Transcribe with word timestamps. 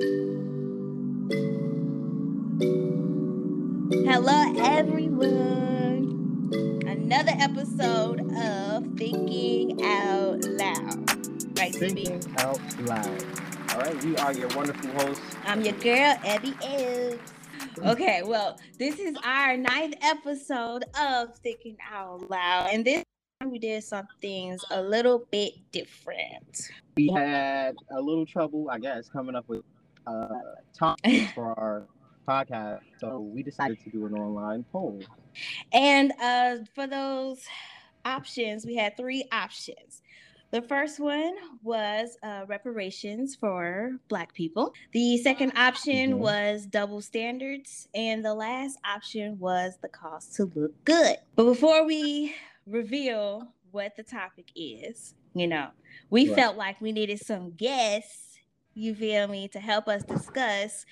Hello, 0.00 0.14
everyone. 4.60 6.52
Another 6.86 7.32
episode 7.40 8.20
of 8.32 8.86
Thinking 8.96 9.82
Out 9.82 10.44
Loud. 10.44 11.58
Right, 11.58 11.74
Thinking 11.74 12.22
Out 12.38 12.60
Loud. 12.82 13.24
All 13.72 13.80
right, 13.80 14.04
we 14.04 14.16
are 14.18 14.32
your 14.32 14.46
wonderful 14.50 14.88
hosts. 15.00 15.36
I'm 15.44 15.62
your 15.62 15.72
girl, 15.72 16.16
Abby 16.24 16.54
Ells. 16.62 17.18
Okay, 17.78 18.22
well, 18.24 18.60
this 18.78 19.00
is 19.00 19.16
our 19.24 19.56
ninth 19.56 19.96
episode 20.00 20.84
of 20.96 21.36
Thinking 21.38 21.76
Out 21.92 22.30
Loud, 22.30 22.68
and 22.72 22.84
this 22.84 23.02
time 23.40 23.50
we 23.50 23.58
did 23.58 23.82
some 23.82 24.06
things 24.20 24.64
a 24.70 24.80
little 24.80 25.26
bit 25.32 25.54
different. 25.72 26.70
We 26.96 27.10
had 27.12 27.74
a 27.90 28.00
little 28.00 28.26
trouble, 28.26 28.70
I 28.70 28.78
guess, 28.78 29.08
coming 29.08 29.34
up 29.34 29.48
with 29.48 29.64
uh, 30.08 30.28
topics 30.78 31.32
for 31.34 31.58
our 31.58 31.86
podcast, 32.28 32.80
so 32.98 33.20
we 33.20 33.42
decided 33.42 33.78
to 33.84 33.90
do 33.90 34.06
an 34.06 34.14
online 34.14 34.64
poll. 34.72 35.04
And 35.72 36.12
uh, 36.22 36.56
for 36.74 36.86
those 36.86 37.40
options, 38.04 38.66
we 38.66 38.76
had 38.76 38.96
three 38.96 39.24
options. 39.32 40.02
The 40.50 40.62
first 40.62 40.98
one 40.98 41.34
was 41.62 42.16
uh, 42.22 42.44
reparations 42.48 43.36
for 43.36 43.92
Black 44.08 44.32
people. 44.34 44.72
The 44.92 45.18
second 45.18 45.52
option 45.56 46.12
Mhm. 46.14 46.18
was 46.18 46.66
double 46.66 47.02
standards. 47.02 47.88
And 47.94 48.24
the 48.24 48.34
last 48.34 48.78
option 48.84 49.38
was 49.38 49.76
the 49.82 49.88
cost 49.88 50.34
to 50.36 50.50
look 50.54 50.72
good. 50.84 51.16
But 51.36 51.44
before 51.44 51.84
we 51.84 52.34
reveal 52.66 53.52
what 53.72 53.94
the 53.96 54.02
topic 54.02 54.46
is, 54.56 55.14
you 55.34 55.46
know, 55.46 55.68
we 56.10 56.26
Right. 56.28 56.34
felt 56.36 56.56
like 56.56 56.80
we 56.80 56.92
needed 56.92 57.20
some 57.20 57.50
guests, 57.50 58.27
you 58.78 58.94
feel 58.94 59.26
me, 59.28 59.48
to 59.48 59.60
help 59.60 59.88
us 59.88 60.02
discuss 60.04 60.86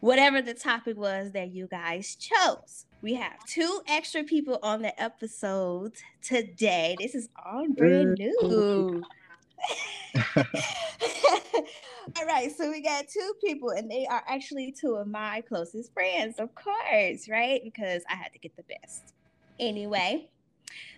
whatever 0.00 0.42
the 0.42 0.54
topic 0.54 0.96
was 0.96 1.32
that 1.32 1.52
you 1.52 1.66
guys 1.66 2.16
chose. 2.16 2.86
We 3.02 3.14
have 3.14 3.44
two 3.46 3.80
extra 3.88 4.24
people 4.24 4.58
on 4.62 4.82
the 4.82 5.00
episode 5.00 5.92
today. 6.22 6.96
This 6.98 7.14
is 7.14 7.28
all 7.44 7.66
brand 7.68 8.18
new. 8.18 9.02
all 10.36 10.44
right, 12.26 12.50
so 12.56 12.70
we 12.70 12.82
got 12.82 13.08
two 13.08 13.32
people, 13.42 13.70
and 13.70 13.90
they 13.90 14.06
are 14.06 14.22
actually 14.28 14.72
two 14.72 14.96
of 14.96 15.06
my 15.06 15.42
closest 15.42 15.92
friends, 15.92 16.38
of 16.38 16.54
course, 16.54 17.28
right? 17.28 17.60
Because 17.64 18.02
I 18.10 18.16
had 18.16 18.32
to 18.32 18.38
get 18.38 18.56
the 18.56 18.64
best. 18.64 19.14
Anyway, 19.58 20.28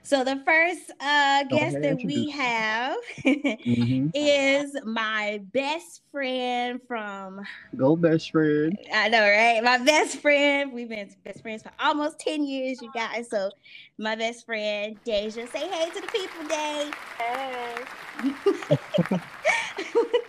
so 0.02 0.24
the 0.24 0.42
first 0.44 0.90
uh, 1.00 1.44
guest 1.44 1.80
that 1.80 1.98
we 2.04 2.30
introduce. 2.30 2.32
have 2.32 2.96
Mhm. 3.66 4.10
is 4.14 4.76
my 4.84 5.40
best 5.52 6.02
friend 6.10 6.80
from 6.86 7.40
Go 7.76 7.96
best 7.96 8.30
friend. 8.30 8.76
I 8.92 9.08
know, 9.08 9.22
right? 9.22 9.62
My 9.62 9.78
best 9.78 10.18
friend. 10.18 10.72
We've 10.72 10.88
been 10.88 11.08
best 11.24 11.42
friends 11.42 11.62
for 11.62 11.72
almost 11.80 12.18
10 12.20 12.44
years, 12.44 12.82
you 12.82 12.90
guys. 12.90 13.30
So, 13.30 13.50
my 13.98 14.14
best 14.16 14.44
friend, 14.46 14.96
Dasia. 15.06 15.48
Say 15.48 15.68
hey 15.68 15.90
to 15.90 16.00
the 16.00 16.08
people, 16.08 16.46
Dave. 16.48 16.94
Hey. 17.18 17.84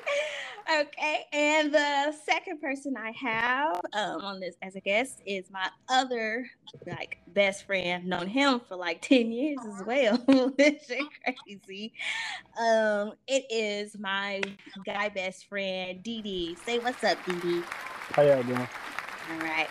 okay. 0.82 1.26
And 1.32 1.74
the 1.74 2.14
second 2.26 2.62
person 2.62 2.96
I 2.98 3.12
have 3.12 3.82
um, 3.94 4.22
on 4.22 4.40
this 4.40 4.56
as 4.62 4.76
a 4.76 4.80
guest 4.80 5.22
is 5.26 5.50
my 5.52 5.70
other, 5.90 6.50
like, 6.86 7.18
best 7.28 7.66
friend. 7.66 8.06
Known 8.06 8.28
him 8.28 8.62
for 8.68 8.76
like 8.76 9.02
10 9.02 9.32
years 9.32 9.60
as 9.66 9.86
well. 9.86 10.18
this 10.58 10.86
shit 10.86 11.04
crazy. 11.24 11.94
Um, 12.60 13.14
it 13.28 13.46
is 13.50 13.98
my 13.98 14.42
guy 14.86 15.10
best 15.10 15.48
friend, 15.48 16.04
DeDe. 16.04 16.58
Say 16.60 16.80
what's 16.80 17.04
up, 17.04 17.18
DeDe. 17.26 17.64
How 18.12 18.22
y'all 18.24 18.44
doing? 18.44 18.68
All 19.32 19.40
right. 19.40 19.70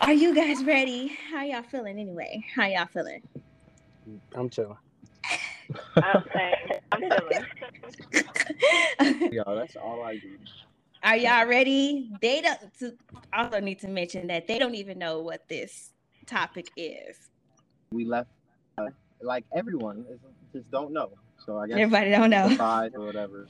Are 0.00 0.12
you 0.12 0.34
guys 0.34 0.64
ready? 0.64 1.16
How 1.30 1.42
y'all 1.44 1.62
feeling 1.62 1.98
anyway? 1.98 2.44
How 2.54 2.66
y'all 2.66 2.86
feeling? 2.86 3.22
I'm 4.34 4.50
chilling. 4.50 4.76
I'm 5.96 6.24
saying, 6.34 6.54
I'm 6.92 7.00
feeling. 7.00 7.44
Yeah, 9.32 9.42
that's 9.46 9.76
all 9.76 10.02
I 10.02 10.16
do. 10.16 10.28
Are 11.02 11.16
y'all 11.16 11.46
ready? 11.46 12.10
They 12.20 12.40
don't 12.40 12.58
to, 12.78 12.94
also 13.32 13.60
need 13.60 13.80
to 13.80 13.88
mention 13.88 14.28
that 14.28 14.46
they 14.46 14.58
don't 14.58 14.74
even 14.74 14.98
know 14.98 15.20
what 15.20 15.48
this 15.48 15.92
topic 16.26 16.70
is. 16.76 17.16
We 17.92 18.04
left, 18.04 18.30
uh, 18.78 18.86
like 19.20 19.44
everyone, 19.54 20.04
is, 20.10 20.18
just 20.54 20.70
don't 20.70 20.92
know. 20.92 21.10
So 21.44 21.58
I 21.58 21.66
guess 21.66 21.78
Everybody 21.78 22.10
don't 22.10 22.30
know. 22.30 22.48
decide 22.48 22.92
or 22.94 23.04
whatever. 23.04 23.48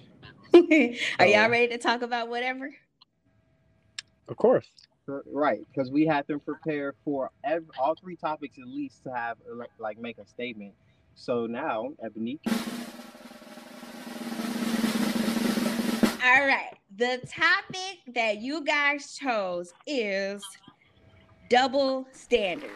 Are 0.54 1.26
y'all 1.26 1.50
ready 1.50 1.68
to 1.68 1.78
talk 1.78 2.02
about 2.02 2.28
whatever? 2.28 2.70
Of 4.28 4.36
course. 4.36 4.68
Right, 5.06 5.60
because 5.72 5.90
we 5.90 6.06
had 6.06 6.26
them 6.26 6.40
prepare 6.40 6.94
for 7.04 7.30
ev- 7.44 7.70
all 7.78 7.94
three 7.94 8.16
topics 8.16 8.56
at 8.58 8.66
least 8.66 9.02
to 9.04 9.12
have 9.12 9.36
like, 9.54 9.70
like 9.78 9.98
make 9.98 10.18
a 10.18 10.26
statement. 10.26 10.72
So 11.14 11.46
now, 11.46 11.90
Ebony, 12.04 12.40
All 16.24 16.46
right. 16.46 16.72
The 16.96 17.20
topic 17.28 17.98
that 18.14 18.40
you 18.40 18.64
guys 18.64 19.14
chose 19.14 19.74
is 19.86 20.42
double 21.50 22.06
standards. 22.12 22.72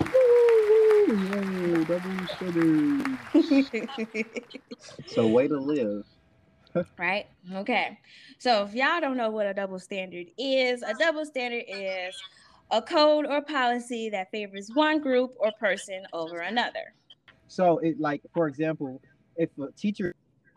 Yay, 0.00 1.84
double 1.84 2.26
standards. 2.36 3.08
so 5.06 5.26
way 5.26 5.48
to 5.48 5.58
live. 5.58 6.04
right? 6.98 7.26
Okay. 7.52 7.98
So 8.38 8.62
if 8.62 8.74
y'all 8.74 9.00
don't 9.00 9.16
know 9.16 9.30
what 9.30 9.46
a 9.46 9.54
double 9.54 9.80
standard 9.80 10.26
is, 10.38 10.82
a 10.82 10.94
double 10.94 11.26
standard 11.26 11.64
is 11.66 12.14
a 12.70 12.80
code 12.80 13.26
or 13.26 13.42
policy 13.42 14.08
that 14.10 14.30
favors 14.30 14.70
one 14.72 15.00
group 15.00 15.34
or 15.38 15.52
person 15.58 16.04
over 16.12 16.38
another. 16.38 16.94
So 17.52 17.78
it 17.78 18.00
like 18.00 18.22
for 18.32 18.48
example, 18.48 19.02
if 19.36 19.50
a 19.58 19.70
teacher 19.72 20.14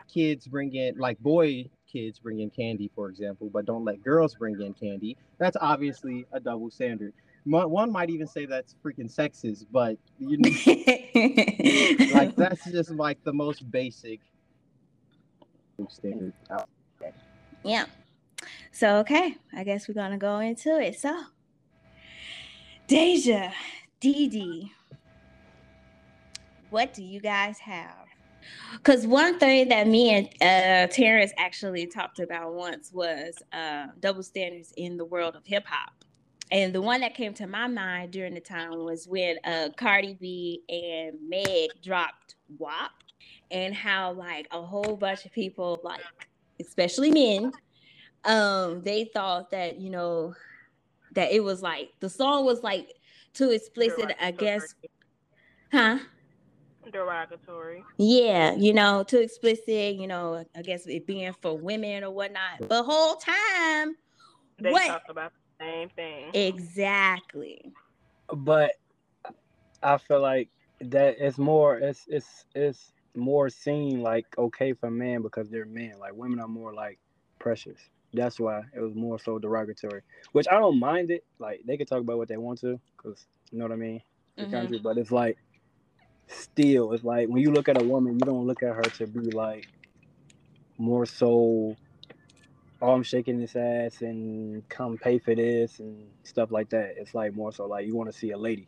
kids 0.07 0.47
bring 0.47 0.73
in 0.75 0.97
like 0.97 1.19
boy 1.19 1.69
kids 1.91 2.19
bring 2.19 2.39
in 2.39 2.49
candy, 2.49 2.89
for 2.95 3.09
example, 3.09 3.49
but 3.51 3.65
don't 3.65 3.83
let 3.83 4.01
girls 4.01 4.33
bring 4.35 4.61
in 4.61 4.73
candy, 4.73 5.17
that's 5.37 5.57
obviously 5.59 6.25
a 6.31 6.39
double 6.39 6.71
standard. 6.71 7.13
One 7.43 7.91
might 7.91 8.09
even 8.09 8.27
say 8.27 8.45
that's 8.45 8.75
freaking 8.83 9.13
sexist, 9.13 9.65
but 9.71 9.97
you 10.19 10.37
know, 10.37 12.15
like 12.15 12.33
that's 12.37 12.63
just 12.71 12.91
like 12.91 13.21
the 13.25 13.33
most 13.33 13.69
basic 13.69 14.21
standard. 15.89 16.31
out. 16.49 16.69
yeah. 17.63 17.85
So 18.71 18.97
okay, 18.99 19.35
I 19.53 19.65
guess 19.65 19.89
we're 19.89 19.95
gonna 19.95 20.17
go 20.17 20.39
into 20.39 20.79
it. 20.79 20.97
So 20.97 21.23
Dasia, 22.87 23.51
Dee 23.99 24.27
Dee, 24.29 24.71
what 26.75 26.93
do 26.93 27.01
you 27.01 27.21
guys 27.21 27.57
have? 27.59 28.05
Because 28.73 29.07
one 29.07 29.39
thing 29.39 29.69
that 29.69 29.87
me 29.87 30.09
and 30.09 30.27
uh, 30.41 30.93
Terrance 30.93 31.31
actually 31.37 31.87
talked 31.87 32.19
about 32.19 32.53
once 32.53 32.91
was 32.91 33.41
uh, 33.53 33.85
double 34.01 34.23
standards 34.23 34.73
in 34.75 34.97
the 34.97 35.05
world 35.05 35.37
of 35.37 35.43
hip 35.45 35.63
hop. 35.65 35.93
And 36.51 36.75
the 36.75 36.81
one 36.81 36.99
that 36.99 37.15
came 37.15 37.33
to 37.35 37.47
my 37.47 37.67
mind 37.67 38.11
during 38.11 38.33
the 38.33 38.41
time 38.41 38.77
was 38.83 39.07
when 39.07 39.37
uh, 39.45 39.69
Cardi 39.77 40.17
B 40.19 40.63
and 40.67 41.17
Meg 41.29 41.69
dropped 41.81 42.35
WAP, 42.59 42.91
and 43.51 43.73
how 43.73 44.11
like 44.11 44.45
a 44.51 44.61
whole 44.61 44.97
bunch 44.97 45.23
of 45.23 45.31
people, 45.31 45.79
like 45.81 46.01
especially 46.59 47.09
men, 47.09 47.53
um, 48.25 48.81
they 48.81 49.09
thought 49.13 49.49
that 49.51 49.79
you 49.79 49.89
know 49.89 50.33
that 51.13 51.31
it 51.31 51.41
was 51.41 51.61
like 51.61 51.91
the 52.01 52.09
song 52.09 52.43
was 52.43 52.63
like 52.63 52.89
too 53.33 53.51
explicit, 53.51 54.13
I 54.19 54.31
guess, 54.31 54.75
huh? 55.71 55.99
Derogatory. 56.91 57.83
Yeah, 57.97 58.53
you 58.55 58.73
know, 58.73 59.03
too 59.03 59.19
explicit, 59.19 59.95
you 59.95 60.07
know, 60.07 60.45
I 60.55 60.61
guess 60.61 60.85
it 60.87 61.07
being 61.07 61.33
for 61.41 61.57
women 61.57 62.03
or 62.03 62.11
whatnot. 62.11 62.67
The 62.67 62.83
whole 62.83 63.15
time, 63.15 63.95
They 64.59 64.71
what 64.71 64.81
talk 64.81 65.03
about 65.09 65.31
the 65.59 65.65
same 65.65 65.89
thing. 65.89 66.33
exactly? 66.33 67.73
But 68.35 68.71
I 69.83 69.97
feel 69.97 70.21
like 70.21 70.49
that 70.81 71.15
it's 71.19 71.37
more 71.37 71.77
it's 71.77 72.05
it's 72.07 72.45
it's 72.55 72.91
more 73.15 73.49
seen 73.49 74.01
like 74.01 74.25
okay 74.37 74.73
for 74.73 74.89
men 74.89 75.21
because 75.21 75.49
they're 75.49 75.65
men. 75.65 75.93
Like 75.99 76.13
women 76.15 76.39
are 76.39 76.47
more 76.47 76.73
like 76.73 76.99
precious. 77.39 77.79
That's 78.13 78.39
why 78.39 78.61
it 78.75 78.79
was 78.81 78.95
more 78.95 79.19
so 79.19 79.39
derogatory. 79.39 80.01
Which 80.33 80.47
I 80.49 80.59
don't 80.59 80.79
mind 80.79 81.11
it. 81.11 81.23
Like 81.39 81.61
they 81.65 81.77
can 81.77 81.85
talk 81.87 82.01
about 82.01 82.17
what 82.17 82.27
they 82.29 82.37
want 82.37 82.59
to, 82.61 82.79
cause 82.97 83.25
you 83.51 83.59
know 83.59 83.65
what 83.65 83.71
I 83.73 83.77
mean. 83.77 84.01
The 84.39 84.47
Mhm. 84.47 84.47
country, 84.47 84.79
but 84.83 84.97
it's 84.97 85.11
like 85.11 85.37
still, 86.27 86.93
it's 86.93 87.03
like 87.03 87.27
when 87.29 87.41
you 87.41 87.51
look 87.51 87.69
at 87.69 87.81
a 87.81 87.83
woman, 87.85 88.13
you 88.13 88.19
don't 88.19 88.45
look 88.47 88.63
at 88.63 88.75
her 88.75 88.81
to 88.81 89.07
be 89.07 89.31
like 89.31 89.67
more 90.77 91.05
so. 91.05 91.75
Oh, 92.81 92.91
I'm 92.91 93.03
shaking 93.03 93.39
this 93.39 93.55
ass 93.55 94.01
and 94.01 94.67
come 94.69 94.97
pay 94.97 95.17
for 95.17 95.33
this 95.33 95.79
and 95.79 96.07
stuff 96.23 96.51
like 96.51 96.69
that. 96.69 96.95
It's 96.97 97.15
like 97.15 97.33
more 97.35 97.51
so 97.53 97.65
like 97.65 97.87
you 97.87 97.95
want 97.95 98.11
to 98.11 98.17
see 98.17 98.31
a 98.31 98.37
lady. 98.37 98.67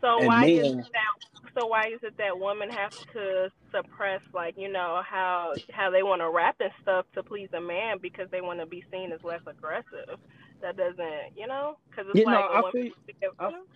So 0.00 0.18
And 0.18 0.26
why 0.28 0.46
is 0.46 0.74
men- 0.74 0.76
that? 0.78 1.52
So 1.58 1.66
why 1.66 1.88
is 1.88 2.00
it 2.02 2.16
that 2.18 2.38
women 2.38 2.70
have 2.70 2.92
to 3.14 3.50
suppress, 3.74 4.20
like 4.32 4.56
you 4.56 4.70
know, 4.70 5.02
how 5.04 5.54
how 5.72 5.90
they 5.90 6.02
want 6.02 6.20
to 6.22 6.30
rap 6.30 6.56
and 6.60 6.70
stuff 6.82 7.06
to 7.14 7.22
please 7.22 7.48
a 7.52 7.60
man 7.60 7.98
because 8.00 8.28
they 8.30 8.40
want 8.40 8.60
to 8.60 8.66
be 8.66 8.84
seen 8.92 9.12
as 9.12 9.22
less 9.24 9.40
aggressive? 9.46 10.18
That 10.62 10.76
doesn't, 10.76 11.36
you 11.36 11.46
know, 11.46 11.78
because 11.90 12.06
it's 12.14 12.26
no, 12.26 12.32
like 12.32 12.44
I 12.50 12.62
feel- 12.72 12.72
women, 12.74 12.92
you 13.40 13.66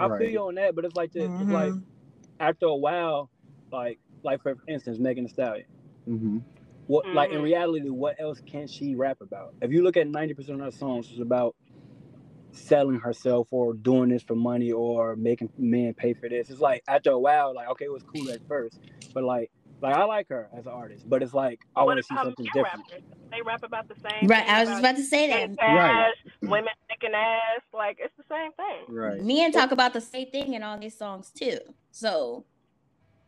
I- 0.00 0.08
know? 0.08 0.14
I 0.14 0.18
feel 0.18 0.30
you 0.30 0.40
on 0.42 0.56
that, 0.56 0.76
but 0.76 0.86
it's 0.86 0.96
like 0.96 1.12
this. 1.12 1.32
It's 1.40 1.50
like 1.50 1.74
Mhm. 1.74 1.84
after 2.40 2.66
a 2.66 2.76
while, 2.76 3.30
like 3.72 4.00
like 4.24 4.42
for 4.42 4.56
instance, 4.68 4.98
Megan 4.98 5.24
Thee 5.24 5.30
Stallion. 5.30 5.66
hmm 6.06 6.38
What 6.86 7.06
like 7.12 7.30
in 7.32 7.40
Mhm. 7.40 7.44
reality, 7.44 7.90
what 7.90 8.16
else 8.20 8.40
can 8.46 8.68
she 8.68 8.94
rap 8.96 9.18
about? 9.22 9.54
If 9.62 9.72
you 9.72 9.82
look 9.82 9.96
at 9.96 10.08
ninety 10.08 10.34
percent 10.34 10.60
of 10.60 10.66
her 10.66 10.72
songs, 10.72 11.10
it's 11.10 11.20
about 11.20 11.56
selling 12.52 13.00
herself 13.00 13.48
or 13.52 13.74
doing 13.74 14.10
this 14.10 14.22
for 14.22 14.36
money 14.36 14.72
or 14.72 15.16
making 15.16 15.50
men 15.58 15.94
pay 15.94 16.14
for 16.14 16.28
this. 16.28 16.50
It's 16.50 16.60
like 16.60 16.82
after 16.88 17.10
a 17.12 17.18
while, 17.18 17.54
like 17.54 17.68
okay, 17.70 17.86
it 17.86 17.92
was 17.92 18.02
cool 18.04 18.30
at 18.30 18.40
first, 18.48 18.80
but 19.14 19.24
like 19.24 19.50
like 19.82 19.94
I 19.96 20.04
like 20.04 20.28
her 20.28 20.48
as 20.56 20.66
an 20.66 20.72
artist, 20.72 21.08
but 21.08 21.22
it's 21.22 21.34
like 21.34 21.60
I 21.76 21.82
want 21.84 21.98
to 21.98 22.02
see 22.02 22.14
something 22.14 22.44
different. 22.46 22.66
rappers? 22.90 23.02
They 23.30 23.42
rap 23.42 23.62
about 23.62 23.88
the 23.88 23.94
same. 23.94 24.28
Right. 24.28 24.44
thing 24.44 24.54
I 24.54 24.60
was 24.60 24.68
just 24.68 24.80
about 24.80 24.96
to 24.96 25.02
say 25.02 25.28
getting 25.28 25.56
that. 25.56 25.66
Right. 25.74 26.12
women 26.42 26.72
sticking 26.86 27.14
ass. 27.14 27.60
Like 27.72 27.98
it's 28.00 28.14
the 28.16 28.24
same 28.28 28.52
thing. 28.52 28.94
Right. 28.94 29.22
Men 29.22 29.52
talk 29.52 29.70
about 29.72 29.92
the 29.92 30.00
same 30.00 30.30
thing 30.30 30.54
in 30.54 30.62
all 30.62 30.78
these 30.78 30.96
songs 30.96 31.30
too. 31.30 31.58
So, 31.92 32.44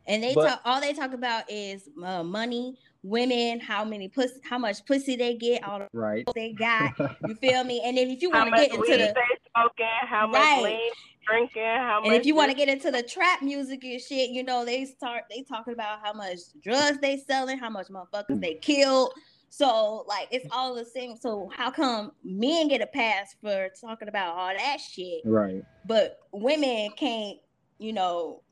and 0.07 0.23
they 0.23 0.35
But- 0.35 0.49
talk. 0.49 0.61
All 0.65 0.81
they 0.81 0.93
talk 0.93 1.13
about 1.13 1.45
is 1.51 1.89
uh, 2.05 2.23
money, 2.23 2.77
women, 3.03 3.61
how 3.61 3.85
many 3.85 4.09
pussy, 4.09 4.41
how 4.45 4.59
much 4.59 4.85
pussy 4.87 5.17
they 5.17 5.35
get, 5.37 5.63
all 5.65 5.79
the 5.81 5.89
Right. 5.93 6.27
they 6.35 6.53
got. 6.53 6.93
You 7.29 7.35
feel 7.37 7.63
me? 7.65 7.81
And 7.85 7.97
then 7.97 8.11
if 8.11 8.21
you 8.23 8.31
want 8.31 8.51
to 8.51 8.57
get 8.57 8.71
into 8.75 8.87
the 8.91 8.97
they 8.97 9.15
smoking? 9.55 9.87
How 10.09 10.27
much 10.27 10.41
Right. 10.41 10.63
lean 10.65 10.93
drinking? 11.27 11.63
How 11.63 12.01
much? 12.01 12.07
and 12.09 12.15
if 12.17 12.27
you 12.27 12.35
want 12.35 12.51
to 12.51 12.57
get 12.57 12.69
into 12.69 12.91
the 12.91 13.03
trap 13.03 13.43
music 13.43 13.85
and 13.85 14.01
shit, 14.01 14.31
you 14.31 14.43
know, 14.43 14.65
they 14.65 14.85
start 14.85 15.25
they 15.31 15.43
talking 15.43 15.75
about 15.75 16.01
how 16.03 16.13
much 16.13 16.39
drugs 16.63 16.99
they 17.01 17.17
selling, 17.19 17.59
how 17.59 17.71
much 17.71 17.89
motherfuckers 17.89 18.41
they 18.41 18.55
killed. 18.63 19.13
So 19.51 20.05
like 20.09 20.29
it's 20.31 20.47
all 20.51 20.75
the 20.75 20.85
same. 20.85 21.17
So 21.17 21.51
how 21.55 21.71
come 21.71 22.13
men 22.25 22.69
get 22.69 22.81
a 22.81 22.87
pass 22.87 23.35
for 23.41 23.69
talking 23.81 24.09
about 24.09 24.37
all 24.37 24.53
that 24.57 24.79
shit, 24.81 25.23
Right. 25.25 25.63
but 25.85 26.17
women 26.33 26.91
can't, 26.97 27.39
you 27.79 27.93
know, 27.93 28.43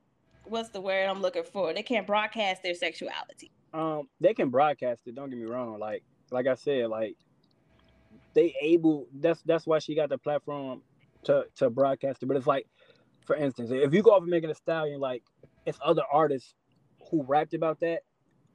what's 0.45 0.71
the 0.71 0.81
word 0.81 1.07
I'm 1.09 1.23
looking 1.23 1.45
for? 1.45 1.73
They 1.73 1.83
can't 1.83 2.07
broadcast 2.07 2.63
their 2.63 2.75
sexuality. 2.75 3.51
um 3.73 4.09
they 4.21 4.35
can 4.35 4.51
broadcast 4.51 5.03
it 5.07 5.15
don't 5.15 5.31
get 5.31 5.39
me 5.39 5.45
wrong 5.45 5.79
like 5.79 6.03
like 6.33 6.49
i 6.49 6.55
said 6.55 6.89
like 6.89 7.15
they 8.35 8.53
able 8.61 9.07
that's 9.21 9.41
that's 9.43 9.65
why 9.65 9.79
she 9.79 9.95
got 9.95 10.09
the 10.09 10.19
platform 10.19 10.83
to 11.25 11.45
to 11.57 11.71
broadcast 11.71 12.23
it. 12.23 12.27
But 12.27 12.37
it's 12.37 12.47
like 12.47 12.67
for 13.25 13.37
instance 13.37 13.71
if 13.73 13.95
you 13.95 14.03
go 14.03 14.13
off 14.13 14.23
and 14.23 14.31
Megan 14.31 14.49
Thee 14.51 14.55
Stallion 14.55 15.01
like 15.01 15.23
it's 15.67 15.79
other 15.85 16.03
artists 16.13 16.55
who 17.11 17.23
rapped 17.23 17.55
about 17.55 17.81
that 17.81 18.01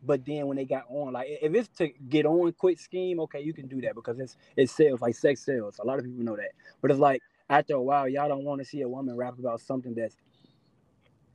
but 0.04 0.26
then 0.26 0.48
when 0.48 0.58
they 0.58 0.66
got 0.66 0.84
on 0.90 1.14
like 1.14 1.28
if 1.30 1.54
it's 1.54 1.70
to 1.78 1.90
get 2.10 2.26
on 2.26 2.52
quick 2.54 2.80
scheme 2.80 3.20
okay 3.22 3.42
you 3.42 3.54
can 3.54 3.68
do 3.68 3.82
that 3.82 3.96
because 3.96 4.20
it's 4.20 4.38
it 4.58 4.70
sells 4.70 5.02
like 5.02 5.16
sex 5.16 5.46
sells. 5.46 5.80
A 5.80 5.86
lot 5.86 6.00
of 6.00 6.06
people 6.06 6.24
know 6.24 6.36
that. 6.36 6.52
But 6.82 6.92
it's 6.92 7.00
like 7.00 7.22
after 7.50 7.76
a 7.76 7.82
while 7.82 8.08
y'all 8.08 8.28
don't 8.30 8.44
want 8.44 8.60
to 8.62 8.66
see 8.66 8.82
a 8.82 8.90
woman 8.90 9.16
rap 9.16 9.38
about 9.40 9.62
something 9.62 9.94
that's 9.96 10.18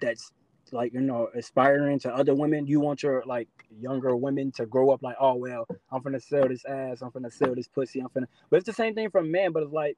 that's 0.00 0.32
like 0.73 0.93
you 0.93 1.00
know 1.00 1.29
aspiring 1.35 1.99
to 2.00 2.15
other 2.15 2.35
women. 2.35 2.67
You 2.67 2.81
want 2.81 3.03
your 3.03 3.23
like 3.27 3.49
younger 3.81 4.17
women 4.17 4.53
to 4.53 4.67
grow 4.67 4.91
up 4.91 5.03
like 5.03 5.17
oh 5.21 5.35
well 5.35 5.67
i'm 5.93 6.03
gonna 6.03 6.21
sell 6.21 6.49
this 6.49 6.65
ass. 6.65 7.03
I'm 7.03 7.11
gonna 7.11 7.31
sell 7.31 7.55
this 7.55 7.69
pussy. 7.69 8.00
I'm 8.00 8.09
gonna 8.15 8.29
but 8.50 8.59
it's 8.59 8.67
the 8.67 8.73
same 8.73 8.94
thing 8.94 9.11
for 9.11 9.23
men 9.23 9.53
but 9.53 9.62
it's 9.62 9.73
like 9.73 9.97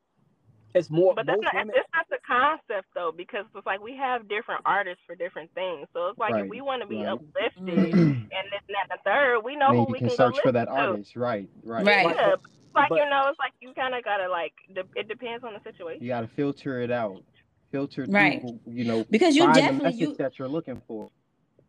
it's 0.74 0.90
more 0.90 1.14
But 1.14 1.26
that's 1.26 1.40
not, 1.42 1.54
women 1.54 1.74
it's 1.76 1.88
not 1.94 2.06
the 2.10 2.18
concept 2.26 2.88
though, 2.94 3.12
because 3.16 3.44
it's 3.54 3.66
like 3.66 3.80
we 3.82 3.96
have 3.96 4.28
different 4.28 4.62
artists 4.64 5.02
for 5.06 5.14
different 5.14 5.52
things. 5.54 5.86
So 5.92 6.08
it's 6.08 6.18
like 6.18 6.32
Right, 6.32 6.44
if 6.44 6.50
we 6.50 6.60
want 6.60 6.82
to 6.82 6.88
be 6.88 6.98
right. 7.04 7.08
uplifted 7.08 7.68
and 7.68 7.92
this 7.92 7.92
and 7.92 8.74
that 8.74 8.88
and 8.88 8.90
the 8.90 8.98
third, 9.04 9.40
we 9.44 9.56
know 9.56 9.68
then 9.68 9.76
who 9.86 9.92
we 9.92 9.98
can 9.98 10.08
can, 10.08 10.16
search 10.16 10.34
go 10.36 10.40
for 10.42 10.52
that 10.52 10.68
listen 10.68 10.82
to. 10.84 10.90
artist. 10.90 11.16
Right. 11.16 11.48
Right. 11.62 11.84
Right. 11.86 12.06
Yeah, 12.06 12.30
but 12.30 12.40
like 12.74 12.88
But- 12.88 12.98
you 12.98 13.10
know, 13.10 13.22
it's 13.28 13.38
like 13.38 13.52
you 13.60 13.72
kind 13.74 13.94
of 13.94 14.02
gotta 14.04 14.28
like. 14.28 14.52
de- 14.74 14.98
It 14.98 15.08
depends 15.08 15.44
on 15.44 15.52
the 15.54 15.60
situation. 15.62 16.02
You 16.02 16.08
got 16.08 16.22
to 16.22 16.28
filter 16.28 16.80
it 16.80 16.90
out. 16.90 17.22
Filter 17.70 18.04
through, 18.04 18.14
Right. 18.14 18.42
you 18.66 18.84
know, 18.84 19.04
Because 19.10 19.34
you 19.36 19.44
find 19.44 19.54
the 19.56 19.60
definitely 19.60 19.84
message 19.86 20.00
you 20.00 20.14
that 20.16 20.38
you're 20.38 20.48
looking 20.48 20.80
for. 20.86 21.08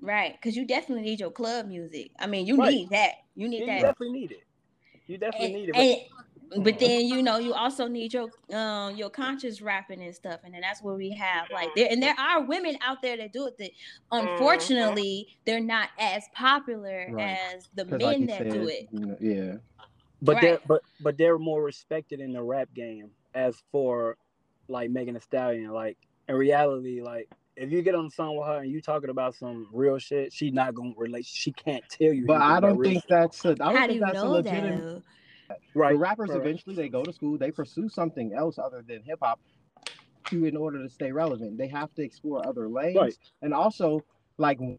right, 0.02 0.34
because 0.34 0.56
you 0.58 0.66
definitely 0.66 1.04
need 1.06 1.20
your 1.22 1.32
club 1.32 1.68
music. 1.68 2.12
I 2.20 2.28
mean, 2.28 2.46
you 2.46 2.58
Right. 2.58 2.74
need 2.74 2.90
that. 2.90 3.14
You 3.36 3.46
you 3.46 3.50
need 3.50 3.68
that. 3.70 3.82
definitely 3.82 4.20
need 4.20 4.32
it 4.32 4.44
you 5.08 5.18
definitely 5.18 5.46
and, 5.48 5.56
need 5.56 5.70
it 5.76 6.08
but- 6.62 6.80
then 6.80 7.06
you 7.08 7.22
know 7.24 7.38
you 7.38 7.54
also 7.54 7.88
need 7.88 8.14
your 8.14 8.28
um 8.54 8.96
your 8.96 9.10
conscious 9.10 9.62
rapping 9.62 10.02
and 10.04 10.14
stuff 10.14 10.40
and 10.44 10.54
then 10.54 10.62
that's 10.62 10.82
where 10.84 10.96
we 10.96 11.12
have 11.12 11.48
like 11.52 11.70
there 11.76 11.88
and 11.90 12.02
there 12.04 12.16
are 12.20 12.42
women 12.44 12.78
out 12.82 13.02
there 13.02 13.18
that 13.18 13.32
do 13.34 13.48
it 13.48 13.58
that 13.58 13.72
unfortunately 14.12 15.28
they're 15.46 15.60
not 15.60 15.90
as 16.00 16.24
popular 16.34 17.08
Right. 17.12 17.38
as 17.56 17.70
the 17.76 17.86
men 17.86 18.00
like 18.00 18.28
that 18.28 18.38
said, 18.40 18.52
do 18.54 18.68
it 18.68 18.88
you 18.92 19.00
know, 19.00 19.18
yeah. 19.20 19.54
But 20.22 20.40
they're 20.42 20.60
but 20.68 20.82
but 21.02 21.18
they're 21.18 21.38
more 21.38 21.62
respected 21.62 22.22
in 22.22 22.32
the 22.32 22.42
rap 22.42 22.70
game 22.74 23.10
as 23.36 23.62
for 23.74 24.16
like 24.70 24.90
Megan 24.90 25.16
Thee 25.16 25.20
Stallion. 25.20 25.70
Like 25.72 25.98
in 26.30 26.36
reality, 26.36 27.02
like 27.02 27.30
if 27.58 27.72
you 27.74 27.82
get 27.82 27.94
on 27.94 28.06
the 28.06 28.12
song 28.12 28.38
with 28.38 28.48
her 28.48 28.60
and 28.60 28.72
you 28.72 28.82
talking 28.82 29.10
about 29.10 29.36
some 29.36 29.68
real 29.74 29.98
shit, 30.00 30.32
she 30.32 30.50
not 30.50 30.76
gonna 30.76 30.94
relate. 30.96 31.26
She 31.26 31.52
can't 31.52 31.84
tell 31.90 32.14
you. 32.14 32.26
But 32.26 32.42
I 32.42 32.62
don't 32.62 32.82
think 32.82 33.02
shit. 33.02 33.10
that's 33.10 33.44
a. 33.44 33.50
I 33.50 33.54
don't 33.56 33.76
how 33.76 33.82
do 33.82 33.88
think 33.88 33.94
you 33.96 34.00
that's 34.00 34.18
a 34.20 34.24
know 34.24 34.32
legitimate. 34.32 34.82
that 34.96 35.04
right. 35.76 35.92
The 35.92 35.98
rappers 35.98 36.32
Correct. 36.32 36.46
eventually 36.46 36.76
they 36.76 36.90
go 36.90 37.04
to 37.04 37.14
school, 37.14 37.38
they 37.38 37.52
pursue 37.52 37.90
something 37.90 38.34
else 38.34 38.58
other 38.58 38.84
than 38.88 39.04
hip 39.04 39.20
hop 39.22 39.40
to 40.30 40.46
in 40.46 40.56
order 40.56 40.82
to 40.82 40.90
stay 40.90 41.12
relevant. 41.12 41.58
They 41.58 41.68
have 41.68 41.94
to 41.96 42.04
explore 42.04 42.46
other 42.46 42.70
lanes. 42.70 42.98
Right. 42.98 43.18
And 43.42 43.54
also 43.54 44.02
like 44.38 44.60
when 44.60 44.78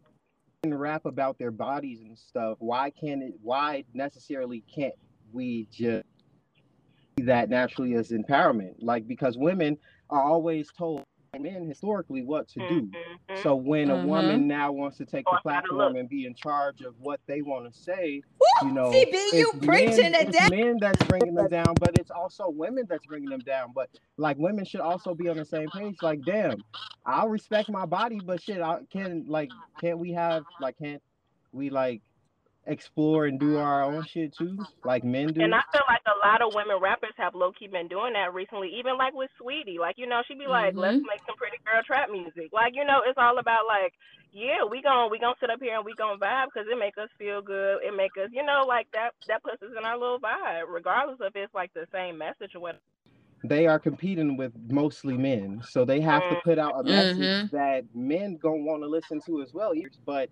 rap 0.64 1.04
about 1.04 1.38
their 1.38 1.50
bodies 1.50 2.00
and 2.00 2.18
stuff, 2.18 2.56
why 2.60 2.90
can't 2.90 3.22
it 3.22 3.34
why 3.42 3.84
necessarily 3.92 4.62
can't 4.74 4.94
we 5.32 5.68
just 5.70 6.04
that 7.18 7.48
naturally 7.48 7.94
as 7.94 8.10
empowerment? 8.10 8.74
Like 8.80 9.06
because 9.06 9.36
women 9.36 9.78
are 10.10 10.22
always 10.22 10.70
told 10.76 11.02
men 11.38 11.66
historically 11.66 12.22
what 12.22 12.48
to 12.48 12.60
do. 12.60 12.82
Mhm. 12.82 13.42
So 13.42 13.56
when 13.56 13.90
a 13.90 13.96
Mhm. 13.96 14.06
woman 14.06 14.46
now 14.46 14.72
wants 14.72 14.96
to 14.98 15.06
take 15.06 15.26
Oh, 15.28 15.34
the 15.36 15.40
platform 15.42 15.96
and 15.96 16.08
be 16.08 16.26
in 16.26 16.34
charge 16.34 16.82
of 16.82 16.98
what 17.00 17.20
they 17.26 17.42
want 17.42 17.66
to 17.66 17.72
say, 17.72 18.22
Woo! 18.24 18.33
You 18.62 18.72
know, 18.72 18.90
CB, 18.90 19.32
you 19.32 19.52
preaching 19.62 20.12
men, 20.12 20.14
it 20.14 20.32
down. 20.32 20.50
men 20.50 20.78
that's 20.80 21.02
bringing 21.04 21.34
them 21.34 21.48
down, 21.48 21.74
but 21.80 21.98
it's 21.98 22.10
also 22.10 22.48
women 22.48 22.84
that's 22.88 23.06
bringing 23.06 23.28
them 23.28 23.40
down. 23.40 23.72
But 23.74 23.90
like 24.16 24.36
women 24.38 24.64
should 24.64 24.80
also 24.80 25.14
be 25.14 25.28
on 25.28 25.36
the 25.36 25.44
same 25.44 25.68
page. 25.70 25.96
Like, 26.02 26.22
damn, 26.24 26.62
I'll 27.06 27.28
respect 27.28 27.68
my 27.68 27.86
body, 27.86 28.20
but 28.24 28.42
shit, 28.42 28.60
I 28.60 28.78
can 28.90 29.24
like, 29.28 29.50
can't 29.80 29.98
we 29.98 30.12
have 30.12 30.44
like, 30.60 30.78
can't 30.78 31.02
we 31.52 31.70
like 31.70 32.02
explore 32.66 33.26
and 33.26 33.38
do 33.38 33.56
our 33.56 33.82
own 33.82 34.04
shit 34.04 34.34
too, 34.36 34.58
like 34.84 35.04
men 35.04 35.32
do? 35.32 35.42
And 35.42 35.54
I 35.54 35.62
feel 35.72 35.82
like 35.88 36.02
a 36.06 36.16
lot 36.26 36.42
of 36.42 36.54
women 36.54 36.78
rappers 36.80 37.14
have 37.16 37.34
low 37.34 37.52
key 37.52 37.66
been 37.68 37.88
doing 37.88 38.12
that 38.14 38.32
recently, 38.34 38.68
even 38.78 38.96
like 38.96 39.14
with 39.14 39.30
Saweetie. 39.40 39.78
Like, 39.78 39.96
you 39.98 40.06
know, 40.06 40.22
she'd 40.26 40.38
be 40.38 40.46
like, 40.46 40.74
let's 40.76 40.96
Mhm. 40.98 41.06
make 41.08 41.20
some 41.26 41.36
pretty 41.36 41.58
girl 41.64 41.82
trap 41.86 42.10
music. 42.10 42.52
Like, 42.52 42.74
you 42.74 42.84
know, 42.84 43.00
it's 43.06 43.18
all 43.18 43.38
about 43.38 43.66
like, 43.66 43.92
yeah, 44.32 44.64
we 44.68 44.82
gon' 44.82 45.10
we 45.10 45.18
gonna 45.18 45.36
sit 45.40 45.50
up 45.50 45.60
here 45.62 45.76
and 45.76 45.84
we 45.84 45.94
gonna 45.94 46.18
vibe 46.18 46.46
because 46.52 46.68
it 46.70 46.78
make 46.78 46.98
us 46.98 47.08
feel 47.18 47.40
good. 47.40 47.82
It 47.84 47.94
make 47.94 48.16
us, 48.18 48.30
you 48.32 48.42
know, 48.42 48.64
like 48.66 48.88
that 48.92 49.12
that 49.28 49.42
puts 49.42 49.62
us 49.62 49.70
in 49.78 49.84
our 49.84 49.96
little 49.98 50.18
vibe, 50.18 50.64
regardless 50.68 51.18
if 51.20 51.36
it's 51.36 51.54
like 51.54 51.72
the 51.74 51.86
same 51.92 52.18
message 52.18 52.54
or 52.54 52.60
what. 52.60 52.80
they 53.44 53.66
are 53.66 53.78
competing 53.78 54.36
with 54.36 54.52
mostly 54.70 55.16
men, 55.16 55.60
so 55.62 55.84
they 55.84 56.00
have 56.00 56.26
to 56.30 56.36
put 56.44 56.58
out 56.58 56.80
a 56.80 56.82
message 56.82 57.16
Mhm. 57.18 57.50
that 57.50 57.84
men 57.94 58.36
gonna 58.42 58.64
want 58.64 58.82
to 58.82 58.88
listen 58.88 59.20
to 59.26 59.42
as 59.42 59.52
well. 59.52 59.72
But 60.06 60.30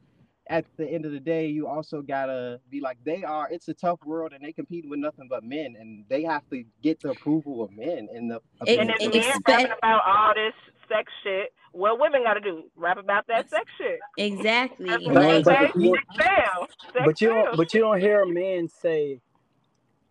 at 0.49 0.64
the 0.76 0.87
end 0.87 1.06
of 1.06 1.12
the 1.12 1.20
day, 1.20 1.46
you 1.46 1.66
also 1.66 2.02
gotta 2.02 2.61
be 2.70 2.80
like 2.80 2.99
they 3.04 3.22
are. 3.22 3.49
It's 3.50 3.68
a 3.68 3.75
tough 3.75 4.00
world, 4.04 4.32
and 4.32 4.44
they 4.44 4.52
compete 4.52 4.88
with 4.88 4.99
nothing 4.99 5.28
but 5.28 5.44
men, 5.44 5.76
and 5.78 6.04
they 6.08 6.22
have 6.25 6.49
to 6.50 6.64
get 6.82 7.00
the 7.00 7.11
approval 7.11 7.62
of 7.62 7.70
men 7.70 8.08
and 8.12 8.30
the. 8.30 8.40
It- 8.66 8.78
And 8.80 8.90
if 8.90 8.96
of 8.96 9.02
it- 9.02 9.06
men 9.06 9.11
men. 9.11 9.28
expect- 9.28 9.49
rapping 9.49 9.72
about 9.78 10.02
all 10.04 10.34
this 10.34 10.54
sex 10.88 11.12
shit, 11.22 11.52
what 11.72 12.00
women 12.00 12.22
gotta 12.25 12.40
do? 12.40 12.64
Rap 12.76 12.99
about 12.99 13.26
that 13.28 13.49
sex 13.49 13.64
shit. 13.78 14.00
Exactly. 14.18 14.88
That's 14.88 15.04
But- 15.04 15.14
but- 15.14 15.44
but 15.44 15.76
you- 15.80 15.96
Sex 16.16 17.04
But 17.06 17.20
you 17.20 17.28
don't 17.28 17.56
but 17.56 17.72
you 17.75 17.80
don't 17.80 18.00
hear 18.00 18.22
a 18.22 18.26
man 18.28 18.68
say, 18.68 19.20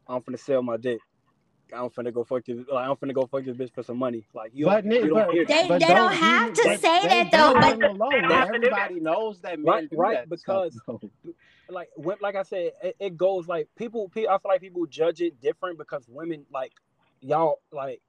I'm 0.07 0.21
finna 0.21 0.39
sell 0.39 0.63
my 0.63 0.77
dick. 0.77 0.99
I'm 1.73 1.89
finna 1.89 2.13
go 2.13 2.23
fuck 2.23 2.45
this 2.45 2.57
like 2.71 2.87
I'm 2.87 2.95
finna 2.95 3.13
go 3.13 3.25
fuck 3.27 3.43
this 3.43 3.55
bitch 3.57 3.73
for 3.73 3.83
some 3.83 3.97
money. 3.97 4.25
Like 4.33 4.51
you, 4.53 4.65
But, 4.65 4.83
don't, 4.83 4.93
you 4.93 5.01
Nick, 5.01 5.09
don't 5.09 5.27
but. 5.37 5.47
They- 5.47 5.67
but 5.67 5.79
they 5.79 5.87
don't 5.93 6.13
have 6.13 6.47
you- 6.49 6.53
to 6.55 6.63
but 6.69 6.79
say 6.81 7.07
that, 7.07 7.31
though, 7.31 7.53
but- 7.53 7.83
alone. 7.89 8.09
They 8.11 8.21
don't 8.21 8.31
have 8.31 8.51
to 8.51 8.59
do 8.59 8.67
Everybody 8.67 8.99
knows 8.99 9.41
that 9.41 9.59
men 9.59 9.65
Right, 9.65 9.89
do 9.89 9.95
right, 9.97 10.15
that 10.17 10.29
because- 10.29 10.73
stuff, 10.83 11.01
like 11.69 11.89
when, 11.95 12.17
like 12.21 12.35
I 12.35 12.43
said, 12.43 12.71
it, 12.83 12.95
it 12.99 13.17
goes 13.17 13.47
like 13.47 13.67
people, 13.77 14.09
pe- 14.09 14.27
I 14.27 14.37
feel 14.37 14.49
like 14.51 14.61
people 14.61 14.85
judge 14.85 15.21
it 15.21 15.39
different 15.41 15.77
because 15.77 16.03
women 16.09 16.45
like 16.53 16.73
y'all 17.21 17.59
like 17.71 18.01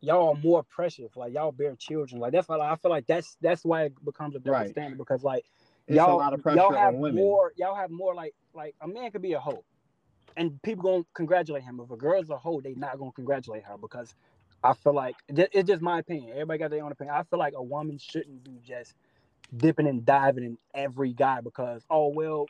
y'all 0.00 0.28
are 0.30 0.40
more 0.40 0.62
precious. 0.62 1.16
Like 1.16 1.32
y'all 1.34 1.52
bear 1.52 1.74
children. 1.76 2.20
Like 2.20 2.32
that's 2.32 2.48
why 2.48 2.58
I 2.58 2.76
feel 2.76 2.90
like 2.90 3.06
that's 3.06 3.36
that's 3.40 3.64
why 3.64 3.84
it 3.84 4.04
becomes 4.04 4.36
a 4.36 4.38
double 4.38 4.52
Right. 4.58 4.70
standard 4.70 4.98
because 4.98 5.24
like 5.24 5.44
It's 5.88 5.96
y'all 5.96 6.16
a 6.16 6.18
lot 6.18 6.32
of 6.34 6.42
pressure 6.42 6.58
y'all 6.58 6.72
have 6.72 6.94
on 6.94 7.00
women. 7.00 7.16
more 7.24 7.52
y'all 7.56 7.74
have 7.74 7.90
more 7.90 8.14
like 8.14 8.34
like 8.54 8.74
a 8.80 8.86
man 8.88 9.10
could 9.10 9.22
be 9.22 9.32
a 9.32 9.40
hoe, 9.40 9.64
and 10.36 10.60
people 10.62 10.82
gonna 10.84 11.04
congratulate 11.14 11.64
him. 11.64 11.80
If 11.82 11.90
a 11.90 11.96
girl's 11.96 12.30
a 12.30 12.38
hoe, 12.38 12.60
they 12.60 12.74
not 12.74 12.98
gonna 12.98 13.12
congratulate 13.12 13.64
her 13.64 13.78
because 13.78 14.14
I 14.64 14.74
feel 14.74 14.94
like 14.94 15.16
it's 15.28 15.68
just 15.68 15.82
my 15.82 16.00
opinion. 16.00 16.32
Everybody 16.32 16.58
got 16.58 16.70
their 16.70 16.84
own 16.84 16.92
opinion. 16.92 17.16
I 17.16 17.22
feel 17.24 17.38
like 17.38 17.54
a 17.56 17.62
woman 17.62 17.98
shouldn't 17.98 18.44
be 18.44 18.60
just 18.66 18.94
dipping 19.56 19.88
and 19.88 20.04
diving 20.04 20.44
in 20.44 20.58
every 20.74 21.12
guy 21.12 21.40
because 21.42 21.84
oh 21.90 22.08
well, 22.08 22.46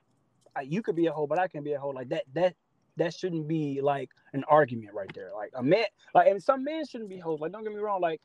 you 0.65 0.83
could 0.83 0.97
be 0.97 1.07
a 1.07 1.13
hoe, 1.13 1.27
but 1.27 1.39
I 1.39 1.49
can 1.49 1.65
be 1.65 1.73
a 1.73 1.81
hoe. 1.81 1.91
Like 1.91 2.11
that 2.11 2.25
that 2.35 2.55
that 2.99 3.15
shouldn't 3.15 3.49
be 3.49 3.81
like 3.83 4.11
an 4.35 4.45
argument 4.49 4.95
right 4.95 5.11
there. 5.15 5.33
Like 5.35 5.53
a 5.55 5.63
man, 5.63 5.87
like 6.15 6.29
and 6.29 6.43
some 6.43 6.65
men 6.65 6.87
shouldn't 6.87 7.11
be 7.11 7.19
hoes. 7.19 7.41
Like 7.41 7.53
don't 7.53 7.65
get 7.65 7.73
me 7.75 7.81
wrong, 7.81 8.01
like 8.01 8.21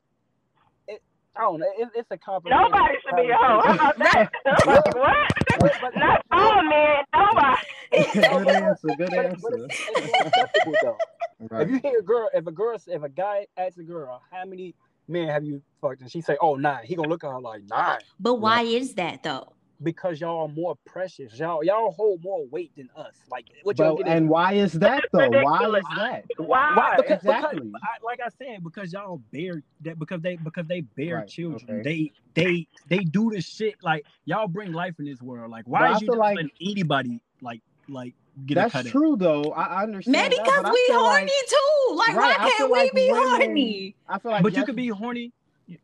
I 1.38 1.42
don't 1.42 1.60
know. 1.60 1.68
It, 1.78 1.90
it's 1.96 2.12
a 2.12 2.18
compliment. 2.18 2.62
Nobody 2.62 2.96
should 3.04 3.16
be 3.16 3.30
a 3.30 3.36
hoe. 3.36 3.62
How 3.64 3.74
about 3.74 3.98
that? 4.00 4.32
what? 4.96 5.96
Not 5.96 6.26
all 6.32 6.64
men. 6.64 7.04
Nobody. 7.14 7.66
good 8.14 8.48
answer. 8.48 8.88
Good 8.98 9.14
answer. 9.14 9.48
But 9.50 9.60
it's, 9.60 9.82
it's 9.90 10.28
acceptable 10.28 10.76
though. 10.82 10.98
Right. 11.52 11.64
If 11.64 11.70
you 11.70 11.80
hear 11.80 12.00
a 12.00 12.02
girl, 12.02 12.30
if 12.34 12.48
a 12.48 12.52
girl, 12.52 12.80
if 12.88 13.04
a 13.04 13.10
guy 13.10 13.46
asks 13.58 13.78
a 13.78 13.84
girl, 13.84 14.22
how 14.32 14.46
many 14.46 14.74
men 15.10 15.28
have 15.28 15.44
you 15.44 15.62
fucked, 15.82 16.00
and 16.00 16.10
she 16.10 16.22
say, 16.22 16.38
"Oh, 16.40 16.56
nine," 16.56 16.86
he 16.86 16.96
gonna 16.96 17.10
look 17.10 17.26
at 17.26 17.30
her 17.30 17.42
like 17.42 17.64
nine. 17.70 18.00
But 18.22 18.36
why 18.36 18.64
right. 18.64 18.68
is 18.68 18.94
that 18.94 19.22
though? 19.22 19.55
Because 19.84 20.22
y'all 20.22 20.44
are 20.44 20.48
more 20.48 20.76
precious. 20.86 21.38
Y'all 21.38 21.64
y'all 21.64 21.92
hold 21.92 22.24
more 22.24 22.46
weight 22.48 22.72
than 22.78 22.90
us. 22.96 23.16
Like 23.30 23.46
what 23.64 23.78
y'all 23.78 23.98
but, 23.98 24.08
And 24.08 24.30
why 24.30 24.54
is 24.54 24.74
that 24.74 25.04
though? 25.12 25.30
Why 25.30 25.66
is 25.66 25.84
that? 25.98 26.24
Why? 26.38 26.74
why? 26.76 26.94
Because, 26.98 27.18
exactly. 27.18 27.60
Because, 27.60 27.82
like 28.04 28.20
I 28.22 28.30
said, 28.38 28.64
because 28.64 28.94
y'all 28.94 29.22
bear 29.32 29.62
that 29.82 30.00
because 30.00 30.22
they 30.22 30.38
because 30.38 30.66
they 30.68 30.82
bear 30.82 31.18
right. 31.18 31.28
children. 31.28 31.82
Okay. 31.82 31.84
They 31.84 32.12
they 32.42 32.68
they 32.88 33.04
do 33.04 33.32
this 33.32 33.46
shit 33.46 33.76
like 33.84 34.06
y'all 34.24 34.48
bring 34.48 34.72
life 34.72 34.96
in 35.00 35.06
this 35.06 35.22
world. 35.22 35.52
Like 35.52 35.66
why 35.68 35.92
but 35.92 35.96
is 35.96 36.02
you 36.04 36.16
like, 36.16 36.38
letting 36.38 36.52
anybody 36.62 37.22
like 37.42 37.62
like 37.90 38.14
get 38.46 38.56
That's 38.56 38.90
true 38.90 39.16
though. 39.18 39.52
I 39.54 39.84
understand. 39.84 40.14
Maybe 40.14 40.38
because 40.44 40.64
we 40.64 40.86
horny 40.90 41.24
like, 41.24 41.32
too. 41.48 41.96
Like 41.96 42.16
right, 42.16 42.40
why 42.40 42.50
can't 42.50 42.72
we 42.72 42.80
like 42.80 42.94
be 42.94 43.12
women, 43.12 43.28
horny? 43.28 43.96
I 44.08 44.20
feel 44.20 44.32
like 44.32 44.44
But 44.44 44.56
you 44.56 44.66
could 44.66 44.76
be 44.76 44.88
horny. 44.90 45.32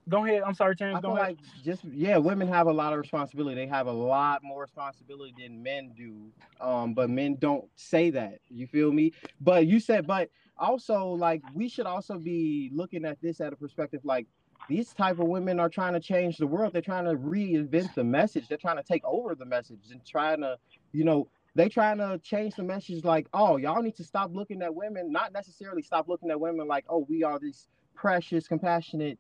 Go 0.10 0.26
ahead. 0.26 0.44
I'm 0.46 0.54
sorry, 0.54 0.76
Terrance. 0.76 0.98
I 0.98 1.02
feel 1.02 1.18
ahead. 1.18 1.28
like 1.30 1.38
just 1.64 1.84
yeah, 1.86 2.18
women 2.18 2.48
have 2.48 2.68
a 2.68 2.74
lot 2.74 2.94
of 2.94 3.00
responsibility. 3.00 3.56
They 3.56 3.68
have 3.68 3.88
a 3.88 3.92
lot 3.92 4.44
more 4.44 4.62
responsibility 4.62 5.34
than 5.40 5.62
men 5.64 5.94
do. 5.96 6.32
Um, 6.60 6.94
but 6.94 7.10
men 7.10 7.36
don't 7.40 7.66
say 7.76 8.10
that. 8.12 8.40
You 8.50 8.68
feel 8.68 8.92
me? 8.92 9.14
But 9.40 9.68
you 9.68 9.80
said, 9.80 10.06
but 10.06 10.30
also 10.58 11.06
like 11.08 11.42
we 11.54 11.68
should 11.68 11.88
also 11.88 12.20
be 12.20 12.70
looking 12.74 13.06
at 13.06 13.20
this 13.22 13.42
at 13.42 13.54
a 13.54 13.56
perspective 13.56 14.02
like 14.04 14.28
these 14.70 14.94
type 14.94 15.20
of 15.20 15.28
women 15.28 15.60
are 15.60 15.70
trying 15.70 15.94
to 15.94 16.00
change 16.00 16.38
the 16.38 16.48
world. 16.48 16.74
They're 16.74 16.82
trying 16.82 17.06
to 17.06 17.16
reinvent 17.16 17.96
the 17.96 18.04
message. 18.04 18.48
They're 18.48 18.58
trying 18.58 18.78
to 18.78 18.84
take 18.84 19.04
over 19.04 19.36
the 19.36 19.46
message 19.46 19.80
and 19.92 20.06
trying 20.06 20.42
to, 20.42 20.58
you 20.92 21.04
know, 21.04 21.28
they 21.56 21.68
trying 21.68 21.98
to 21.98 22.20
change 22.24 22.56
the 22.56 22.64
message 22.64 23.04
like, 23.04 23.28
oh, 23.34 23.58
y'all 23.58 23.82
need 23.82 23.96
to 23.98 24.04
stop 24.04 24.34
looking 24.34 24.62
at 24.62 24.74
women, 24.74 25.12
not 25.12 25.34
necessarily 25.34 25.82
stop 25.82 26.08
looking 26.08 26.32
at 26.32 26.40
women 26.40 26.68
like, 26.68 26.86
oh, 26.88 27.06
we 27.10 27.24
are 27.24 27.40
these 27.40 27.68
precious, 27.96 28.48
compassionate 28.48 29.20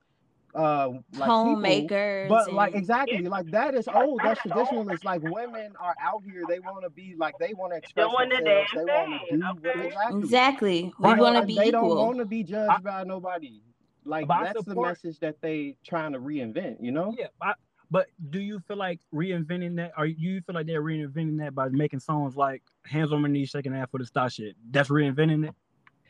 uh 0.53 0.89
like 1.13 1.29
homemakers 1.29 2.25
people. 2.25 2.43
but 2.45 2.53
like 2.53 2.75
exactly 2.75 3.23
like 3.23 3.49
that 3.51 3.73
is 3.73 3.87
old 3.87 4.19
that's 4.23 4.41
traditional 4.41 4.89
it's 4.89 5.03
like 5.03 5.21
women 5.23 5.73
are 5.79 5.95
out 6.01 6.21
here 6.25 6.43
they 6.49 6.59
want 6.59 6.83
to 6.83 6.89
be 6.89 7.15
like 7.17 7.33
they 7.39 7.53
want 7.53 7.71
to 7.71 7.77
express 7.77 8.09
themselves 8.11 8.71
they 8.75 8.83
want 8.83 9.21
to 9.29 9.37
do 9.37 9.69
okay. 9.69 9.87
exactly 9.87 10.19
exactly 10.19 10.93
we 10.99 11.13
want 11.13 11.35
to 11.37 11.45
be 11.45 11.55
they 11.55 11.67
equal. 11.67 11.95
don't 11.95 12.07
want 12.07 12.17
to 12.17 12.25
be 12.25 12.43
judged 12.43 12.69
I, 12.69 12.77
by 12.79 13.03
nobody 13.03 13.61
like 14.03 14.27
that's 14.27 14.57
support, 14.65 14.97
the 14.97 15.07
message 15.07 15.19
that 15.19 15.39
they 15.41 15.77
trying 15.85 16.13
to 16.13 16.19
reinvent 16.19 16.77
you 16.81 16.91
know 16.91 17.15
yeah 17.17 17.27
I, 17.41 17.53
but 17.91 18.07
do 18.29 18.39
you 18.39 18.61
feel 18.67 18.77
like 18.77 19.01
reinventing 19.13 19.75
that, 19.75 19.91
or 19.97 20.05
you 20.05 20.39
feel 20.41 20.55
like 20.55 20.65
they're 20.65 20.81
reinventing 20.81 21.37
that 21.39 21.53
by 21.53 21.67
making 21.67 21.99
songs 21.99 22.37
like 22.37 22.63
"Hands 22.85 23.11
on 23.11 23.21
My 23.21 23.27
Knees, 23.27 23.49
Shaking 23.49 23.75
Ass 23.75 23.89
for 23.91 23.97
the 23.97 24.05
Star" 24.05 24.29
shit? 24.29 24.55
That's 24.71 24.87
reinventing 24.87 25.49
it. 25.49 25.53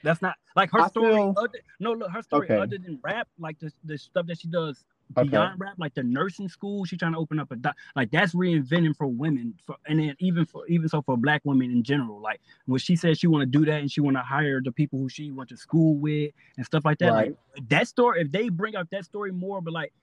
That's 0.03 0.21
not 0.21 0.35
like 0.55 0.71
her 0.71 0.81
I 0.81 0.87
story. 0.87 1.13
Feel... 1.13 1.33
Other, 1.37 1.59
no, 1.79 1.93
look, 1.93 2.11
her 2.11 2.21
story 2.21 2.45
okay. 2.45 2.57
other 2.57 2.77
than 2.77 2.99
rap, 3.03 3.27
like 3.39 3.59
the 3.59 3.71
the 3.83 3.97
stuff 3.97 4.27
that 4.27 4.39
she 4.39 4.47
does 4.47 4.83
okay. 5.17 5.29
beyond 5.29 5.59
rap, 5.59 5.73
like 5.77 5.93
the 5.93 6.03
nursing 6.03 6.49
school. 6.49 6.85
She's 6.85 6.99
trying 6.99 7.13
to 7.13 7.17
open 7.17 7.39
up 7.39 7.51
a 7.51 7.55
doc, 7.55 7.75
like 7.95 8.11
that's 8.11 8.33
reinventing 8.33 8.95
for 8.95 9.07
women, 9.07 9.53
for 9.65 9.75
and 9.87 9.99
then 9.99 10.15
even 10.19 10.45
for 10.45 10.65
even 10.67 10.89
so 10.89 11.01
for 11.01 11.17
black 11.17 11.41
women 11.43 11.71
in 11.71 11.83
general. 11.83 12.19
Like 12.19 12.41
when 12.65 12.79
she 12.79 12.95
says 12.95 13.19
she 13.19 13.27
want 13.27 13.41
to 13.41 13.45
do 13.45 13.65
that 13.65 13.79
and 13.81 13.91
she 13.91 14.01
want 14.01 14.17
to 14.17 14.21
hire 14.21 14.61
the 14.63 14.71
people 14.71 14.99
who 14.99 15.09
she 15.09 15.31
went 15.31 15.49
to 15.49 15.57
school 15.57 15.95
with 15.95 16.31
and 16.57 16.65
stuff 16.65 16.85
like 16.85 16.97
that. 16.99 17.11
Right. 17.11 17.35
Like 17.55 17.69
that 17.69 17.87
story, 17.87 18.21
if 18.21 18.31
they 18.31 18.49
bring 18.49 18.75
up 18.75 18.89
that 18.91 19.05
story 19.05 19.31
more, 19.31 19.61
but 19.61 19.73
like 19.73 19.93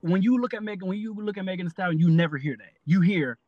when 0.00 0.22
you 0.22 0.40
look 0.40 0.54
at 0.54 0.62
Megan, 0.62 0.88
when 0.88 0.98
you 0.98 1.14
look 1.14 1.38
at 1.38 1.44
Megan 1.44 1.66
Thee 1.66 1.70
Stallion, 1.70 1.98
you 1.98 2.10
never 2.10 2.36
hear 2.36 2.56
that. 2.56 2.72
You 2.84 3.00
hear 3.00 3.38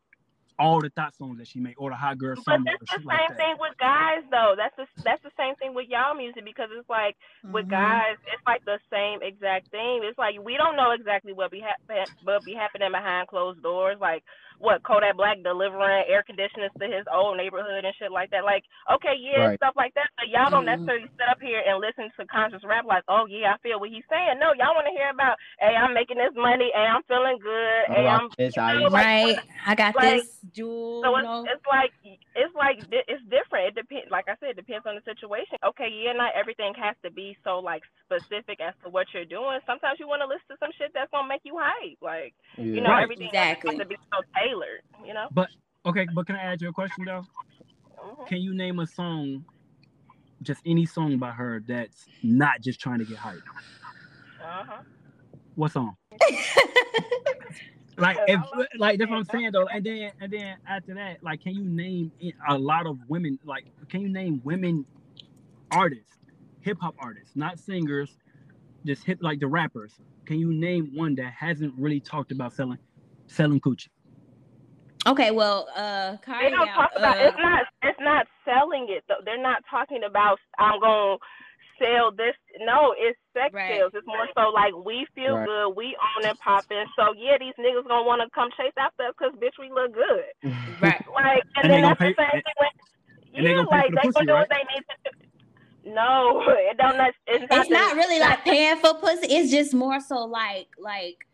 all 0.58 0.80
the 0.80 0.90
thought 0.90 1.14
songs 1.16 1.38
that 1.38 1.48
she 1.48 1.58
made 1.58 1.74
or 1.78 1.90
the 1.90 1.96
hot 1.96 2.18
girl 2.18 2.36
summer. 2.36 2.64
But 2.64 2.74
it's 2.80 2.90
the 2.92 2.98
same 2.98 3.06
like 3.06 3.36
thing 3.36 3.54
with 3.58 3.76
guys 3.78 4.22
though. 4.30 4.54
That's 4.56 4.74
the 4.76 4.86
that's 5.02 5.22
the 5.22 5.34
same 5.36 5.54
thing 5.56 5.74
with 5.74 5.88
y'all 5.88 6.14
music 6.14 6.44
because 6.44 6.68
it's 6.76 6.88
like 6.88 7.16
mm-hmm. 7.44 7.52
with 7.52 7.68
guys, 7.68 8.16
it's 8.32 8.42
like 8.46 8.64
the 8.64 8.78
same 8.90 9.20
exact 9.22 9.70
thing. 9.70 10.00
It's 10.04 10.18
like 10.18 10.36
we 10.42 10.56
don't 10.56 10.76
know 10.76 10.92
exactly 10.92 11.32
what 11.32 11.50
be 11.50 11.60
ha- 11.60 12.04
what 12.22 12.44
be 12.44 12.54
happening 12.54 12.92
behind 12.92 13.28
closed 13.28 13.62
doors. 13.62 13.98
Like 14.00 14.22
what 14.58 14.82
Kodak 14.82 15.16
Black 15.16 15.42
delivering 15.42 16.04
air 16.08 16.22
conditioners 16.22 16.70
to 16.78 16.86
his 16.86 17.04
old 17.12 17.36
neighborhood 17.36 17.84
and 17.84 17.94
shit 17.98 18.12
like 18.12 18.30
that. 18.30 18.44
Like, 18.44 18.64
okay, 18.92 19.14
yeah, 19.18 19.54
right. 19.54 19.58
stuff 19.58 19.74
like 19.76 19.94
that. 19.94 20.10
But 20.16 20.28
y'all 20.28 20.50
don't 20.50 20.66
mm-hmm. 20.66 20.84
necessarily 20.84 21.10
sit 21.16 21.28
up 21.30 21.40
here 21.40 21.62
and 21.66 21.80
listen 21.80 22.10
to 22.18 22.26
conscious 22.26 22.62
rap 22.64 22.84
like, 22.86 23.04
oh 23.08 23.26
yeah, 23.28 23.54
I 23.54 23.58
feel 23.62 23.80
what 23.80 23.90
he's 23.90 24.06
saying. 24.10 24.38
No, 24.38 24.52
y'all 24.56 24.74
want 24.74 24.86
to 24.86 24.94
hear 24.96 25.10
about, 25.10 25.36
hey, 25.58 25.74
I'm 25.74 25.94
making 25.94 26.18
this 26.18 26.34
money, 26.36 26.70
hey, 26.72 26.86
I'm 26.86 27.02
feeling 27.06 27.38
good, 27.42 27.82
hey, 27.92 28.06
I'm 28.06 28.28
you 28.38 28.50
know, 28.56 28.88
like, 28.88 29.04
right. 29.04 29.38
I 29.66 29.74
got 29.74 29.96
like, 29.96 30.22
this 30.22 30.38
jewel. 30.52 31.02
So 31.02 31.16
it's, 31.16 31.58
it's 31.58 31.66
like 31.66 31.92
it's 32.34 32.54
like 32.54 32.78
it's 32.90 33.24
different. 33.30 33.70
It 33.70 33.76
depends. 33.78 34.10
Like 34.10 34.26
I 34.28 34.34
said, 34.40 34.54
it 34.54 34.60
depends 34.60 34.86
on 34.86 34.98
the 34.98 35.04
situation. 35.06 35.58
Okay, 35.62 35.88
yeah, 35.88 36.12
not 36.12 36.34
everything 36.34 36.74
has 36.74 36.96
to 37.04 37.10
be 37.10 37.36
so 37.44 37.58
like 37.58 37.82
specific 38.04 38.60
as 38.60 38.74
to 38.82 38.90
what 38.90 39.06
you're 39.14 39.24
doing. 39.24 39.58
Sometimes 39.66 39.98
you 39.98 40.08
want 40.08 40.22
to 40.22 40.28
listen 40.28 40.50
to 40.50 40.58
some 40.58 40.74
shit 40.76 40.90
that's 40.94 41.10
gonna 41.10 41.28
make 41.28 41.42
you 41.44 41.56
hype. 41.58 41.98
Like 42.02 42.34
yeah. 42.58 42.64
you 42.64 42.80
know, 42.82 42.90
right. 42.90 43.06
everything 43.06 43.30
exactly. 43.30 43.74
has 43.74 43.78
to 43.78 43.86
be 43.86 43.96
so 44.10 44.18
tailored. 44.44 44.82
You 45.04 45.14
know. 45.14 45.28
But 45.32 45.48
okay, 45.86 46.06
but 46.14 46.26
can 46.26 46.36
I 46.36 46.42
add 46.42 46.60
you 46.60 46.68
a 46.68 46.72
question 46.72 47.04
though? 47.04 47.24
Mm-hmm. 47.98 48.24
Can 48.24 48.38
you 48.38 48.54
name 48.54 48.78
a 48.78 48.86
song, 48.86 49.44
just 50.42 50.60
any 50.66 50.86
song 50.86 51.18
by 51.18 51.30
her 51.30 51.62
that's 51.66 52.06
not 52.22 52.60
just 52.60 52.80
trying 52.80 52.98
to 52.98 53.04
get 53.04 53.16
hype? 53.18 53.42
Uh 54.42 54.64
huh. 54.66 54.82
What 55.54 55.72
song? 55.72 55.96
like 57.96 58.18
if 58.26 58.40
like 58.78 58.98
that's 58.98 59.10
what 59.10 59.18
I'm 59.18 59.24
saying 59.24 59.50
though, 59.52 59.66
and 59.66 59.84
then 59.84 60.10
and 60.20 60.32
then 60.32 60.56
after 60.68 60.94
that, 60.94 61.22
like, 61.22 61.42
can 61.42 61.54
you 61.54 61.64
name 61.64 62.12
a 62.48 62.58
lot 62.58 62.86
of 62.86 62.98
women? 63.08 63.38
Like, 63.44 63.66
can 63.88 64.00
you 64.00 64.08
name 64.08 64.40
women 64.44 64.84
artists, 65.70 66.16
hip 66.60 66.78
hop 66.80 66.94
artists, 66.98 67.36
not 67.36 67.58
singers, 67.58 68.16
just 68.84 69.04
hip 69.04 69.18
like 69.20 69.40
the 69.40 69.46
rappers? 69.46 69.92
Can 70.26 70.38
you 70.38 70.52
name 70.52 70.90
one 70.94 71.14
that 71.16 71.32
hasn't 71.32 71.74
really 71.76 72.00
talked 72.00 72.32
about 72.32 72.52
selling 72.52 72.78
selling 73.26 73.60
coochie? 73.60 73.88
Okay, 75.06 75.30
well, 75.30 75.68
uh, 75.76 76.16
they 76.40 76.50
don't 76.50 76.68
talk 76.68 76.90
about 76.96 77.18
uh, 77.18 77.28
it's 77.28 77.36
not 77.38 77.64
it's 77.82 78.00
not 78.00 78.26
selling 78.44 78.86
it 78.88 79.04
though. 79.08 79.20
They're 79.24 79.40
not 79.40 79.62
talking 79.70 80.02
about 80.04 80.38
I'm 80.58 80.80
gonna 80.80 81.18
sell 81.78 82.10
this. 82.10 82.34
No, 82.60 82.94
it's 82.96 83.18
sex 83.34 83.52
right. 83.52 83.76
sales. 83.76 83.92
It's 83.94 84.06
more 84.06 84.28
so 84.34 84.48
like 84.48 84.72
we 84.84 85.06
feel 85.14 85.36
right. 85.36 85.46
good, 85.46 85.76
we 85.76 85.96
own 86.16 86.24
and 86.24 86.38
popping. 86.38 86.84
So 86.96 87.12
yeah, 87.18 87.36
these 87.38 87.54
niggas 87.58 87.86
gonna 87.86 88.06
want 88.06 88.22
to 88.22 88.30
come 88.34 88.48
chase 88.56 88.72
after 88.78 89.04
us 89.04 89.14
because 89.18 89.36
bitch, 89.36 89.60
we 89.60 89.70
look 89.70 89.92
good. 89.92 90.32
right. 90.80 91.04
Like, 91.12 91.42
and, 91.56 91.64
and 91.64 91.72
then 91.72 91.82
that's 91.82 92.00
pay, 92.00 92.14
the 92.16 92.22
same 92.24 92.42
thing. 92.42 92.58
With, 92.60 93.44
yeah, 93.44 93.64
like 93.70 93.90
they 93.90 94.08
gonna 94.10 94.26
do 94.26 94.32
right? 94.32 94.40
what 94.40 94.48
they 94.48 94.64
need 94.72 94.84
to 94.88 94.96
do. 95.04 95.92
No, 95.92 96.42
it 96.48 96.76
don't. 96.78 96.96
It's 97.26 97.50
not, 97.50 97.60
it's 97.60 97.70
not 97.70 97.96
really 97.96 98.20
like 98.20 98.44
paying 98.44 98.76
for 98.76 98.94
pussy. 98.94 99.26
It's 99.28 99.50
just 99.50 99.74
more 99.74 100.00
so 100.00 100.24
like 100.24 100.68
like 100.78 101.26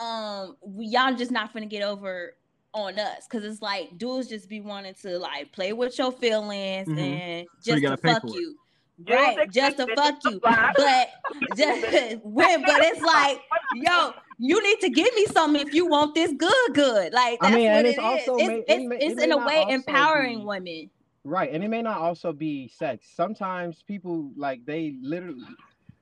um 0.00 0.56
y'all 0.78 1.14
just 1.14 1.30
not 1.30 1.52
gonna 1.52 1.66
get 1.66 1.82
over 1.82 2.34
on 2.74 2.98
us 2.98 3.26
because 3.28 3.44
it's 3.44 3.62
like 3.62 3.96
dudes 3.98 4.28
just 4.28 4.48
be 4.48 4.60
wanting 4.60 4.94
to 5.02 5.18
like 5.18 5.52
play 5.52 5.72
with 5.72 5.98
your 5.98 6.12
feelings 6.12 6.88
mm-hmm. 6.88 6.98
and 6.98 7.46
just 7.62 7.82
so 7.82 7.90
to 7.90 7.96
fuck 7.96 8.22
you. 8.24 8.56
Right, 9.10 9.50
just 9.50 9.76
to 9.76 9.86
fuck 9.94 10.14
you, 10.24 10.40
but 10.42 11.08
just 11.54 12.16
when, 12.22 12.62
but 12.62 12.82
it's 12.82 13.02
like, 13.02 13.42
yo, 13.74 14.12
you 14.38 14.62
need 14.62 14.80
to 14.80 14.88
give 14.88 15.14
me 15.14 15.26
something 15.26 15.66
if 15.66 15.74
you 15.74 15.86
want 15.86 16.14
this 16.14 16.32
good, 16.32 16.74
good. 16.74 17.12
Like 17.12 17.38
that's 17.40 17.52
I 17.52 17.56
mean, 17.56 17.72
what 17.72 17.84
it 17.84 17.88
it's 17.88 17.98
is. 17.98 18.04
Also 18.04 18.36
it's, 18.36 18.48
may, 18.48 18.54
it's, 18.60 18.64
it 18.68 18.86
may, 18.86 18.96
it's 18.96 19.22
in 19.22 19.32
a 19.32 19.36
way 19.36 19.66
empowering 19.68 20.38
be, 20.38 20.44
women. 20.46 20.90
Right, 21.24 21.52
and 21.52 21.62
it 21.62 21.68
may 21.68 21.82
not 21.82 21.98
also 21.98 22.32
be 22.32 22.68
sex. 22.68 23.08
Sometimes 23.14 23.82
people 23.82 24.30
like 24.34 24.64
they 24.64 24.96
literally 25.02 25.44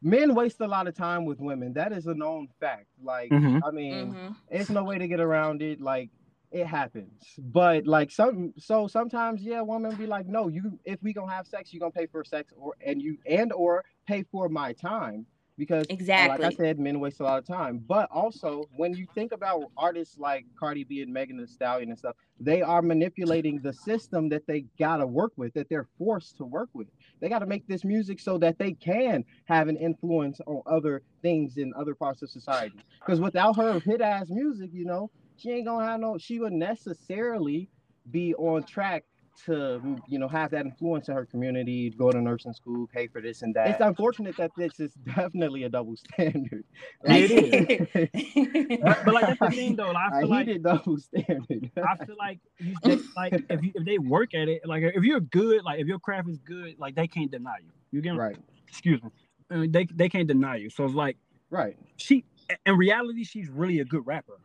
men 0.04 0.34
waste 0.34 0.60
a 0.60 0.66
lot 0.66 0.86
of 0.86 0.94
time 0.94 1.24
with 1.24 1.40
women. 1.40 1.72
That 1.72 1.92
is 1.92 2.06
a 2.06 2.14
known 2.14 2.46
fact. 2.60 2.86
Like, 3.02 3.30
mm-hmm. 3.30 3.64
I 3.64 3.70
mean, 3.70 4.12
mm-hmm. 4.12 4.32
it's 4.50 4.70
no 4.70 4.84
way 4.84 4.98
to 4.98 5.08
get 5.08 5.18
around 5.18 5.62
it. 5.62 5.80
Like, 5.80 6.10
it 6.54 6.66
happens. 6.66 7.34
But 7.38 7.86
like 7.86 8.10
some 8.10 8.54
so 8.58 8.86
sometimes 8.86 9.42
yeah, 9.42 9.60
women 9.60 9.96
be 9.96 10.06
like, 10.06 10.26
no, 10.26 10.48
you 10.48 10.78
if 10.84 11.02
we 11.02 11.12
gonna 11.12 11.32
have 11.32 11.46
sex, 11.46 11.72
you 11.72 11.80
gonna 11.80 11.90
pay 11.90 12.06
for 12.06 12.24
sex 12.24 12.52
or 12.56 12.74
and 12.84 13.02
you 13.02 13.18
and 13.26 13.52
or 13.52 13.84
pay 14.06 14.22
for 14.30 14.48
my 14.48 14.72
time. 14.72 15.26
because 15.56 15.86
uh, 15.86 15.94
Exactly. 15.94 16.44
like 16.44 16.54
I 16.54 16.56
said, 16.56 16.78
men 16.78 17.00
waste 17.00 17.20
a 17.20 17.24
lot 17.24 17.38
of 17.38 17.46
time. 17.46 17.78
But 17.86 18.08
also, 18.10 18.64
when 18.76 18.94
you 18.94 19.06
think 19.14 19.32
about 19.32 19.64
artists 19.76 20.18
like 20.18 20.46
Cardi 20.58 20.84
B 20.84 21.02
and 21.02 21.12
Megan 21.12 21.36
Thee 21.38 21.46
Stallion 21.46 21.90
and 21.90 21.98
stuff, 21.98 22.16
they 22.40 22.62
are 22.62 22.82
manipulating 22.82 23.60
the 23.60 23.72
system 23.72 24.28
that 24.30 24.46
they 24.46 24.66
gotta 24.78 25.06
work 25.06 25.32
with, 25.36 25.54
that 25.54 25.68
they're 25.68 25.88
forced 25.98 26.36
to 26.38 26.44
work 26.44 26.70
with. 26.72 26.88
They 27.20 27.28
gotta 27.28 27.46
make 27.46 27.66
this 27.66 27.84
music 27.84 28.20
so 28.20 28.38
that 28.38 28.58
they 28.58 28.72
can 28.72 29.24
have 29.46 29.68
an 29.68 29.76
influence 29.76 30.40
on 30.46 30.62
other 30.66 31.02
things 31.22 31.56
in 31.56 31.72
other 31.76 31.94
parts 31.94 32.22
of 32.22 32.30
society. 32.30 32.84
Because 33.04 33.20
without 33.20 33.56
her 33.56 33.80
hit 33.80 34.00
ass 34.00 34.30
music, 34.30 34.70
you 34.72 34.84
know, 34.84 35.10
she 35.36 35.50
ain't 35.50 35.66
gonna 35.66 35.84
have 35.84 36.00
no. 36.00 36.18
She 36.18 36.38
would 36.38 36.52
necessarily 36.52 37.68
be 38.10 38.34
on 38.34 38.64
track 38.64 39.04
to 39.46 39.98
you 40.08 40.18
know 40.18 40.28
have 40.28 40.50
that 40.52 40.64
influence 40.64 41.08
in 41.08 41.14
her 41.14 41.26
community, 41.26 41.90
go 41.90 42.10
to 42.10 42.20
nursing 42.20 42.52
school, 42.52 42.86
pay 42.86 43.06
for 43.06 43.20
this 43.20 43.42
and 43.42 43.54
that. 43.54 43.68
It's 43.68 43.80
unfortunate 43.80 44.36
that 44.36 44.52
this 44.56 44.78
is 44.80 44.92
definitely 44.94 45.64
a 45.64 45.68
double 45.68 45.96
standard. 45.96 46.64
Yeah, 47.04 47.14
it 47.16 47.90
is. 48.14 48.78
But, 48.82 49.04
but 49.04 49.14
like 49.14 49.26
that's 49.26 49.40
the 49.40 49.50
thing 49.50 49.76
though. 49.76 49.90
Like, 49.90 50.12
I 50.12 50.16
I 50.18 50.20
feel 50.20 50.28
like 50.30 50.62
double 50.62 50.98
standard. 50.98 51.70
I 51.76 52.04
feel 52.04 52.16
like 52.18 52.38
you 52.58 52.74
they, 52.82 52.98
like 53.16 53.44
if 53.50 53.62
you, 53.62 53.72
if 53.74 53.84
they 53.84 53.98
work 53.98 54.34
at 54.34 54.48
it, 54.48 54.62
like 54.66 54.82
if 54.82 55.04
you're 55.04 55.20
good, 55.20 55.64
like 55.64 55.80
if 55.80 55.86
your 55.86 55.98
craft 55.98 56.28
is 56.28 56.38
good, 56.38 56.76
like 56.78 56.94
they 56.94 57.08
can't 57.08 57.30
deny 57.30 57.56
you. 57.62 57.70
You 57.90 58.00
get 58.00 58.16
right, 58.16 58.36
excuse 58.68 59.02
me. 59.02 59.10
Uh, 59.50 59.66
they 59.68 59.86
they 59.94 60.08
can't 60.08 60.28
deny 60.28 60.56
you. 60.56 60.70
So 60.70 60.84
it's 60.84 60.94
like 60.94 61.16
right. 61.50 61.76
she 61.96 62.24
in 62.66 62.76
reality, 62.76 63.24
she's 63.24 63.48
really 63.48 63.80
a 63.80 63.84
good 63.84 64.06
rapper. 64.06 64.38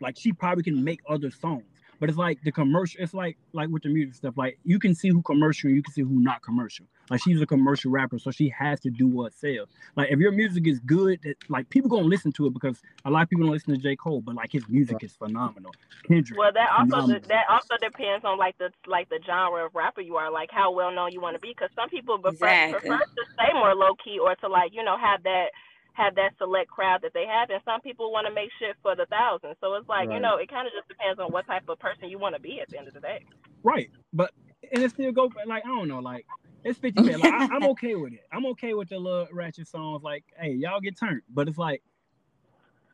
Like 0.00 0.16
she 0.18 0.32
probably 0.32 0.64
can 0.64 0.82
make 0.82 1.00
other 1.08 1.30
songs. 1.30 1.64
But 2.00 2.08
it's 2.08 2.18
like 2.18 2.40
the 2.42 2.52
commercial, 2.52 3.02
it's 3.02 3.14
like 3.14 3.36
like 3.52 3.68
with 3.70 3.82
the 3.82 3.88
music 3.88 4.14
stuff, 4.14 4.34
like 4.36 4.58
you 4.64 4.78
can 4.78 4.94
see 4.94 5.08
who 5.08 5.20
commercial, 5.22 5.70
you 5.70 5.82
can 5.82 5.92
see 5.92 6.02
who 6.02 6.20
not 6.20 6.42
commercial. 6.42 6.86
Like 7.10 7.22
she's 7.22 7.40
a 7.40 7.46
commercial 7.46 7.90
rapper, 7.90 8.18
so 8.18 8.30
she 8.30 8.48
has 8.50 8.78
to 8.80 8.90
do 8.90 9.08
what 9.08 9.32
sells. 9.32 9.68
Like 9.96 10.10
if 10.10 10.18
your 10.18 10.30
music 10.30 10.66
is 10.68 10.78
good, 10.80 11.20
that 11.22 11.36
like 11.48 11.68
people 11.70 11.90
gonna 11.90 12.02
listen 12.02 12.30
to 12.32 12.46
it 12.46 12.54
because 12.54 12.80
a 13.04 13.10
lot 13.10 13.22
of 13.22 13.30
people 13.30 13.46
don't 13.46 13.52
listen 13.52 13.74
to 13.74 13.80
J. 13.80 13.96
Cole, 13.96 14.20
but 14.20 14.36
like 14.36 14.52
his 14.52 14.68
music 14.68 15.02
is 15.02 15.16
phenomenal. 15.16 15.74
Kendrick. 16.06 16.38
Well, 16.38 16.52
that 16.52 16.68
also 16.70 16.90
phenomenal. 16.90 17.20
that 17.28 17.44
also 17.50 17.74
depends 17.80 18.24
on 18.24 18.38
like 18.38 18.56
the 18.58 18.70
like 18.86 19.08
the 19.08 19.18
genre 19.26 19.66
of 19.66 19.74
rapper 19.74 20.02
you 20.02 20.16
are, 20.16 20.30
like 20.30 20.50
how 20.52 20.70
well 20.70 20.92
known 20.92 21.10
you 21.12 21.20
want 21.20 21.34
to 21.34 21.40
be. 21.40 21.48
Because 21.48 21.70
some 21.74 21.88
people 21.88 22.18
prefer, 22.18 22.46
Exactly. 22.46 22.90
prefer 22.90 22.98
to 22.98 23.22
stay 23.34 23.52
more 23.54 23.74
low 23.74 23.94
key 24.04 24.18
or 24.20 24.36
to 24.36 24.48
like 24.48 24.70
you 24.72 24.84
know 24.84 24.96
have 24.96 25.22
that 25.24 25.46
have 25.92 26.14
that 26.14 26.32
select 26.38 26.70
crowd 26.70 27.00
that 27.02 27.12
they 27.12 27.26
have, 27.26 27.50
and 27.50 27.60
some 27.64 27.80
people 27.80 28.12
want 28.12 28.26
to 28.26 28.32
make 28.32 28.50
shit 28.58 28.76
for 28.82 28.94
the 28.94 29.06
thousands. 29.06 29.56
So 29.60 29.74
it's 29.74 29.88
like 29.88 30.10
you 30.10 30.20
know 30.20 30.36
it 30.36 30.48
kind 30.48 30.66
of 30.66 30.72
just 30.72 30.88
depends 30.88 31.18
on 31.20 31.32
what 31.32 31.46
type 31.46 31.68
of 31.68 31.78
person 31.78 32.08
you 32.08 32.18
want 32.18 32.34
to 32.34 32.40
be 32.40 32.60
at 32.60 32.68
the 32.68 32.78
end 32.78 32.88
of 32.88 32.94
the 32.94 33.00
day. 33.00 33.24
Right, 33.62 33.90
but 34.12 34.32
and 34.72 34.82
it 34.82 34.90
still 34.90 35.12
go 35.12 35.30
like 35.46 35.64
I 35.64 35.68
don't 35.68 35.88
know, 35.88 36.00
like 36.00 36.26
it's 36.64 36.78
fifty. 36.78 37.02
Like, 37.02 37.32
I, 37.32 37.48
I'm 37.52 37.64
okay 37.74 37.94
with 37.94 38.12
it. 38.12 38.26
I'm 38.32 38.46
okay 38.46 38.74
with 38.74 38.88
the 38.88 38.98
little 38.98 39.28
ratchet 39.32 39.68
songs. 39.68 40.02
Like, 40.02 40.24
hey, 40.38 40.52
y'all 40.52 40.80
get 40.80 40.98
turned, 40.98 41.22
but 41.28 41.48
it's 41.48 41.58
like 41.58 41.82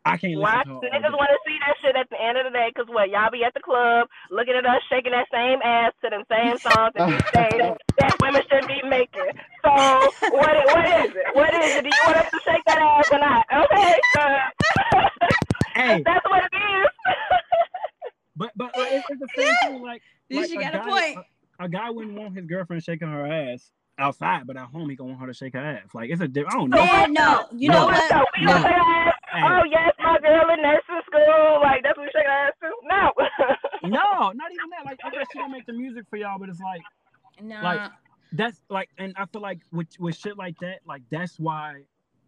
I 0.04 0.16
can't 0.18 0.38
Why 0.38 0.58
listen 0.58 0.80
to 0.80 0.88
niggas 0.92 1.16
want 1.16 1.32
to 1.32 1.40
see 1.48 1.56
that 1.64 1.76
shit 1.80 1.96
at 1.96 2.10
the 2.10 2.20
end 2.20 2.36
of 2.36 2.44
the 2.44 2.52
day? 2.52 2.70
Cause 2.76 2.84
what 2.88 3.08
y'all 3.08 3.32
be 3.32 3.42
at 3.42 3.54
the 3.54 3.64
club 3.64 4.08
looking 4.30 4.52
at 4.52 4.66
us 4.66 4.82
shaking 4.92 5.12
that 5.12 5.26
same 5.32 5.64
ass 5.64 5.92
to 6.04 6.10
them 6.10 6.24
same 6.28 6.58
songs 6.60 6.92
that 6.96 7.08
we 7.08 7.16
say 7.32 7.48
that, 7.56 7.80
that 7.98 8.12
women 8.20 8.42
should 8.44 8.68
be 8.68 8.84
making. 8.84 9.32
So 9.64 9.70
what 10.30 10.54
what 10.66 10.84
is 11.04 11.10
it? 11.16 11.26
What 11.34 11.54
is 11.54 11.76
it? 11.76 11.82
Do 11.82 11.88
you 11.88 12.02
want 12.06 12.16
us 12.18 12.30
to 12.30 12.40
shake 12.44 12.62
that 12.66 12.78
ass 12.78 13.08
or 13.12 13.18
not? 13.18 13.46
Okay, 13.64 13.98
uh, 14.18 14.38
Hey, 15.74 16.02
that's 16.04 16.24
what 16.28 16.42
it 16.44 16.56
is. 16.56 16.88
but 18.36 18.50
but 18.56 18.76
like, 18.76 18.92
it's, 18.92 19.06
it's 19.10 19.20
the 19.20 19.28
same 19.42 19.54
thing. 19.72 19.82
Like, 19.82 20.02
You 20.28 20.40
like 20.40 20.48
should 20.50 20.58
a 20.58 20.62
get 20.62 20.74
a 20.74 20.78
guy- 20.78 20.84
point. 21.14 21.26
A, 21.60 21.64
a 21.64 21.68
guy 21.68 21.90
wouldn't 21.90 22.16
want 22.18 22.36
his 22.36 22.46
girlfriend 22.46 22.82
shaking 22.84 23.08
her 23.08 23.26
ass 23.26 23.70
outside, 23.98 24.46
but 24.46 24.56
at 24.56 24.66
home 24.66 24.90
he 24.90 24.96
gonna 24.96 25.10
want 25.10 25.20
her 25.22 25.26
to 25.28 25.34
shake 25.34 25.54
her 25.54 25.60
ass. 25.64 25.88
Like 25.94 26.10
it's 26.10 26.20
a 26.20 26.28
different. 26.28 26.54
I 26.54 26.58
don't 26.58 26.70
know. 26.70 26.84
Man, 26.84 27.12
no, 27.14 27.46
you 27.56 27.68
No. 27.70 27.80
know 27.80 27.86
what? 27.86 27.94
what? 27.94 28.10
though? 28.10 28.24
We 28.38 28.46
don't 28.46 28.60
No. 28.60 28.68
shake 28.68 28.76
ass. 28.76 29.14
Hey, 29.32 29.40
Oh 29.42 29.62
yes, 29.70 29.92
my 29.98 30.18
girl 30.20 30.50
in 30.54 30.62
nursing 30.62 31.02
school. 31.06 31.60
Like 31.62 31.82
that's 31.82 31.96
what 31.96 32.04
we 32.04 32.10
shake 32.14 32.26
our 32.28 32.46
ass 32.48 32.52
to. 32.60 32.70
No. 32.84 33.10
no, 33.88 34.32
not 34.32 34.52
even 34.52 34.68
that. 34.76 34.84
Like 34.84 34.98
I 35.04 35.10
guess 35.10 35.26
she 35.32 35.38
don't 35.38 35.50
make 35.52 35.66
the 35.66 35.72
music 35.72 36.04
for 36.10 36.16
y'all, 36.16 36.38
but 36.38 36.48
it's 36.50 36.60
like 36.60 36.82
Nah. 37.42 37.62
Like, 37.62 37.90
that's 38.34 38.60
like, 38.70 38.90
and 38.98 39.14
I 39.18 39.26
feel 39.26 39.42
like 39.42 39.60
with 39.72 39.88
with 40.00 40.16
shit 40.16 40.38
like 40.38 40.58
that, 40.60 40.80
like 40.86 41.02
that's 41.10 41.40
why, 41.40 41.82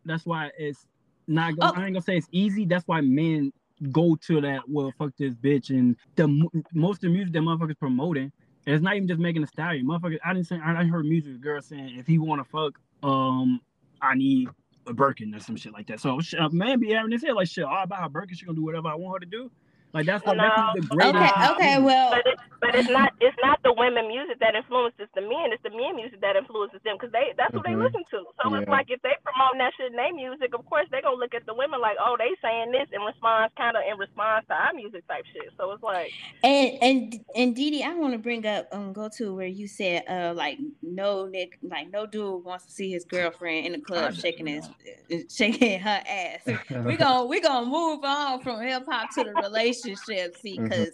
that's 0.07 0.27
why 0.27 0.51
it's 0.59 0.87
not. 1.29 1.57
Gonna, 1.59 1.73
Oh. 1.77 1.81
I 1.81 1.87
ain't 1.87 1.95
gonna 1.95 2.03
say 2.03 2.17
it's 2.19 2.29
easy. 2.33 2.67
That's 2.67 2.89
why 2.89 3.03
men 3.03 3.53
go 3.93 4.17
to 4.29 4.41
that. 4.43 4.63
Well, 4.69 4.93
fuck 4.99 5.13
this 5.19 5.35
bitch, 5.35 5.71
and 5.71 5.97
the 6.17 6.29
most 6.75 6.99
of 6.99 7.03
the 7.03 7.09
music 7.11 7.35
that 7.35 7.41
motherfuckers 7.43 7.79
promoting. 7.79 8.33
and 8.67 8.75
It's 8.77 8.83
not 8.85 8.97
even 8.97 9.09
just 9.09 9.21
Megan 9.21 9.43
Thee 9.43 9.49
Stallion. 9.49 9.87
Motherfuckers, 9.87 10.19
I 10.25 10.35
didn't 10.35 10.49
say 10.49 10.61
I 10.65 10.85
heard 10.85 11.07
music 11.07 11.41
girl 11.43 11.63
saying 11.63 11.97
if 11.99 12.07
he 12.07 12.19
want 12.19 12.43
to 12.45 12.51
fuck, 12.51 12.81
um, 13.03 13.61
I 14.03 14.15
need 14.17 14.49
a 14.89 14.95
Birkin 14.95 15.35
or 15.35 15.41
some 15.41 15.57
shit 15.57 15.73
like 15.75 15.89
that. 15.89 16.01
So 16.01 16.21
a 16.39 16.51
man 16.51 16.81
be 16.81 16.93
having 16.93 17.11
this 17.11 17.23
head 17.25 17.35
like 17.35 17.49
shit. 17.49 17.67
I 17.67 17.87
buy 17.87 17.97
her 17.99 18.09
Birkin, 18.11 18.37
she 18.37 18.47
gonna 18.47 18.57
do 18.57 18.65
whatever 18.65 18.89
I 18.89 18.95
want 18.97 19.17
her 19.17 19.21
to 19.21 19.31
do. 19.31 19.51
Like 19.93 20.07
that's 20.07 20.25
what 20.27 20.37
that's 20.37 20.75
the 20.75 20.83
greatest. 20.83 21.17
okay, 21.17 21.51
okay, 21.53 21.77
well, 21.79 22.11
But 22.11 22.23
it's 22.27 22.43
but 22.61 22.75
it's 22.75 22.89
not 22.89 23.13
it's 23.21 23.37
not 23.43 23.61
the 23.63 23.73
women 23.73 24.09
music 24.09 24.41
that 24.41 24.55
influences 24.57 25.09
the 25.15 25.21
men. 25.21 25.53
It's 25.53 25.63
the 25.63 25.71
men 25.71 25.95
music 25.95 26.21
that 26.21 26.37
influences 26.37 26.81
them 26.85 26.97
because 26.97 27.13
they 27.13 27.37
that's 27.37 27.53
what 27.55 27.65
they 27.65 27.77
listen 27.77 28.03
to. 28.11 28.25
So 28.43 28.55
it's 28.57 28.69
like 28.69 28.89
if 28.89 29.01
they 29.03 29.15
promote 29.23 29.55
that 29.61 29.73
shit 29.77 29.93
in 29.93 29.97
their 29.97 30.13
music, 30.13 30.53
of 30.57 30.65
course 30.67 30.89
they 30.91 31.01
gonna 31.01 31.21
look 31.21 31.35
at 31.35 31.45
the 31.47 31.55
women 31.55 31.81
like, 31.81 31.97
oh, 32.01 32.17
they 32.19 32.33
saying 32.43 32.73
this 32.73 32.89
in 32.93 33.05
response, 33.05 33.53
kind 33.57 33.77
of 33.77 33.85
in 33.85 33.99
response 34.01 34.45
to 34.49 34.55
our 34.57 34.73
music 34.73 35.07
type 35.07 35.25
shit. 35.33 35.53
So 35.57 35.73
it's 35.73 35.83
like, 35.83 36.11
and 36.43 36.69
and 36.83 36.99
and 37.37 37.55
DeDe, 37.55 37.85
I 37.85 37.95
want 37.95 38.13
to 38.13 38.19
bring 38.19 38.45
up 38.47 38.69
um 38.73 38.93
go 38.93 39.09
to 39.17 39.35
where 39.35 39.47
you 39.47 39.69
said 39.69 40.05
uh 40.09 40.33
like 40.35 40.59
no 40.83 41.27
Nick 41.27 41.59
like 41.63 41.93
no 41.93 42.07
dude 42.07 42.45
wants 42.45 42.67
to 42.67 42.73
see 42.73 42.91
his 42.91 43.05
girlfriend 43.05 43.67
in 43.67 43.73
the 43.73 43.81
club 43.81 44.15
shaking 44.15 44.47
his 44.47 44.67
uh, 45.13 45.17
shaking 45.31 45.79
her 45.81 46.03
ass. 46.09 46.41
we 46.85 46.97
gonna 46.97 47.27
we 47.27 47.41
gonna 47.41 47.67
move 47.67 48.01
on 48.03 48.41
from 48.41 48.61
hip 48.61 48.85
hop 48.89 49.11
to 49.15 49.25
the 49.25 49.35
relationship. 49.35 49.86
See, 49.95 50.59
Mhm. 50.59 50.63
because 50.65 50.93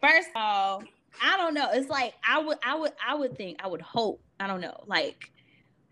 first 0.00 0.28
of 0.28 0.36
all, 0.36 0.84
I 1.22 1.36
don't 1.36 1.54
know. 1.54 1.68
It's 1.72 1.88
like 1.88 2.14
I 2.26 2.38
would 2.38 2.58
I 2.64 2.76
would 2.76 2.92
I 3.06 3.14
would 3.14 3.36
think 3.36 3.62
I 3.62 3.68
would 3.68 3.82
hope 3.82 4.20
I 4.40 4.46
don't 4.46 4.60
know 4.60 4.82
like. 4.86 5.30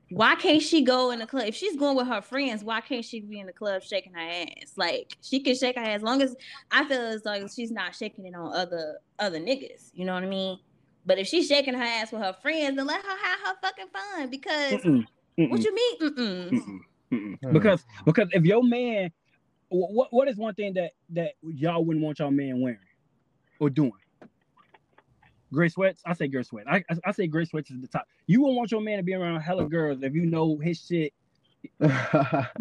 Why 0.08 0.36
can't 0.36 0.62
she 0.62 0.82
go 0.82 1.10
in 1.10 1.18
the 1.18 1.26
club? 1.26 1.48
If 1.48 1.56
she's 1.56 1.76
going 1.76 1.96
with 1.96 2.06
her 2.06 2.22
friends, 2.22 2.62
why 2.62 2.80
can't 2.80 3.04
she 3.04 3.20
be 3.20 3.40
in 3.40 3.46
the 3.46 3.52
club 3.52 3.82
shaking 3.82 4.12
her 4.14 4.20
ass? 4.20 4.74
Like 4.76 5.16
she 5.20 5.40
can 5.40 5.56
shake 5.56 5.74
her 5.76 5.82
ass 5.82 5.96
as 5.96 6.02
long 6.02 6.22
as 6.22 6.36
I 6.70 6.84
feel 6.84 7.00
as 7.00 7.24
like 7.24 7.42
she's 7.52 7.72
not 7.72 7.92
shaking 7.92 8.24
it 8.24 8.34
on 8.36 8.54
other 8.54 9.00
other 9.18 9.40
niggas. 9.40 9.90
You 9.94 10.04
know 10.04 10.14
what 10.14 10.22
I 10.22 10.28
mean? 10.28 10.60
But 11.04 11.18
if 11.18 11.26
she's 11.26 11.48
shaking 11.48 11.74
her 11.74 11.82
ass 11.82 12.12
with 12.12 12.22
her 12.22 12.36
friends, 12.40 12.76
then 12.76 12.86
let 12.86 13.02
her 13.02 13.08
have 13.08 13.40
her 13.46 13.54
fucking 13.60 13.86
fun. 13.92 14.30
Because 14.30 14.74
Mm-mm, 14.74 15.04
mm-mm. 15.40 15.50
what 15.50 15.64
you 15.64 15.74
mean? 15.74 15.98
Mm-mm. 16.00 16.50
Mm-mm, 16.52 17.38
mm-mm. 17.42 17.52
Because 17.52 17.84
because 18.04 18.28
if 18.30 18.44
your 18.44 18.62
man, 18.62 19.06
wh- 19.06 19.25
what 19.68 20.08
what 20.12 20.28
is 20.28 20.36
one 20.36 20.54
thing 20.54 20.74
that 20.74 20.92
that 21.10 21.32
y'all 21.42 21.84
wouldn't 21.84 22.04
want 22.04 22.18
y'all 22.18 22.30
man 22.30 22.60
wearing 22.60 22.78
or 23.60 23.70
doing? 23.70 23.92
Gray 25.52 25.68
sweats. 25.68 26.02
I 26.04 26.12
say 26.14 26.28
gray 26.28 26.42
sweats. 26.42 26.66
I, 26.70 26.84
I 26.90 26.96
I 27.06 27.12
say 27.12 27.26
gray 27.26 27.44
sweats 27.44 27.70
is 27.70 27.80
the 27.80 27.88
top. 27.88 28.06
You 28.26 28.42
won't 28.42 28.56
want 28.56 28.70
your 28.72 28.80
man 28.80 28.98
to 28.98 29.02
be 29.02 29.14
around 29.14 29.40
hella 29.40 29.68
girls 29.68 30.02
if 30.02 30.14
you 30.14 30.26
know 30.26 30.58
his 30.58 30.78
shit. 30.84 31.12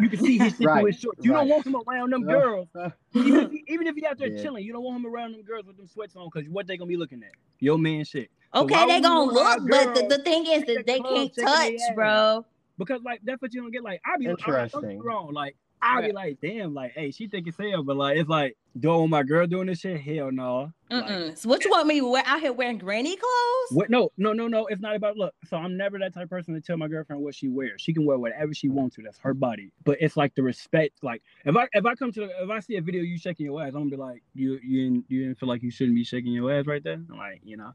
You 0.00 0.08
can 0.08 0.18
see 0.18 0.38
his 0.38 0.52
shit 0.52 0.58
through 0.58 0.66
Right, 0.66 0.86
his 0.86 0.98
shorts. 0.98 1.24
You 1.24 1.32
don't 1.32 1.48
want 1.48 1.66
him 1.66 1.76
around 1.88 2.12
them 2.12 2.22
girls. 2.24 2.68
Even 3.14 3.40
if, 3.40 3.50
he, 3.50 3.64
even 3.68 3.86
if 3.86 3.94
he 3.94 4.04
out 4.04 4.18
there 4.18 4.28
Yeah. 4.28 4.42
chilling, 4.42 4.64
you 4.64 4.72
don't 4.72 4.82
want 4.82 4.96
him 4.96 5.06
around 5.06 5.32
them 5.32 5.42
girls 5.42 5.64
with 5.66 5.76
them 5.76 5.86
sweats 5.86 6.16
on 6.16 6.28
because 6.32 6.48
what 6.50 6.66
they 6.66 6.76
gonna 6.76 6.88
be 6.88 6.96
looking 6.96 7.22
at? 7.22 7.30
Your 7.60 7.78
man 7.78 8.04
shit. 8.04 8.30
Okay, 8.54 8.74
why 8.74 8.86
they 8.86 9.00
gonna 9.00 9.32
look, 9.32 9.60
but 9.68 9.94
the, 9.94 10.06
the 10.16 10.22
thing 10.22 10.46
is 10.46 10.64
that 10.64 10.84
they 10.86 11.00
can't 11.00 11.34
touch, 11.34 11.80
bro. 11.94 12.44
because 12.78 13.00
like 13.04 13.20
that's 13.24 13.40
what 13.40 13.54
you 13.54 13.62
don't 13.62 13.70
get. 13.70 13.82
Like 13.82 14.00
I 14.04 14.18
be 14.18 14.26
Interesting. 14.26 15.00
I, 15.00 15.06
wrong. 15.06 15.32
Like 15.32 15.56
I'll 15.82 16.02
be 16.02 16.12
like, 16.12 16.38
damn, 16.40 16.74
like, 16.74 16.92
hey, 16.92 17.10
she 17.10 17.28
think 17.28 17.46
it's 17.46 17.56
hell, 17.56 17.82
but 17.82 17.96
like 17.96 18.16
it's 18.16 18.28
like, 18.28 18.56
do 18.78 18.92
I 18.92 18.96
want 18.96 19.10
my 19.10 19.22
girl 19.22 19.46
doing 19.46 19.66
this 19.66 19.80
shit? 19.80 20.00
Hell 20.00 20.30
no. 20.32 20.72
Like. 20.90 21.36
So 21.36 21.48
what 21.48 21.64
you 21.64 21.70
want 21.70 21.86
me 21.86 22.00
wear 22.00 22.22
out 22.26 22.40
here 22.40 22.52
wearing 22.52 22.78
granny 22.78 23.16
clothes? 23.16 23.70
what? 23.70 23.90
No, 23.90 24.10
no, 24.16 24.32
no, 24.32 24.48
no. 24.48 24.66
It's 24.66 24.80
not 24.80 24.96
about 24.96 25.16
look. 25.16 25.34
So 25.48 25.56
I'm 25.56 25.76
never 25.76 25.98
that 25.98 26.14
type 26.14 26.24
of 26.24 26.30
person 26.30 26.54
to 26.54 26.60
tell 26.60 26.76
my 26.76 26.88
girlfriend 26.88 27.22
what 27.22 27.34
she 27.34 27.48
wears. 27.48 27.80
She 27.80 27.92
can 27.92 28.04
wear 28.04 28.18
whatever 28.18 28.54
she 28.54 28.68
wants 28.68 28.96
to. 28.96 29.02
That's 29.02 29.18
her 29.18 29.34
body. 29.34 29.70
But 29.84 29.98
it's 30.00 30.16
like 30.16 30.34
the 30.34 30.42
respect. 30.42 31.02
Like 31.02 31.22
if 31.44 31.56
I 31.56 31.68
if 31.72 31.84
I 31.86 31.94
come 31.94 32.12
to 32.12 32.20
the, 32.20 32.42
if 32.42 32.50
I 32.50 32.60
see 32.60 32.76
a 32.76 32.82
video 32.82 33.02
of 33.02 33.06
you 33.06 33.18
shaking 33.18 33.46
your 33.46 33.62
ass, 33.62 33.68
I'm 33.68 33.88
gonna 33.88 33.90
be 33.90 33.96
like, 33.96 34.22
you 34.34 34.58
you 34.62 34.84
didn't 34.84 35.04
you 35.08 35.24
didn't 35.24 35.38
feel 35.38 35.48
like 35.48 35.62
you 35.62 35.70
shouldn't 35.70 35.96
be 35.96 36.04
shaking 36.04 36.32
your 36.32 36.52
ass 36.52 36.66
right 36.66 36.82
there. 36.82 36.94
I'm 37.10 37.16
like, 37.16 37.40
you 37.44 37.56
know. 37.56 37.72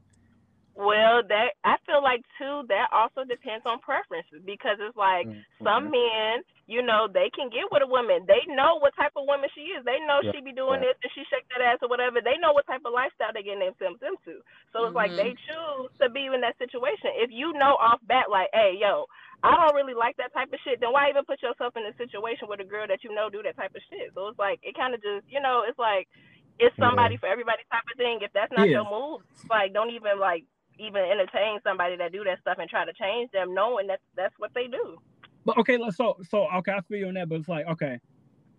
Well, 0.76 1.22
that 1.28 1.58
I 1.64 1.76
feel 1.86 2.02
like 2.02 2.22
too. 2.38 2.64
That 2.70 2.88
also 2.94 3.26
depends 3.26 3.66
on 3.66 3.80
preferences 3.82 4.42
because 4.46 4.78
it's 4.80 4.96
like 4.96 5.26
Mm, 5.26 5.44
some 5.66 5.90
men, 5.90 6.46
you 6.70 6.80
know, 6.86 7.10
they 7.10 7.28
can 7.34 7.50
get 7.50 7.66
with 7.74 7.82
a 7.82 7.90
woman. 7.90 8.24
They 8.30 8.46
know 8.48 8.78
what 8.78 8.94
type 8.96 9.12
of 9.18 9.26
woman 9.26 9.50
she 9.52 9.74
is. 9.74 9.84
They 9.84 9.98
know 10.06 10.22
Yeah, 10.22 10.32
she 10.32 10.40
be 10.40 10.54
doing 10.54 10.78
yeah. 10.78 10.84
this 10.84 10.96
and 11.02 11.12
she 11.12 11.26
shake 11.28 11.44
that 11.52 11.64
ass 11.66 11.82
or 11.82 11.90
whatever. 11.90 12.22
They 12.22 12.38
know 12.38 12.54
what 12.54 12.66
type 12.70 12.86
of 12.86 12.94
lifestyle 12.94 13.34
they 13.34 13.42
getting 13.42 13.66
themselves 13.66 14.00
into. 14.00 14.40
So 14.72 14.86
it's 14.86 14.96
like 14.96 15.12
Mhm. 15.12 15.18
they 15.18 15.34
choose 15.48 15.90
to 16.00 16.08
be 16.14 16.30
in 16.30 16.40
that 16.46 16.56
situation. 16.62 17.18
If 17.18 17.34
you 17.34 17.52
know 17.58 17.76
off 17.82 18.00
bat, 18.06 18.30
like, 18.30 18.50
hey, 18.54 18.78
yo, 18.78 19.06
I 19.42 19.52
don't 19.58 19.74
really 19.76 19.96
like 19.98 20.16
that 20.22 20.32
type 20.32 20.52
of 20.54 20.60
shit, 20.62 20.80
then 20.80 20.92
why 20.94 21.10
even 21.10 21.26
put 21.26 21.42
yourself 21.42 21.74
in 21.76 21.86
a 21.86 21.94
situation 21.98 22.48
with 22.48 22.62
a 22.62 22.68
girl 22.68 22.86
that 22.88 23.02
you 23.04 23.10
know 23.14 23.28
do 23.30 23.42
that 23.42 23.58
type 23.58 23.74
of 23.74 23.82
shit? 23.90 24.14
So 24.14 24.28
it's 24.30 24.38
like 24.40 24.60
it 24.62 24.76
kind 24.78 24.94
of 24.94 25.02
just, 25.02 25.26
you 25.28 25.42
know, 25.42 25.66
it's 25.66 25.78
like 25.78 26.08
it's 26.58 26.76
somebody 26.78 27.16
for 27.18 27.28
everybody 27.28 27.64
type 27.70 27.86
of 27.90 27.98
thing. 27.98 28.20
If 28.22 28.32
that's 28.34 28.52
not 28.54 28.70
Yeah. 28.70 28.74
your 28.74 28.86
move, 28.86 29.22
it's 29.30 29.50
like 29.50 29.72
don't 29.74 29.90
even 29.94 30.20
like 30.20 30.44
even 30.78 31.02
entertain 31.02 31.60
somebody 31.64 31.96
that 31.96 32.12
do 32.12 32.24
that 32.24 32.40
stuff 32.40 32.58
and 32.60 32.68
try 32.68 32.84
to 32.84 32.92
change 32.94 33.30
them, 33.32 33.54
knowing 33.54 33.86
that 33.88 34.00
that's 34.16 34.34
what 34.38 34.50
they 34.54 34.66
do. 34.66 34.96
But 35.44 35.58
okay, 35.58 35.76
let's 35.78 35.96
so 35.96 36.16
so 36.28 36.48
okay, 36.56 36.72
I 36.72 36.80
feel 36.82 36.98
you 36.98 37.08
on 37.08 37.14
that, 37.14 37.28
but 37.28 37.36
it's 37.36 37.48
like 37.48 37.66
okay, 37.66 37.98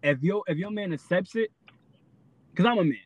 if 0.04 0.22
your 0.22 0.44
if 0.48 0.58
your 0.58 0.72
man 0.72 0.94
accepts 0.94 1.36
it, 1.36 1.52
because 2.52 2.66
I'm 2.66 2.78
a 2.80 2.84
man, 2.84 2.98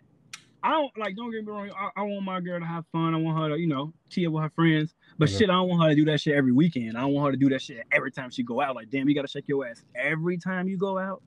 I 0.64 0.72
don't 0.72 0.92
like. 0.98 1.16
Don't 1.16 1.32
get 1.32 1.46
me 1.46 1.52
wrong. 1.52 1.70
I, 1.72 1.90
I 1.96 2.04
want 2.04 2.24
my 2.26 2.42
girl 2.42 2.60
to 2.60 2.66
have 2.66 2.86
fun. 2.92 3.14
I 3.14 3.18
want 3.18 3.38
her 3.40 3.50
to 3.56 3.60
you 3.62 3.68
know 3.68 3.94
chill 4.10 4.32
with 4.32 4.44
her 4.44 4.50
friends. 4.52 4.96
But 5.18 5.30
Yeah. 5.30 5.40
shit, 5.40 5.50
I 5.50 5.54
don't 5.54 5.70
want 5.70 5.84
her 5.84 5.90
to 5.90 5.96
do 5.96 6.06
that 6.06 6.22
shit 6.22 6.36
every 6.36 6.52
weekend. 6.52 6.98
I 6.98 7.02
don't 7.02 7.14
want 7.14 7.28
her 7.28 7.32
to 7.34 7.38
do 7.38 7.50
that 7.50 7.62
shit 7.62 7.86
every 7.92 8.12
time 8.12 8.32
she 8.32 8.44
go 8.44 8.62
out. 8.62 8.76
Like 8.76 8.90
damn, 8.90 9.08
you 9.08 9.16
gotta 9.16 9.28
shake 9.28 9.48
your 9.48 9.68
ass 9.68 9.84
every 9.96 10.38
time 10.38 10.68
you 10.68 10.78
go 10.78 10.98
out. 10.98 11.22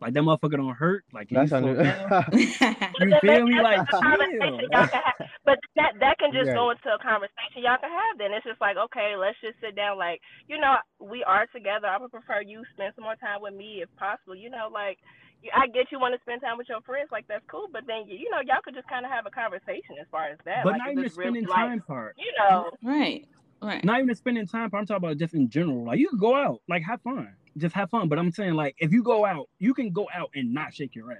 Like 0.00 0.14
that 0.14 0.22
motherfucker 0.22 0.56
don't 0.56 0.74
hurt. 0.74 1.04
Like 1.12 1.28
That's 1.30 1.52
you 1.52 1.58
slow 1.58 1.70
under. 1.70 1.82
down? 1.82 2.08
But 2.98 3.06
You 3.06 3.10
then 3.12 3.20
feel 3.20 3.46
me? 3.46 3.60
Like, 3.60 3.86
conversation 3.88 4.40
chill. 4.40 4.60
y'all 4.72 4.88
can 4.88 5.02
have. 5.04 5.28
But 5.44 5.58
that 5.76 5.92
that 6.00 6.18
can 6.18 6.32
just 6.32 6.48
Right. 6.48 6.54
go 6.54 6.70
into 6.70 6.88
a 6.92 6.98
conversation 6.98 7.62
y'all 7.64 7.78
can 7.80 7.90
have. 7.90 8.18
Then 8.18 8.32
it's 8.32 8.44
just 8.44 8.60
like, 8.60 8.76
okay, 8.76 9.14
let's 9.16 9.38
just 9.40 9.60
sit 9.60 9.76
down. 9.76 9.98
Like, 9.98 10.20
you 10.48 10.58
know, 10.58 10.76
we 11.00 11.24
are 11.24 11.46
together. 11.54 11.86
I 11.88 11.98
would 11.98 12.10
prefer 12.12 12.42
you 12.42 12.64
spend 12.74 12.92
some 12.96 13.04
more 13.04 13.16
time 13.16 13.40
with 13.42 13.54
me 13.54 13.82
if 13.82 13.88
possible. 13.96 14.34
You 14.34 14.50
know, 14.50 14.68
like. 14.72 14.98
I 15.56 15.68
get 15.68 15.88
you 15.90 15.98
want 15.98 16.12
to 16.14 16.20
spend 16.20 16.42
time 16.42 16.58
with 16.58 16.68
your 16.68 16.82
friends, 16.82 17.08
like 17.10 17.24
that's 17.26 17.42
cool. 17.50 17.66
But 17.72 17.84
then 17.86 18.04
you, 18.06 18.18
you 18.18 18.28
know, 18.28 18.44
y'all 18.44 18.60
could 18.62 18.74
just 18.74 18.86
kind 18.88 19.06
of 19.06 19.10
have 19.10 19.24
a 19.24 19.30
conversation 19.30 19.96
as 19.98 20.06
far 20.10 20.26
as 20.28 20.36
that. 20.44 20.64
But 20.64 20.72
like, 20.72 20.78
not 20.80 20.92
even 20.92 21.02
the 21.02 21.08
this 21.08 21.16
really 21.16 21.40
spending 21.40 21.48
like, 21.48 21.56
time 21.56 21.80
part. 21.80 22.14
you 22.18 22.30
know, 22.38 22.68
right. 22.84 23.24
Right. 23.62 23.82
Not 23.82 24.00
even 24.00 24.14
spending 24.14 24.46
time 24.46 24.68
part. 24.68 24.82
I'm 24.82 24.86
talking 24.86 25.02
about 25.04 25.16
just 25.16 25.32
in 25.32 25.48
general. 25.48 25.84
Like 25.86 25.98
you 25.98 26.10
can 26.10 26.18
go 26.18 26.34
out, 26.36 26.60
like 26.68 26.82
have 26.82 27.00
fun, 27.00 27.32
just 27.58 27.74
have 27.74 27.90
fun. 27.90 28.08
But 28.08 28.18
I'm 28.18 28.30
saying 28.32 28.54
like 28.54 28.76
if 28.78 28.92
you 28.92 29.02
go 29.02 29.24
out, 29.24 29.48
you 29.58 29.74
can 29.74 29.90
go 29.90 30.08
out 30.14 30.30
and 30.34 30.52
not 30.54 30.72
shake 30.74 30.94
your 30.94 31.12
ass. 31.12 31.18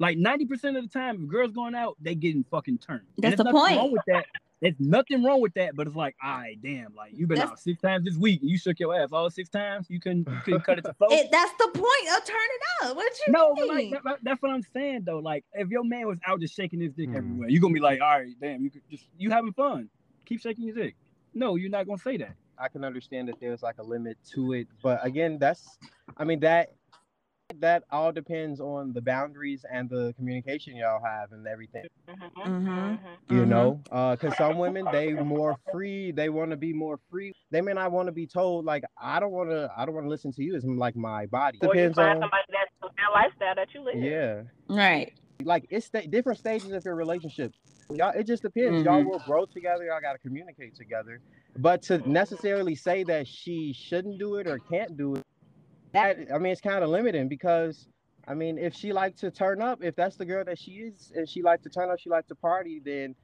Like 0.00 0.18
90% 0.18 0.76
of 0.76 0.82
the 0.82 0.88
time, 0.92 1.22
if 1.22 1.28
girls 1.28 1.52
going 1.52 1.74
out, 1.76 1.96
they 2.00 2.16
getting 2.16 2.44
fucking 2.50 2.78
turned. 2.78 3.02
And 3.16 3.22
That's 3.24 3.36
there's 3.36 3.38
the 3.38 3.44
nothing 3.44 3.60
point. 3.60 3.76
Wrong 3.76 3.92
with 3.92 4.02
that. 4.08 4.26
There's 4.60 4.74
nothing 4.80 5.22
wrong 5.22 5.40
with 5.42 5.52
that, 5.54 5.76
but 5.76 5.86
it's 5.86 5.94
like, 5.94 6.16
all 6.24 6.38
right, 6.38 6.56
damn, 6.62 6.94
like 6.94 7.12
you've 7.14 7.28
been 7.28 7.36
That's- 7.36 7.52
out 7.52 7.58
six 7.60 7.80
times 7.82 8.04
this 8.04 8.16
week 8.16 8.40
and 8.40 8.50
you 8.50 8.56
shook 8.58 8.80
your 8.80 8.94
ass 8.98 9.10
all 9.12 9.28
six 9.30 9.48
times. 9.50 9.86
You 9.90 10.00
couldn't, 10.00 10.26
you 10.28 10.40
couldn't 10.44 10.62
cut 10.64 10.78
it 10.78 10.84
to 10.86 10.94
four. 10.98 11.08
It, 11.10 11.28
that's 11.30 11.52
the 11.58 11.68
point 11.74 12.16
of 12.16 12.24
turning 12.24 12.58
up. 12.90 12.96
What 12.96 13.12
you 13.26 13.32
no, 13.32 13.54
but 13.54 13.68
mean? 13.68 13.68
like 13.68 13.90
that- 13.90 14.04
that- 14.04 14.18
that's 14.24 14.42
what 14.42 14.50
I'm 14.50 14.62
saying 14.72 15.02
though. 15.04 15.18
Like 15.18 15.44
if 15.52 15.68
your 15.68 15.84
man 15.84 16.06
was 16.08 16.18
out 16.26 16.40
just 16.40 16.56
shaking 16.56 16.80
his 16.80 16.92
dick 16.92 17.10
Hmm. 17.10 17.16
everywhere, 17.16 17.48
you're 17.50 17.60
gonna 17.60 17.74
be 17.74 17.80
like, 17.80 18.00
all 18.00 18.18
right, 18.20 18.32
damn, 18.40 18.62
you 18.64 18.70
could 18.70 18.82
just 18.90 19.04
you 19.18 19.30
having 19.30 19.52
fun. 19.52 19.88
Keep 20.24 20.40
shaking 20.40 20.64
your 20.64 20.74
dick. 20.76 20.96
No, 21.34 21.56
you're 21.56 21.70
not 21.70 21.86
gonna 21.86 21.98
say 21.98 22.16
that. 22.16 22.34
I 22.58 22.68
can 22.68 22.84
understand 22.84 23.28
that 23.28 23.40
there's 23.40 23.62
like 23.62 23.78
a 23.78 23.82
limit 23.82 24.18
to 24.34 24.52
it, 24.52 24.68
but 24.82 25.04
again, 25.04 25.38
that's 25.38 25.78
I 26.16 26.24
mean 26.24 26.40
that 26.40 26.70
that 27.60 27.84
all 27.90 28.10
depends 28.12 28.60
on 28.60 28.92
the 28.92 29.02
boundaries 29.02 29.64
and 29.70 29.88
the 29.88 30.12
communication 30.16 30.76
y'all 30.76 31.02
have 31.04 31.32
and 31.32 31.46
everything. 31.46 31.84
mhm, 32.08 32.30
Mhm. 32.34 32.98
mhm. 32.98 32.98
You 33.30 33.46
know, 33.46 33.80
uh, 33.90 34.16
because 34.16 34.36
some 34.36 34.58
women 34.58 34.86
they 34.92 35.12
more 35.12 35.56
free, 35.70 36.10
they 36.10 36.28
want 36.28 36.50
to 36.50 36.56
be 36.56 36.72
more 36.72 36.98
free. 37.10 37.32
They 37.50 37.60
may 37.60 37.72
not 37.72 37.92
want 37.92 38.06
to 38.06 38.12
be 38.12 38.26
told 38.26 38.64
like 38.64 38.84
I 39.00 39.20
don't 39.20 39.32
want 39.32 39.50
to, 39.50 39.70
I 39.76 39.84
don't 39.84 39.94
want 39.94 40.04
to 40.06 40.10
listen 40.10 40.32
to 40.32 40.42
you. 40.42 40.54
It's 40.56 40.64
like 40.64 40.96
my 40.96 41.26
body 41.26 41.58
or 41.62 41.74
you 41.74 41.82
depends 41.82 41.96
find 41.96 42.16
on 42.16 42.22
somebody 42.22 42.42
that's 42.50 42.94
that 42.96 43.12
lifestyle 43.14 43.54
that 43.54 43.68
you 43.74 43.80
live. 43.84 43.96
yeah. 43.96 44.42
right. 44.68 45.12
Like 45.44 45.66
it's 45.70 45.86
sta- 45.86 46.06
different 46.08 46.38
stages 46.38 46.72
of 46.72 46.84
your 46.84 46.94
relationship. 46.94 47.52
Y'all, 47.90 48.12
it 48.16 48.26
just 48.26 48.42
depends. 48.42 48.82
Y'all 48.84 49.02
Mhm. 49.02 49.06
will 49.10 49.18
grow 49.20 49.44
together. 49.44 49.84
Y'all 49.84 50.00
got 50.00 50.12
to 50.12 50.18
communicate 50.18 50.74
together. 50.74 51.20
But 51.58 51.82
to 51.82 51.98
necessarily 52.10 52.74
say 52.74 53.04
that 53.04 53.28
she 53.28 53.72
shouldn't 53.72 54.18
do 54.18 54.36
it 54.36 54.46
or 54.46 54.58
can't 54.58 54.96
do 54.96 55.14
it, 55.16 55.22
that 55.92 56.32
I 56.32 56.38
mean, 56.38 56.52
it's 56.52 56.60
kind 56.60 56.82
of 56.82 56.90
limiting 56.90 57.28
because 57.28 57.86
I 58.26 58.34
mean, 58.34 58.56
if 58.56 58.74
she 58.74 58.92
like 58.92 59.16
to 59.16 59.30
turn 59.30 59.60
up, 59.60 59.84
if 59.84 59.94
that's 59.94 60.16
the 60.16 60.24
girl 60.24 60.44
that 60.46 60.58
she 60.58 60.72
is, 60.72 61.12
and 61.14 61.28
she 61.28 61.42
like 61.42 61.62
to 61.62 61.68
turn 61.68 61.90
up, 61.90 61.98
she 62.00 62.08
like 62.08 62.26
to 62.28 62.34
party, 62.34 62.80
then 62.80 63.14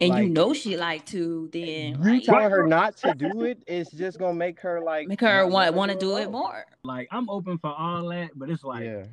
And 0.00 0.14
you 0.16 0.28
know 0.28 0.52
she 0.52 0.76
like 0.76 1.06
to, 1.06 1.48
then 1.52 2.00
you 2.02 2.12
like, 2.12 2.24
telling 2.24 2.50
her 2.50 2.66
not 2.66 2.96
to 2.98 3.14
do 3.14 3.42
it, 3.44 3.58
it 3.66 3.72
is 3.72 3.90
just 3.90 4.18
gonna 4.18 4.34
make 4.34 4.60
her 4.60 4.80
like 4.80 5.08
make 5.08 5.20
her 5.20 5.46
want 5.46 5.74
wanna 5.74 5.96
do 5.96 6.16
it 6.18 6.30
more. 6.30 6.64
Like 6.84 7.08
I'm 7.10 7.28
open 7.28 7.58
for 7.58 7.74
all 7.76 8.08
that, 8.10 8.30
but 8.36 8.48
it's 8.48 8.64
like 8.64 8.84
yeah, 8.84 9.06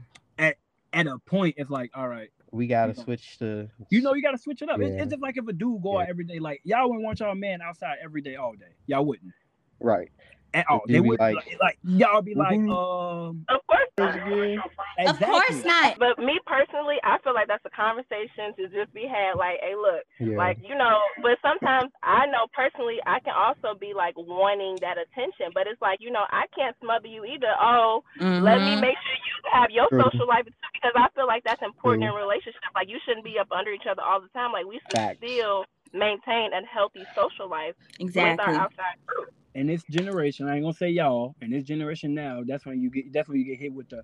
at 0.94 1.08
a 1.08 1.18
point, 1.20 1.56
it's 1.58 1.70
like, 1.70 1.92
all 1.96 2.08
right, 2.08 2.30
we 2.52 2.68
gotta 2.68 2.94
know. 2.94 3.04
switch 3.04 3.38
to 3.40 3.70
you 3.90 4.02
know, 4.02 4.14
you 4.14 4.22
gotta 4.22 4.38
switch 4.38 4.62
it 4.62 4.70
up. 4.70 4.80
It's, 4.80 4.94
Yeah. 4.96 5.04
it's 5.04 5.12
just 5.12 5.22
like 5.22 5.38
if 5.38 5.48
a 5.48 5.54
dude 5.54 5.82
go 5.82 5.94
Yeah. 5.94 6.04
out 6.04 6.10
every 6.10 6.26
day, 6.26 6.40
like 6.40 6.62
y'all 6.64 6.88
wouldn't 6.88 7.04
want 7.06 7.20
y'all 7.20 7.34
man 7.36 7.62
outside 7.62 7.98
every 8.04 8.22
day, 8.22 8.36
all 8.36 8.54
day. 8.54 8.76
Y'all 8.88 9.06
wouldn't 9.06 9.34
right. 9.80 10.10
At 10.54 10.66
all. 10.70 10.82
They 10.88 11.00
would 11.00 11.20
like- 11.20 11.36
like, 11.36 11.58
like 11.62 11.78
y'all 11.84 12.22
be 12.22 12.36
like, 12.36 12.60
Mhm. 12.60 12.72
um, 12.72 13.46
Of 13.50 13.66
course. 13.68 13.88
not, 13.98 15.08
Of 15.08 15.20
course 15.20 15.64
not. 15.66 15.98
But 16.00 16.18
me 16.20 16.40
personally, 16.46 16.98
I 17.04 17.18
feel 17.20 17.34
like 17.34 17.48
that's 17.48 17.64
a 17.66 17.70
conversation 17.70 18.54
to 18.58 18.68
just 18.70 18.94
be 18.94 19.06
had. 19.08 19.36
Like, 19.36 19.60
hey, 19.62 19.76
look, 19.76 20.04
Yeah. 20.20 20.38
like 20.38 20.58
you 20.62 20.76
know. 20.76 21.00
But 21.22 21.38
sometimes 21.42 21.92
I 22.04 22.26
know 22.28 22.48
personally, 22.54 23.00
I 23.06 23.20
can 23.20 23.34
also 23.34 23.78
be 23.78 23.94
like 23.94 24.16
wanting 24.18 24.78
that 24.82 24.98
attention. 24.98 25.52
But 25.54 25.68
it's 25.68 25.82
like 25.82 26.00
you 26.02 26.12
know, 26.12 26.26
I 26.30 26.46
can't 26.56 26.76
smother 26.80 27.08
you 27.08 27.26
either. 27.26 27.54
Oh, 27.60 28.04
let 28.20 28.60
me 28.62 28.76
Mhm. 28.76 28.82
make 28.82 28.98
sure 28.98 29.16
you 29.16 29.50
have 29.52 29.70
your 29.72 29.88
True. 29.90 30.02
social 30.04 30.28
life 30.28 30.46
too, 30.46 30.52
because 30.74 30.94
I 30.96 31.08
feel 31.16 31.28
like 31.28 31.44
that's 31.44 31.62
important 31.62 32.04
True. 32.04 32.12
in 32.12 32.16
relationship. 32.22 32.62
Like 32.76 32.90
you 32.90 33.00
shouldn't 33.06 33.26
be 33.26 33.38
up 33.40 33.52
under 33.52 33.72
each 33.72 33.88
other 33.88 34.02
all 34.02 34.20
the 34.22 34.30
time. 34.30 34.52
Like 34.52 34.66
we 34.66 34.80
should 34.80 34.92
Facts. 34.94 35.18
still 35.18 35.66
maintain 35.94 36.52
a 36.54 36.66
healthy 36.66 37.04
social 37.16 37.50
life 37.50 37.76
exactly. 38.00 38.48
with 38.48 38.56
our 38.58 38.64
outside 38.66 38.96
group. 39.06 39.30
in 39.56 39.68
this 39.68 39.84
generation, 39.90 40.48
I 40.48 40.56
ain't 40.56 40.64
gonna 40.64 40.74
say 40.74 40.90
y'all, 40.90 41.36
in 41.42 41.52
this 41.52 41.64
generation 41.64 42.14
now, 42.14 42.42
that's 42.46 42.66
when 42.66 42.82
you 42.82 42.90
get 42.90 43.12
that's 43.14 43.28
when 43.30 43.40
you 43.40 43.46
get 43.46 43.60
hit 43.60 43.74
with 43.74 43.90
the 43.90 44.04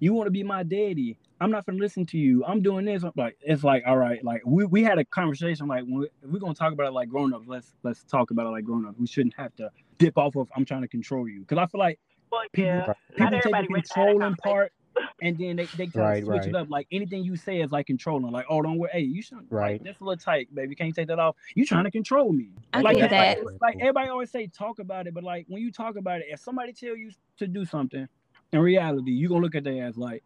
you 0.00 0.12
want 0.12 0.26
to 0.26 0.30
be 0.30 0.42
my 0.42 0.62
daddy. 0.62 1.16
I'm 1.40 1.50
not 1.50 1.64
gonna 1.66 1.78
listen 1.78 2.04
to 2.06 2.18
you. 2.18 2.44
I'm 2.44 2.62
doing 2.62 2.84
this. 2.84 3.02
I'm 3.04 3.12
like 3.16 3.36
it's 3.40 3.64
like 3.64 3.84
all 3.86 3.96
right, 3.96 4.22
like 4.24 4.42
we, 4.44 4.64
we 4.66 4.82
had 4.82 4.98
a 4.98 5.04
conversation 5.04 5.66
like 5.66 5.84
when 5.84 6.00
we, 6.00 6.06
if 6.06 6.30
we're 6.30 6.38
gonna 6.38 6.54
talk 6.54 6.72
about 6.72 6.86
it 6.86 6.92
like 6.92 7.08
grown 7.08 7.32
ups, 7.34 7.46
let's 7.48 7.72
let's 7.82 8.02
talk 8.04 8.30
about 8.30 8.46
it 8.46 8.50
like 8.50 8.64
grown 8.64 8.86
ups. 8.86 8.98
We 8.98 9.06
shouldn't 9.06 9.34
have 9.36 9.54
to 9.56 9.70
dip 9.98 10.18
off 10.18 10.36
of 10.36 10.48
I'm 10.56 10.64
trying 10.64 10.82
to 10.82 10.88
control 10.88 11.28
you 11.28 11.40
because 11.40 11.58
I 11.58 11.66
feel 11.66 11.78
like 11.78 11.98
But 12.30 12.52
People- 12.52 12.66
yeah, 12.70 12.86
not 12.86 12.96
people 13.16 13.30
take 13.30 13.38
everybody 13.46 13.48
the 13.48 13.54
ready 13.54 13.66
to 13.68 13.74
have 13.74 13.74
that 13.74 13.94
controlling 13.94 14.20
conversation. 14.20 14.52
part 14.52 14.72
and 15.20 15.38
then 15.38 15.56
they, 15.56 15.66
they 15.76 15.86
try 15.86 16.02
Right, 16.02 16.20
to 16.20 16.26
switch 16.26 16.46
it 16.46 16.54
up. 16.54 16.68
Like 16.70 16.86
anything 16.92 17.24
you 17.24 17.36
say 17.36 17.60
is 17.60 17.70
like 17.70 17.86
controlling. 17.86 18.32
Like, 18.32 18.46
oh, 18.48 18.62
don't 18.62 18.78
worry. 18.78 18.90
Hey, 18.92 19.00
you 19.00 19.22
should 19.22 19.38
Right. 19.50 19.72
Like, 19.72 19.84
that's 19.84 20.00
a 20.00 20.04
little 20.04 20.18
tight, 20.18 20.54
baby. 20.54 20.74
Can't 20.74 20.94
take 20.94 21.08
that 21.08 21.18
off. 21.18 21.36
You 21.54 21.64
trying 21.64 21.84
to 21.84 21.90
control 21.90 22.32
me. 22.32 22.50
I 22.72 22.82
like, 22.82 22.96
get 22.96 23.10
that. 23.10 23.44
Like, 23.44 23.54
like 23.60 23.76
everybody 23.80 24.08
always 24.08 24.30
say 24.30 24.46
talk 24.46 24.78
about 24.78 25.06
it, 25.06 25.14
but 25.14 25.24
like 25.24 25.46
when 25.48 25.62
you 25.62 25.72
talk 25.72 25.96
about 25.96 26.20
it, 26.20 26.26
if 26.28 26.40
somebody 26.40 26.72
tell 26.72 26.96
you 26.96 27.10
to 27.38 27.46
do 27.46 27.64
something, 27.64 28.06
in 28.52 28.60
reality, 28.60 29.10
you 29.12 29.28
gonna 29.28 29.40
look 29.40 29.54
at 29.54 29.64
their 29.64 29.86
ass 29.86 29.96
like, 29.96 30.22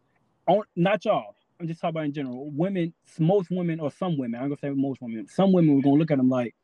on 0.47 0.63
not 0.75 1.05
y'all. 1.05 1.35
I'm 1.59 1.67
just 1.67 1.81
talking 1.81 1.95
about 1.95 2.05
in 2.05 2.13
general. 2.13 2.49
Women, 2.51 2.93
most 3.19 3.49
women 3.51 3.79
or 3.79 3.91
some 3.91 4.17
women, 4.17 4.39
I'm 4.39 4.47
gonna 4.47 4.57
say 4.57 4.69
most 4.69 5.01
women, 5.01 5.27
some 5.27 5.51
women 5.51 5.75
were 5.75 5.81
gonna 5.81 5.95
look 5.95 6.11
at 6.11 6.17
them 6.17 6.29
like, 6.29 6.55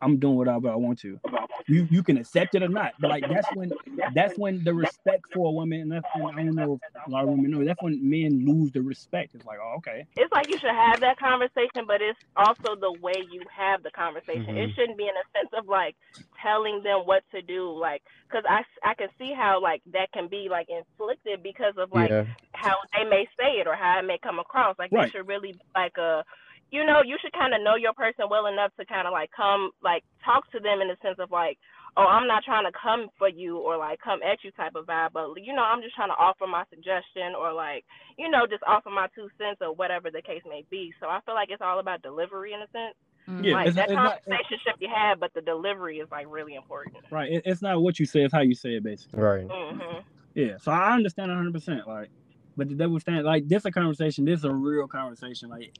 I'm 0.00 0.18
doing 0.18 0.36
whatever 0.36 0.70
I 0.70 0.76
want 0.76 1.00
to. 1.00 1.18
You 1.66 1.86
you 1.90 2.02
can 2.02 2.16
accept 2.16 2.54
it 2.54 2.62
or 2.62 2.68
not, 2.68 2.94
but 2.98 3.10
like 3.10 3.26
that's 3.28 3.50
when 3.52 3.74
that's 4.08 4.36
when 4.36 4.64
the 4.64 4.74
respect 4.74 5.24
for 5.32 5.48
a 5.48 5.52
woman, 5.52 5.80
and 5.80 5.92
that's 5.92 6.08
when 6.14 6.34
I 6.34 6.42
don't 6.42 6.54
know 6.54 6.74
if 6.74 6.80
a 7.06 7.10
lot 7.10 7.24
of 7.24 7.30
women 7.30 7.50
know. 7.50 7.64
That's 7.64 7.82
when 7.82 8.08
men 8.08 8.44
lose 8.46 8.72
the 8.72 8.82
respect. 8.82 9.34
It's 9.34 9.44
like, 9.44 9.58
oh, 9.62 9.74
okay, 9.78 10.06
it's 10.16 10.32
like 10.32 10.48
you 10.48 10.58
should 10.58 10.74
have 10.74 11.00
that 11.00 11.18
conversation, 11.18 11.86
but 11.86 12.02
it's 12.02 12.18
also 12.36 12.74
the 12.80 12.92
way 12.92 13.24
you 13.30 13.46
have 13.54 13.82
the 13.82 13.90
conversation. 13.92 14.56
It 14.56 14.70
Mhm. 14.70 14.74
shouldn't 14.74 14.98
be 14.98 15.04
in 15.04 15.16
a 15.16 15.26
sense 15.36 15.50
of 15.56 15.68
like 15.68 15.94
telling 16.42 16.82
them 16.82 17.06
what 17.06 17.22
to 17.34 17.42
do, 17.42 17.70
like 17.78 18.02
because 18.28 18.44
I 18.48 18.62
I 18.84 18.94
can 18.94 19.08
see 19.18 19.32
how 19.32 19.60
like 19.62 19.82
that 19.92 20.10
can 20.12 20.28
be 20.28 20.48
like 20.50 20.66
inflicted 20.68 21.42
because 21.42 21.74
of 21.78 21.92
like 21.92 22.10
yeah. 22.10 22.24
how 22.54 22.74
they 22.96 23.04
may 23.04 23.26
say 23.38 23.60
it 23.60 23.66
or 23.66 23.74
how 23.76 23.98
it 24.00 24.06
may 24.06 24.18
come 24.22 24.38
across. 24.38 24.76
Like 24.78 24.92
Right. 24.92 25.08
it 25.08 25.12
should 25.12 25.28
really 25.28 25.52
be 25.52 25.60
like 25.76 25.96
a 25.98 26.24
you 26.70 26.84
know, 26.84 27.00
you 27.04 27.16
should 27.20 27.32
kind 27.32 27.54
of 27.54 27.62
know 27.62 27.76
your 27.76 27.92
person 27.94 28.26
well 28.30 28.46
enough 28.46 28.72
to 28.78 28.84
kind 28.84 29.06
of 29.06 29.12
like 29.12 29.30
come 29.34 29.70
like 29.82 30.04
talk 30.24 30.50
to 30.52 30.60
them 30.60 30.80
in 30.80 30.88
the 30.88 30.96
sense 31.02 31.16
of 31.18 31.30
like, 31.30 31.56
oh, 31.96 32.04
I'm 32.06 32.26
not 32.28 32.44
trying 32.44 32.64
to 32.64 32.72
come 32.76 33.08
for 33.18 33.28
you 33.28 33.56
or 33.58 33.76
like 33.78 34.00
come 34.00 34.20
at 34.22 34.44
you 34.44 34.50
type 34.52 34.74
of 34.74 34.86
vibe, 34.86 35.12
but 35.14 35.28
you 35.42 35.54
know, 35.54 35.62
I'm 35.62 35.80
just 35.82 35.94
trying 35.96 36.10
to 36.10 36.18
offer 36.20 36.46
my 36.46 36.64
suggestion 36.70 37.32
or 37.38 37.52
like, 37.52 37.84
you 38.18 38.28
know, 38.30 38.46
just 38.46 38.62
offer 38.66 38.90
my 38.90 39.08
two 39.14 39.28
cents 39.38 39.58
or 39.60 39.74
whatever 39.74 40.10
the 40.10 40.20
case 40.22 40.42
may 40.48 40.64
be. 40.70 40.92
So 41.00 41.06
I 41.08 41.20
feel 41.24 41.34
like 41.34 41.48
it's 41.50 41.62
all 41.62 41.78
about 41.80 42.02
delivery 42.02 42.52
in 42.52 42.60
a 42.60 42.68
sense. 42.68 42.94
Mhm. 43.28 43.44
Yeah, 43.44 43.52
like 43.54 43.68
it's- 43.68 43.74
that 43.76 43.90
it's 43.90 43.94
not- 43.96 44.24
conversation 44.24 44.58
should 44.64 44.78
be 44.78 44.86
had, 44.86 45.20
but 45.20 45.32
the 45.34 45.40
delivery 45.42 45.98
is 45.98 46.10
like 46.10 46.26
really 46.28 46.54
important. 46.54 46.96
right. 47.10 47.32
It, 47.32 47.42
it's 47.46 47.62
not 47.62 47.80
what 47.82 47.98
you 47.98 48.06
say; 48.06 48.22
it's 48.22 48.32
how 48.32 48.40
you 48.40 48.54
say 48.54 48.74
it, 48.76 48.82
basically. 48.82 49.20
Right. 49.20 49.46
hmm 49.50 49.98
Yeah. 50.34 50.56
So 50.58 50.70
I 50.72 50.92
understand 50.94 51.30
100. 51.30 51.52
percent 51.52 51.86
Like, 51.88 52.10
but 52.56 52.68
the 52.68 52.74
double 52.74 52.98
stand, 53.00 53.24
like 53.26 53.46
this, 53.48 53.64
a 53.64 53.70
conversation. 53.70 54.24
This 54.24 54.38
is 54.40 54.44
a 54.44 54.52
real 54.52 54.86
conversation. 54.86 55.48
Like, 55.50 55.72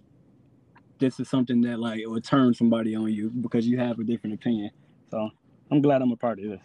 this 0.99 1.21
is 1.21 1.29
something 1.29 1.61
that 1.63 1.79
like 1.79 2.01
will 2.07 2.21
turn 2.21 2.55
somebody 2.55 2.95
on 2.97 3.13
you 3.13 3.31
because 3.31 3.67
you 3.67 3.79
have 3.79 3.99
a 3.99 4.05
different 4.05 4.35
opinion. 4.35 4.71
So 5.11 5.31
I'm 5.71 5.81
glad 5.81 6.03
I'm 6.03 6.13
a 6.13 6.17
part 6.17 6.39
of 6.41 6.45
this. 6.51 6.61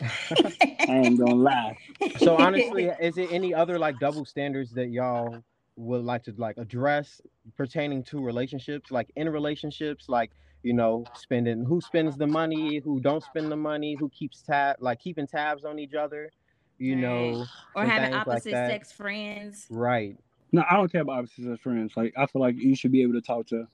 I 0.88 0.98
ain't 0.98 1.18
gonna 1.18 1.34
lie. 1.34 1.76
so 2.16 2.36
honestly, 2.36 2.84
is 3.00 3.18
it 3.18 3.28
any 3.30 3.54
other 3.54 3.78
like 3.78 3.98
double 3.98 4.24
standards 4.24 4.72
that 4.74 4.88
y'all 4.88 5.44
would 5.76 6.02
like 6.04 6.22
to 6.24 6.34
like 6.38 6.56
address 6.58 7.20
pertaining 7.56 8.02
to 8.04 8.20
relationships, 8.24 8.90
like 8.90 9.10
in 9.16 9.28
relationships, 9.28 10.08
like 10.08 10.30
you 10.62 10.72
know, 10.72 11.04
spending 11.14 11.64
who 11.64 11.80
spends 11.80 12.16
the 12.16 12.26
money, 12.26 12.78
who 12.78 13.00
don't 13.00 13.22
spend 13.22 13.50
the 13.52 13.56
money, 13.56 13.94
who 13.94 14.08
keeps 14.08 14.42
tab 14.42 14.76
like 14.80 14.98
keeping 14.98 15.26
tabs 15.26 15.64
on 15.64 15.78
each 15.78 15.94
other, 15.94 16.30
you 16.78 16.94
Right. 16.94 17.02
know, 17.02 17.46
or 17.74 17.84
having 17.84 18.10
things 18.10 18.26
like 18.26 18.28
opposite 18.28 18.50
sex 18.52 18.92
friends. 18.92 19.66
right? 19.70 20.16
No, 20.52 20.64
I 20.70 20.74
don't 20.74 20.90
care 20.90 21.02
about 21.02 21.18
opposites 21.18 21.46
as 21.46 21.58
friends. 21.60 21.96
Like 21.96 22.14
I 22.16 22.26
feel 22.26 22.40
like 22.40 22.56
you 22.56 22.74
should 22.76 22.92
be 22.92 23.02
able 23.02 23.14
to 23.14 23.20
talk 23.20 23.46
to 23.48 23.66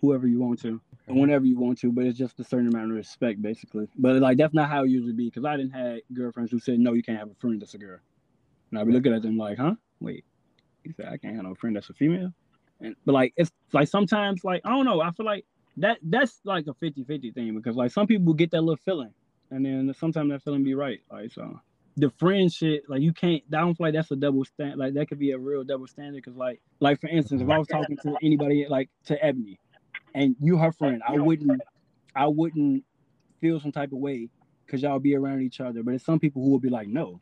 whoever 0.00 0.26
you 0.26 0.40
want 0.40 0.60
to. 0.62 0.80
And 1.06 1.18
whenever 1.18 1.44
you 1.44 1.58
want 1.58 1.78
to, 1.80 1.90
but 1.90 2.06
it's 2.06 2.18
just 2.18 2.38
a 2.38 2.44
certain 2.44 2.68
amount 2.68 2.90
of 2.90 2.96
respect, 2.96 3.42
basically. 3.42 3.88
But 3.96 4.16
like 4.16 4.38
that's 4.38 4.54
not 4.54 4.70
how 4.70 4.84
it 4.84 4.90
usually 4.90 5.12
be. 5.12 5.26
Because 5.26 5.44
I 5.44 5.56
didn't 5.56 5.72
have 5.72 5.98
girlfriends 6.14 6.52
who 6.52 6.60
said 6.60 6.78
no, 6.78 6.92
you 6.92 7.02
can't 7.02 7.18
have 7.18 7.30
a 7.30 7.34
friend 7.34 7.60
that's 7.60 7.74
a 7.74 7.78
girl. 7.78 7.98
And 8.70 8.78
I'd 8.78 8.86
be 8.86 8.92
looking 8.92 9.12
at 9.12 9.22
them 9.22 9.36
like, 9.36 9.58
huh? 9.58 9.74
Wait, 10.00 10.24
he 10.84 10.92
said 10.92 11.06
I 11.06 11.16
can't 11.16 11.34
have 11.34 11.44
no 11.44 11.54
friend 11.54 11.74
that's 11.74 11.90
a 11.90 11.94
female. 11.94 12.32
And 12.80 12.94
but 13.04 13.12
like 13.12 13.34
it's 13.36 13.50
like 13.72 13.88
sometimes 13.88 14.44
like 14.44 14.62
I 14.64 14.70
don't 14.70 14.84
know. 14.84 15.00
I 15.00 15.10
feel 15.10 15.26
like 15.26 15.44
that 15.76 15.98
that's 16.02 16.40
like 16.44 16.66
a 16.66 16.74
50-50 16.74 17.34
thing 17.34 17.54
because 17.54 17.76
like 17.76 17.90
some 17.90 18.06
people 18.06 18.32
get 18.34 18.50
that 18.52 18.60
little 18.60 18.76
feeling, 18.76 19.12
and 19.50 19.66
then 19.66 19.92
sometimes 19.98 20.30
that 20.30 20.42
feeling 20.42 20.64
be 20.64 20.74
right. 20.74 21.00
Like 21.10 21.32
so. 21.32 21.60
The 21.96 22.10
friend 22.18 22.52
shit, 22.52 22.88
like 22.88 23.02
you 23.02 23.12
can't. 23.12 23.42
I 23.52 23.58
don't 23.58 23.74
feel 23.74 23.88
like 23.88 23.94
that's 23.94 24.10
a 24.10 24.16
double 24.16 24.44
stand. 24.44 24.78
Like 24.78 24.94
that 24.94 25.08
could 25.08 25.18
be 25.18 25.32
a 25.32 25.38
real 25.38 25.64
double 25.64 25.86
standard. 25.86 26.24
Cause 26.24 26.36
like, 26.36 26.60
like 26.80 27.00
for 27.00 27.08
instance, 27.08 27.42
if 27.42 27.48
I 27.48 27.58
was 27.58 27.68
talking 27.68 27.96
to 27.98 28.16
anybody, 28.22 28.66
like 28.68 28.88
to 29.06 29.22
Ebony, 29.22 29.58
and 30.14 30.36
you 30.40 30.56
her 30.56 30.72
friend, 30.72 31.02
I 31.06 31.14
wouldn't 31.16 31.60
I 32.14 32.26
wouldn't 32.26 32.84
feel 33.40 33.60
some 33.60 33.72
type 33.72 33.92
of 33.92 33.98
way 33.98 34.28
because 34.66 34.82
y'all 34.82 34.98
be 34.98 35.14
around 35.16 35.42
each 35.42 35.60
other. 35.60 35.82
But 35.82 35.94
it's 35.94 36.04
some 36.04 36.20
people 36.20 36.42
who 36.42 36.50
will 36.50 36.60
be 36.60 36.70
like, 36.70 36.88
no, 36.88 37.20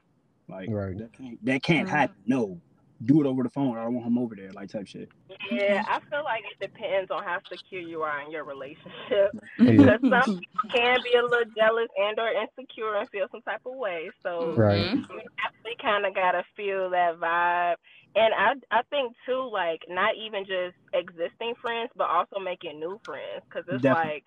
like 0.49 0.69
Right. 0.71 0.97
that 0.99 1.13
can't 1.13 1.45
that 1.45 1.63
can't 1.63 1.89
happen. 1.89 2.17
No, 2.27 2.61
do 3.05 3.21
it 3.21 3.27
over 3.27 3.43
the 3.43 3.51
phone. 3.51 3.77
I 3.77 3.85
don't 3.85 3.95
want 3.95 4.07
him 4.07 4.19
over 4.19 4.35
there, 4.35 4.51
like 4.53 4.71
type 4.71 4.87
shit. 4.87 5.09
Yeah, 5.51 5.83
I 5.87 6.01
feel 6.11 6.25
like 6.25 6.43
it 6.51 6.61
depends 6.61 7.11
on 7.11 7.23
how 7.23 7.39
secure 7.51 7.81
you 7.81 8.03
are 8.03 8.21
in 8.23 8.31
your 8.31 8.45
relationship. 8.45 9.33
Yeah. 9.35 9.41
Because 9.59 10.01
some 10.03 10.39
people 10.39 10.71
can 10.75 10.99
be 11.05 11.19
a 11.19 11.23
little 11.23 11.51
jealous 11.57 11.89
and 11.97 12.19
or 12.19 12.31
insecure 12.31 12.97
and 12.97 13.09
feel 13.11 13.27
some 13.31 13.43
type 13.43 13.61
of 13.67 13.75
way. 13.75 14.11
So 14.23 14.55
Right. 14.57 14.91
You 14.93 15.03
definitely 15.03 15.77
kind 15.83 16.07
of 16.07 16.15
gotta 16.15 16.43
feel 16.57 16.91
that 16.91 17.19
vibe. 17.21 17.77
And 18.15 18.33
I 18.35 18.55
I 18.71 18.83
think 18.91 19.15
too, 19.27 19.49
like 19.53 19.81
not 19.89 20.15
even 20.17 20.45
just 20.45 20.77
existing 20.95 21.55
friends, 21.61 21.91
but 21.97 22.09
also 22.09 22.39
making 22.43 22.81
new 22.81 22.99
friends, 23.05 23.43
because 23.49 23.65
it's 23.69 23.83
Definitely. 23.83 24.13
like, 24.15 24.25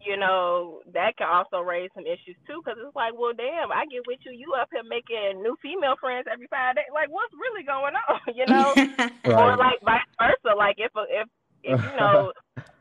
you 0.00 0.16
know, 0.16 0.80
that 0.92 1.16
can 1.16 1.28
also 1.28 1.60
raise 1.60 1.90
some 1.94 2.06
issues 2.06 2.36
too, 2.48 2.60
because 2.64 2.80
it's 2.80 2.96
like, 2.96 3.12
well, 3.12 3.36
damn, 3.36 3.70
I 3.70 3.84
get 3.86 4.06
with 4.06 4.20
you, 4.24 4.32
you 4.32 4.56
up 4.56 4.68
here 4.72 4.84
making 4.84 5.42
new 5.42 5.56
female 5.60 5.96
friends 6.00 6.26
every 6.30 6.48
five 6.48 6.76
days, 6.76 6.88
like 6.92 7.12
what's 7.12 7.32
really 7.36 7.64
going 7.64 7.94
on, 8.08 8.20
you 8.34 8.46
know? 8.48 8.72
Or 9.30 9.54
like 9.56 9.78
vice 9.84 10.08
versa, 10.16 10.56
like 10.56 10.80
if 10.80 10.90
a, 10.96 11.04
if 11.06 11.28
if 11.62 11.76
you 11.76 11.96
know 12.00 12.32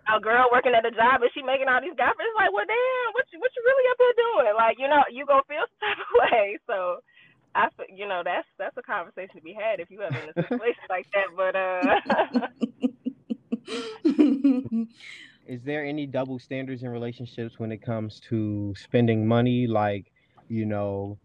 a 0.10 0.20
girl 0.20 0.48
working 0.52 0.74
at 0.74 0.86
a 0.86 0.92
job 0.92 1.22
and 1.22 1.30
she 1.34 1.44
making 1.44 1.68
all 1.68 1.82
these 1.82 1.94
guys, 2.00 2.16
it's 2.18 2.40
like, 2.40 2.52
well, 2.54 2.66
damn, 2.66 3.14
what 3.14 3.28
you 3.32 3.40
what 3.40 3.52
you 3.54 3.62
really 3.62 3.86
up 3.92 4.00
here 4.00 4.16
doing? 4.18 4.54
Like, 4.56 4.80
you 4.80 4.88
know, 4.88 5.04
you 5.12 5.26
gonna 5.26 5.44
feel 5.48 5.68
some 5.68 5.84
type 5.84 6.00
of 6.00 6.10
way. 6.24 6.58
So, 6.66 7.04
I, 7.54 7.68
you 7.94 8.08
know, 8.08 8.22
that's 8.24 8.48
that's 8.58 8.78
a 8.78 8.82
conversation 8.82 9.36
to 9.36 9.42
be 9.42 9.54
had 9.54 9.80
if 9.80 9.92
you 9.92 10.02
ever 10.02 10.18
in 10.18 10.30
a 10.30 10.34
situation 10.34 10.88
like 10.90 11.08
that. 11.14 11.30
But 11.36 11.54
uh, 11.54 12.00
Is 15.50 15.64
there 15.64 15.84
any 15.84 16.06
double 16.06 16.38
standards 16.38 16.84
in 16.84 16.90
relationships 16.90 17.58
when 17.58 17.72
it 17.72 17.82
comes 17.82 18.20
to 18.30 18.76
spending 18.78 19.28
money? 19.28 19.66
Like, 19.66 20.12
you 20.48 20.64
know, 20.68 21.18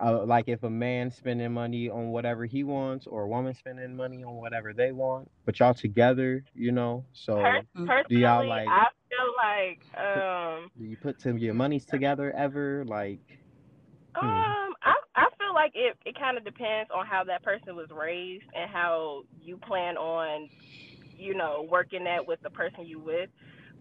uh, 0.00 0.24
like 0.24 0.48
if 0.48 0.64
a 0.64 0.70
man 0.70 1.12
spending 1.12 1.52
money 1.52 1.88
on 1.88 2.08
whatever 2.08 2.44
he 2.44 2.64
wants, 2.64 3.06
or 3.06 3.22
a 3.22 3.28
woman 3.28 3.54
spending 3.54 3.94
money 3.94 4.24
on 4.24 4.34
whatever 4.34 4.72
they 4.72 4.90
want, 4.90 5.30
but 5.46 5.60
y'all 5.60 5.74
together, 5.74 6.42
you 6.56 6.72
know. 6.72 7.04
So, 7.12 7.36
per- 7.36 7.62
personally, 7.86 8.04
Do 8.08 8.16
y'all, 8.18 8.48
like- 8.48 8.68
I 8.68 8.86
feel 9.08 9.32
like 9.36 9.80
um 9.96 10.70
do 10.76 10.84
you 10.84 10.96
put 10.96 11.20
some 11.20 11.32
of 11.36 11.38
your 11.38 11.54
monies 11.54 11.86
together 11.86 12.32
ever? 12.32 12.84
Like, 12.84 13.20
Hmm. 14.16 14.26
Um, 14.26 14.74
I 14.82 14.94
I 15.14 15.28
feel 15.38 15.54
like 15.54 15.70
it 15.76 15.96
it 16.04 16.18
kind 16.18 16.36
of 16.36 16.44
depends 16.44 16.90
on 16.92 17.06
how 17.06 17.22
that 17.24 17.44
person 17.44 17.76
was 17.76 17.88
raised 17.90 18.44
and 18.56 18.68
how 18.68 19.22
you 19.40 19.56
plan 19.56 19.96
on, 19.96 20.48
you 21.16 21.34
know, 21.34 21.64
working 21.70 22.02
that 22.04 22.26
with 22.26 22.40
the 22.42 22.50
person 22.50 22.84
you 22.84 22.98
with. 22.98 23.30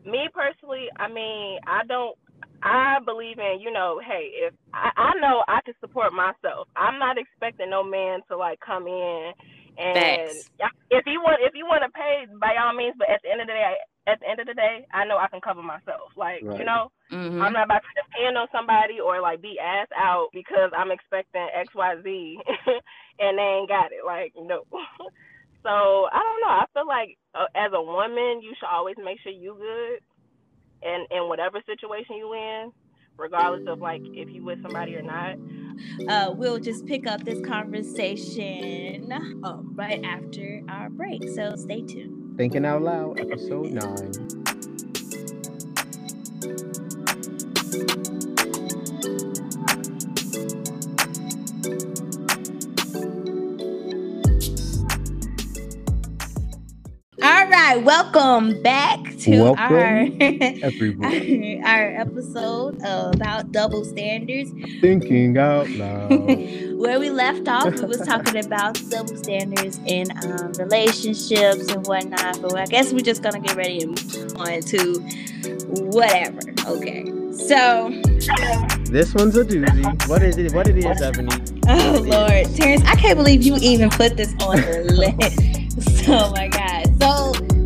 Me 0.06 0.30
personally, 0.34 0.88
I 1.00 1.08
mean, 1.10 1.60
I 1.68 1.84
don't. 1.88 2.16
I 2.64 2.98
believe 3.06 3.40
in, 3.40 3.60
you 3.62 3.72
know, 3.72 4.02
hey, 4.06 4.32
if 4.48 4.54
I, 4.74 4.90
I 4.98 5.14
know 5.22 5.44
I 5.48 5.62
can 5.66 5.76
support 5.80 6.14
myself, 6.14 6.68
I'm 6.76 7.00
not 7.00 7.18
expecting 7.18 7.70
no 7.70 7.84
man 7.84 8.22
to 8.30 8.38
like 8.38 8.60
come 8.66 8.88
in 8.88 9.32
and 9.78 10.42
Facts. 10.42 10.50
if 10.92 11.04
you 11.06 11.22
want 11.22 11.40
if 11.42 11.54
you 11.56 11.66
want 11.66 11.84
to 11.86 11.92
pay 11.92 12.26
by 12.42 12.58
all 12.60 12.74
means, 12.74 12.96
but 12.98 13.10
at 13.10 13.22
the 13.24 13.32
end 13.32 13.42
of 13.42 13.48
the 13.48 13.54
day, 13.54 13.76
at 14.08 14.20
the 14.20 14.30
end 14.30 14.40
of 14.40 14.48
the 14.48 14.54
day, 14.56 14.86
I 14.94 15.06
know 15.06 15.18
I 15.18 15.28
can 15.30 15.42
cover 15.42 15.62
myself. 15.64 16.12
Like, 16.18 16.42
Right. 16.44 16.60
you 16.60 16.66
know, 16.66 16.90
Mhm. 17.12 17.42
I'm 17.42 17.54
not 17.54 17.66
about 17.66 17.82
to 17.84 18.02
depend 18.04 18.38
on 18.38 18.48
somebody 18.52 19.00
or 19.00 19.22
like 19.22 19.42
be 19.42 19.60
ass 19.60 19.88
out 19.96 20.30
because 20.34 20.72
I'm 20.78 20.92
expecting 20.92 21.48
X, 21.56 21.74
Y, 21.76 21.96
Z, 22.04 22.40
and 23.20 23.38
they 23.38 23.44
ain't 23.62 23.70
got 23.70 23.92
it. 23.94 24.06
Like 24.06 24.34
no. 24.38 24.64
so 25.64 25.70
I 25.70 26.20
don't 26.20 26.42
know. 26.42 26.48
I 26.48 26.66
feel 26.74 26.88
like 26.88 27.18
uh, 27.36 27.46
as 27.56 27.72
a 27.74 27.82
woman, 27.82 28.42
you 28.42 28.54
should 28.60 28.68
always 28.72 28.96
make 29.04 29.20
sure 29.22 29.32
you 29.32 29.56
good, 29.56 30.02
and 30.88 31.08
in 31.12 31.28
whatever 31.28 31.62
situation 31.66 32.16
you 32.16 32.34
in, 32.34 32.72
regardless 33.18 33.68
of 33.68 33.80
like 33.80 34.02
if 34.04 34.30
you 34.30 34.44
with 34.44 34.62
somebody 34.62 34.96
or 34.96 35.02
not. 35.02 35.36
uh, 36.10 36.32
we'll 36.32 36.60
just 36.60 36.86
pick 36.86 37.06
up 37.08 37.24
this 37.24 37.40
conversation 37.46 39.12
um, 39.44 39.74
right 39.76 40.04
after 40.04 40.62
our 40.70 40.90
break. 40.90 41.24
So 41.36 41.56
stay 41.56 41.82
tuned. 41.82 42.38
thinking 42.38 42.66
out 42.66 42.82
loud, 42.82 43.20
episode 43.20 43.72
nine. 43.72 44.14
Right, 57.70 57.84
welcome 57.84 58.64
back 58.64 58.98
to 59.18 59.44
Welcome, 59.44 59.62
our 59.62 60.08
everyone. 60.64 61.64
our, 61.66 61.66
our 61.66 61.88
episode 62.00 62.78
about 62.82 63.52
double 63.52 63.84
standards. 63.84 64.52
Thinking 64.80 65.38
out 65.38 65.70
loud. 65.72 66.10
Where 66.80 66.98
we 66.98 67.10
left 67.10 67.50
off, 67.50 67.74
we 67.74 67.82
was 67.82 68.00
talking 68.08 68.38
about 68.46 68.82
double 68.90 69.18
standards 69.18 69.82
in 69.86 70.08
um, 70.24 70.54
relationships 70.54 71.70
and 71.70 71.86
whatnot. 71.88 72.42
But 72.42 72.56
I 72.56 72.68
guess 72.68 72.94
we're 72.94 73.02
just 73.02 73.22
gonna 73.22 73.42
get 73.42 73.58
ready 73.58 73.82
and 73.82 73.90
move 74.16 74.38
on 74.38 74.62
to 74.62 75.00
whatever. 75.92 76.40
Okay, 76.68 77.04
so 77.34 77.90
This 78.86 79.14
one's 79.14 79.36
a 79.36 79.44
doozy. 79.44 80.08
What 80.08 80.24
is 80.24 80.38
it? 80.38 80.54
What 80.54 80.70
it 80.70 80.78
is, 80.78 81.02
Ebony? 81.02 81.36
Oh 81.70 82.02
Lord, 82.02 82.46
Terrance, 82.56 82.82
I 82.86 82.96
can't 82.96 83.18
believe 83.18 83.44
you 83.44 83.58
even 83.58 83.90
put 83.90 84.16
this 84.16 84.34
on 84.40 84.56
the 84.56 84.84
list. 84.94 86.08
Oh 86.08 86.32
my 86.32 86.48
God. 86.48 86.86
So 87.02 87.34
we 87.42 87.57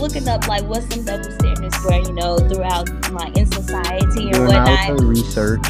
was 0.00 0.14
looking 0.14 0.28
up 0.28 0.46
like 0.48 0.64
what 0.64 0.82
some 0.92 1.04
double 1.04 1.30
standards 1.32 1.84
were, 1.84 1.96
you 2.00 2.12
know, 2.12 2.38
throughout 2.38 2.88
like 3.12 3.36
in 3.36 3.46
society 3.46 4.24
and 4.24 4.32
Doing 4.32 4.52
out 4.52 4.68
whatnot. 4.68 4.98
some 4.98 5.08
research. 5.08 5.68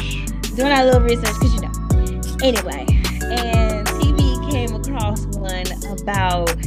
Doing 0.55 0.71
our 0.71 0.85
little 0.85 1.01
research 1.01 1.33
because 1.39 1.53
you 1.55 1.61
know. 1.61 1.71
Anyway, 2.43 2.85
and 3.23 3.87
TV 3.87 4.51
came 4.51 4.75
across 4.75 5.25
one 5.37 5.65
about 6.01 6.47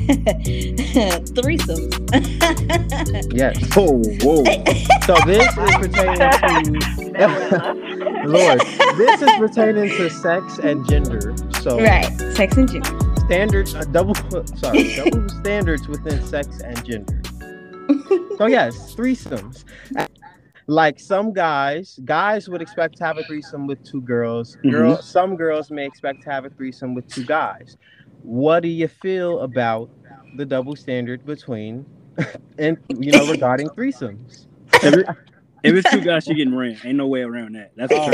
threesomes. 1.37 1.97
Yes. 3.33 3.57
Oh, 3.77 4.03
whoa. 4.23 4.45
So 5.07 5.15
this 5.27 5.47
is 5.47 5.77
pertaining 5.77 6.81
to 6.81 8.25
Lord. 8.27 8.61
This 8.97 9.23
is 9.23 9.31
pertaining 9.39 9.89
to 9.97 10.11
sex 10.11 10.59
and 10.59 10.87
gender. 10.89 11.35
So 11.61 11.81
right, 11.81 12.07
sex 12.35 12.57
and 12.57 12.69
gender. 12.71 12.99
standards, 13.27 13.75
uh, 13.75 13.85
double 13.93 14.15
sorry, 14.57 14.95
double 14.97 15.29
standards 15.29 15.89
within 15.89 16.23
sex 16.27 16.61
and 16.61 16.85
gender. 16.85 17.21
So 18.39 18.47
yes, 18.47 18.95
threesomes. 18.95 19.65
Like 20.67 21.01
some 21.01 21.33
guys, 21.33 21.99
guys 22.05 22.49
would 22.49 22.63
expect 22.63 22.97
to 22.99 23.05
have 23.05 23.19
a 23.19 23.25
threesome 23.25 23.67
with 23.67 23.83
two 23.85 24.01
girls. 24.03 24.57
Mm-hmm. 24.59 24.71
Girl, 24.71 25.03
some 25.03 25.37
girls 25.37 25.71
may 25.71 25.85
expect 25.85 26.23
to 26.23 26.31
have 26.31 26.45
a 26.45 26.51
threesome 26.51 26.95
with 26.95 27.09
two 27.09 27.25
guys. 27.25 27.77
What 28.23 28.61
do 28.61 28.69
you 28.69 28.87
feel 28.89 29.41
about 29.41 29.91
the 30.37 30.45
double 30.47 30.77
standard 30.77 31.25
between, 31.27 31.85
and 32.59 32.77
you 32.99 33.11
know, 33.13 33.27
regarding 33.31 33.69
threesomes? 33.71 34.47
If, 34.75 34.95
it- 34.95 35.07
if 35.65 35.75
it's 35.75 35.91
two 35.91 36.01
guys, 36.01 36.27
you're 36.27 36.37
getting 36.37 36.55
ran. 36.55 36.79
Ain't 36.85 36.97
no 36.97 37.07
way 37.09 37.23
around 37.23 37.55
that. 37.57 37.73
That's 37.77 37.93
Oh. 37.95 38.11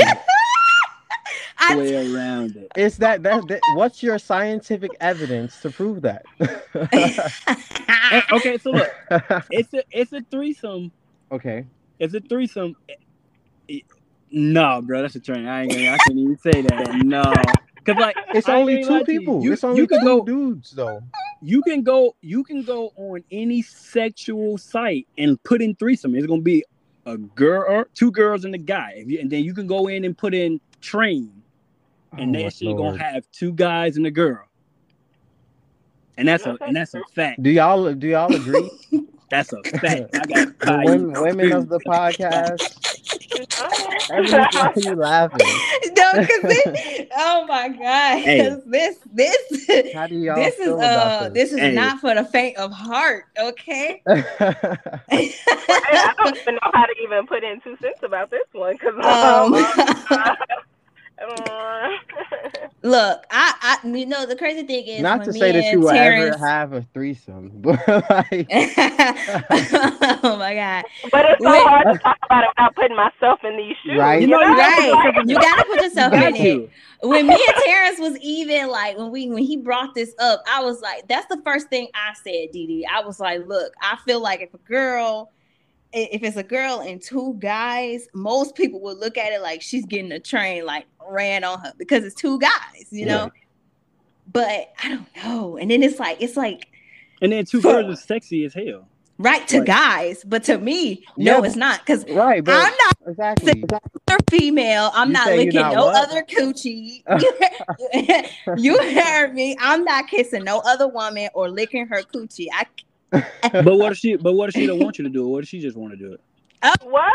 The 1.59 1.65
truth. 1.65 1.91
I 1.93 1.97
way 1.97 2.13
around 2.15 2.55
it. 2.55 2.71
Is 2.75 2.97
that, 2.97 3.23
that 3.23 3.47
that 3.47 3.59
what's 3.75 4.01
your 4.03 4.19
scientific 4.19 4.91
evidence 4.99 5.59
to 5.61 5.69
prove 5.69 6.01
that? 6.03 6.25
Eh, 8.09 8.21
okay, 8.31 8.57
so 8.57 8.71
look, 8.71 8.89
it's 9.51 9.73
a 9.73 9.83
it's 9.91 10.13
a 10.13 10.21
threesome. 10.31 10.91
okay. 11.31 11.65
It's 11.99 12.13
a 12.13 12.21
threesome. 12.21 12.75
No, 14.31 14.81
bro, 14.81 15.01
that's 15.01 15.15
a 15.15 15.19
train. 15.19 15.45
I 15.45 15.63
ain't 15.63 15.71
gonna. 15.71 15.89
I 15.89 15.97
can't 15.97 16.17
even 16.17 16.37
say 16.37 16.61
that. 16.61 17.01
No, 17.03 17.33
because 17.75 17.99
like 17.99 18.15
It's 18.33 18.47
I 18.47 18.55
only 18.55 18.83
two 18.83 18.89
lie 18.91 19.03
to 19.03 19.11
you. 19.13 19.19
people. 19.19 19.43
You, 19.43 19.53
it's 19.53 19.63
only 19.63 19.81
you 19.81 19.87
can 19.87 19.99
two 19.99 20.05
go. 20.05 20.23
dudes 20.23 20.71
though. 20.71 21.01
You 21.41 21.61
can 21.63 21.81
go. 21.83 22.15
You 22.21 22.43
can 22.43 22.63
go 22.63 22.91
on 22.97 23.23
any 23.31 23.61
sexual 23.61 24.57
site 24.57 25.07
and 25.17 25.41
put 25.43 25.61
in 25.61 25.75
threesome. 25.75 26.15
It's 26.15 26.27
gonna 26.27 26.41
be 26.41 26.63
a 27.05 27.17
girl 27.17 27.85
two 27.93 28.11
girls 28.11 28.45
and 28.45 28.53
a 28.53 28.57
guy. 28.59 28.93
If 28.97 29.09
you, 29.09 29.19
and 29.19 29.29
then 29.31 29.43
you 29.43 29.53
can 29.53 29.67
go 29.67 29.87
in 29.87 30.03
and 30.05 30.17
put 30.17 30.33
in 30.33 30.59
train, 30.81 31.36
and 32.13 32.35
Oh, 32.35 32.39
my 32.39 32.43
that 32.45 32.53
shit 32.53 32.67
Lord. 32.69 32.99
gonna 32.99 33.03
have 33.03 33.25
two 33.31 33.53
guys 33.53 33.97
and 33.97 34.05
a 34.05 34.11
girl. 34.11 34.43
And 36.17 36.27
that's 36.27 36.45
a 36.45 36.57
and 36.61 36.75
that's 36.75 36.93
a 36.95 37.03
fact. 37.13 37.43
Do 37.43 37.49
y'all 37.49 37.93
do 37.93 38.07
y'all 38.07 38.33
agree? 38.33 38.69
That's 39.29 39.51
a 39.51 39.61
fact. 39.61 40.15
I 40.15 40.25
got 40.25 40.57
The 40.61 40.81
women, 40.85 41.21
women 41.21 41.51
of 41.51 41.67
the 41.67 41.79
podcast. 41.81 42.61
Everything 44.09 44.83
you 44.85 44.95
laughing. 44.95 45.37
no, 45.97 46.11
because 46.15 46.57
oh 47.17 47.45
my 47.45 47.67
god, 47.67 48.19
Hey. 48.19 48.39
'cause 48.39 48.61
this 48.65 48.97
this 49.13 49.93
How 49.93 50.07
do 50.07 50.15
y'all 50.15 50.37
this 50.37 50.55
is 50.57 50.65
feel 50.65 50.75
uh 50.75 50.77
about 50.77 51.33
this 51.33 51.51
is 51.51 51.59
Hey. 51.59 51.73
not 51.75 51.99
for 51.99 52.15
the 52.15 52.23
faint 52.23 52.55
of 52.55 52.71
heart. 52.71 53.25
Okay. 53.37 54.01
this? 54.07 54.25
I 55.09 56.13
don't 56.23 56.37
even 56.37 56.55
know 56.55 56.71
how 56.73 56.85
to 56.85 56.95
even 57.03 57.27
put 57.27 57.43
in 57.43 57.59
two 57.59 57.75
cents 57.81 57.99
about 58.01 58.29
this 58.31 58.47
one 58.53 58.73
because 58.77 58.95
Um, 58.95 59.53
um, 59.53 60.37
Look, 62.87 63.25
I, 63.31 63.77
I, 63.83 63.87
you 63.87 64.05
know, 64.05 64.25
the 64.25 64.35
crazy 64.35 64.63
thing 64.65 64.85
is, 64.87 65.01
Not 65.01 65.23
to 65.25 65.33
say 65.33 65.51
that 65.51 65.63
you 65.65 65.69
and 65.71 65.81
will 65.83 65.89
Terrance- 65.91 66.35
ever 66.35 66.45
have 66.47 66.73
a 66.73 66.81
threesome, 66.93 67.51
but 67.55 67.77
like, 67.87 68.47
oh 70.23 70.35
my 70.39 70.53
god! 70.55 70.85
but 71.11 71.25
it's 71.25 71.43
so 71.43 71.51
Wait. 71.51 71.63
hard 71.63 71.87
to 71.93 71.99
talk 71.99 72.17
about 72.23 72.43
it 72.43 72.49
without 72.55 72.75
putting 72.75 72.95
myself 72.97 73.39
in 73.43 73.57
these 73.57 73.75
shoes. 73.83 73.97
Right. 73.99 74.21
You 74.21 74.27
You 74.27 74.27
know, 74.27 74.39
know, 74.41 74.49
you 74.49 74.55
gotta 74.57 74.91
Like, 74.91 75.15
put 75.15 75.15
yourself 75.15 75.23
in 75.23 75.29
You 75.29 75.35
gotta 75.35 75.65
put 75.65 75.81
yourself 75.81 76.13
in 76.13 76.19
got 76.19 76.35
it. 76.39 76.69
When 77.03 77.27
me 77.27 77.33
and 77.33 77.63
Terrance 77.65 77.99
was 77.99 78.17
even 78.21 78.69
like 78.69 78.97
when 78.97 79.11
we 79.11 79.29
when 79.29 79.43
he 79.43 79.57
brought 79.57 79.93
this 79.93 80.13
up, 80.19 80.41
I 80.49 80.63
was 80.63 80.81
like, 80.81 81.07
that's 81.07 81.27
the 81.27 81.41
first 81.43 81.69
thing 81.69 81.87
I 81.93 82.13
said, 82.23 82.49
DeDe. 82.55 82.83
I 82.91 83.01
was 83.05 83.19
like, 83.19 83.45
look, 83.47 83.73
I 83.81 83.97
feel 84.05 84.19
like 84.21 84.41
if 84.41 84.53
a 84.53 84.57
girl, 84.59 85.29
i- 85.31 85.36
if 85.93 86.23
it's 86.23 86.37
a 86.37 86.43
girl 86.43 86.81
and 86.81 87.01
two 87.01 87.35
guys, 87.39 88.07
most 88.13 88.55
people 88.55 88.81
would 88.81 88.97
look 88.97 89.17
at 89.17 89.31
it 89.33 89.41
like 89.41 89.61
she's 89.61 89.85
getting 89.85 90.11
a 90.11 90.19
train 90.19 90.65
like 90.65 90.85
ran 91.09 91.43
on 91.43 91.59
her 91.61 91.73
because 91.77 92.03
it's 92.03 92.15
two 92.15 92.39
guys, 92.39 92.85
you 92.91 93.05
know. 93.05 93.31
But 94.31 94.73
I 94.83 94.89
don't 94.89 95.07
know. 95.23 95.57
And 95.57 95.71
then 95.71 95.83
it's 95.83 95.99
like 95.99 96.21
it's 96.21 96.35
like 96.37 96.67
And 97.21 97.31
then 97.31 97.45
two 97.45 97.61
girls 97.61 97.91
is 97.99 98.03
sexy 98.03 98.43
as 98.45 98.53
hell. 98.53 98.87
right 99.17 99.47
to 99.47 99.59
Right. 99.59 99.67
guys, 99.67 100.23
but 100.25 100.43
to 100.45 100.57
me, 100.57 101.05
Yeah, 101.15 101.37
no, 101.37 101.43
it's 101.43 101.55
not 101.55 101.79
because 101.79 102.05
right, 102.09 102.43
but 102.43 102.53
I'm 102.53 102.73
not 102.85 102.97
exactly. 103.07 103.63
other 104.09 104.17
female. 104.29 104.91
I'm 104.93 105.07
You 105.09 105.13
not 105.13 105.27
licking 105.29 105.61
not 105.61 105.73
no 105.73 105.85
what? 105.85 106.09
other 106.09 106.23
coochie. 106.23 107.03
you 108.57 108.77
heard 109.01 109.33
me. 109.33 109.55
I'm 109.59 109.83
not 109.85 110.07
kissing 110.07 110.43
no 110.43 110.59
other 110.65 110.87
woman 110.87 111.29
or 111.33 111.49
licking 111.49 111.87
her 111.87 112.03
coochie. 112.03 112.47
I 112.53 112.65
But 113.11 113.77
what 113.77 113.91
if 113.91 113.97
she? 113.97 114.15
But 114.15 114.33
what 114.33 114.49
if 114.49 114.55
she 114.55 114.65
don't 114.67 114.79
want 114.79 114.97
you 114.97 115.03
to 115.03 115.09
do 115.09 115.25
it? 115.25 115.29
What 115.29 115.43
if 115.43 115.49
she 115.49 115.59
just 115.59 115.77
want 115.77 115.91
to 115.93 115.97
do 115.97 116.13
it? 116.13 116.21
Uh, 116.61 116.73
what? 116.83 117.13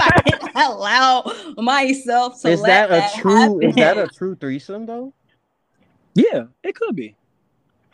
I 0.00 0.20
can't 0.26 0.50
allow 0.54 1.32
myself 1.56 2.40
to 2.42 2.48
Is 2.48 2.60
let 2.60 2.88
that 2.88 3.16
a 3.16 3.20
true? 3.20 3.60
Is 3.60 3.74
that 3.76 3.98
a 3.98 4.08
true 4.08 4.34
threesome 4.34 4.86
though? 4.86 5.12
Yeah, 6.14 6.44
it 6.62 6.74
could 6.74 6.96
be. 6.96 7.16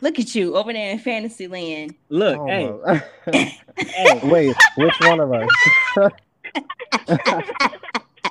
Look 0.01 0.17
at 0.17 0.33
you 0.33 0.55
over 0.55 0.73
there 0.73 0.91
in 0.91 0.99
fantasy 0.99 1.47
land. 1.47 1.93
Look, 2.09 2.39
Oh, 2.39 3.01
hey, 3.31 3.55
hey, 3.77 4.19
Wait, 4.23 4.55
which 4.77 4.93
one 5.01 5.19
of 5.19 5.31
us? 5.31 5.49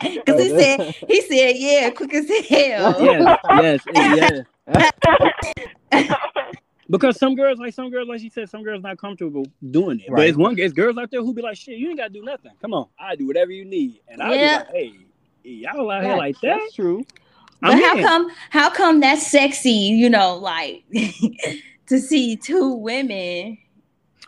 Because 0.01 0.41
he 0.41 0.49
said 0.49 0.95
he 1.09 1.21
said, 1.21 1.57
yeah, 1.57 1.91
quick 1.91 2.15
as 2.15 2.27
hell. 2.49 3.05
yes, 3.05 3.85
yes, 3.93 4.45
yes. 4.67 6.13
Because 6.91 7.19
some 7.19 7.37
girls, 7.37 7.59
like 7.59 7.73
some 7.73 7.91
girls, 7.91 8.09
like 8.09 8.21
she 8.21 8.31
said, 8.31 8.51
some 8.51 8.65
girls 8.65 8.83
not 8.83 8.99
comfortable 8.99 9.47
doing 9.71 10.01
it. 10.01 10.11
But 10.11 10.27
it's 10.27 10.37
one, 10.37 10.59
it's 10.59 10.73
girls 10.75 10.99
out 10.99 11.11
there 11.11 11.21
who 11.21 11.33
be 11.33 11.43
like, 11.43 11.57
"Shit, 11.57 11.79
you 11.79 11.89
ain't 11.89 11.99
gotta 11.99 12.13
do 12.13 12.23
nothing. 12.23 12.53
Come 12.61 12.75
on, 12.75 12.87
I 12.99 13.15
do 13.17 13.27
whatever 13.27 13.53
you 13.53 13.65
need." 13.65 14.01
And 14.09 14.21
I 14.21 14.35
Yeah. 14.35 14.59
be 14.59 14.65
like, 14.65 14.75
"Hey, 14.75 14.93
y'all 15.45 15.91
out 15.91 16.03
here 16.03 16.17
like 16.17 16.41
that?" 16.41 16.59
That's 16.59 16.75
true. 16.75 17.05
But 17.63 17.75
I'm 17.75 17.83
how 17.83 17.97
in. 17.97 18.03
come 18.03 18.31
how 18.51 18.71
come 18.71 19.01
that's 19.01 19.27
sexy, 19.27 19.71
you 19.71 20.11
know, 20.11 20.37
like 20.37 20.85
to 21.87 22.01
see 22.01 22.37
two 22.37 22.75
women 22.75 23.59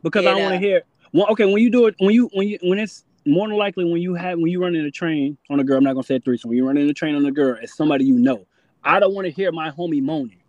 because 0.03 0.27
I 0.27 0.33
don't 0.33 0.42
want 0.42 0.55
to 0.55 0.59
hear. 0.59 0.83
Well, 1.12 1.27
okay, 1.31 1.44
when 1.44 1.62
you 1.62 1.70
do 1.70 1.87
it, 1.87 1.94
when 1.98 2.14
you 2.14 2.31
when 2.33 2.48
you 2.48 2.59
when 2.62 2.79
it's 2.79 3.05
more 3.27 3.48
than 3.48 3.57
likely 3.57 3.85
when 3.85 4.01
you 4.03 4.14
have 4.14 4.38
when 4.38 4.48
you 4.48 4.62
run 4.62 4.75
in 4.75 4.85
a 4.85 4.90
train 4.90 5.38
on 5.51 5.61
a 5.61 5.64
girl. 5.64 5.79
I'm 5.79 5.85
not 5.85 5.94
gonna 5.94 6.05
say 6.05 6.18
threesome. 6.18 6.48
When 6.48 6.57
you 6.57 6.66
run 6.66 6.77
in 6.77 6.88
a 6.88 6.94
train 6.94 7.14
on 7.14 7.25
a 7.25 7.33
girl, 7.33 7.57
it's 7.61 7.77
somebody 7.77 8.05
you 8.05 8.18
know. 8.18 8.46
I 8.85 8.98
don't 9.01 9.14
want 9.14 9.27
to 9.27 9.31
hear 9.31 9.53
my 9.53 9.70
homie 9.70 10.03
moaning. 10.03 10.41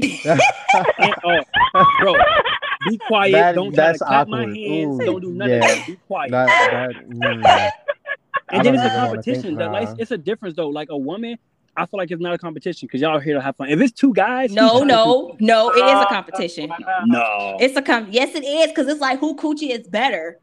And, 0.00 0.40
oh, 1.74 1.84
bro, 2.00 2.14
be 2.88 2.98
quiet. 2.98 3.32
That- 3.32 3.54
don't 3.54 3.72
try 3.74 3.86
to 3.86 3.92
that's 3.92 3.98
clap 3.98 4.28
my 4.28 4.42
hands. 4.44 5.00
Ooh, 5.00 5.04
don't 5.04 5.20
do 5.20 5.32
nothing. 5.32 5.62
yeah. 5.62 5.86
Be 5.86 5.96
quiet. 6.06 6.30
That, 6.30 6.92
that, 6.92 7.08
mm. 7.08 7.44
I 7.44 7.72
and 8.50 8.64
then 8.64 8.74
it's 8.76 8.84
a 8.84 8.88
competition. 8.90 9.42
think- 9.42 9.58
That 9.58 9.72
like, 9.72 9.88
it's 9.98 10.10
a 10.10 10.18
difference 10.18 10.54
though. 10.56 10.68
Like 10.68 10.88
a 10.90 10.96
woman, 10.96 11.36
I 11.76 11.86
feel 11.86 11.98
like 11.98 12.10
it's 12.10 12.20
not 12.22 12.32
a 12.32 12.38
competition 12.38 12.86
because 12.86 13.00
y'all 13.00 13.16
are 13.16 13.20
here 13.20 13.34
to 13.34 13.40
have 13.40 13.56
fun. 13.56 13.68
If 13.68 13.80
it's 13.80 13.92
two 13.92 14.12
guys, 14.14 14.52
No, 14.52 14.78
who's 14.80 14.84
no, 14.84 15.36
no, 15.40 15.70
it 15.70 15.84
is 15.84 16.02
a 16.02 16.06
competition. 16.06 16.68
to- 16.68 16.74
no. 17.06 17.56
It's 17.60 17.76
a 17.76 17.82
com 17.82 18.06
yes, 18.10 18.34
it 18.34 18.44
is, 18.44 18.68
because 18.68 18.86
it's 18.88 19.00
like 19.00 19.18
who 19.18 19.36
coochie 19.36 19.70
is 19.70 19.86
better. 19.88 20.38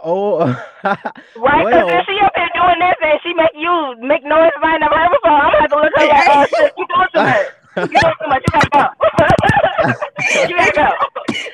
Oh, 0.00 0.38
Right, 0.84 1.04
Well- 1.36 1.64
because 1.64 1.90
if 1.92 2.06
she 2.06 2.18
up 2.24 2.32
here 2.36 2.48
doing 2.54 2.78
this 2.78 2.94
and 3.02 3.20
she 3.22 3.34
make 3.34 3.50
you 3.54 3.94
make 4.06 4.22
noise 4.24 4.50
if 4.56 4.62
I 4.62 4.72
ain't 4.74 4.80
never 4.80 4.94
heard 4.94 5.10
before, 5.10 5.30
I'm 5.32 5.50
gonna 5.52 5.60
have 5.62 5.70
to 5.70 5.76
look 5.76 5.92
at 5.98 6.02
her 6.02 6.40
like, 6.40 6.48
oh 6.52 6.56
shit, 6.58 6.72
you 6.76 6.86
doing 6.86 7.08
too 7.14 7.20
much. 7.20 7.46
You 7.82 7.98
doing 8.00 8.14
too 8.20 8.28
much. 8.28 8.42
You 8.44 8.52
gotta 8.52 8.70
go. 8.70 8.84
you 10.48 10.56
gotta 10.56 10.72
go. 10.72 10.88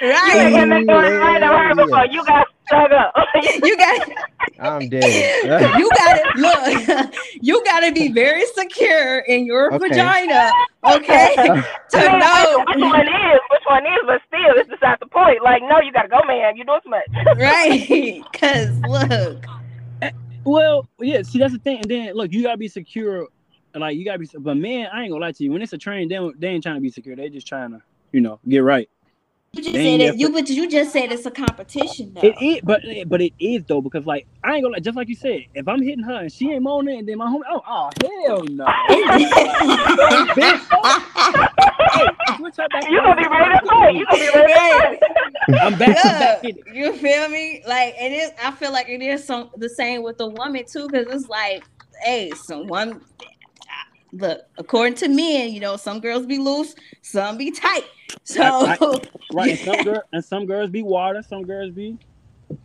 You 0.01 0.11
Right. 0.11 0.35
make 0.45 0.55
her 0.55 0.67
make 0.67 0.87
noise 0.87 1.05
if 1.07 1.23
I 1.23 1.31
ain't 1.33 1.41
never 1.41 1.59
heard 1.59 1.77
before. 1.77 2.07
You 2.11 2.25
gotta 2.25 2.47
shut 2.71 2.93
up. 2.93 3.15
You 3.63 3.77
got 3.77 4.09
I'm 4.61 4.89
dead. 4.89 5.35
you 5.79 5.91
gotta 5.95 6.23
look, 6.37 7.15
you 7.41 7.63
gotta 7.65 7.93
be 7.93 8.13
very 8.13 8.45
secure 8.47 9.19
in 9.21 9.47
your 9.47 9.73
Okay. 9.75 9.89
vagina, 9.89 10.51
okay? 10.87 11.35
to 11.91 11.99
I 11.99 12.09
mean, 12.09 12.19
know 12.21 12.65
which 12.69 12.83
one 12.83 13.09
is, 13.09 13.41
which 13.51 13.63
one 13.69 13.85
is, 13.87 14.01
but 14.07 14.21
still, 14.29 14.55
it's 14.57 14.71
beside 14.71 14.99
the 15.01 15.07
point. 15.07 15.43
Like, 15.43 15.63
no, 15.63 15.81
you 15.81 15.93
gotta 15.93 16.09
go, 16.09 16.21
man. 16.27 16.57
You 16.57 16.65
doing 16.65 16.81
too 16.85 16.91
much. 16.91 17.09
right. 17.39 18.23
Cause 18.33 18.79
look, 18.89 19.47
Well, 20.45 20.87
yeah. 21.01 21.23
See, 21.23 21.39
that's 21.39 21.53
the 21.55 21.59
thing. 21.59 21.79
And 21.83 21.91
then 21.91 22.15
look, 22.15 22.33
you 22.33 22.43
gotta 22.43 22.59
be 22.59 22.69
secure. 22.69 23.29
Like 23.75 23.97
you 23.97 24.05
gotta 24.05 24.19
be. 24.19 24.29
But 24.39 24.57
man, 24.57 24.89
I 24.93 25.03
ain't 25.03 25.11
gonna 25.11 25.25
lie 25.25 25.33
to 25.33 25.45
you. 25.45 25.51
When 25.53 25.61
it's 25.63 25.73
a 25.73 25.79
train, 25.79 26.09
they 26.09 26.19
they 26.39 26.49
ain't 26.49 26.63
trying 26.63 26.77
to 26.77 26.81
be 26.81 26.91
secure. 26.91 27.17
They 27.17 27.29
just 27.29 27.47
trying 27.47 27.73
to, 27.73 27.83
you 28.13 28.21
know, 28.21 28.39
get 28.49 28.59
right. 28.59 28.89
you 29.53 29.63
just 29.63 29.75
They 29.75 29.85
said 29.85 30.01
it, 30.01 30.05
there 30.05 30.15
you 30.15 30.31
but 30.33 30.49
you 30.49 30.69
just 30.71 30.93
said 30.93 31.11
it's 31.11 31.27
a 31.27 31.31
competition 31.31 32.15
though. 32.15 32.21
It 32.23 32.37
is, 32.41 32.61
but 32.63 32.83
but 33.07 33.21
it 33.21 33.33
is 33.41 33.65
though 33.65 33.81
because 33.81 34.07
like 34.07 34.27
I 34.45 34.55
ain't 34.55 34.63
gonna 34.63 34.75
lie. 34.75 34.81
Just 34.81 34.97
like 34.97 35.09
you 35.09 35.17
said, 35.17 35.47
if 35.55 35.67
I'm 35.67 35.83
hitting 35.83 36.05
her 36.05 36.23
and 36.23 36.33
she 36.33 36.53
ain't 36.53 36.63
moaning, 36.63 37.01
and 37.01 37.09
then 37.09 37.19
my 37.19 37.27
homie, 37.27 37.43
oh, 37.51 37.63
oh 37.67 37.91
hell 38.27 38.45
no. 38.45 38.67
Hey, 41.95 42.07
switch 42.37 42.57
her 42.57 42.69
back 42.69 42.89
You 42.91 43.01
gonna 43.01 43.17
be 43.17 43.29
ready 43.29 43.51
to 43.59 43.67
fight. 43.67 43.95
You 43.95 44.07
gonna 44.07 44.19
be 44.19 44.31
ready 44.35 44.53
to 44.53 44.59
fight. 44.59 44.99
I'm 45.63 45.79
back. 45.79 45.97
I'm 46.05 46.19
back 46.19 46.43
Look, 46.43 46.51
in 46.51 46.59
it. 46.59 46.75
you 46.75 46.93
feel 46.95 47.29
me? 47.29 47.63
Like 47.67 47.95
it 47.99 48.13
is. 48.13 48.33
I 48.43 48.51
feel 48.53 48.73
like 48.73 48.89
it 48.89 49.03
is 49.03 49.25
some 49.25 49.51
the 49.57 49.69
same 49.69 50.03
with 50.03 50.19
the 50.19 50.29
woman 50.29 50.65
too, 50.67 50.89
because 50.89 51.07
it's 51.09 51.29
like, 51.29 51.65
hey, 52.03 52.31
someone. 52.31 53.01
Look, 54.15 54.41
according 54.59 54.95
to 54.97 55.09
men, 55.09 55.53
you 55.53 55.61
know, 55.61 55.77
some 55.77 56.01
girls 56.01 56.27
be 56.27 56.39
loose, 56.39 56.75
some 57.03 57.37
be 57.37 57.51
tight. 57.51 57.85
So, 58.25 58.43
I- 58.43 58.79
Right. 59.33 59.51
And 59.51 59.61
some 59.61 59.83
girl 59.83 60.03
and 60.13 60.25
some 60.25 60.47
girls 60.47 60.71
be 60.71 60.83
water, 60.83 61.23
some 61.23 61.43
girls 61.43 61.73
be 61.73 61.99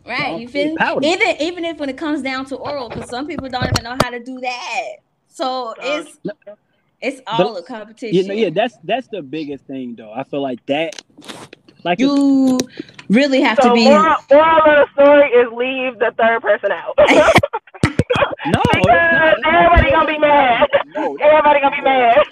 right, 0.06 0.34
um, 0.34 0.40
you 0.40 0.48
feel 0.48 0.76
me? 0.98 1.12
Even 1.12 1.36
even 1.40 1.64
if 1.64 1.78
when 1.78 1.88
it 1.88 1.96
comes 1.98 2.22
down 2.22 2.44
to 2.46 2.56
oral, 2.56 2.88
because 2.88 3.08
some 3.08 3.26
people 3.26 3.48
don't 3.48 3.64
even 3.64 3.82
know 3.84 3.96
how 4.02 4.10
to 4.10 4.20
do 4.20 4.38
that. 4.40 4.82
So 5.28 5.68
uh, 5.70 5.74
it's 5.82 6.18
it's 7.00 7.20
all 7.26 7.56
a 7.56 7.62
competition. 7.62 8.22
you 8.22 8.28
know, 8.28 8.34
yeah, 8.34 8.50
that's 8.50 8.78
that's 8.84 9.08
the 9.08 9.22
biggest 9.22 9.66
thing 9.66 9.96
though. 9.96 10.12
I 10.12 10.24
feel 10.24 10.42
like 10.42 10.64
that 10.66 11.02
like 11.84 11.98
you 11.98 12.58
really 13.08 13.40
have 13.42 13.58
So 13.60 13.68
to 13.68 13.74
be. 13.74 13.84
moral, 13.84 14.16
moral 14.30 14.58
of 14.58 14.64
the 14.64 14.86
story 14.94 15.28
is 15.30 15.52
leave 15.52 15.98
the 15.98 16.12
third 16.18 16.42
person 16.42 16.70
out. 16.72 16.94
no 18.46 18.62
because 18.72 19.36
everybody 19.44 19.90
gonna 19.90 20.06
be 20.06 20.18
mad. 20.18 20.68
No, 20.94 21.16
Everybody 21.20 21.60
gonna 21.60 21.76
be 21.76 21.82
mad. 21.82 22.16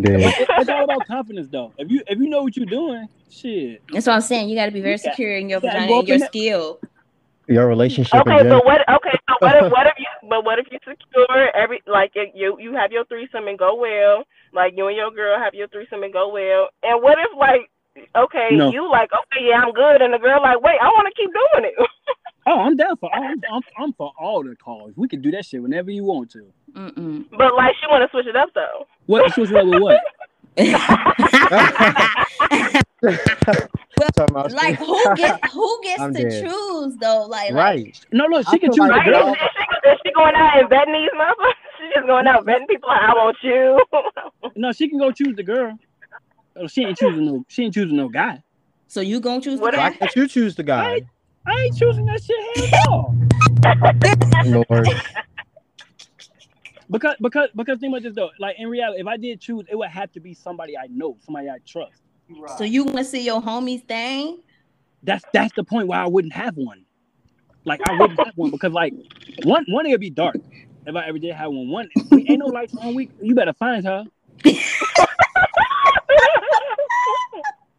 dead. 0.00 0.34
It's 0.58 0.70
all 0.70 0.84
about 0.84 1.06
confidence 1.06 1.48
though. 1.50 1.72
If 1.78 1.90
you 1.90 2.02
if 2.06 2.18
you 2.18 2.28
know 2.28 2.42
what 2.42 2.56
you're 2.56 2.66
doing, 2.66 3.08
shit. 3.30 3.82
That's 3.92 4.06
what 4.06 4.14
I'm 4.14 4.20
saying. 4.20 4.48
You 4.48 4.56
got 4.56 4.66
to 4.66 4.72
be 4.72 4.80
very 4.80 4.98
secure 4.98 5.36
in 5.36 5.48
your 5.48 5.58
you 5.62 5.68
vagina 5.68 5.92
and 5.92 6.08
your 6.08 6.18
skill. 6.20 6.80
Your 7.46 7.66
relationship 7.68 8.20
Okay, 8.20 8.30
in 8.32 8.38
so 8.38 8.42
general. 8.44 8.64
what? 8.64 8.80
Okay, 8.88 9.18
so 9.28 9.34
what 9.40 9.56
if 9.64 9.70
what 9.72 9.86
if 9.86 9.94
you? 9.98 10.06
But 10.28 10.42
what 10.46 10.58
if 10.58 10.66
you 10.72 10.78
secure 10.88 11.54
every 11.54 11.82
like 11.86 12.12
it, 12.14 12.32
you 12.34 12.56
you 12.58 12.72
have 12.72 12.90
your 12.90 13.04
threesome 13.04 13.46
and 13.46 13.58
go 13.58 13.74
well, 13.76 14.24
like 14.54 14.72
you 14.74 14.88
and 14.88 14.96
your 14.96 15.10
girl 15.10 15.38
have 15.38 15.52
your 15.52 15.68
threesome 15.68 16.02
and 16.02 16.12
go 16.12 16.32
well, 16.32 16.68
and 16.82 17.02
what 17.02 17.18
if 17.20 17.28
like 17.38 17.68
okay 18.16 18.48
No. 18.52 18.72
you 18.72 18.88
like 18.90 19.10
okay 19.12 19.44
yeah 19.46 19.60
I'm 19.60 19.72
good, 19.72 20.00
and 20.00 20.14
the 20.14 20.18
girl 20.18 20.40
like 20.40 20.62
wait 20.62 20.80
I 20.80 20.88
want 20.88 21.06
to 21.06 21.20
keep 21.20 21.30
doing 21.30 21.68
it. 21.70 21.74
Oh, 22.46 22.60
I'm 22.60 22.76
down 22.76 22.96
for 22.98 23.10
I'm, 23.14 23.40
I'm 23.50 23.62
I'm 23.78 23.92
for 23.94 24.12
all 24.18 24.44
the 24.44 24.54
calls. 24.56 24.92
We 24.96 25.08
can 25.08 25.22
do 25.22 25.30
that 25.32 25.46
shit 25.46 25.62
whenever 25.62 25.90
you 25.90 26.04
want 26.04 26.30
to. 26.32 26.52
Mm-mm. 26.72 27.24
but 27.30 27.54
like 27.54 27.74
she 27.80 27.86
want 27.88 28.02
to 28.02 28.08
switch 28.10 28.26
it 28.26 28.36
up 28.36 28.50
though. 28.54 28.84
What 29.06 29.32
switch 29.32 29.50
it 29.50 29.56
up 29.56 29.66
with 29.66 29.80
what? 29.80 30.00
Talking 34.16 34.34
like 34.54 34.76
who 34.78 35.14
gets 35.16 35.38
who 35.52 35.80
gets 35.82 36.00
I'm 36.02 36.14
to 36.14 36.22
dead. 36.22 36.42
choose 36.44 36.96
though? 36.96 37.26
Like, 37.26 37.52
like 37.52 37.54
right. 37.54 38.06
No, 38.12 38.26
look, 38.26 38.46
I 38.46 38.50
she 38.52 38.58
can 38.58 38.70
choose 38.72 38.88
like 38.88 39.04
the 39.04 39.12
Right? 39.12 39.24
girl. 39.24 39.32
Is, 39.32 39.38
she, 39.38 39.88
is 39.90 39.98
she 40.04 40.12
going 40.12 40.34
out 40.34 40.58
and 40.58 40.68
vetting 40.70 40.92
these 40.94 41.10
motherfuckers? 41.18 41.52
She 41.80 41.90
just 41.94 42.06
going 42.06 42.26
out 42.26 42.46
vetting 42.46 42.66
people. 42.68 42.88
I 42.88 43.12
want 43.14 43.36
you. 43.42 43.78
No, 44.56 44.72
she 44.72 44.88
can 44.88 44.98
go 44.98 45.10
choose 45.12 45.36
the 45.36 45.42
girl. 45.42 45.76
Oh, 46.56 46.66
she 46.66 46.84
ain't 46.84 46.96
choosing 46.96 47.26
no. 47.26 47.44
She 47.48 47.64
ain't 47.64 47.74
choosing 47.74 47.96
no 47.96 48.08
guy. 48.08 48.42
So 48.86 49.00
you 49.00 49.20
gonna 49.20 49.40
choose 49.40 49.60
What 49.60 49.72
the 49.72 49.78
Why 49.78 49.90
guy? 49.90 49.96
can't 49.96 50.16
you 50.16 50.28
choose 50.28 50.54
the 50.54 50.62
guy? 50.62 51.00
I 51.46 51.62
ain't 51.66 51.76
choosing 51.76 52.06
that 52.06 52.22
shit 52.22 52.36
hell 52.56 53.14
no. 54.44 54.64
Lord. 54.70 54.88
Because 56.90 57.16
because 57.20 57.48
because 57.56 57.78
think 57.78 57.92
about 57.92 58.02
this 58.02 58.14
though. 58.14 58.30
Like 58.38 58.56
in 58.58 58.68
reality, 58.68 59.00
if 59.00 59.06
I 59.06 59.16
did 59.16 59.40
choose, 59.40 59.64
it 59.70 59.76
would 59.76 59.88
have 59.88 60.12
to 60.12 60.20
be 60.20 60.34
somebody 60.34 60.76
I 60.76 60.86
know, 60.88 61.16
somebody 61.24 61.48
I 61.48 61.58
trust. 61.66 62.02
So 62.58 62.64
you 62.64 62.84
want 62.84 62.98
to 62.98 63.04
see 63.04 63.24
your 63.24 63.40
homies 63.40 63.86
thing? 63.86 64.40
That's 65.02 65.24
that's 65.32 65.54
the 65.54 65.64
point 65.64 65.88
why 65.88 65.98
I 65.98 66.06
wouldn't 66.06 66.34
have 66.34 66.56
one. 66.56 66.84
Like 67.64 67.80
I 67.88 67.98
wouldn't 67.98 68.18
have 68.18 68.36
one 68.36 68.50
because 68.50 68.72
like 68.72 68.94
one 69.44 69.64
one 69.68 69.86
it'd 69.86 70.00
be 70.00 70.10
dark. 70.10 70.36
If 70.86 70.94
I 70.94 71.06
ever 71.06 71.18
did 71.18 71.34
have 71.34 71.50
one, 71.50 71.70
one 71.70 71.88
we 72.10 72.28
ain't 72.28 72.40
no 72.40 72.46
lights 72.46 72.74
on 72.76 72.94
week. 72.94 73.10
You 73.20 73.34
better 73.34 73.54
find 73.54 73.84
her. 73.86 74.04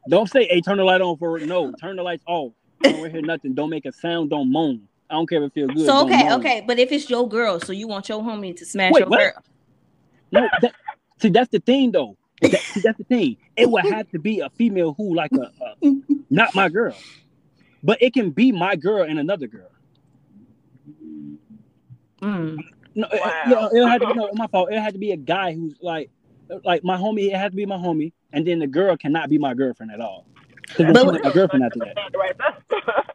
Don't 0.08 0.30
say, 0.30 0.48
"Hey, 0.48 0.62
turn 0.62 0.78
the 0.78 0.84
light 0.84 1.02
on 1.02 1.18
for 1.18 1.40
no." 1.40 1.74
Turn 1.74 1.96
the 1.96 2.04
lights 2.04 2.24
off. 2.28 2.54
I 2.86 2.92
don't 2.92 3.12
hear 3.12 3.22
nothing. 3.22 3.54
Don't 3.54 3.70
make 3.70 3.86
a 3.86 3.92
sound. 3.92 4.30
Don't 4.30 4.52
moan. 4.52 4.88
I 5.10 5.14
don't 5.14 5.28
care 5.30 5.44
if 5.44 5.48
it 5.52 5.54
feels 5.54 5.72
good. 5.72 5.86
So 5.86 6.04
okay, 6.06 6.34
okay, 6.34 6.64
but 6.66 6.80
if 6.80 6.92
it's 6.92 7.10
your 7.10 7.28
girl, 7.30 7.60
so 7.60 7.72
you 7.72 7.88
want 7.88 8.10
your 8.10 8.22
homie 8.22 8.56
to 8.58 8.66
smash 8.66 8.92
Wait, 8.94 9.02
your 9.02 9.10
what? 9.10 9.20
girl? 9.20 9.44
No, 10.32 10.50
that, 10.62 10.74
see 11.22 11.30
that's 11.30 11.50
the 11.52 11.60
thing 11.60 11.92
though. 11.92 12.18
That, 12.42 12.60
see, 12.74 12.82
that's 12.82 12.98
the 12.98 13.04
thing. 13.04 13.38
It 13.56 13.70
would 13.70 13.86
have 13.86 14.10
to 14.12 14.20
be 14.20 14.40
a 14.40 14.50
female 14.50 14.94
who 14.98 15.16
like 15.16 15.32
a, 15.34 15.52
a 15.64 15.92
not 16.30 16.56
my 16.56 16.70
girl, 16.70 16.96
but 17.84 18.02
it 18.02 18.14
can 18.14 18.32
be 18.32 18.52
my 18.52 18.76
girl 18.76 19.04
and 19.04 19.20
another 19.20 19.48
girl. 19.48 19.70
Mm. 22.22 22.58
No, 22.96 23.08
it- 23.12 23.22
Wow. 23.22 23.42
you 23.46 23.52
know, 23.52 23.70
it 23.86 23.90
had 23.90 24.02
to 24.02 24.08
be 24.08 24.14
no, 24.14 24.30
my 24.34 24.48
fault. 24.48 24.72
It 24.72 24.80
had 24.80 24.94
to 24.94 25.00
be 25.00 25.12
a 25.12 25.18
guy 25.18 25.54
who's 25.54 25.76
like, 25.82 26.10
like 26.64 26.84
my 26.84 26.98
homie. 26.98 27.28
It 27.28 27.36
had 27.36 27.52
to 27.52 27.56
be 27.56 27.66
my 27.66 27.78
homie, 27.78 28.14
and 28.34 28.48
then 28.48 28.60
the 28.60 28.68
girl 28.68 28.96
cannot 28.98 29.30
be 29.30 29.38
my 29.38 29.54
girlfriend 29.54 29.92
at 29.92 30.00
all. 30.02 30.26
Because 30.68 30.94
But- 30.94 31.14
she's 31.16 31.24
my 31.24 31.32
girlfriend 31.32 31.66
after 31.66 31.80
that. 31.80 31.98
right. 32.18 32.36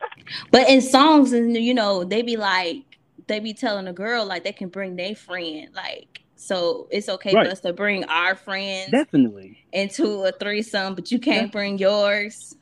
But 0.52 0.68
in 0.68 0.80
songs, 0.80 1.32
and 1.32 1.56
you 1.56 1.74
know, 1.74 2.04
they 2.04 2.22
be 2.22 2.36
like, 2.36 2.84
they 3.26 3.40
be 3.40 3.52
telling 3.52 3.88
a 3.88 3.92
girl 3.92 4.24
like 4.24 4.44
they 4.44 4.52
can 4.52 4.68
bring 4.68 4.94
their 4.96 5.14
friend, 5.16 5.68
like, 5.74 6.22
so 6.36 6.86
it's 6.90 7.08
okay 7.08 7.34
Right. 7.34 7.46
for 7.46 7.52
us 7.52 7.60
to 7.60 7.72
bring 7.72 8.04
our 8.04 8.34
friends 8.36 8.90
Definitely. 8.92 9.58
into 9.72 10.22
a 10.22 10.30
threesome, 10.32 10.94
but 10.94 11.10
you 11.10 11.18
can't 11.18 11.46
Yeah. 11.46 11.50
bring 11.52 11.78
yours. 11.78 12.56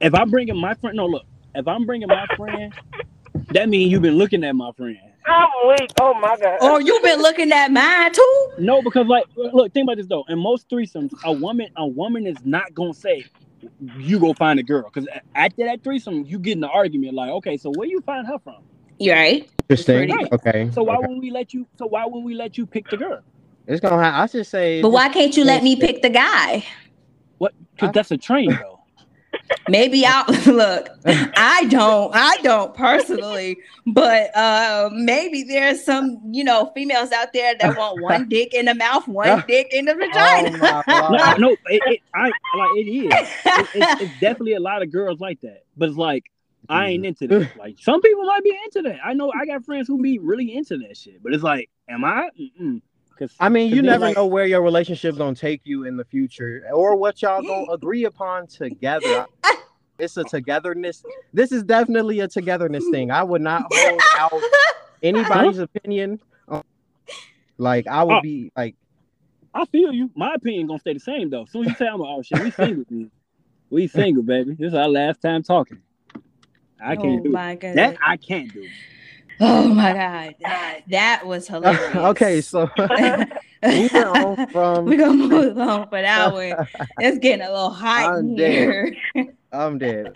If 0.00 0.14
I'm 0.14 0.30
bringing 0.30 0.56
my 0.56 0.74
friend, 0.74 0.96
no, 0.96 1.06
look. 1.06 1.24
If 1.54 1.68
I'm 1.68 1.86
bringing 1.86 2.08
my 2.08 2.26
friend, 2.36 2.72
that 3.52 3.68
means 3.68 3.92
you've 3.92 4.02
been 4.02 4.18
looking 4.18 4.42
at 4.44 4.56
my 4.56 4.72
friend. 4.72 4.98
I'm 5.26 5.48
weak. 5.68 5.90
Oh 6.00 6.14
my 6.14 6.36
god. 6.36 6.58
Oh, 6.60 6.72
or 6.72 6.80
you've 6.82 7.02
been 7.02 7.20
looking 7.22 7.50
at 7.52 7.70
mine 7.72 8.12
too? 8.12 8.48
No, 8.58 8.82
because 8.82 9.06
like, 9.06 9.24
look, 9.36 9.72
think 9.72 9.84
about 9.84 9.96
this 9.98 10.06
though. 10.06 10.24
In 10.28 10.38
most 10.38 10.68
threesomes, 10.68 11.12
a 11.24 11.32
woman, 11.32 11.68
a 11.76 11.86
woman 11.86 12.26
is 12.26 12.36
not 12.44 12.74
gonna 12.74 12.92
say, 12.92 13.24
"You 13.98 14.18
go 14.20 14.34
find 14.34 14.58
a 14.60 14.62
girl," 14.62 14.90
because 14.92 15.08
after 15.34 15.64
that 15.64 15.82
threesome, 15.84 16.24
you 16.26 16.38
get 16.38 16.52
in 16.52 16.60
the 16.60 16.68
argument 16.68 17.14
like, 17.14 17.30
"Okay, 17.30 17.56
so 17.56 17.70
where 17.76 17.88
you 17.88 18.00
find 18.02 18.26
her 18.26 18.38
from?" 18.38 18.58
You 18.98 19.12
right? 19.12 19.48
Interesting. 19.68 20.10
Pretty- 20.10 20.28
Okay. 20.32 20.70
So 20.72 20.82
why 20.82 20.94
okay. 20.96 21.02
wouldn't 21.02 21.20
we 21.20 21.30
let 21.30 21.54
you? 21.54 21.66
So 21.78 21.86
why 21.86 22.04
wouldn't 22.06 22.24
we 22.24 22.34
let 22.34 22.58
you 22.58 22.66
pick 22.66 22.88
the 22.90 22.96
girl? 22.96 23.20
It's 23.66 23.80
gonna 23.80 24.02
have. 24.02 24.14
I 24.14 24.26
should 24.26 24.46
say. 24.46 24.82
But 24.82 24.90
why 24.90 25.08
can't 25.08 25.36
you 25.36 25.44
let 25.44 25.62
me 25.62 25.76
pick 25.76 26.02
the 26.02 26.10
guy? 26.10 26.64
What? 27.38 27.54
Because 27.74 27.92
that's 27.92 28.10
a 28.10 28.18
train 28.18 28.50
though. 28.50 28.73
Maybe 29.68 30.04
I'll 30.06 30.24
look. 30.46 30.88
I 31.06 31.66
don't. 31.70 32.14
I 32.14 32.36
don't 32.42 32.74
personally, 32.74 33.58
but 33.86 34.36
uh, 34.36 34.90
maybe 34.92 35.42
there's 35.42 35.84
some, 35.84 36.20
you 36.30 36.44
know, 36.44 36.70
females 36.74 37.12
out 37.12 37.32
there 37.32 37.54
that 37.58 37.76
want 37.78 38.00
one 38.00 38.28
dick 38.28 38.54
in 38.54 38.66
the 38.66 38.74
mouth, 38.74 39.06
one 39.08 39.44
dick 39.48 39.68
in 39.72 39.86
the 39.86 39.92
Oh 39.92 39.96
vagina. 39.96 40.58
my 40.58 40.84
No, 41.38 41.48
no, 41.48 41.56
it, 41.66 41.82
it, 41.86 42.00
I 42.14 42.26
like 42.56 42.70
it 42.76 42.90
is. 42.90 43.28
It, 43.44 43.68
it's, 43.74 44.02
it's 44.02 44.20
definitely 44.20 44.54
a 44.54 44.60
lot 44.60 44.82
of 44.82 44.92
girls 44.92 45.20
like 45.20 45.40
that, 45.40 45.64
but 45.76 45.88
it's 45.88 45.98
like 45.98 46.24
I 46.68 46.88
ain't 46.88 47.04
into 47.04 47.26
that. 47.28 47.56
Like 47.56 47.76
some 47.80 48.00
people 48.00 48.24
might 48.24 48.42
be 48.42 48.58
into 48.64 48.82
that. 48.88 49.00
I 49.04 49.14
know 49.14 49.32
I 49.32 49.46
got 49.46 49.64
friends 49.64 49.86
who 49.86 50.00
be 50.00 50.18
really 50.18 50.54
into 50.54 50.78
that 50.78 50.96
shit, 50.96 51.22
but 51.22 51.34
it's 51.34 51.42
like, 51.42 51.70
am 51.88 52.04
I? 52.04 52.28
Because 53.16 53.34
I 53.38 53.48
mean, 53.48 53.68
you 53.70 53.76
Cause 53.76 53.82
they 53.82 53.86
never 53.90 54.04
like- 54.06 54.16
know 54.16 54.26
where 54.26 54.46
your 54.46 54.62
relationship 54.62 55.16
gonna 55.16 55.34
take 55.36 55.60
you 55.64 55.84
in 55.84 55.96
the 55.96 56.04
future, 56.04 56.64
or 56.72 56.96
what 56.96 57.22
y'all 57.22 57.42
gonna 57.42 57.70
agree 57.72 58.04
upon 58.04 58.46
together. 58.48 59.26
It's 59.98 60.16
a 60.16 60.24
togetherness. 60.24 61.04
This 61.32 61.52
is 61.52 61.62
definitely 61.62 62.18
a 62.20 62.26
togetherness 62.28 62.84
thing. 62.90 63.10
I 63.12 63.22
would 63.22 63.42
not 63.42 63.66
hold 63.72 64.00
out 64.18 64.32
anybody's 65.02 65.58
opinion. 65.58 66.20
on- 66.48 66.64
Like 67.58 67.86
I 67.86 68.02
would 68.02 68.14
Oh. 68.16 68.20
be 68.20 68.50
like, 68.56 68.74
I 69.54 69.64
feel 69.66 69.92
you. 69.92 70.10
My 70.16 70.34
opinion 70.34 70.66
gonna 70.66 70.80
stay 70.80 70.94
the 70.94 70.98
same 71.00 71.30
though. 71.30 71.42
As 71.44 71.50
soon 71.52 71.62
as 71.66 71.68
you 71.70 71.76
say 71.76 71.86
I'm 71.86 72.00
oh 72.00 72.22
shit, 72.22 72.42
we 72.42 72.50
single, 72.50 72.82
dude. 72.84 73.10
We 73.70 73.86
single, 73.86 74.24
baby. 74.24 74.54
This 74.54 74.68
is 74.68 74.74
our 74.74 74.88
last 74.88 75.22
time 75.22 75.44
talking. 75.44 75.78
I 76.84 76.96
oh 76.96 77.02
can't 77.02 77.20
oh 77.20 77.22
do 77.22 77.28
it. 77.28 77.32
my 77.32 77.54
god. 77.54 77.76
that. 77.76 77.96
I 78.04 78.16
can't 78.16 78.52
do. 78.52 78.66
Oh 79.40 79.68
my 79.68 79.92
god. 79.94 80.34
That, 80.40 80.80
that 80.88 81.26
was 81.26 81.48
hilarious. 81.48 81.94
okay, 81.96 82.40
so 82.40 82.68
moving 83.62 84.04
on 84.04 84.48
from 84.48 84.84
We're 84.84 84.98
gonna 84.98 85.14
move 85.14 85.58
on 85.58 85.88
for 85.88 86.00
that 86.02 86.32
one. 86.32 86.54
It's 86.98 87.18
getting 87.18 87.46
a 87.46 87.50
little 87.50 87.70
hot 87.70 88.12
I'm 88.12 88.18
in 88.30 88.36
dead. 88.36 88.94
here. 89.14 89.34
I'm 89.52 89.78
dead. 89.78 90.12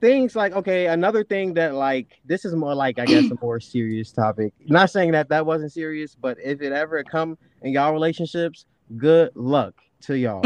Things 0.00 0.36
like 0.36 0.52
okay, 0.52 0.86
another 0.88 1.24
thing 1.24 1.54
that 1.54 1.74
like 1.74 2.20
this 2.24 2.44
is 2.44 2.54
more 2.54 2.74
like 2.74 2.98
I 2.98 3.06
guess 3.06 3.30
a 3.30 3.36
more 3.40 3.60
serious 3.60 4.12
topic. 4.12 4.52
Not 4.66 4.90
saying 4.90 5.12
that 5.12 5.28
that 5.30 5.46
wasn't 5.46 5.72
serious, 5.72 6.14
but 6.14 6.36
if 6.42 6.60
it 6.60 6.72
ever 6.72 7.02
come 7.02 7.38
in 7.62 7.72
y'all 7.72 7.92
relationships, 7.92 8.66
good 8.96 9.30
luck 9.34 9.74
to 10.02 10.16
y'all. 10.18 10.42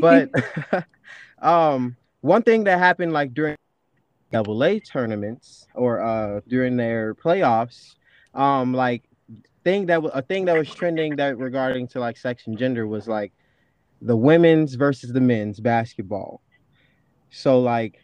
but 0.00 0.30
um, 1.40 1.96
one 2.20 2.42
thing 2.42 2.64
that 2.64 2.78
happened 2.78 3.12
like 3.12 3.34
during 3.34 3.56
double 4.32 4.62
A 4.64 4.80
tournaments 4.80 5.66
or 5.74 6.00
uh 6.00 6.40
during 6.48 6.76
their 6.76 7.14
playoffs, 7.14 7.94
um, 8.34 8.74
like 8.74 9.04
thing 9.64 9.86
that 9.86 10.02
a 10.14 10.22
thing 10.22 10.46
that 10.46 10.56
was 10.56 10.72
trending 10.72 11.16
that 11.16 11.38
regarding 11.38 11.88
to 11.88 12.00
like 12.00 12.16
sex 12.16 12.46
and 12.46 12.58
gender 12.58 12.86
was 12.86 13.08
like 13.08 13.32
the 14.00 14.16
women's 14.16 14.74
versus 14.74 15.12
the 15.12 15.20
men's 15.20 15.60
basketball. 15.60 16.42
So 17.30 17.60
like 17.60 17.98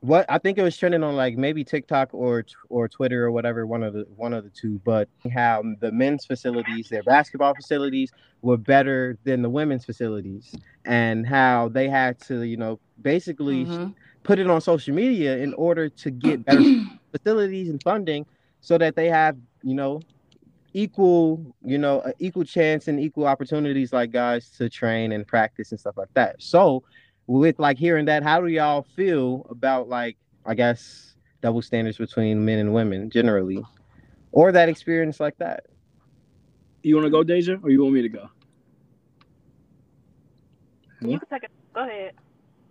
what 0.00 0.26
I 0.28 0.38
think 0.38 0.58
it 0.58 0.62
was 0.62 0.76
trending 0.76 1.02
on 1.02 1.16
like 1.16 1.36
maybe 1.36 1.64
TikTok 1.64 2.10
or 2.12 2.44
or 2.68 2.88
Twitter 2.88 3.24
or 3.24 3.32
whatever 3.32 3.66
one 3.66 3.82
of 3.82 3.94
the 3.94 4.04
one 4.16 4.32
of 4.32 4.44
the 4.44 4.50
two 4.50 4.80
but 4.84 5.08
how 5.32 5.62
the 5.80 5.90
men's 5.92 6.26
facilities 6.26 6.88
their 6.88 7.02
basketball 7.02 7.54
facilities 7.54 8.12
were 8.42 8.56
better 8.58 9.18
than 9.24 9.42
the 9.42 9.48
women's 9.50 9.84
facilities 9.84 10.54
and 10.84 11.26
how 11.26 11.68
they 11.68 11.88
had 11.88 12.20
to 12.22 12.42
you 12.42 12.56
know 12.56 12.78
basically 13.00 13.66
Mhm. 13.66 13.94
Put 14.24 14.38
it 14.40 14.50
on 14.50 14.60
social 14.60 14.94
media 14.94 15.38
in 15.38 15.54
order 15.54 15.88
to 15.88 16.10
get 16.10 16.44
better 16.44 16.62
facilities 17.12 17.68
and 17.70 17.82
funding 17.82 18.26
so 18.60 18.76
that 18.78 18.96
they 18.96 19.08
have 19.08 19.36
you 19.62 19.74
know 19.74 20.00
equal 20.72 21.54
you 21.64 21.78
know 21.78 22.00
a 22.00 22.12
equal 22.18 22.44
chance 22.44 22.88
and 22.88 22.98
equal 22.98 23.26
opportunities 23.26 23.92
like 23.92 24.10
guys 24.10 24.50
to 24.50 24.68
train 24.68 25.12
and 25.12 25.26
practice 25.26 25.70
and 25.70 25.78
stuff 25.78 25.96
like 25.96 26.12
that 26.14 26.34
so 26.42 26.82
with 27.28 27.60
like 27.60 27.78
hearing 27.78 28.06
that 28.06 28.24
how 28.24 28.40
do 28.40 28.48
y'all 28.48 28.82
feel 28.96 29.46
about 29.50 29.88
like 29.88 30.16
i 30.46 30.54
guess 30.54 31.14
double 31.42 31.62
standards 31.62 31.96
between 31.96 32.44
men 32.44 32.58
and 32.58 32.74
women 32.74 33.08
generally 33.08 33.62
or 34.32 34.50
that 34.50 34.68
experience 34.68 35.20
like 35.20 35.36
that 35.38 35.64
You 36.84 36.96
want 36.96 37.06
to 37.06 37.10
go, 37.10 37.24
Dasia, 37.24 37.64
or 37.64 37.70
you 37.70 37.82
want 37.82 37.94
me 37.94 38.02
to 38.02 38.10
go? 38.10 38.28
You 41.00 41.12
hmm? 41.12 41.16
can 41.16 41.28
take 41.30 41.44
it. 41.44 41.50
Go 41.74 41.82
ahead. 41.82 42.12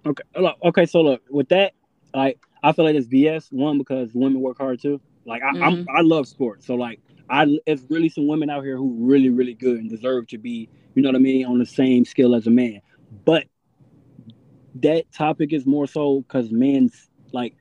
Okay. 0.06 0.24
Okay. 0.64 0.86
So 0.86 1.02
look, 1.02 1.22
with 1.30 1.50
that, 1.50 1.74
like 2.14 2.40
I 2.62 2.72
feel 2.72 2.86
like 2.86 2.96
it's 2.96 3.08
BS. 3.08 3.52
One 3.52 3.78
because 3.78 4.12
women 4.14 4.42
work 4.42 4.58
hard 4.58 4.82
too. 4.82 5.02
Like 5.26 5.42
I, 5.42 5.50
I'm, 5.50 5.58
mm-hmm. 5.58 5.96
I 5.96 6.02
love 6.02 6.28
sports. 6.28 6.66
So 6.66 6.76
like 6.76 7.00
I, 7.30 7.58
it's 7.66 7.84
really 7.90 8.10
some 8.10 8.28
women 8.28 8.50
out 8.50 8.64
here 8.64 8.78
who 8.78 8.96
really, 9.00 9.30
really 9.30 9.54
good 9.54 9.78
and 9.78 9.90
deserve 9.90 10.28
to 10.28 10.38
be, 10.38 10.70
you 10.96 11.02
know 11.02 11.10
what 11.10 11.16
I 11.16 11.20
mean, 11.20 11.46
on 11.46 11.60
the 11.60 11.66
same 11.66 12.06
skill 12.06 12.36
as 12.36 12.48
a 12.48 12.50
man. 12.50 12.82
But 13.26 13.46
that 14.76 15.12
topic 15.14 15.54
is 15.54 15.66
more 15.66 15.88
so 15.88 16.22
because 16.22 16.52
men's 16.52 17.10
like 17.32 17.56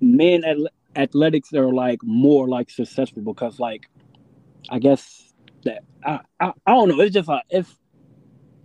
men 0.00 0.44
at, 0.44 0.56
athletics 0.94 1.52
are 1.54 1.72
like 1.72 2.00
more 2.02 2.48
like 2.48 2.70
successful 2.70 3.22
because 3.22 3.58
like 3.58 3.88
I 4.70 4.78
guess 4.78 5.32
that 5.64 5.84
I, 6.04 6.20
I, 6.38 6.52
I 6.66 6.72
don't 6.72 6.88
know. 6.88 7.00
It's 7.00 7.14
just 7.14 7.28
like 7.28 7.44
if 7.50 7.76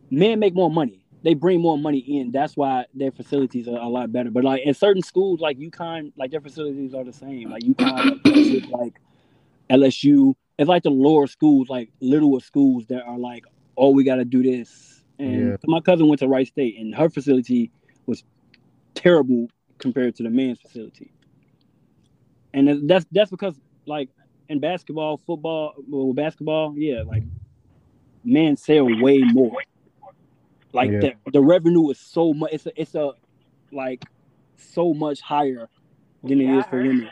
men 0.09 0.39
make 0.39 0.53
more 0.53 0.69
money, 0.69 1.03
they 1.27 1.33
bring 1.33 1.59
more 1.59 1.77
money 1.77 1.97
in. 1.97 2.31
That's 2.31 2.55
why 2.55 2.85
their 2.93 3.11
facilities 3.11 3.67
are 3.67 3.77
a 3.77 3.89
lot 3.89 4.13
better. 4.13 4.31
But 4.31 4.45
like 4.45 4.61
in 4.63 4.73
certain 4.73 5.01
schools, 5.01 5.41
like 5.41 5.57
UConn, 5.59 6.13
like 6.15 6.31
their 6.31 6.39
facilities 6.39 6.93
are 6.93 7.03
the 7.03 7.11
same. 7.11 7.49
Like 7.49 7.63
UConn, 7.63 8.71
like, 8.71 8.71
like 8.71 8.93
LSU, 9.69 10.35
it's 10.57 10.69
like 10.69 10.83
the 10.83 10.89
lower 10.89 11.27
schools, 11.27 11.67
like 11.67 11.89
littler 11.99 12.39
schools 12.39 12.85
that 12.87 13.03
are 13.03 13.17
like, 13.17 13.43
oh, 13.75 13.89
we 13.89 14.05
got 14.05 14.15
to 14.15 14.23
do 14.23 14.41
this. 14.41 15.03
And 15.19 15.49
Yeah. 15.49 15.57
my 15.65 15.81
cousin 15.81 16.07
went 16.07 16.19
to 16.19 16.29
Wright 16.29 16.47
State, 16.47 16.79
and 16.79 16.95
her 16.95 17.09
facility 17.09 17.71
was 18.05 18.23
terrible 18.95 19.49
compared 19.79 20.15
to 20.15 20.23
the 20.23 20.29
men's 20.29 20.61
facility. 20.61 21.11
And 22.53 22.87
that's 22.89 23.05
that's 23.11 23.31
because 23.31 23.59
like 23.85 24.07
in 24.47 24.61
basketball, 24.61 25.19
football, 25.27 25.73
well, 25.89 26.13
basketball, 26.13 26.73
yeah, 26.77 27.01
like 27.01 27.23
men 28.23 28.55
sell 28.55 28.85
way 29.01 29.19
more. 29.19 29.61
Like 30.77 30.91
Yeah. 30.91 30.99
the, 31.25 31.31
the 31.33 31.41
revenue 31.41 31.89
is 31.89 31.99
so 31.99 32.33
much. 32.33 32.51
It's 32.53 32.65
a 32.67 32.81
it's 32.81 32.95
a 32.95 33.11
like 33.71 34.05
so 34.57 34.93
much 34.93 35.19
higher 35.21 35.67
than 36.23 36.39
it 36.39 36.45
Yeah, 36.45 36.59
is 36.59 36.65
for 36.67 36.77
women. 36.81 37.09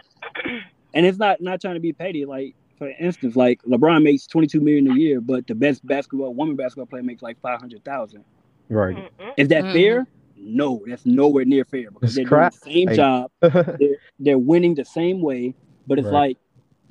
And 0.94 1.06
it's 1.06 1.18
not 1.18 1.42
not 1.42 1.60
trying 1.62 1.74
to 1.74 1.80
be 1.82 1.92
petty. 1.94 2.26
Like 2.26 2.56
for 2.78 2.90
instance, 3.00 3.36
like 3.36 3.62
LeBron 3.64 4.04
makes 4.04 4.28
twenty 4.28 4.48
two 4.48 4.62
million 4.62 4.90
a 4.92 4.96
year, 4.96 5.20
but 5.20 5.48
the 5.48 5.56
best 5.56 5.86
basketball 5.86 6.34
woman 6.34 6.56
basketball 6.56 6.86
player 6.86 7.04
makes 7.04 7.22
like 7.22 7.40
five 7.42 7.60
hundred 7.60 7.84
thousand. 7.84 8.24
Right. 8.70 9.12
Is 9.38 9.48
that 9.50 9.64
Mm. 9.66 9.74
fair? 9.74 10.08
No, 10.38 10.84
that's 10.88 11.06
nowhere 11.06 11.46
near 11.46 11.66
fair 11.66 11.90
because 11.92 12.10
It's 12.10 12.16
they're 12.18 12.26
crap. 12.26 12.54
doing 12.54 12.62
the 12.66 12.72
same 12.74 12.88
Like- 12.88 12.96
job. 12.96 13.32
They're, 13.80 13.98
they're 14.20 14.38
winning 14.38 14.76
the 14.76 14.86
same 14.86 15.22
way, 15.22 15.56
but 15.88 15.98
it's 16.00 16.06
Right. 16.08 16.14
like 16.14 16.38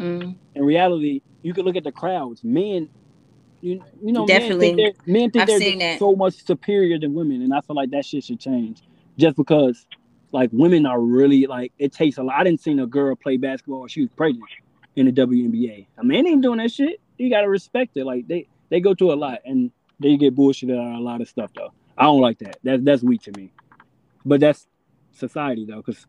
Mm. 0.01 0.35
in 0.57 0.64
reality, 0.64 1.20
you 1.43 1.53
can 1.55 1.64
look 1.64 1.77
at 1.77 1.85
the 1.85 1.93
crowds. 1.93 2.43
Men, 2.43 2.89
you, 3.64 3.82
you 4.02 4.12
know, 4.12 4.26
Definitely. 4.26 4.68
men 4.68 4.76
think 4.76 4.94
they're, 5.06 5.12
men 5.14 5.30
think 5.30 5.42
I've 5.42 5.48
they're 5.48 5.58
seen 5.58 5.78
that. 5.78 5.98
so 5.98 6.14
much 6.14 6.34
superior 6.44 6.98
than 6.98 7.14
women, 7.14 7.40
and 7.40 7.54
I 7.54 7.62
feel 7.62 7.74
like 7.74 7.90
that 7.92 8.04
shit 8.04 8.24
should 8.24 8.38
change. 8.38 8.82
Just 9.16 9.36
because, 9.36 9.86
like, 10.32 10.50
women 10.52 10.84
are 10.84 11.00
really 11.00 11.46
like 11.46 11.72
it 11.78 11.92
takes 11.92 12.18
a 12.18 12.22
lot. 12.22 12.36
I 12.36 12.44
didn't 12.44 12.60
see 12.60 12.78
a 12.78 12.86
girl 12.86 13.16
play 13.16 13.38
basketball 13.38 13.80
when 13.80 13.88
she 13.88 14.02
was 14.02 14.10
pregnant 14.16 14.50
in 14.96 15.06
the 15.06 15.12
WNBA. 15.12 15.86
A 15.98 16.04
man 16.04 16.26
ain't 16.26 16.42
doing 16.42 16.58
that 16.58 16.70
shit. 16.72 17.00
You 17.16 17.30
gotta 17.30 17.48
respect 17.48 17.96
it. 17.96 18.04
Like 18.04 18.28
they 18.28 18.46
they 18.68 18.80
go 18.80 18.94
through 18.94 19.12
a 19.12 19.16
lot, 19.16 19.38
and 19.46 19.70
they 19.98 20.16
get 20.18 20.36
bullshitted 20.36 20.78
out 20.78 20.92
of 20.94 20.98
a 20.98 21.02
lot 21.02 21.22
of 21.22 21.28
stuff 21.28 21.50
though. 21.56 21.72
I 21.96 22.02
don't 22.04 22.20
like 22.20 22.38
that. 22.40 22.58
That's 22.62 22.82
that's 22.84 23.02
weak 23.02 23.22
to 23.22 23.32
me. 23.32 23.50
But 24.26 24.40
that's 24.40 24.66
society 25.12 25.64
though, 25.64 25.76
because 25.82 26.06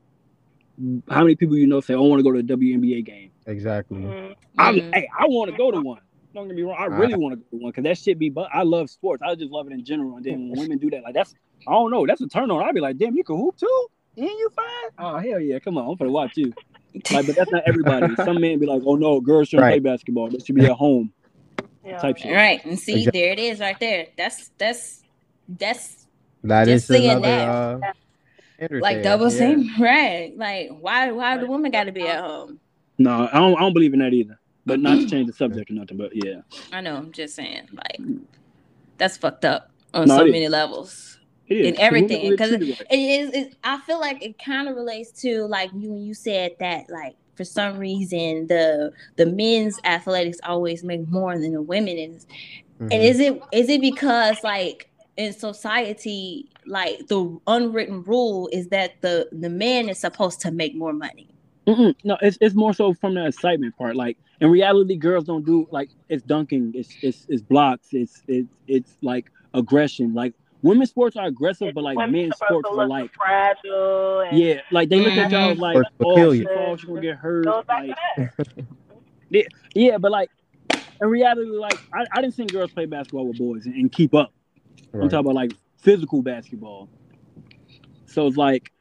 how 1.09 1.21
many 1.21 1.35
people 1.35 1.55
you 1.57 1.67
know 1.67 1.79
say, 1.79 1.93
"I 1.93 1.97
want 1.97 2.19
to 2.19 2.23
go 2.23 2.33
to 2.33 2.39
a 2.39 2.43
WNBA 2.43 3.05
game." 3.05 3.31
exactly. 3.45 4.01
Mm. 4.01 4.35
I'm, 4.57 4.75
Mhm. 4.75 4.93
hey, 4.93 5.07
I 5.17 5.27
want 5.27 5.51
to 5.51 5.57
go 5.57 5.71
to 5.71 5.79
one. 5.79 6.01
Don't 6.35 6.47
get 6.47 6.55
me 6.57 6.63
wrong. 6.63 6.75
I 6.77 6.85
really 6.87 7.15
want 7.15 7.33
to 7.33 7.37
go 7.37 7.45
to 7.57 7.63
one 7.63 7.71
because 7.71 7.85
that 7.85 7.97
shit 7.97 8.19
be. 8.19 8.29
But 8.29 8.49
I 8.53 8.63
love 8.63 8.89
sports. 8.89 9.23
I 9.25 9.33
just 9.35 9.51
love 9.51 9.67
it 9.67 9.73
in 9.73 9.85
general. 9.85 10.17
And 10.17 10.25
then 10.25 10.49
when 10.49 10.59
women 10.59 10.77
do 10.77 10.89
that, 10.91 11.01
like 11.03 11.13
that's, 11.13 11.33
I 11.67 11.71
don't 11.71 11.89
know, 11.91 12.05
that's 12.05 12.19
a 12.21 12.27
turn 12.27 12.51
on. 12.51 12.61
I'd 12.61 12.75
be 12.75 12.81
like, 12.81 12.97
damn, 12.97 13.15
you 13.15 13.23
can 13.23 13.37
hoop 13.37 13.55
too. 13.57 13.87
And 14.17 14.25
you 14.27 14.49
fine? 14.55 14.65
Oh 14.99 15.17
hell 15.17 15.39
yeah, 15.39 15.59
come 15.59 15.77
on, 15.77 15.89
I'm 15.89 15.95
gonna 15.95 16.11
watch 16.11 16.33
you. 16.35 16.53
Like, 17.11 17.25
but 17.27 17.35
that's 17.35 17.51
not 17.51 17.63
everybody. 17.65 18.15
Some 18.17 18.39
men 18.39 18.57
be 18.59 18.65
like, 18.65 18.81
oh 18.85 18.95
no, 18.95 19.19
girls 19.19 19.49
shouldn't 19.49 19.63
Right. 19.63 19.81
play 19.83 19.91
basketball. 19.91 20.29
They 20.29 20.39
should 20.39 20.55
be 20.55 20.65
at 20.65 20.71
home. 20.71 21.11
Yeah. 21.85 21.97
Type 21.97 22.17
shit. 22.17 22.31
Right, 22.33 22.63
and 22.65 22.79
see, 22.79 22.99
Exactly. 22.99 23.21
there 23.21 23.31
it 23.33 23.39
is, 23.39 23.59
right 23.59 23.77
there. 23.81 24.07
That's 24.17 24.49
that's 24.57 25.03
that's 25.47 26.07
That 26.43 26.65
Just 26.65 26.89
is 26.89 26.95
saying 26.97 27.09
another 27.09 27.27
that. 27.27 27.49
uh, 27.49 27.79
standard 28.55 28.81
like 28.81 29.03
double 29.03 29.25
Yeah. 29.29 29.37
same, 29.37 29.69
right? 29.79 30.33
Like, 30.37 30.69
why 30.79 31.11
why 31.11 31.37
the 31.37 31.47
woman 31.47 31.69
got 31.71 31.83
to 31.85 31.91
be 31.91 32.07
at 32.07 32.21
home? 32.21 32.59
No, 32.97 33.27
I 33.31 33.39
don't. 33.39 33.55
I 33.57 33.59
don't 33.59 33.73
believe 33.73 33.93
in 33.93 33.99
that 33.99 34.13
either. 34.13 34.39
But 34.65 34.79
not 34.79 34.99
to 34.99 35.07
change 35.07 35.27
the 35.27 35.33
subject 35.33 35.69
or 35.69 35.73
nothing. 35.73 35.97
But 35.97 36.11
yeah, 36.13 36.41
I 36.71 36.81
know, 36.81 36.95
I'm 36.95 37.11
just 37.11 37.35
saying, 37.35 37.69
like, 37.73 37.99
that's 38.97 39.17
fucked 39.17 39.45
up 39.45 39.71
on 39.93 40.07
No, 40.07 40.17
so 40.17 40.21
it 40.23 40.27
is. 40.27 40.31
many 40.31 40.47
levels. 40.47 41.19
it 41.47 41.57
is 41.57 41.67
In 41.67 41.79
everything, 41.79 42.29
because 42.31 42.51
get. 42.57 42.61
It 42.89 42.95
is. 42.97 43.29
It, 43.33 43.55
I 43.63 43.79
feel 43.81 43.99
like 43.99 44.23
it 44.23 44.37
kind 44.43 44.67
of 44.67 44.75
relates 44.75 45.11
to 45.21 45.45
like 45.45 45.69
you 45.75 45.91
when 45.91 46.01
you 46.01 46.13
said 46.13 46.51
that 46.59 46.89
like 46.89 47.15
for 47.35 47.43
some 47.43 47.77
reason 47.77 48.47
the 48.47 48.91
the 49.17 49.25
men's 49.25 49.77
athletics 49.83 50.39
always 50.43 50.83
make 50.83 51.07
more 51.09 51.37
than 51.37 51.51
the 51.53 51.61
women 51.61 51.97
is 51.97 52.25
Mhm. 52.79 52.93
and 52.93 53.03
is 53.03 53.19
it 53.19 53.41
is 53.51 53.69
it 53.69 53.81
because 53.81 54.37
like 54.43 54.89
in 55.17 55.31
society 55.33 56.49
like 56.65 57.07
the 57.07 57.37
unwritten 57.47 58.03
rule 58.03 58.49
is 58.53 58.67
that 58.69 58.99
the 59.01 59.27
the 59.33 59.49
man 59.49 59.89
is 59.89 59.99
supposed 59.99 60.39
to 60.41 60.51
make 60.51 60.75
more 60.75 60.93
money 60.93 61.27
Mm-mm. 61.67 61.95
No, 62.03 62.17
it's 62.21 62.37
it's 62.41 62.53
more 62.55 62.73
so 62.73 62.93
from 62.93 63.15
the 63.15 63.25
excitement 63.25 63.75
part. 63.77 63.95
Like 63.95 64.17
in 64.39 64.49
reality, 64.49 64.95
girls 64.95 65.23
don't 65.25 65.45
do 65.45 65.67
like 65.71 65.89
it's 66.09 66.23
dunking, 66.23 66.71
it's 66.75 66.95
it's, 67.01 67.25
it's 67.29 67.41
blocks, 67.41 67.87
it's 67.91 68.21
it's 68.27 68.47
it's 68.67 68.97
like 69.01 69.31
aggression. 69.53 70.13
Like 70.13 70.33
women's 70.61 70.89
sports 70.91 71.15
are 71.15 71.25
aggressive, 71.25 71.73
but 71.73 71.83
like 71.83 71.97
Women 71.97 72.11
men's 72.11 72.35
sports 72.35 72.69
are 72.71 72.87
like 72.87 73.11
fragile. 73.15 74.21
And 74.21 74.37
yeah, 74.37 74.61
like 74.71 74.89
they 74.89 74.99
look 74.99 75.13
at 75.13 75.31
y'all 75.31 75.55
Mhm. 75.55 75.59
like 75.59 75.77
oh 76.03 76.33
she 76.33 76.39
you. 76.39 76.49
falls, 76.53 76.81
she 76.81 76.87
gonna 76.87 77.01
get 77.01 77.17
hurt. 77.17 77.45
Like 77.45 77.65
to 77.65 78.29
that. 79.31 79.47
yeah, 79.75 79.97
but 79.97 80.11
like 80.11 80.29
in 81.01 81.07
reality, 81.07 81.49
like 81.49 81.79
I, 81.93 82.05
I 82.13 82.21
didn't 82.21 82.35
see 82.35 82.45
girls 82.45 82.71
play 82.71 82.85
basketball 82.85 83.27
with 83.27 83.37
boys 83.37 83.65
and, 83.65 83.75
and 83.75 83.91
keep 83.91 84.13
up. 84.13 84.31
I'm 84.93 85.01
talking 85.09 85.19
about 85.19 85.35
like 85.35 85.51
physical 85.77 86.21
basketball. 86.21 86.89
So 88.05 88.27
it's 88.27 88.37
like, 88.37 88.71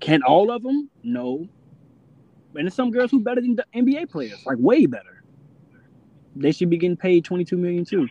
can 0.00 0.22
all 0.22 0.50
of 0.50 0.62
them? 0.62 0.90
No. 1.02 1.48
And 2.54 2.64
there's 2.64 2.74
some 2.74 2.90
girls 2.90 3.10
who 3.10 3.20
better 3.20 3.40
than 3.40 3.56
the 3.56 3.64
NBA 3.74 4.10
players, 4.10 4.44
like 4.44 4.58
way 4.58 4.86
better. 4.86 5.22
They 6.36 6.52
should 6.52 6.70
be 6.70 6.78
getting 6.78 6.96
paid 6.96 7.24
22 7.24 7.56
million 7.56 7.84
too. 7.84 8.08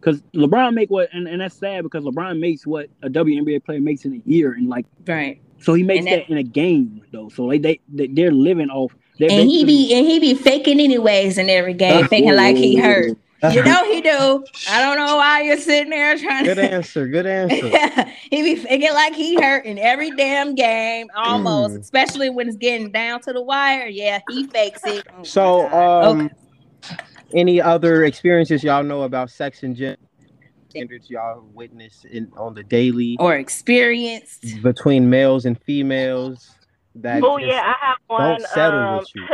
Because 0.00 0.22
LeBron 0.34 0.74
make 0.74 0.90
what, 0.90 1.08
and, 1.12 1.26
and 1.26 1.40
that's 1.40 1.56
sad 1.56 1.82
because 1.82 2.04
LeBron 2.04 2.38
makes 2.38 2.66
what 2.66 2.88
a 3.02 3.08
WNBA 3.08 3.64
player 3.64 3.80
makes 3.80 4.04
in 4.04 4.14
a 4.14 4.28
year, 4.28 4.52
and 4.52 4.68
like 4.68 4.84
right 5.06 5.40
so 5.58 5.72
he 5.72 5.82
makes 5.82 6.04
that, 6.04 6.26
that- 6.26 6.30
in 6.30 6.36
a 6.38 6.42
game 6.42 7.02
though. 7.10 7.28
So 7.30 7.48
they 7.48 7.58
they, 7.58 7.80
they 7.88 8.06
they're 8.08 8.30
living 8.32 8.68
off. 8.68 8.94
They're 9.18 9.30
and 9.30 9.48
he 9.48 9.64
be 9.64 9.94
and 9.94 10.04
he 10.06 10.18
be 10.18 10.34
faking 10.34 10.80
anyways 10.80 11.38
in 11.38 11.48
every 11.48 11.72
game 11.72 12.06
faking 12.08 12.34
like 12.34 12.56
he 12.56 12.76
hurt 12.76 13.16
you 13.52 13.62
know 13.62 13.84
he 13.92 14.00
do 14.00 14.44
i 14.68 14.80
don't 14.80 14.96
know 14.96 15.16
why 15.16 15.42
you're 15.42 15.58
sitting 15.58 15.90
there 15.90 16.16
trying 16.18 16.44
to 16.44 16.54
Good 16.54 16.60
to 16.60 16.72
answer. 16.72 17.08
Good 17.08 17.26
answer. 17.26 18.06
he 18.30 18.42
be 18.42 18.56
faking 18.56 18.92
like 18.92 19.14
he 19.14 19.34
hurt 19.40 19.64
in 19.66 19.78
every 19.78 20.10
damn 20.12 20.54
game, 20.54 21.08
almost, 21.14 21.74
Mm. 21.76 21.80
especially 21.80 22.30
when 22.30 22.48
it's 22.48 22.56
getting 22.56 22.90
down 22.90 23.20
to 23.22 23.32
the 23.32 23.42
wire. 23.42 23.86
Yeah, 23.86 24.20
he 24.28 24.44
fakes 24.46 24.84
it. 24.86 25.06
Oh 25.18 25.22
So, 25.24 25.68
God. 25.68 26.04
um, 26.04 26.30
any 27.34 27.60
other 27.60 28.04
experiences 28.04 28.62
y'all 28.62 28.82
know 28.84 29.02
about 29.02 29.30
sex 29.30 29.62
and 29.62 29.74
gender 29.76 29.98
standards 30.70 31.08
y'all 31.08 31.44
witness 31.54 32.04
in 32.10 32.30
on 32.36 32.52
the 32.54 32.62
daily 32.64 33.16
or 33.20 33.36
experienced. 33.36 34.60
between 34.62 35.08
males 35.08 35.44
and 35.46 35.60
females 35.62 36.50
that 36.96 37.22
Oh 37.24 37.38
yeah, 37.38 37.62
I 37.80 37.86
have 37.86 37.96
one. 38.08 38.20
don't 38.38 38.40
settle 38.48 38.78
um, 38.80 38.98
with 38.98 39.08
you. 39.14 39.26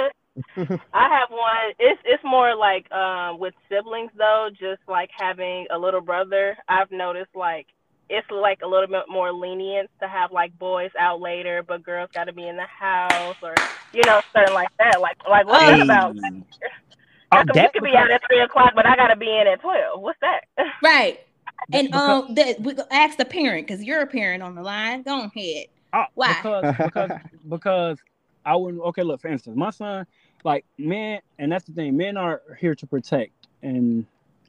I 0.93 1.09
have 1.09 1.31
one. 1.31 1.75
It's 1.79 2.01
it's 2.05 2.23
more 2.25 2.55
like 2.57 2.91
um 2.93 3.39
with 3.39 3.55
siblings 3.69 4.11
though, 4.17 4.49
just 4.53 4.81
like 4.89 5.11
having 5.17 5.67
a 5.71 5.79
little 5.79 6.01
brother. 6.01 6.57
I've 6.69 6.91
noticed 6.91 7.35
like 7.35 7.67
it's 8.09 8.27
like 8.31 8.59
a 8.65 8.67
little 8.67 8.89
bit 8.89 9.05
more 9.09 9.33
lenient 9.33 9.89
to 10.03 10.09
have 10.09 10.33
like 10.33 10.57
boys 10.59 10.91
out 10.99 11.21
later, 11.21 11.63
but 11.67 11.83
girls 11.85 12.11
got 12.15 12.25
to 12.25 12.33
be 12.33 12.49
in 12.49 12.57
the 12.57 12.65
house 12.65 13.37
or 13.43 13.55
you 13.93 14.03
know 14.05 14.21
something 14.35 14.55
like 14.55 14.71
that. 14.79 15.01
Like 15.01 15.17
like 15.29 15.47
what's 15.47 15.61
that 15.65 15.77
Hey. 15.77 15.83
about? 15.85 16.17
Oh, 17.33 17.37
How 17.37 17.45
come 17.45 17.57
you 17.63 17.69
could 17.73 17.85
be 17.85 17.97
out 17.97 18.11
at 18.11 18.23
three 18.29 18.41
o'clock, 18.41 18.73
but 18.75 18.87
I 18.87 18.97
got 18.97 19.09
to 19.09 19.17
be 19.17 19.27
in 19.31 19.47
at 19.47 19.61
twelve? 19.61 20.01
What's 20.03 20.19
that? 20.21 20.41
Right. 20.83 21.21
And 21.73 21.87
because- 21.89 22.25
um, 22.29 22.35
the, 22.35 22.57
we 22.61 22.75
go 22.75 22.83
ask 22.91 23.17
the 23.19 23.25
parent 23.25 23.67
because 23.69 23.85
you're 23.85 24.01
a 24.01 24.07
parent 24.07 24.43
on 24.43 24.55
the 24.57 24.63
line. 24.63 25.03
Go 25.03 25.31
ahead. 25.35 25.67
Ah, 25.93 26.09
Why? 26.15 26.35
Because 26.43 26.75
because 26.85 27.11
because 27.49 27.99
I 28.45 28.57
wouldn't. 28.57 28.83
Okay, 28.83 29.03
look. 29.03 29.21
For 29.21 29.29
instance, 29.29 29.57
my 29.57 29.71
son, 29.71 30.07
like 30.45 30.65
men, 30.79 31.21
and 31.39 31.51
that's 31.51 31.65
the 31.65 31.73
thing. 31.73 31.97
Men 31.97 32.17
are 32.17 32.43
here 32.59 32.75
to 32.75 32.87
protect, 32.87 33.33
and 33.63 34.07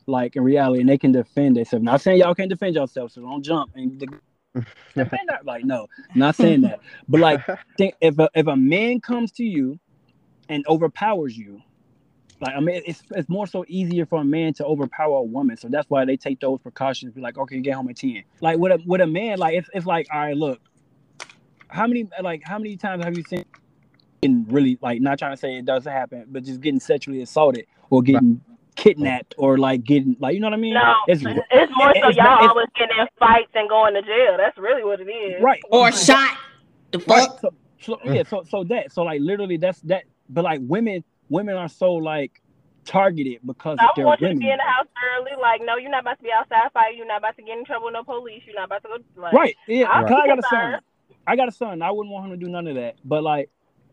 like 0.08 0.36
in 0.36 0.44
reality, 0.44 0.82
and 0.82 0.90
they 0.90 0.98
can 0.98 1.12
defend 1.12 1.58
themselves. 1.58 1.84
Not 1.84 2.02
saying 2.02 2.20
y'all 2.20 2.36
can't 2.36 2.50
defend 2.50 2.76
yourselves, 2.76 3.14
so 3.14 3.22
don't 3.22 3.44
jump 3.44 3.72
and 3.76 4.00
de- 4.00 4.08
defend 4.96 5.30
that. 5.30 5.46
Like 5.46 5.66
no, 5.66 5.88
not 6.16 6.36
saying 6.36 6.62
that. 6.62 6.80
But 7.08 7.22
like, 7.22 7.42
think 7.78 7.96
if 8.02 8.18
a, 8.20 8.30
if 8.34 8.48
a 8.48 8.56
man 8.56 9.00
comes 9.00 9.32
to 9.34 9.44
you 9.44 9.80
and 10.50 10.66
overpowers 10.68 11.38
you. 11.38 11.62
Like 12.40 12.56
I 12.56 12.60
mean, 12.60 12.82
it's 12.88 13.04
it's 13.12 13.30
more 13.30 13.46
so 13.46 13.64
easier 13.68 14.08
for 14.08 14.22
a 14.22 14.26
man 14.26 14.54
to 14.56 14.66
overpower 14.66 15.20
a 15.20 15.24
woman, 15.24 15.58
so 15.58 15.68
that's 15.68 15.88
why 15.92 16.06
they 16.06 16.18
take 16.18 16.40
those 16.40 16.60
precautions. 16.60 17.14
Be 17.14 17.22
like, 17.22 17.38
okay, 17.38 17.60
get 17.60 17.76
home 17.76 17.88
at 17.88 17.98
ten. 17.98 18.24
Like 18.42 18.58
with 18.58 18.72
a 18.72 18.84
with 18.84 19.00
a 19.00 19.06
man, 19.06 19.38
like 19.38 19.56
it's, 19.56 19.70
it's 19.76 19.86
like, 19.86 20.08
all 20.12 20.20
right, 20.20 20.36
look, 20.36 20.60
how 21.68 21.86
many 21.86 22.10
like 22.22 22.42
how 22.44 22.58
many 22.58 22.78
times 22.78 23.06
have 23.06 23.16
you 23.16 23.24
seen 23.24 23.46
getting 24.22 24.46
really 24.50 24.78
like 24.82 25.02
not 25.02 25.20
trying 25.20 25.32
to 25.34 25.38
say 25.38 25.58
it 25.58 25.66
doesn't 25.66 25.92
happen, 25.92 26.26
but 26.30 26.44
just 26.44 26.62
getting 26.62 26.80
sexually 26.80 27.22
assaulted 27.22 27.66
or 27.90 28.02
getting 28.02 28.42
kidnapped 28.76 29.36
or 29.38 29.58
like 29.58 29.84
getting 29.84 30.16
like 30.20 30.34
you 30.34 30.40
know 30.40 30.48
what 30.48 30.54
I 30.54 30.58
mean? 30.58 30.74
No, 30.74 30.96
It's 31.08 31.22
it's 31.26 31.72
more 31.76 31.94
so 31.96 32.08
it's 32.10 32.18
y'all 32.18 32.36
it's- 32.38 32.50
always 32.50 32.68
getting 32.76 32.98
in 33.00 33.08
fights 33.20 33.52
and 33.56 33.68
going 33.70 33.94
to 33.96 34.02
jail. 34.02 34.36
That's 34.38 34.58
really 34.58 34.84
what 34.84 35.00
it 35.02 35.10
is. 35.10 35.42
right 35.42 35.62
Or 35.72 35.92
shot. 35.92 36.38
The 36.92 37.00
Right. 37.00 37.28
fuck. 37.28 37.40
So, 37.42 37.54
so 37.80 38.00
yeah, 38.06 38.24
so 38.24 38.44
so 38.48 38.64
that 38.66 38.92
so 38.92 39.04
like 39.04 39.22
literally 39.22 39.58
that's 39.58 39.82
that. 39.82 40.04
But 40.30 40.44
like 40.44 40.60
women, 40.64 41.04
women 41.30 41.56
are 41.56 41.68
so 41.70 41.94
like 41.94 42.42
targeted 42.86 43.40
because 43.46 43.78
I 43.80 43.90
they're 43.96 44.06
want 44.06 44.22
you 44.22 44.30
to 44.30 44.36
be 44.36 44.50
in 44.50 44.58
the 44.58 44.64
house 44.64 44.88
early. 45.18 45.32
Like, 45.40 45.62
no, 45.64 45.76
you're 45.78 45.92
not 45.92 46.02
about 46.02 46.18
to 46.18 46.24
be 46.24 46.32
outside 46.32 46.72
fighting. 46.74 46.98
You're 46.98 47.08
not 47.08 47.18
about 47.20 47.36
to 47.38 47.44
get 47.44 47.58
in 47.58 47.66
trouble 47.66 47.86
with 47.86 47.94
no 47.94 48.04
police. 48.04 48.44
You're 48.46 48.56
not 48.56 48.66
about 48.66 48.84
to 48.84 48.90
go. 48.90 49.22
Like, 49.22 49.34
Right. 49.34 49.56
Yeah. 49.68 49.86
I'll 49.90 50.04
'cause 50.08 50.20
I 50.24 50.28
got 50.28 50.40
a 50.40 50.44
son. 50.44 50.80
I 51.28 51.36
got 51.36 51.48
a 51.48 51.52
son. 51.52 51.82
I 51.82 51.92
wouldn't 51.92 52.12
want 52.14 52.26
him 52.26 52.32
to 52.32 52.38
do 52.46 52.50
none 52.52 52.68
of 52.68 52.76
that. 52.76 52.96
But 53.06 53.24
like, 53.24 53.50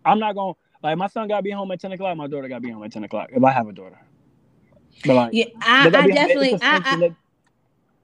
I'm 0.08 0.18
not 0.18 0.34
gonna 0.34 0.54
like 0.82 0.96
my 0.98 1.06
son 1.08 1.28
gotta 1.28 1.42
be 1.42 1.50
home 1.50 1.70
at 1.72 1.80
ten 1.80 1.92
o'clock. 1.92 2.16
My 2.16 2.26
daughter 2.26 2.48
gotta 2.48 2.60
be 2.60 2.70
home 2.70 2.84
at 2.84 2.92
ten 2.92 3.04
o'clock 3.04 3.30
if 3.32 3.42
I 3.44 3.52
have 3.52 3.68
a 3.68 3.72
daughter. 3.72 3.98
But 5.04 5.14
like, 5.14 5.32
Yeah, 5.32 5.46
I, 5.60 5.90
I 5.94 6.06
definitely, 6.08 6.50
it's 6.52 6.62
a 6.62 6.66
I, 6.66 6.74
sense 6.74 6.86
I, 6.86 6.96
that- 7.00 7.16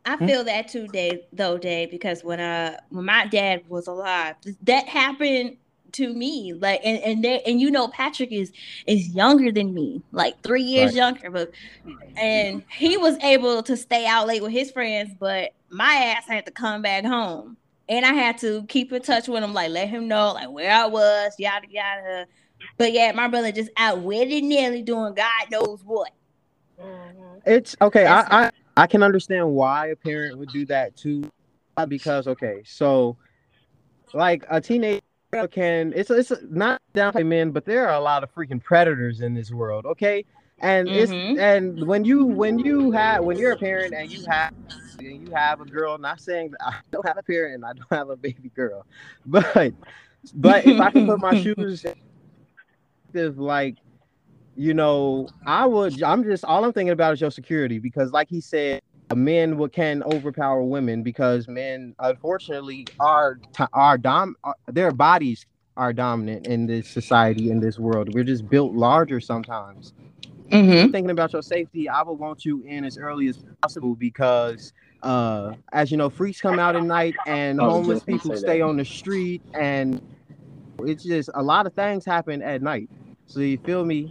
I 0.06 0.16
Hmm? 0.18 0.26
feel 0.26 0.44
that 0.44 0.68
too, 0.68 0.86
Dave. 0.88 1.20
Though, 1.32 1.58
Dave, 1.58 1.90
because 1.90 2.22
when 2.22 2.40
uh 2.40 2.76
when 2.90 3.04
my 3.06 3.26
dad 3.26 3.62
was 3.68 3.86
alive, 3.86 4.36
that 4.62 4.88
happened 4.88 5.56
to 5.92 6.12
me. 6.12 6.52
Like, 6.52 6.80
and 6.84 6.98
and 7.02 7.24
they, 7.24 7.40
and 7.42 7.60
you 7.60 7.70
know, 7.70 7.88
Patrick 7.88 8.32
is 8.32 8.52
is 8.86 9.08
younger 9.14 9.50
than 9.50 9.72
me, 9.74 10.02
like 10.12 10.42
three 10.42 10.62
years 10.62 10.94
Right. 10.94 10.94
younger. 10.94 11.30
But 11.30 11.52
and 12.16 12.62
he 12.70 12.96
was 12.96 13.16
able 13.22 13.62
to 13.64 13.76
stay 13.76 14.06
out 14.06 14.26
late 14.26 14.42
with 14.42 14.52
his 14.52 14.70
friends, 14.70 15.14
but 15.18 15.52
my 15.70 15.94
ass 15.94 16.24
had 16.28 16.46
to 16.46 16.52
come 16.52 16.82
back 16.82 17.04
home. 17.04 17.56
And 17.88 18.04
I 18.06 18.12
had 18.12 18.38
to 18.38 18.64
keep 18.66 18.92
in 18.92 19.02
touch 19.02 19.28
with 19.28 19.42
him, 19.42 19.52
like 19.52 19.70
let 19.70 19.88
him 19.88 20.08
know 20.08 20.32
like 20.32 20.50
where 20.50 20.72
I 20.72 20.86
was, 20.86 21.34
yada 21.38 21.66
yada. 21.68 22.26
But 22.78 22.92
yeah, 22.92 23.12
my 23.12 23.28
brother 23.28 23.52
just 23.52 23.70
out 23.76 24.00
willy 24.00 24.40
nilly 24.40 24.82
doing 24.82 25.14
God 25.14 25.50
knows 25.50 25.82
what. 25.84 26.10
Mhm. 26.80 27.40
It's 27.46 27.76
okay. 27.80 28.04
That's 28.04 28.28
I, 28.30 28.46
I 28.46 28.50
I 28.76 28.86
can 28.86 29.02
understand 29.02 29.50
why 29.50 29.88
a 29.88 29.96
parent 29.96 30.38
would 30.38 30.50
do 30.50 30.66
that 30.66 30.96
too, 30.96 31.30
because 31.88 32.26
okay, 32.26 32.62
so 32.64 33.16
like 34.12 34.44
a 34.50 34.60
teenager 34.60 35.00
can 35.50 35.92
it's 35.94 36.10
it's 36.10 36.32
not 36.48 36.80
downplay 36.94 37.26
men, 37.26 37.50
but 37.50 37.64
there 37.64 37.88
are 37.88 37.94
a 37.94 38.00
lot 38.00 38.22
of 38.22 38.32
freaking 38.34 38.62
predators 38.62 39.20
in 39.20 39.34
this 39.34 39.52
world. 39.52 39.84
Okay, 39.86 40.24
and 40.60 40.88
Mhm. 40.88 40.94
it's 40.94 41.12
and 41.40 41.86
when 41.86 42.04
you 42.04 42.24
when 42.24 42.58
you 42.58 42.90
have 42.92 43.24
when 43.24 43.36
you're 43.38 43.52
a 43.52 43.56
parent 43.56 43.94
and 43.94 44.10
you 44.10 44.24
have 44.28 44.52
and 45.06 45.26
you 45.26 45.34
have 45.34 45.60
a 45.60 45.64
girl, 45.64 45.98
not 45.98 46.20
saying 46.20 46.50
that 46.52 46.60
I 46.66 46.74
don't 46.90 47.06
have 47.06 47.18
a 47.18 47.22
parent 47.22 47.54
and 47.54 47.64
I 47.64 47.72
don't 47.72 47.92
have 47.92 48.10
a 48.10 48.16
baby 48.16 48.50
girl, 48.54 48.86
but 49.26 49.72
but 50.34 50.66
if 50.66 50.80
I 50.80 50.90
can 50.90 51.06
put 51.06 51.20
my 51.20 51.34
shoes 51.42 51.84
if 53.12 53.38
like 53.38 53.76
you 54.56 54.74
know 54.74 55.28
i 55.46 55.64
would 55.66 56.02
i'm 56.02 56.24
just 56.24 56.44
all 56.44 56.64
i'm 56.64 56.72
thinking 56.72 56.90
about 56.90 57.12
is 57.12 57.20
your 57.20 57.30
security 57.30 57.78
because 57.78 58.12
like 58.12 58.28
he 58.28 58.40
said 58.40 58.80
men 59.14 59.56
will 59.56 59.68
can 59.68 60.02
overpower 60.04 60.62
women 60.62 61.02
because 61.02 61.46
men 61.48 61.94
unfortunately 62.00 62.86
are 63.00 63.38
are 63.72 63.98
dom 63.98 64.34
are- 64.44 64.56
their 64.68 64.90
bodies 64.90 65.46
are 65.76 65.92
dominant 65.92 66.46
in 66.46 66.66
this 66.66 66.88
society 66.88 67.50
in 67.50 67.58
this 67.58 67.80
world. 67.80 68.14
We're 68.14 68.22
just 68.22 68.48
built 68.48 68.74
larger 68.74 69.20
sometimes. 69.20 69.92
Mm-hmm. 70.50 70.92
thinking 70.92 71.10
about 71.10 71.32
your 71.32 71.42
safety 71.42 71.88
i 71.88 72.02
would 72.02 72.18
want 72.18 72.44
you 72.44 72.62
in 72.64 72.84
as 72.84 72.98
early 72.98 73.28
as 73.28 73.38
possible 73.62 73.94
because 73.94 74.74
uh 75.04 75.54
as 75.72 75.90
you 75.90 75.96
know 75.98 76.10
freaks 76.10 76.40
come 76.40 76.58
out 76.58 76.76
at 76.76 76.82
night 76.82 77.14
and 77.26 77.60
homeless 77.60 78.02
people 78.02 78.34
stay 78.36 78.60
on 78.62 78.76
the 78.76 78.84
street 78.84 79.42
and 79.54 80.02
it's 80.80 81.04
just 81.04 81.30
a 81.34 81.42
lot 81.42 81.66
of 81.66 81.74
things 81.74 82.04
happen 82.04 82.42
at 82.42 82.62
night 82.62 82.88
so 83.26 83.40
you 83.40 83.58
feel 83.58 83.84
me 83.84 84.10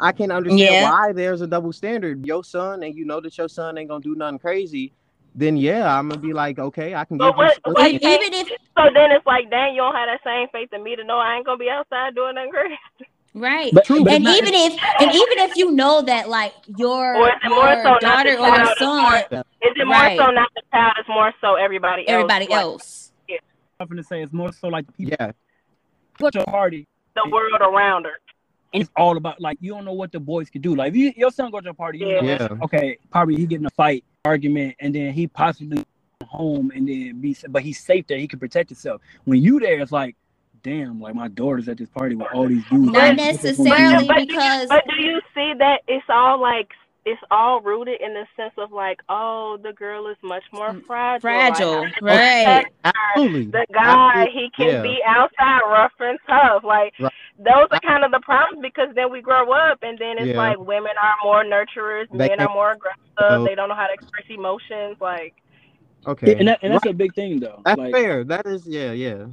i 0.00 0.12
can 0.12 0.32
understand 0.32 0.58
Yeah. 0.72 0.90
why 0.90 1.12
there's 1.12 1.42
a 1.42 1.46
double 1.46 1.72
standard 1.72 2.26
your 2.26 2.42
son 2.44 2.82
and 2.82 2.94
you 2.96 3.04
know 3.04 3.20
that 3.20 3.36
your 3.38 3.48
son 3.48 3.78
ain't 3.78 3.88
gonna 3.90 4.02
do 4.02 4.14
nothing 4.16 4.38
crazy 4.38 4.92
then 5.34 5.56
yeah 5.56 5.96
i'm 5.98 6.08
gonna 6.08 6.20
be 6.20 6.32
like 6.32 6.58
okay 6.58 6.94
i 6.94 7.04
can 7.04 7.18
But 7.18 7.32
give 7.32 7.36
you 7.38 7.44
what, 7.44 7.54
some- 7.64 7.74
what 7.74 7.92
Even 7.92 8.34
if 8.34 8.48
so 8.76 8.84
then 8.94 9.10
it's 9.12 9.26
like, 9.26 9.50
dang, 9.50 9.74
you 9.74 9.82
don't 9.82 9.94
have 9.94 10.08
that 10.08 10.20
same 10.24 10.48
faith 10.52 10.72
in 10.72 10.82
me 10.82 10.96
to 10.96 11.04
know 11.04 11.18
I 11.18 11.36
ain't 11.36 11.44
gonna 11.46 11.58
be 11.58 11.68
outside 11.68 12.14
doing 12.14 12.34
nothing 12.36 12.50
crazy. 12.50 12.78
right. 13.34 13.70
But, 13.74 13.84
True, 13.84 14.04
but 14.04 14.14
and 14.14 14.24
not- 14.24 14.38
even 14.38 14.54
if 14.54 14.72
and 15.00 15.10
even 15.14 15.38
if 15.38 15.56
you 15.56 15.70
know 15.72 16.00
that 16.02 16.28
like 16.30 16.54
your 16.66 17.14
Or 17.16 17.28
is 17.28 17.34
it 17.44 17.48
more 17.50 17.66
your 17.66 17.82
so 17.84 17.98
daughter 18.00 18.38
or 18.38 18.48
your 18.56 18.74
son, 18.76 19.24
Is 19.90 19.96
more 19.96 20.02
Right. 20.06 20.18
so 20.18 20.30
not 20.30 20.48
the 20.54 20.62
child? 20.72 20.92
It's 20.98 21.08
more 21.08 21.32
so 21.40 21.54
everybody 21.54 22.08
else. 22.08 22.14
everybody 22.14 22.46
like, 22.46 22.60
else. 22.60 23.12
I'm 23.78 23.86
gonna 23.88 24.02
say 24.02 24.22
it's 24.22 24.32
more 24.32 24.52
so 24.52 24.68
like 24.68 24.86
the 24.86 24.92
people 24.92 25.16
yeah 25.20 25.32
at 26.26 26.34
your 26.34 26.44
party 26.44 26.86
The 27.16 27.28
world 27.30 27.60
around 27.62 28.04
her. 28.04 28.12
and 28.74 28.82
it's 28.82 28.90
all 28.96 29.16
about 29.16 29.40
like 29.40 29.56
you 29.60 29.72
don't 29.72 29.84
know 29.86 29.94
what 29.94 30.12
the 30.12 30.20
boys 30.20 30.50
could 30.50 30.62
do. 30.62 30.74
Like 30.74 30.90
if 30.90 30.96
you, 30.96 31.12
your 31.16 31.30
son 31.30 31.50
go 31.50 31.60
to 31.60 31.70
a 31.70 31.74
party, 31.74 31.98
you 31.98 32.06
know, 32.06 32.20
Yeah. 32.22 32.48
okay, 32.62 32.98
probably 33.10 33.36
he 33.36 33.46
getting 33.46 33.66
a 33.66 33.70
fight, 33.70 34.04
argument, 34.24 34.76
and 34.80 34.94
then 34.94 35.12
he 35.12 35.26
possibly 35.26 35.84
home 36.24 36.70
and 36.74 36.86
then 36.86 37.20
be, 37.20 37.34
but 37.48 37.62
he's 37.62 37.80
safe 37.80 38.06
there. 38.06 38.18
He 38.18 38.28
can 38.28 38.38
protect 38.38 38.68
himself. 38.68 39.00
When 39.24 39.42
you 39.42 39.58
there, 39.58 39.80
it's 39.80 39.90
like, 39.92 40.14
damn, 40.62 41.00
like 41.00 41.14
my 41.14 41.28
daughter's 41.28 41.68
at 41.68 41.78
this 41.78 41.88
party 41.88 42.14
with 42.14 42.28
all 42.34 42.46
these 42.46 42.64
dudes. 42.66 42.92
Not 42.92 43.16
necessarily 43.16 44.06
But, 44.06 44.14
but, 44.14 44.16
do 44.16 44.20
you, 44.20 44.26
because 44.28 44.68
but 44.68 44.84
do 44.86 45.02
you 45.02 45.20
see 45.34 45.54
that 45.58 45.80
it's 45.88 46.04
all 46.10 46.38
like 46.38 46.68
it's 47.06 47.20
all 47.30 47.60
rooted 47.62 48.00
in 48.00 48.12
the 48.12 48.26
sense 48.36 48.52
of 48.58 48.72
like, 48.72 49.00
oh, 49.08 49.58
the 49.62 49.72
girl 49.72 50.06
is 50.06 50.16
much 50.22 50.42
more 50.52 50.70
mm, 50.72 50.84
fragile. 50.86 51.20
fragile, 51.20 51.80
Like, 51.82 52.02
right? 52.02 52.66
absolutely 52.84 53.46
the 53.46 53.66
guy 53.72 54.12
Absolutely. 54.22 54.40
he 54.40 54.50
can 54.50 54.66
Yeah. 54.74 54.82
be 54.82 54.98
outside 55.06 55.60
rough 55.66 55.92
and 56.00 56.18
tough 56.26 56.62
like 56.64 56.92
Right. 57.00 57.12
those 57.38 57.68
are 57.70 57.80
kind 57.80 58.04
of 58.04 58.10
the 58.12 58.20
problems 58.20 58.60
because 58.62 58.94
then 58.94 59.10
we 59.10 59.20
grow 59.22 59.50
up 59.52 59.78
and 59.82 59.98
then 59.98 60.18
it's 60.18 60.26
Yeah. 60.28 60.36
like 60.36 60.58
women 60.58 60.92
are 61.02 61.14
more 61.24 61.42
nurturers 61.44 62.06
They 62.10 62.18
men 62.18 62.28
can't- 62.28 62.42
are 62.42 62.54
more 62.54 62.72
aggressive 62.72 63.00
So- 63.18 63.44
they 63.44 63.54
don't 63.54 63.68
know 63.68 63.74
how 63.74 63.86
to 63.86 63.92
express 63.94 64.24
emotions 64.28 64.96
like 65.00 65.34
okay 66.06 66.34
and, 66.36 66.48
that, 66.48 66.58
and 66.62 66.72
that's 66.72 66.84
Right. 66.84 66.94
a 66.94 66.96
big 66.96 67.14
thing 67.14 67.40
though. 67.40 67.60
that's 67.64 67.78
like, 67.78 67.92
fair 67.94 68.24
that 68.24 68.46
is 68.46 68.66
yeah 68.66 68.92
yeah 68.92 69.26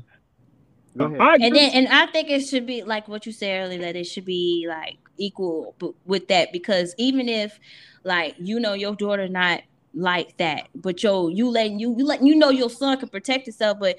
go 0.98 1.06
ahead 1.06 1.42
And 1.42 1.56
then, 1.56 1.72
and 1.74 1.88
I 1.90 2.08
think 2.08 2.30
it 2.30 2.42
should 2.42 2.66
be 2.66 2.84
like 2.84 3.08
what 3.08 3.26
you 3.26 3.32
said 3.32 3.66
earlier 3.66 3.80
that 3.82 3.96
it 3.96 4.06
should 4.06 4.26
be 4.26 4.66
like 4.68 4.98
equal 5.18 5.76
with 6.06 6.28
that 6.28 6.52
because 6.52 6.94
even 6.98 7.28
if 7.30 7.60
like 8.04 8.36
you 8.38 8.60
know 8.60 8.74
your 8.74 8.96
daughter 8.96 9.28
not 9.28 9.62
like 9.94 10.38
that, 10.38 10.68
but 10.76 11.02
yo 11.04 11.30
you 11.30 11.50
letting 11.50 11.80
you 11.80 11.96
you 11.98 12.06
let 12.06 12.24
you 12.24 12.36
know 12.36 12.50
your 12.50 12.70
son 12.70 12.98
can 12.98 13.10
protect 13.10 13.46
himself, 13.46 13.80
but 13.80 13.98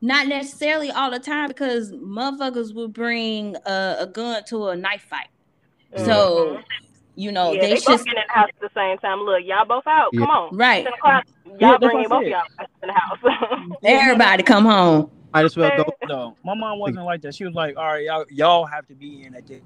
not 0.00 0.26
necessarily 0.28 0.90
all 0.90 1.10
the 1.10 1.18
time 1.18 1.48
because 1.48 1.92
motherfuckers 1.92 2.74
will 2.74 2.88
bring 2.88 3.56
a, 3.66 3.96
a 4.00 4.06
gun 4.06 4.42
to 4.44 4.68
a 4.68 4.76
knife 4.76 5.06
fight. 5.08 5.28
So 5.96 6.56
mhm. 6.56 6.62
you 7.16 7.32
know 7.32 7.52
yeah, 7.52 7.60
they 7.62 7.70
they, 7.70 7.76
should 7.76 7.86
both 7.86 8.04
get 8.04 8.14
in 8.16 8.22
the 8.26 8.32
house 8.32 8.48
at 8.48 8.60
the 8.60 8.70
same 8.74 8.98
time 8.98 9.20
look 9.20 9.42
y'all 9.44 9.64
both 9.64 9.86
out 9.86 10.10
come 10.16 10.30
on 10.30 10.56
right. 10.56 10.84
10 10.84 10.92
o'clock 10.92 11.24
Yeah, 11.44 11.52
y'all 11.52 11.78
that's 11.78 11.92
bringing 11.92 12.08
what 12.08 12.12
I 12.12 12.20
both 12.20 12.28
y'all 12.28 12.66
in 12.82 12.88
the 12.88 12.92
house 12.92 13.76
Everybody 13.84 14.42
come 14.44 14.64
home. 14.64 15.10
might 15.34 15.44
as 15.44 15.56
well 15.56 15.70
go 15.76 15.84
No, 16.08 16.36
my 16.44 16.54
mom 16.54 16.78
wasn't 16.78 17.04
like 17.04 17.22
that. 17.22 17.34
She 17.34 17.44
was 17.44 17.54
like, 17.54 17.76
all 17.76 17.84
right, 17.84 18.04
y'all, 18.04 18.24
y'all 18.30 18.66
have 18.66 18.86
to 18.88 18.94
be 18.94 19.24
in 19.24 19.34
at 19.34 19.46
this. 19.46 19.60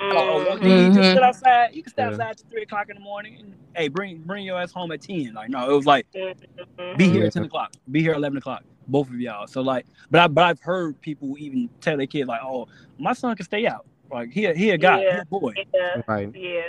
Oh, 0.00 0.10
oh, 0.12 0.44
Mhm. 0.44 0.56
okay, 0.56 0.68
you 0.84 0.88
just 0.88 0.98
Mhm. 0.98 1.14
sit 1.14 1.22
outside. 1.22 1.74
You 1.74 1.82
can 1.82 1.90
stay 1.92 2.02
Yeah. 2.02 2.08
outside 2.10 2.36
till 2.38 2.48
three 2.50 2.62
o'clock 2.62 2.88
in 2.90 2.96
the 2.96 3.00
morning. 3.02 3.36
And, 3.40 3.54
hey, 3.76 3.88
bring 3.88 4.18
bring 4.18 4.44
your 4.44 4.58
ass 4.60 4.72
home 4.72 4.90
at 4.92 5.00
ten. 5.02 5.32
Like, 5.34 5.50
no, 5.50 5.70
it 5.70 5.74
was 5.74 5.86
like 5.86 6.06
Mhm. 6.12 6.96
be 6.98 7.08
here 7.08 7.20
Yeah. 7.22 7.26
at 7.26 7.32
ten 7.32 7.44
o'clock, 7.44 7.72
be 7.90 8.00
here 8.02 8.12
at 8.12 8.16
eleven 8.16 8.38
o'clock, 8.38 8.64
both 8.88 9.08
of 9.08 9.20
y'all. 9.20 9.46
So 9.46 9.60
like, 9.62 9.86
but 10.10 10.20
I 10.20 10.26
but 10.28 10.44
I've 10.44 10.60
heard 10.60 11.00
people 11.00 11.36
even 11.38 11.68
tell 11.80 11.96
their 11.96 12.06
kids 12.06 12.28
like, 12.28 12.40
oh, 12.42 12.66
my 12.98 13.12
son 13.12 13.34
can 13.36 13.44
stay 13.44 13.66
out. 13.66 13.86
Like 14.10 14.30
he 14.30 14.46
a- 14.46 14.54
he 14.54 14.70
a 14.70 14.78
guy, 14.78 14.98
he 14.98 15.04
Yeah. 15.04 15.20
a 15.22 15.24
boy. 15.24 15.52
yeah 15.74 16.02
right 16.06 16.30
yeah 16.34 16.62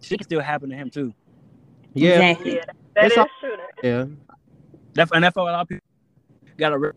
Shit 0.00 0.18
can 0.18 0.24
still 0.26 0.40
happen 0.40 0.68
to 0.70 0.76
him 0.76 0.90
too. 0.90 1.14
yeah 1.94 2.30
Exactly. 2.30 2.54
yeah 2.56 2.64
that 2.94 3.04
It's 3.06 3.12
is 3.14 3.18
all- 3.18 3.28
true 3.40 3.56
yeah 3.82 4.04
That's 4.94 5.10
and 5.12 5.24
that's 5.24 5.34
why 5.36 5.42
a 5.48 5.52
lot 5.52 5.60
of 5.62 5.68
people 5.68 5.84
gotta. 6.56 6.94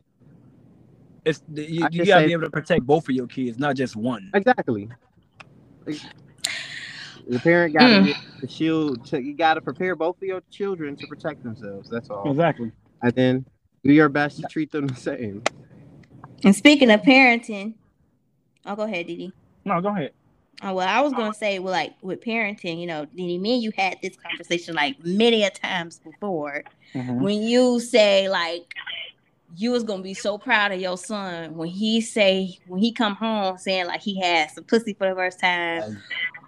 Re- 1.27 1.31
it's 1.31 1.43
you, 1.53 1.87
you 1.91 2.05
gotta 2.05 2.05
say- 2.05 2.25
be 2.27 2.31
able 2.33 2.43
to 2.43 2.49
protect 2.49 2.85
both 2.85 3.07
of 3.09 3.15
your 3.15 3.27
kids, 3.27 3.59
not 3.59 3.75
just 3.75 3.95
one. 3.95 4.31
Exactly. 4.33 4.89
The 5.85 7.39
parent 7.39 7.73
got 7.73 7.81
Mm. 7.83 8.15
the 8.41 8.47
shield. 8.47 9.05
To, 9.07 9.21
you 9.21 9.33
got 9.33 9.55
to 9.55 9.61
prepare 9.61 9.95
both 9.95 10.15
of 10.17 10.23
your 10.23 10.41
children 10.49 10.95
to 10.95 11.07
protect 11.07 11.43
themselves. 11.43 11.89
That's 11.89 12.09
all. 12.09 12.29
Exactly. 12.29 12.71
And 13.03 13.13
then 13.13 13.45
do 13.83 13.91
your 13.93 14.07
best 14.09 14.37
to 14.37 14.43
treat 14.49 14.71
them 14.71 14.87
the 14.87 14.95
same. 14.95 15.43
And 16.43 16.55
speaking 16.55 16.89
of 16.89 17.01
parenting, 17.01 17.73
I'll 18.65 18.75
go 18.77 18.83
ahead, 18.83 19.07
DeDe. 19.07 19.31
No, 19.65 19.81
go 19.81 19.89
ahead. 19.89 20.11
Oh, 20.63 20.73
well, 20.73 20.87
I 20.87 21.01
was 21.01 21.13
gonna 21.13 21.33
say, 21.33 21.59
well, 21.59 21.71
like 21.73 21.93
with 22.01 22.21
parenting, 22.23 22.79
you 22.79 22.87
know, 22.87 23.05
DeDe, 23.15 23.39
me 23.39 23.55
and 23.55 23.63
you 23.63 23.71
had 23.77 23.97
this 24.01 24.15
conversation 24.15 24.73
like 24.75 24.95
many 25.05 25.43
a 25.43 25.49
times 25.49 25.99
before. 25.99 26.63
Mhm. 26.93 27.19
When 27.21 27.43
you 27.43 27.79
say 27.79 28.29
like 28.29 28.73
you 29.55 29.71
was 29.71 29.83
gonna 29.83 30.03
be 30.03 30.13
so 30.13 30.37
proud 30.37 30.71
of 30.71 30.79
your 30.79 30.97
son 30.97 31.55
when 31.55 31.69
he 31.69 32.01
say 32.01 32.57
when 32.67 32.81
he 32.81 32.91
come 32.91 33.15
home 33.15 33.57
saying 33.57 33.87
like 33.87 34.01
he 34.01 34.19
had 34.19 34.51
some 34.51 34.63
pussy 34.63 34.93
for 34.93 35.09
the 35.09 35.15
first 35.15 35.39
time 35.39 36.01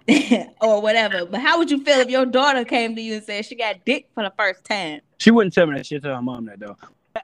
or 0.60 0.80
whatever. 0.82 1.24
But 1.24 1.40
how 1.40 1.58
would 1.58 1.70
you 1.70 1.82
feel 1.82 2.00
if 2.00 2.08
your 2.08 2.26
daughter 2.26 2.64
came 2.64 2.94
to 2.96 3.02
you 3.02 3.14
and 3.14 3.24
said 3.24 3.46
she 3.46 3.54
got 3.54 3.84
dick 3.84 4.08
for 4.14 4.22
the 4.22 4.32
first 4.36 4.64
time? 4.64 5.00
She 5.18 5.30
wouldn't 5.30 5.54
tell 5.54 5.66
me 5.66 5.76
that. 5.76 5.86
She'd 5.86 6.02
tell 6.02 6.14
her 6.14 6.22
mom 6.22 6.46
that 6.46 6.60
though. 6.60 6.76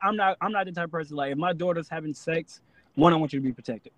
I'm 0.02 0.16
not. 0.16 0.36
I'm 0.40 0.52
not 0.52 0.66
the 0.66 0.72
type 0.72 0.86
of 0.86 0.90
person 0.90 1.16
like 1.16 1.32
if 1.32 1.38
my 1.38 1.52
daughter's 1.52 1.88
having 1.88 2.14
sex. 2.14 2.60
One, 2.94 3.12
I 3.12 3.16
want 3.16 3.32
you 3.32 3.40
to 3.40 3.44
be 3.44 3.52
protected. 3.52 3.92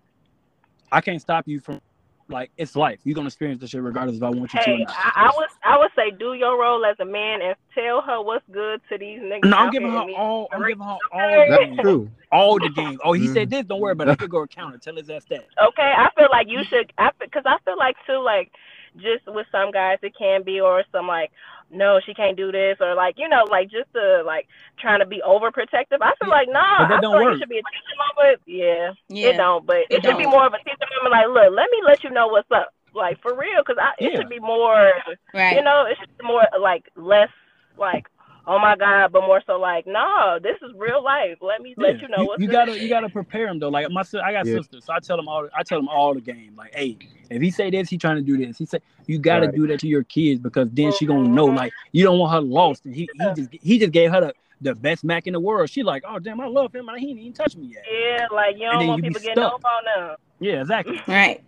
I 0.91 1.01
can't 1.01 1.21
stop 1.21 1.47
you 1.47 1.59
from. 1.59 1.81
Like 2.29 2.51
it's 2.57 2.75
life. 2.75 2.99
You're 3.03 3.15
gonna 3.15 3.27
experience 3.27 3.61
this 3.61 3.71
shit 3.71 3.81
regardless 3.81 4.17
if 4.17 4.23
I 4.23 4.29
want 4.29 4.53
you 4.53 4.59
to 4.59 4.71
or 4.71 4.77
Hey, 4.77 4.85
not. 4.85 4.95
I, 4.97 5.27
I 5.27 5.31
would 5.35 5.49
I 5.63 5.77
would 5.79 5.91
say 5.95 6.11
do 6.17 6.33
your 6.33 6.59
role 6.59 6.85
as 6.85 6.95
a 6.99 7.05
man 7.05 7.41
and 7.41 7.55
tell 7.75 8.01
her 8.01 8.21
what's 8.21 8.45
good 8.51 8.81
to 8.89 8.97
these 8.97 9.19
niggas. 9.19 9.49
No, 9.49 9.57
I'm 9.57 9.69
giving 9.71 9.89
her 9.91 10.03
all. 10.15 10.49
I'm 10.53 10.61
giving 10.63 10.85
her 10.85 10.97
all 11.11 11.29
Okay. 11.33 11.45
the 11.45 11.51
That's 11.51 11.63
game. 11.65 11.79
true. 11.81 12.11
All 12.31 12.59
the 12.59 12.69
game. 12.69 12.99
Oh, 13.03 13.13
he 13.13 13.27
Mm. 13.27 13.33
said 13.33 13.49
this. 13.49 13.65
Don't 13.65 13.79
worry 13.81 13.93
about 13.93 14.07
it. 14.07 14.11
I 14.11 14.15
could 14.15 14.29
go 14.29 14.45
counter. 14.45 14.77
Tell 14.77 14.95
his 14.95 15.09
ass 15.09 15.25
that. 15.31 15.45
Okay, 15.61 15.93
I 15.97 16.09
feel 16.15 16.29
like 16.31 16.47
you 16.49 16.63
should. 16.69 16.91
I 16.97 17.09
because 17.19 17.43
I 17.45 17.57
feel 17.65 17.77
like 17.77 17.95
too 18.07 18.23
like 18.23 18.51
just 18.97 19.25
with 19.27 19.47
some 19.51 19.71
guys 19.71 19.99
it 20.03 20.13
can 20.17 20.43
be 20.43 20.59
or 20.61 20.83
some 20.91 21.07
like 21.07 21.31
no 21.71 21.99
she 22.05 22.13
can't 22.13 22.35
do 22.37 22.51
this 22.51 22.77
or 22.79 22.95
like 22.95 23.15
you 23.17 23.27
know 23.29 23.43
like 23.49 23.69
just 23.69 23.91
to 23.93 24.23
like 24.25 24.47
trying 24.79 24.99
to 24.99 25.05
be 25.05 25.21
overprotective. 25.25 25.99
I 26.01 26.13
feel 26.19 26.29
Yeah, 26.29 26.35
like 26.39 26.47
nah. 26.49 26.77
but 26.79 26.87
that 26.89 26.97
I 26.97 27.01
don't 27.01 27.17
feel 27.17 27.25
like 27.25 27.35
it 27.35 27.39
should 27.39 27.49
be 27.49 27.59
a 27.59 27.63
teaching 27.63 27.99
moment. 28.17 28.41
Yeah, 28.45 28.91
Yeah. 29.09 29.29
it 29.29 29.37
don't. 29.37 29.65
But 29.65 29.77
it, 29.77 29.87
it 29.89 30.03
should 30.03 30.17
be 30.17 30.23
don't. 30.23 30.31
more 30.31 30.45
of 30.45 30.53
a 30.53 30.57
teaching 30.57 30.89
moment. 30.97 31.11
Like 31.11 31.27
look, 31.27 31.53
let 31.55 31.69
me 31.71 31.81
let 31.85 32.03
you 32.03 32.09
know 32.11 32.27
what's 32.27 32.49
up. 32.51 32.69
Like 32.93 33.21
for 33.21 33.35
real, 33.35 33.61
because 33.65 33.77
I 33.79 33.91
it 34.03 34.11
Yeah. 34.13 34.19
should 34.19 34.29
be 34.29 34.39
more. 34.39 34.91
Right. 35.33 35.55
You 35.55 35.61
know, 35.63 35.85
it 35.85 35.97
should 35.99 36.17
be 36.17 36.25
more 36.25 36.43
like 36.59 36.89
less 36.95 37.29
like. 37.77 38.07
Oh 38.51 38.57
my 38.57 38.75
God! 38.75 39.11
But 39.11 39.21
more 39.27 39.43
so 39.45 39.59
like, 39.59 39.85
no, 39.85 40.39
this 40.41 40.55
is 40.63 40.71
real 40.75 41.03
life. 41.03 41.37
Let 41.39 41.61
me 41.61 41.75
let 41.77 42.01
you 42.01 42.07
know 42.07 42.23
what's 42.25 42.41
you 42.41 42.47
good. 42.47 42.53
gotta 42.53 42.79
you 42.79 42.89
gotta 42.89 43.07
prepare 43.07 43.47
him 43.47 43.59
though. 43.59 43.69
Like 43.69 43.91
my 43.91 44.01
sis- 44.01 44.21
I 44.25 44.31
got 44.31 44.47
Yeah. 44.47 44.57
sisters, 44.57 44.85
so 44.85 44.93
I 44.93 44.97
tell 44.99 45.17
them 45.17 45.27
all 45.27 45.47
I 45.55 45.61
tell 45.61 45.77
them 45.77 45.87
all 45.87 46.15
the 46.15 46.21
game. 46.21 46.55
Like, 46.57 46.73
hey, 46.73 46.97
if 47.29 47.43
he 47.43 47.51
say 47.51 47.69
this, 47.69 47.89
he 47.89 47.97
trying 47.99 48.15
to 48.15 48.23
do 48.23 48.37
this. 48.43 48.57
He 48.57 48.65
say 48.65 48.79
you 49.05 49.19
gotta 49.19 49.45
Right. 49.45 49.55
do 49.55 49.67
that 49.67 49.79
to 49.81 49.87
your 49.87 50.03
kids 50.03 50.39
because 50.39 50.67
then 50.71 50.91
she 50.93 51.05
gonna 51.05 51.29
know. 51.29 51.45
Mm-hmm. 51.45 51.57
Like 51.57 51.73
you 51.91 52.03
don't 52.03 52.17
want 52.17 52.33
her 52.33 52.41
lost, 52.41 52.85
and 52.85 52.95
he 52.95 53.07
he 53.13 53.19
just 53.35 53.53
he 53.61 53.77
just 53.77 53.91
gave 53.91 54.09
her 54.11 54.19
the 54.21 54.33
the 54.61 54.73
best 54.73 55.03
Mac 55.03 55.27
in 55.27 55.33
the 55.33 55.39
world. 55.39 55.69
She 55.69 55.83
like, 55.83 56.03
oh 56.07 56.17
damn, 56.17 56.41
I 56.41 56.47
love 56.47 56.73
him. 56.73 56.89
He 56.97 57.11
ain't 57.11 57.19
even 57.19 57.33
touched 57.33 57.55
me 57.55 57.67
yet. 57.67 57.83
Yeah, 57.89 58.25
like 58.33 58.55
you 58.57 58.65
don't 58.65 58.87
want 58.87 59.03
you 59.03 59.09
people 59.11 59.21
getting 59.21 59.35
stuck. 59.43 59.53
over 59.53 59.67
on 59.67 60.07
them. 60.09 60.17
Yeah, 60.39 60.61
exactly. 60.61 60.99
Right. 61.07 61.43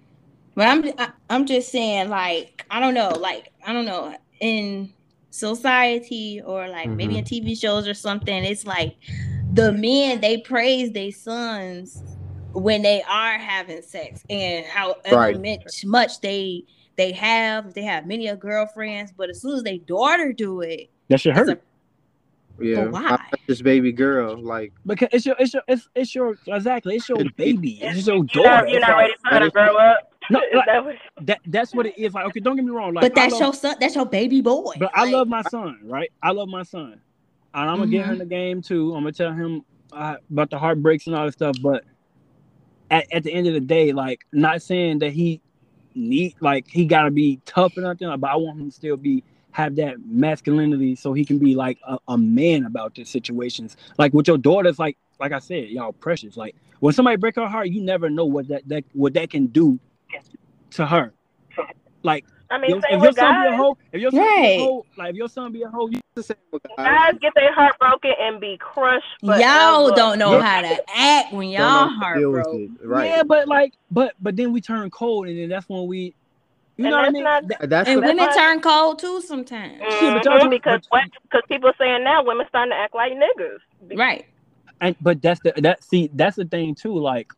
But 0.54 0.68
I'm 0.68 0.86
I- 0.99 1.12
I'm 1.32 1.45
just 1.47 1.72
saying 1.72 2.10
like 2.10 2.64
I 2.70 2.80
don't 2.80 2.93
know 2.93 3.10
like 3.10 3.52
I 3.66 3.74
don't 3.74 3.86
know 3.86 4.16
in 4.39 4.93
society 5.32 6.41
or 6.45 6.67
like 6.67 6.89
maybe 6.89 7.17
in 7.17 7.23
mm-hmm. 7.23 7.47
TV 7.47 7.59
shows 7.59 7.88
or 7.88 7.93
something 7.93 8.43
it's 8.43 8.65
like 8.65 8.95
the 9.53 9.71
men 9.71 10.19
they 10.21 10.38
praise 10.38 10.91
their 10.91 11.11
sons 11.11 12.03
when 12.53 12.82
they 12.82 13.01
are 13.03 13.38
having 13.39 13.82
sex 13.82 14.23
and 14.29 14.65
how 14.65 14.95
Right. 15.11 15.41
much 15.41 15.86
much 15.86 16.19
they 16.21 16.65
they 16.97 17.13
have 17.13 17.73
they 17.73 17.82
have 17.84 18.05
many 18.05 18.27
of 18.27 18.39
girlfriends 18.41 19.13
but 19.15 19.29
as 19.29 19.41
soon 19.41 19.55
as 19.55 19.63
their 19.63 19.77
daughter 19.77 20.34
do 20.34 20.61
it 20.61 20.89
That 21.07 21.21
should 21.21 21.34
hurt. 21.36 21.49
a- 21.49 22.63
Yeah, 22.63 22.86
why? 22.88 23.07
I 23.11 23.38
this 23.47 23.61
baby 23.61 23.91
girl, 23.93 24.38
like 24.38 24.73
Because 24.86 25.07
it's 25.13 25.25
your, 25.25 25.36
it's 25.39 25.53
your, 25.53 25.63
it's, 25.67 25.88
it's 25.95 26.13
your, 26.13 26.38
exactly, 26.47 26.95
it's 26.97 27.07
your 27.09 27.17
baby, 27.38 27.79
it's 27.82 28.05
your 28.05 28.17
You're 28.17 28.23
not, 28.25 28.34
daughter. 28.34 28.67
you're 28.67 28.77
It's 28.79 28.88
not 28.88 28.97
like- 28.97 28.97
ready 28.97 29.13
for 29.23 29.29
her 29.29 29.39
to 29.39 29.49
grow 29.49 29.77
up. 29.77 30.11
No, 30.30 30.39
like- 30.53 30.65
that 30.67 30.84
that, 31.22 31.39
that's 31.47 31.74
what 31.74 31.86
it 31.86 31.97
is. 31.97 32.13
Like, 32.13 32.26
okay, 32.28 32.39
don't 32.39 32.55
get 32.55 32.65
me 32.65 32.72
wrong. 32.72 32.93
Like, 32.93 33.03
but 33.03 33.15
that's 33.15 33.34
love, 33.34 33.41
your 33.41 33.53
son 33.53 33.76
that's 33.80 33.95
your 33.95 34.05
baby 34.05 34.41
boy 34.41 34.74
but 34.76 34.91
I 34.93 35.05
love 35.05 35.28
my 35.28 35.41
son, 35.41 35.80
right? 35.84 36.11
I 36.22 36.32
love 36.32 36.49
my 36.49 36.63
son, 36.63 37.01
and 37.53 37.69
I'm 37.69 37.78
gonna 37.78 37.88
get 37.88 38.01
Mm-hmm. 38.01 38.11
him 38.11 38.17
the 38.19 38.26
game 38.26 38.61
too. 38.61 38.93
I'm 38.95 39.03
gonna 39.03 39.11
tell 39.13 39.34
him 39.34 39.63
uh, 39.93 40.15
about 40.32 40.49
the 40.49 40.59
heartbreaks 40.59 41.07
and 41.07 41.15
all 41.15 41.26
this 41.26 41.36
stuff. 41.36 41.57
But 41.61 41.84
at, 42.89 43.07
at 43.13 43.24
the 43.24 43.34
end 43.34 43.47
of 43.47 43.53
the 43.53 43.59
day, 43.61 43.91
like, 43.93 44.22
not 44.34 44.61
saying 44.61 44.99
that 44.99 45.11
he 45.13 45.41
need, 45.95 46.36
like, 46.41 46.67
he 46.69 46.86
gotta 46.86 47.11
be 47.11 47.39
tough 47.45 47.78
or 47.78 47.82
nothing. 47.82 48.09
But 48.19 48.30
I 48.32 48.36
want 48.36 48.59
him 48.59 48.69
to 48.69 48.76
still 48.76 48.97
be 48.97 49.24
have 49.51 49.76
that 49.78 49.95
masculinity, 50.05 50.95
so 50.95 51.13
he 51.13 51.26
can 51.26 51.39
be 51.39 51.55
like 51.55 51.78
a, 51.88 51.97
a 52.09 52.17
man 52.17 52.65
about 52.65 52.95
the 52.95 53.03
situations. 53.05 53.78
Like 53.97 54.13
with 54.13 54.28
your 54.28 54.38
daughters, 54.38 54.80
like, 54.80 54.97
like 55.19 55.32
I 55.34 55.39
said, 55.39 55.69
y'all 55.69 55.93
precious. 55.93 56.38
Like 56.38 56.55
when 56.80 56.93
somebody 56.93 57.17
break 57.17 57.36
her 57.36 57.47
heart, 57.47 57.69
you 57.69 57.82
never 57.82 58.09
know 58.09 58.26
what 58.26 58.47
that 58.49 58.67
that 58.69 58.86
what 58.93 59.13
that 59.15 59.30
can 59.30 59.47
do 59.47 59.80
to 60.72 60.86
her. 60.86 61.14
Like 62.03 62.26
I 62.49 62.57
mean, 62.57 62.72
your- 62.72 62.80
if 62.80 62.89
your 62.91 62.99
with 62.99 63.16
son 63.16 63.41
be 63.41 63.47
a 63.47 63.51
guys. 63.51 63.59
hoe, 63.59 63.78
if 63.93 64.01
your 64.01 64.12
son 64.12 64.20
be 64.41 64.55
a 64.55 64.59
hoe, 64.59 64.86
like 64.97 65.09
if 65.12 65.16
your 65.16 65.30
son 65.30 65.51
be 65.53 65.62
a 65.64 65.70
hoe, 65.70 65.88
you 65.88 66.01
the 66.16 66.24
same 66.24 66.38
with 66.51 66.64
guys. 66.64 66.74
Guys 66.78 67.14
get 67.22 67.34
their 67.36 67.53
heart 67.53 67.78
broken 67.80 68.12
and 68.20 68.39
be 68.41 68.57
crushed. 68.57 69.05
y'all 69.22 69.91
don't 69.95 70.18
know 70.20 70.34
Yeah. 70.34 70.41
how 70.41 70.62
to 70.62 70.78
act 70.95 71.32
when 71.34 71.49
y'all 71.49 71.62
know 71.88 71.95
how 72.01 72.14
to 72.14 72.20
deal 72.20 72.32
with 72.32 72.41
heartbroken 72.41 72.78
it, 72.82 72.88
Right. 72.88 73.05
yeah, 73.09 73.24
but 73.24 73.47
like, 73.47 73.74
but 73.91 74.16
but 74.20 74.36
then 74.36 74.51
we 74.51 74.59
turn 74.62 74.89
cold, 74.89 75.28
and 75.28 75.38
then 75.38 75.47
that's 75.49 75.70
when 75.70 75.88
we, 75.88 76.14
you 76.78 76.86
And 76.86 76.89
know 76.91 76.97
what 76.97 77.05
I 77.07 77.12
mean? 77.12 77.24
not- 77.24 77.47
That- 77.47 77.70
That's 77.70 77.88
and 77.88 77.97
the, 77.99 78.07
women 78.07 78.26
why- 78.26 78.36
turn 78.36 78.59
cold 78.62 78.99
too 78.99 79.22
sometimes 79.22 79.78
Yeah, 79.80 80.14
but 80.16 80.26
y'all 80.26 80.38
Mhm, 80.38 80.39
don't- 80.41 80.49
because 80.49 80.82
but- 80.91 81.01
what? 81.03 81.03
Because 81.24 81.41
people 81.47 81.72
saying 81.80 82.03
now 82.03 82.24
women 82.24 82.45
starting 82.49 82.72
to 82.72 82.78
act 82.78 82.95
like 82.95 83.14
niggas. 83.14 83.59
right 83.97 84.26
and 84.82 84.95
but 84.99 85.22
that's 85.22 85.39
the 85.41 85.53
that 85.57 85.84
see 85.84 86.09
that's 86.16 86.36
the 86.36 86.45
thing 86.45 86.74
too. 86.76 86.97
Like, 86.97 87.32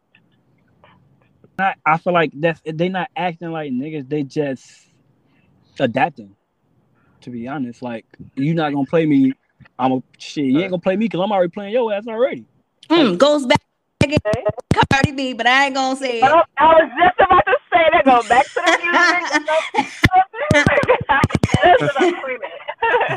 I, 1.59 1.75
I 1.85 1.97
feel 1.97 2.13
like 2.13 2.31
that's 2.33 2.61
they 2.65 2.89
not 2.89 3.09
acting 3.15 3.51
like 3.51 3.71
niggas. 3.71 4.09
They 4.09 4.23
just 4.23 4.87
adapting. 5.79 6.35
To 7.21 7.29
be 7.29 7.47
honest, 7.47 7.81
like 7.81 8.05
you're 8.35 8.55
not 8.55 8.73
gonna 8.73 8.85
play 8.85 9.05
me. 9.05 9.33
I'm 9.79 9.93
a 9.93 10.03
shit. 10.17 10.45
You 10.45 10.59
ain't 10.59 10.71
gonna 10.71 10.81
play 10.81 10.97
me 10.97 11.05
because 11.05 11.21
I'm 11.21 11.31
already 11.31 11.51
playing 11.51 11.73
your 11.73 11.93
ass 11.93 12.05
already. 12.07 12.45
Mm, 12.89 13.17
goes 13.17 13.45
back 13.45 13.61
again 14.03 14.19
Cardi 14.91 15.11
B, 15.13 15.33
but 15.33 15.47
I 15.47 15.65
ain't 15.65 15.75
gonna 15.75 15.95
say 15.95 16.19
it. 16.19 16.23
Oh, 16.23 16.41
I 16.57 16.65
was 16.65 16.91
just 16.99 17.19
about 17.19 17.45
to 17.45 17.55
say 17.71 17.89
that. 17.93 18.05
Go 18.05 18.23
back 18.27 18.45
to 18.45 18.61
the 18.65 18.77
music. 18.83 19.93
That's 21.63 21.81
what 21.81 22.01
I'm 22.01 22.15
screaming. 22.19 22.49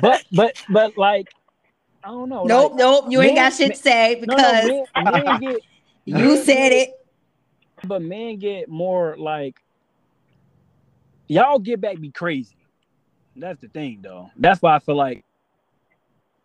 But 0.01 0.25
but 0.33 0.53
but 0.69 0.99
like, 0.99 1.29
I 2.05 2.09
don't 2.09 2.29
know. 2.29 2.45
Nope, 2.45 2.73
like, 2.73 2.79
nope, 2.79 3.05
you 3.09 3.21
ain't 3.23 3.35
man- 3.35 3.51
got 3.51 3.57
shit 3.57 3.73
to 3.73 3.79
say 3.79 4.19
because 4.21 4.65
no, 4.65 4.87
men, 5.05 5.13
men 5.13 5.41
get 5.41 5.63
you 6.05 6.37
said 6.37 6.73
it. 6.73 6.91
But 7.85 8.03
men 8.03 8.39
get 8.39 8.69
more 8.69 9.17
like 9.19 9.61
y'all 11.29 11.59
get 11.59 11.81
back 11.81 12.01
be 12.01 12.11
crazy. 12.11 12.57
That's 13.35 13.61
the 13.61 13.69
thing 13.69 14.01
though. 14.03 14.31
That's 14.37 14.63
why 14.63 14.77
I 14.77 14.79
feel 14.79 14.97
like 14.97 15.25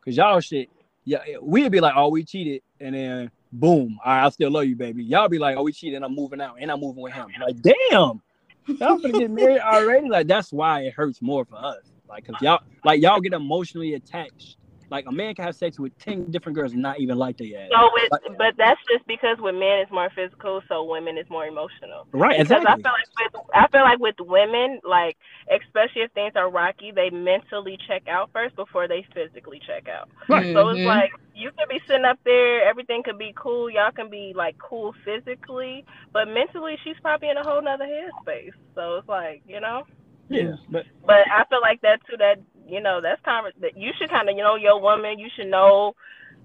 cause 0.03 0.17
y'all 0.17 0.39
shit, 0.39 0.69
yeah, 1.05 1.19
we'd 1.41 1.71
be 1.71 1.79
like, 1.79 1.93
oh, 1.95 2.09
we 2.09 2.23
cheated, 2.23 2.61
and 2.79 2.95
then 2.95 3.31
boom, 3.51 3.99
I 4.03 4.29
still 4.29 4.51
love 4.51 4.65
you, 4.65 4.75
baby. 4.75 5.03
Y'all 5.03 5.29
be 5.29 5.39
like, 5.39 5.57
oh, 5.57 5.63
we 5.63 5.71
cheated, 5.71 5.97
and 5.97 6.05
I'm 6.05 6.15
moving 6.15 6.41
out, 6.41 6.57
and 6.59 6.71
I'm 6.71 6.79
moving 6.79 7.01
with 7.03 7.13
him. 7.13 7.27
Like, 7.39 7.61
damn, 7.61 8.21
y'all 8.67 8.97
gonna 8.97 9.11
get 9.11 9.31
married 9.31 9.61
already. 9.61 10.09
Like, 10.09 10.27
that's 10.27 10.51
why 10.51 10.81
it 10.81 10.93
hurts 10.93 11.21
more 11.21 11.45
for 11.45 11.55
us. 11.55 11.83
Like, 12.07 12.25
cause 12.25 12.35
y'all 12.41 12.61
like 12.83 13.01
y'all 13.01 13.21
get 13.21 13.33
emotionally 13.33 13.93
attached. 13.93 14.57
Like 14.91 15.05
a 15.07 15.11
man 15.11 15.33
can 15.33 15.45
have 15.45 15.55
sex 15.55 15.79
with 15.79 15.97
ten 15.97 16.29
different 16.31 16.57
girls 16.57 16.73
and 16.73 16.81
not 16.81 16.99
even 16.99 17.17
like 17.17 17.37
they 17.37 17.55
ass. 17.55 17.69
So 17.71 17.89
with, 17.93 18.11
Like- 18.11 18.37
but 18.37 18.53
that's 18.57 18.79
just 18.91 19.07
because 19.07 19.37
with 19.39 19.55
men 19.55 19.79
it's 19.79 19.91
more 19.91 20.09
physical, 20.13 20.61
so 20.67 20.83
women 20.83 21.17
is 21.17 21.25
more 21.29 21.47
emotional. 21.47 22.07
Right, 22.11 22.37
Because 22.37 22.61
exactly. 22.61 22.67
I 22.67 22.75
feel 22.83 22.91
like 22.91 23.33
with 23.33 23.55
I 23.55 23.67
feel 23.69 23.81
like 23.81 23.99
with 23.99 24.15
women, 24.19 24.81
like 24.83 25.15
especially 25.49 26.01
if 26.03 26.11
things 26.11 26.33
are 26.35 26.51
rocky, 26.51 26.91
they 26.91 27.09
mentally 27.09 27.77
check 27.87 28.03
out 28.09 28.29
first 28.33 28.55
before 28.57 28.89
they 28.89 29.05
physically 29.13 29.61
check 29.65 29.87
out. 29.87 30.09
Right. 30.27 30.53
So 30.53 30.67
it's 30.69 30.79
Mhm. 30.81 30.85
like 30.85 31.11
you 31.33 31.51
can 31.57 31.67
be 31.69 31.79
sitting 31.87 32.03
up 32.05 32.19
there, 32.25 32.67
everything 32.67 33.01
could 33.03 33.17
be 33.17 33.33
cool, 33.37 33.69
y'all 33.69 33.91
can 33.91 34.09
be 34.09 34.33
like 34.35 34.57
cool 34.59 34.93
physically, 35.05 35.85
but 36.11 36.27
mentally 36.27 36.75
she's 36.83 36.99
probably 37.01 37.29
in 37.29 37.37
a 37.37 37.43
whole 37.43 37.61
nother 37.61 37.85
headspace. 37.85 38.51
So 38.75 38.97
it's 38.97 39.07
like, 39.07 39.41
you 39.47 39.61
know. 39.61 39.83
Yeah, 40.29 40.55
but 40.69 40.85
But 41.05 41.27
I 41.29 41.43
feel 41.49 41.59
like 41.61 41.81
that 41.81 41.99
too. 42.09 42.15
That 42.17 42.39
you 42.67 42.81
know, 42.81 43.01
that's 43.01 43.21
kind 43.23 43.47
of 43.47 43.53
that 43.61 43.77
you 43.77 43.91
should 43.97 44.09
kind 44.09 44.29
of 44.29 44.35
you 44.35 44.43
know 44.43 44.55
your 44.55 44.81
woman. 44.81 45.19
You 45.19 45.27
should 45.35 45.47
know, 45.47 45.93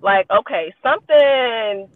like, 0.02 0.26
okay, 0.30 0.74
something 0.82 1.88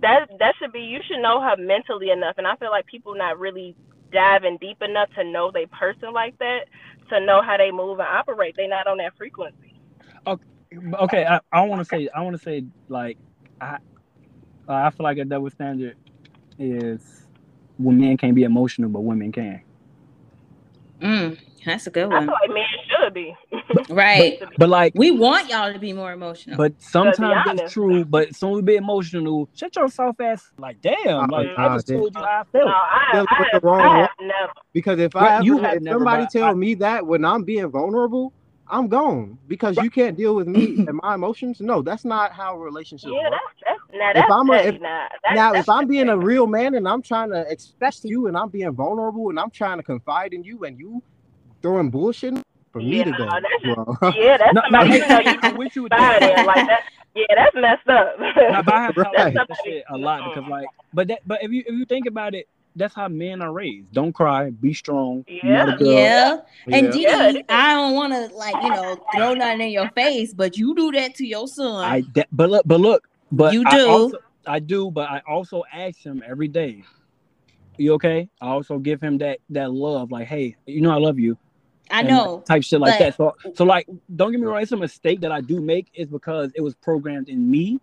that 0.00 0.28
that 0.38 0.54
should 0.58 0.72
be. 0.72 0.80
You 0.80 1.00
should 1.06 1.20
know 1.20 1.40
her 1.40 1.56
mentally 1.56 2.10
enough. 2.10 2.36
And 2.38 2.46
I 2.46 2.56
feel 2.56 2.70
like 2.70 2.86
people 2.86 3.14
not 3.14 3.38
really 3.38 3.76
diving 4.12 4.58
deep 4.60 4.82
enough 4.82 5.08
to 5.16 5.24
know 5.24 5.50
they 5.50 5.66
person 5.66 6.12
like 6.12 6.38
that 6.38 6.66
to 7.10 7.20
know 7.20 7.42
how 7.42 7.56
they 7.56 7.70
move 7.70 7.98
and 7.98 8.08
operate. 8.08 8.54
They 8.56 8.66
not 8.66 8.86
on 8.86 8.98
that 8.98 9.16
frequency. 9.16 9.74
okay, 10.76 11.24
I, 11.24 11.40
I 11.50 11.62
want 11.62 11.80
to 11.80 11.84
say 11.84 12.08
I 12.14 12.22
want 12.22 12.36
to 12.36 12.42
say 12.42 12.64
like 12.88 13.18
I 13.60 13.78
uh, 14.68 14.72
I 14.72 14.90
feel 14.90 15.04
like 15.04 15.18
a 15.18 15.24
double 15.24 15.50
standard 15.50 15.96
is 16.58 17.26
when 17.78 17.98
men 17.98 18.16
can't 18.16 18.34
be 18.34 18.44
emotional, 18.44 18.88
but 18.88 19.00
women 19.00 19.32
can. 19.32 19.62
Mm, 21.00 21.38
that's 21.64 21.86
a 21.86 21.90
good 21.90 22.06
I 22.06 22.14
one. 22.14 22.26
feel 22.26 22.34
like 22.40 22.50
men 22.50 22.64
should 23.02 23.14
be. 23.14 23.36
Right. 23.88 24.40
But 24.58 24.68
like, 24.68 24.92
We 24.94 25.10
want 25.10 25.48
y'all 25.48 25.72
to 25.72 25.78
be 25.78 25.92
more 25.92 26.12
emotional. 26.12 26.56
but 26.56 26.74
sometimes 26.80 27.42
that's 27.44 27.60
honest. 27.60 27.74
true. 27.74 28.04
But 28.04 28.28
as 28.28 28.38
soon 28.38 28.52
we 28.52 28.62
be 28.62 28.76
emotional, 28.76 29.48
shut 29.54 29.74
your 29.76 29.88
soft 29.88 30.20
ass. 30.20 30.44
Like, 30.58 30.80
damn, 30.80 31.28
like 31.30 31.48
I 31.56 31.74
just 31.76 31.90
uh, 31.90 31.94
told 31.94 32.14
you 32.14 32.20
how 32.22 32.26
I 32.26 32.42
no, 32.54 32.60
felt. 32.60 32.70
I, 32.70 33.08
Dealing 33.12 33.26
I, 33.30 33.36
the 33.36 33.50
have, 33.52 33.62
wrong 33.62 33.80
I 33.80 34.08
never. 34.20 34.52
Because 34.72 34.98
if 34.98 35.14
Right, 35.14 35.24
I 35.32 35.34
ever, 35.36 35.44
you 35.44 35.58
have 35.58 35.74
if 35.76 35.82
never, 35.82 35.98
somebody 35.98 36.26
tell 36.26 36.44
I- 36.50 36.54
me 36.54 36.74
that 36.76 37.06
when 37.06 37.24
I'm 37.24 37.42
being 37.44 37.70
vulnerable, 37.70 38.32
I'm 38.68 38.88
gone 38.88 39.38
because 39.48 39.76
you 39.78 39.90
can't 39.90 40.16
deal 40.16 40.34
with 40.34 40.46
me 40.48 40.76
and 40.86 40.98
my 41.02 41.14
emotions. 41.14 41.60
No, 41.60 41.82
that's 41.82 42.04
not 42.04 42.32
how 42.32 42.56
relationships 42.58 43.12
Yeah, 43.14 43.30
work. 43.30 43.40
that's 43.66 43.80
that's 43.90 43.98
now 43.98 44.12
that's 44.14 44.32
I'm 44.32 44.50
a- 44.50 44.52
petty, 44.54 44.68
if- 44.76 44.80
now. 44.82 45.06
That's, 45.24 45.36
now, 45.36 45.54
if 45.54 45.68
I'm 45.68 45.86
being 45.86 46.08
a 46.08 46.16
real 46.18 46.46
man 46.46 46.74
and 46.74 46.86
I'm 46.88 47.02
trying 47.02 47.30
to 47.30 47.40
express 47.50 48.00
to 48.00 48.08
you 48.08 48.26
and 48.28 48.36
I'm 48.36 48.48
being 48.48 48.72
vulnerable 48.72 49.28
and 49.30 49.38
I'm 49.38 49.50
trying 49.50 49.78
to 49.78 49.82
confide 49.82 50.32
in 50.34 50.42
you 50.44 50.64
and 50.64 50.78
you 50.78 51.02
throwing 51.62 51.90
bullshit 51.90 52.34
for 52.72 52.80
me 52.80 52.98
Yeah, 52.98 53.04
to 53.04 53.10
go, 53.12 53.26
that's 53.26 53.62
just- 53.62 54.16
Yeah, 54.16 54.36
that's 54.38 54.54
No, 54.54 54.60
no, 54.70 54.78
somebody 54.80 54.90
hey, 54.90 54.96
you 54.98 55.08
know 55.08 55.20
you 55.20 55.38
I'm 55.42 55.56
with 55.56 55.76
you 55.76 55.82
with 55.84 55.90
buy 55.90 56.16
that. 56.20 56.46
like 56.46 56.66
that. 56.66 56.82
Yeah, 57.14 57.24
that's 57.36 57.54
messed 57.54 57.88
up. 57.88 58.18
Now, 58.36 58.62
I 58.66 58.82
have 58.84 58.96
Right. 58.96 59.34
that 59.34 59.46
shit 59.64 59.84
a 59.90 59.98
lot 59.98 60.24
because, 60.34 60.48
like, 60.48 60.66
but 60.94 61.08
that, 61.08 61.20
but 61.26 61.42
if 61.42 61.50
you 61.50 61.62
if 61.66 61.74
you 61.74 61.84
think 61.84 62.06
about 62.06 62.34
it, 62.34 62.48
that's 62.74 62.94
how 62.94 63.06
men 63.08 63.42
are 63.42 63.52
raised. 63.52 63.92
Don't 63.92 64.12
cry, 64.14 64.48
be 64.48 64.72
strong. 64.72 65.24
You're 65.28 65.52
not 65.52 65.68
a 65.68 65.72
Yeah. 65.72 65.76
girl. 65.76 66.46
yeah. 66.66 66.78
And 66.78 66.94
Yeah. 66.94 67.10
DeDe, 67.32 67.34
Yeah. 67.34 67.42
I 67.50 67.74
don't 67.74 67.94
want 67.94 68.12
to 68.14 68.34
like 68.34 68.54
you 68.62 68.70
know 68.70 68.96
throw 69.14 69.34
nothing 69.34 69.60
in 69.60 69.70
your 69.70 69.90
face, 69.90 70.32
but 70.32 70.56
you 70.56 70.74
do 70.74 70.90
that 70.92 71.14
to 71.16 71.26
your 71.26 71.46
son. 71.46 71.84
I 71.84 72.02
that, 72.14 72.28
but 72.32 72.48
look, 72.48 72.62
but 72.66 72.80
look, 72.80 73.08
but 73.30 73.52
You 73.52 73.64
I 73.66 73.76
do. 73.76 73.88
also- 73.88 74.18
I 74.46 74.58
do, 74.58 74.90
but 74.90 75.08
I 75.10 75.20
also 75.28 75.62
ask 75.72 75.98
him 76.04 76.22
every 76.26 76.48
day. 76.48 76.82
You 77.76 77.92
okay? 77.94 78.28
I 78.40 78.48
also 78.48 78.78
give 78.78 79.00
him 79.02 79.18
that 79.18 79.38
that 79.50 79.70
love, 79.72 80.10
like, 80.10 80.26
hey, 80.28 80.56
you 80.66 80.80
know, 80.80 80.90
I 80.90 80.96
love 80.98 81.18
you. 81.18 81.36
I 81.92 82.02
know. 82.02 82.42
type 82.46 82.62
shit 82.64 82.80
like 82.80 82.98
but- 82.98 83.04
that. 83.04 83.16
So, 83.16 83.52
so 83.54 83.64
like, 83.64 83.86
don't 84.16 84.30
get 84.32 84.40
me 84.40 84.46
wrong. 84.46 84.62
It's 84.62 84.72
a 84.72 84.76
mistake 84.76 85.20
that 85.20 85.32
I 85.32 85.40
do 85.40 85.60
make 85.60 85.88
is 85.94 86.08
because 86.08 86.50
it 86.54 86.60
was 86.60 86.74
programmed 86.74 87.28
in 87.28 87.50
me 87.50 87.80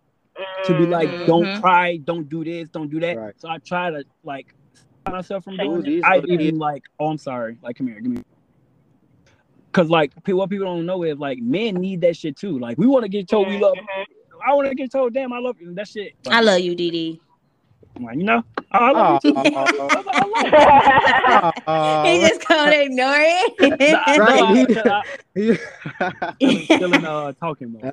to 0.65 0.77
be 0.77 0.85
like, 0.85 1.09
Mhm. 1.09 1.25
don't 1.27 1.61
cry, 1.61 1.97
don't 1.97 2.27
do 2.29 2.43
this, 2.43 2.69
don't 2.69 2.89
do 2.89 2.99
that. 3.01 3.17
Right. 3.17 3.33
So 3.37 3.49
I 3.49 3.57
try 3.59 3.91
to 3.91 4.03
like 4.23 4.53
stop 4.73 5.13
myself 5.13 5.43
from 5.43 5.57
doing 5.57 5.81
these 5.83 5.99
it. 5.99 6.05
I 6.05 6.15
little 6.15 6.31
even 6.41 6.57
like, 6.57 6.83
oh, 6.99 7.07
I'm 7.09 7.17
sorry. 7.17 7.57
Like, 7.61 7.75
come 7.75 7.87
here, 7.87 7.99
give 7.99 8.11
me. 8.11 8.23
Cause 9.71 9.89
like 9.89 10.11
pe- 10.23 10.33
what 10.33 10.49
people 10.49 10.65
don't 10.65 10.85
know 10.85 11.03
is 11.03 11.17
like 11.19 11.37
men 11.39 11.75
need 11.75 12.01
that 12.01 12.17
shit 12.17 12.35
too. 12.35 12.57
Like 12.57 12.77
we 12.77 12.87
want 12.87 13.03
to 13.03 13.09
get 13.09 13.27
told 13.27 13.47
we 13.49 13.59
love. 13.59 13.75
Mhm. 13.75 14.05
I 14.47 14.53
want 14.53 14.67
to 14.69 14.73
get 14.75 14.91
told, 14.91 15.13
damn, 15.13 15.31
I 15.33 15.39
love 15.39 15.57
you. 15.61 15.73
That 15.73 15.87
shit. 15.87 16.13
I 16.27 16.41
love 16.41 16.59
you, 16.61 16.73
DeDe. 17.99 18.05
Like, 18.05 18.17
you 18.17 18.23
know, 18.23 18.43
oh, 18.57 18.63
I 18.71 18.91
love 18.91 19.21
you 19.23 19.31
too. 19.31 19.37
Aw. 19.37 19.43
That's 19.43 19.77
all 19.79 19.91
I 19.91 21.43
like. 21.45 21.63
Aw. 21.67 22.03
he 22.05 22.19
just 22.27 22.47
gonna 22.47 22.71
ignore 22.71 23.15
it. 23.17 23.53
Nah, 23.79 24.25
Right. 24.25 24.69
no, 24.69 24.91
I- 24.91 25.01
I- 26.01 26.33
He- 26.39 26.65
still 26.65 26.93
in 26.93 27.05
uh, 27.05 27.31
talking 27.33 27.71
mode. 27.73 27.91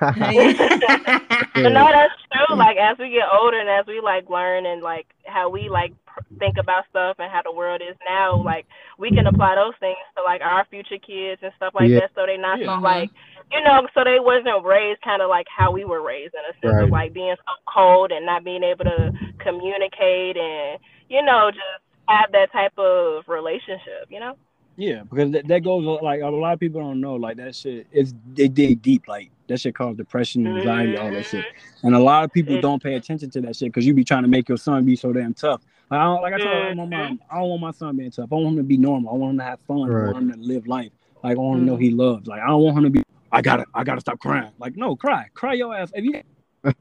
But 0.00 1.70
no, 1.72 1.86
that's 1.92 2.14
true. 2.32 2.56
Like 2.56 2.76
as 2.76 2.98
we 2.98 3.10
get 3.10 3.26
older 3.32 3.58
and 3.58 3.68
as 3.68 3.86
we 3.86 4.00
like 4.00 4.28
learn 4.30 4.66
and 4.66 4.82
like 4.82 5.06
how 5.26 5.48
we 5.48 5.68
like 5.68 5.92
think 6.38 6.56
about 6.58 6.84
stuff 6.90 7.16
and 7.18 7.30
how 7.30 7.42
the 7.42 7.52
world 7.52 7.80
is 7.88 7.96
now, 8.08 8.42
like 8.42 8.66
we 8.98 9.10
can 9.10 9.26
apply 9.26 9.54
those 9.54 9.74
things 9.80 9.96
to 10.16 10.22
like 10.24 10.40
our 10.40 10.64
future 10.70 10.98
kids 10.98 11.40
and 11.42 11.52
stuff 11.56 11.74
like 11.74 11.88
Yeah. 11.88 12.00
that. 12.00 12.10
So 12.14 12.26
they 12.26 12.36
not 12.36 12.58
Yeah. 12.60 12.76
so 12.78 12.82
like 12.82 13.10
you 13.50 13.62
know, 13.62 13.86
so 13.94 14.04
they 14.04 14.18
wasn't 14.20 14.64
raised 14.64 15.00
kind 15.02 15.22
of 15.22 15.28
like 15.28 15.46
how 15.54 15.72
we 15.72 15.84
were 15.84 16.02
raised 16.02 16.34
in 16.34 16.40
a 16.40 16.52
sense 16.60 16.74
Right. 16.76 16.84
of 16.84 16.90
like 16.90 17.14
being 17.14 17.34
so 17.36 17.52
cold 17.72 18.12
and 18.12 18.26
not 18.26 18.44
being 18.44 18.62
able 18.62 18.84
to 18.84 19.10
communicate 19.38 20.36
and 20.36 20.78
you 21.08 21.22
know 21.22 21.50
just 21.50 21.64
have 22.08 22.30
that 22.32 22.52
type 22.52 22.76
of 22.78 23.24
relationship. 23.28 24.06
You 24.08 24.20
know. 24.20 24.34
Yeah, 24.76 25.02
because 25.02 25.32
that, 25.32 25.48
that 25.48 25.64
goes 25.64 25.84
like 26.02 26.20
a 26.20 26.26
lot 26.28 26.52
of 26.52 26.60
people 26.60 26.80
don't 26.80 27.00
know 27.00 27.16
like 27.16 27.36
that 27.38 27.56
shit. 27.56 27.86
It's 27.90 28.14
they 28.34 28.46
dig 28.48 28.80
deep 28.80 29.08
like 29.08 29.30
that 29.48 29.60
shit 29.60 29.74
causes 29.74 29.96
depression, 29.96 30.46
anxiety, 30.46 30.96
all 30.96 31.10
that 31.10 31.24
shit. 31.26 31.44
And 31.82 31.94
a 31.96 31.98
lot 31.98 32.22
of 32.24 32.32
people 32.32 32.60
don't 32.60 32.82
pay 32.82 32.94
attention 32.94 33.30
to 33.30 33.40
that 33.40 33.56
shit 33.56 33.68
because 33.68 33.86
you 33.86 33.94
be 33.94 34.04
trying 34.04 34.22
to 34.22 34.28
make 34.28 34.48
your 34.48 34.58
son 34.58 34.84
be 34.84 34.94
so 34.94 35.12
damn 35.12 35.34
tough. 35.34 35.62
Like 35.90 36.00
I, 36.00 36.04
don't, 36.04 36.22
like 36.22 36.34
I 36.34 36.38
told 36.38 36.76
my 36.76 36.84
Mhm. 36.84 36.90
mom, 36.90 37.20
I 37.30 37.38
don't 37.40 37.48
want 37.48 37.62
my 37.62 37.70
son 37.72 37.96
being 37.96 38.10
tough. 38.10 38.28
I 38.30 38.34
want 38.36 38.48
him 38.48 38.56
to 38.58 38.62
be 38.62 38.76
normal. 38.76 39.12
I 39.12 39.16
want 39.16 39.32
him 39.32 39.38
to 39.38 39.44
have 39.44 39.60
fun. 39.62 39.90
I 39.90 40.12
want 40.12 40.18
him 40.18 40.32
to 40.32 40.38
live 40.38 40.66
life. 40.68 40.92
Like 41.24 41.36
I 41.36 41.40
want 41.40 41.58
him 41.60 41.66
to 41.66 41.72
know 41.72 41.76
he 41.76 41.90
loves. 41.90 42.28
Like 42.28 42.40
I 42.40 42.46
don't 42.46 42.62
want 42.62 42.76
him 42.78 42.84
to 42.84 42.90
be. 42.90 43.02
I 43.32 43.42
gotta, 43.42 43.64
I 43.74 43.84
gotta 43.84 44.00
stop 44.00 44.18
crying. 44.20 44.50
Like 44.58 44.76
no, 44.76 44.96
cry, 44.96 45.26
cry 45.34 45.54
your 45.54 45.74
ass. 45.74 45.90
If 45.94 46.04
you 46.04 46.22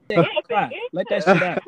cry, 0.47 0.71
let 0.93 1.05
that 1.09 1.23
shit 1.23 1.43
out. 1.43 1.63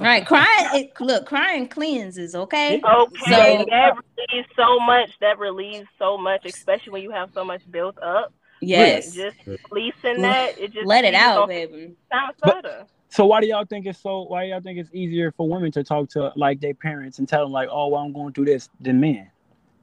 right, 0.00 0.26
crying. 0.26 0.68
It, 0.74 1.00
look, 1.00 1.26
crying 1.26 1.68
cleanses. 1.68 2.34
Okay. 2.34 2.80
Okay, 2.84 3.20
So- 3.30 3.66
that 3.70 3.94
relieves 3.96 4.48
so 4.56 4.78
much. 4.80 5.10
That 5.20 5.38
relieves 5.38 5.88
so 5.98 6.16
much, 6.18 6.44
especially 6.46 6.92
when 6.92 7.02
you 7.02 7.10
have 7.10 7.30
so 7.34 7.44
much 7.44 7.62
built 7.70 7.98
up. 8.02 8.32
Yes. 8.60 9.12
Just 9.14 9.36
releasing 9.70 10.22
that, 10.22 10.58
it 10.58 10.72
just 10.72 10.86
Let 10.86 11.04
it 11.04 11.14
out, 11.14 11.48
baby. 11.48 11.94
Sounds 12.10 12.36
But- 12.42 12.62
better. 12.62 12.86
So 13.08 13.26
why 13.26 13.40
do 13.40 13.46
y'all 13.46 13.64
think 13.64 13.86
it's 13.86 14.00
so? 14.00 14.22
Why 14.22 14.42
y'all 14.44 14.60
think 14.60 14.76
it's 14.76 14.90
easier 14.92 15.30
for 15.30 15.48
women 15.48 15.70
to 15.72 15.84
talk 15.84 16.08
to 16.10 16.32
like 16.34 16.60
their 16.60 16.74
parents 16.74 17.20
and 17.20 17.28
tell 17.28 17.44
them 17.44 17.52
like, 17.52 17.68
oh, 17.70 17.86
well, 17.86 18.00
I'm 18.00 18.12
going 18.12 18.32
through 18.32 18.46
this 18.46 18.68
than 18.80 18.98
men? 18.98 19.30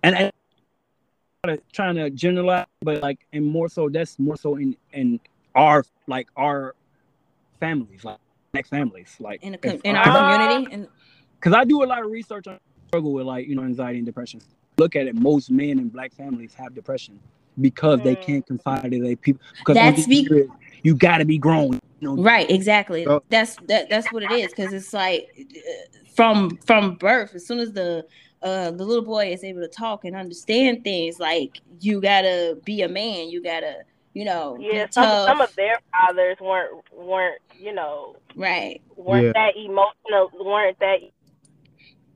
And, 0.04 0.16
and 0.18 0.32
trying 1.74 1.96
to 1.96 2.10
generalize, 2.12 2.68
but 2.82 3.02
like, 3.02 3.26
and 3.34 3.44
more 3.46 3.68
so, 3.68 3.90
that's 3.90 4.20
more 4.20 4.38
so 4.38 4.58
in 4.58 4.76
in 4.94 5.20
our 5.56 5.84
like 6.08 6.28
our 6.38 6.76
families, 7.60 8.04
like 8.06 8.18
black 8.52 8.68
families, 8.68 9.16
like 9.20 9.42
In, 9.44 9.54
the 9.54 9.58
com- 9.58 9.72
if- 9.72 9.82
in 9.82 9.96
Uh, 9.96 10.00
our 10.00 10.38
community, 10.38 10.88
because 11.40 11.54
I 11.54 11.64
do 11.64 11.84
a 11.84 11.86
lot 11.86 12.04
of 12.06 12.12
research 12.12 12.46
on 12.48 12.60
struggle 12.90 13.14
with 13.14 13.26
like 13.26 13.48
you 13.48 13.56
know 13.56 13.64
anxiety 13.64 13.98
and 13.98 14.06
depression. 14.06 14.40
Look 14.78 14.96
at 14.96 15.08
it, 15.08 15.16
most 15.16 15.50
men 15.50 15.80
in 15.80 15.90
black 15.90 16.14
families 16.14 16.54
have 16.56 16.76
depression 16.76 17.20
because 17.60 18.02
they 18.02 18.16
Mm. 18.16 18.22
can't 18.22 18.46
confide 18.48 18.94
in 18.94 19.04
their 19.04 19.16
people. 19.16 19.42
Because 19.60 19.76
That's 19.76 19.98
once 19.98 20.08
you 20.08 20.24
be- 20.24 20.30
do 20.30 20.38
it, 20.38 20.50
you 20.84 20.96
got 20.96 21.18
to 21.18 21.26
be 21.26 21.38
grown. 21.40 21.74
You 22.02 22.16
know, 22.16 22.22
right, 22.22 22.50
exactly. 22.52 23.04
So- 23.06 23.24
that's 23.30 23.56
that. 23.68 23.90
That's 23.90 24.12
what 24.12 24.22
it 24.22 24.32
is. 24.32 24.52
Because 24.52 24.74
it's 24.74 24.94
like 24.94 25.28
uh, 25.40 25.98
from 26.16 26.58
from 26.68 26.96
birth, 26.98 27.34
as 27.34 27.48
soon 27.48 27.58
as 27.60 27.74
the 27.74 28.06
uh 28.42 28.72
the 28.72 28.84
little 28.86 29.04
boy 29.06 29.32
is 29.32 29.44
able 29.44 29.62
to 29.62 29.68
talk 29.68 30.06
and 30.06 30.16
understand 30.16 30.84
things, 30.84 31.20
like 31.20 31.60
you 31.80 32.02
gotta 32.02 32.58
be 32.66 32.82
a 32.82 32.90
man. 32.90 33.30
You 33.30 33.42
gotta, 33.44 33.84
you 34.14 34.26
know, 34.26 34.58
Yeah, 34.60 34.88
some 34.90 35.10
some 35.28 35.42
of 35.42 35.56
their 35.56 35.80
fathers 35.92 36.38
weren't 36.42 36.84
weren't 36.92 37.42
you 37.60 37.74
know 37.74 38.16
right. 38.36 38.82
weren't 38.96 39.26
Yeah. 39.26 39.34
that 39.34 39.56
emotional, 39.56 40.32
weren't 40.44 40.80
that 40.80 40.98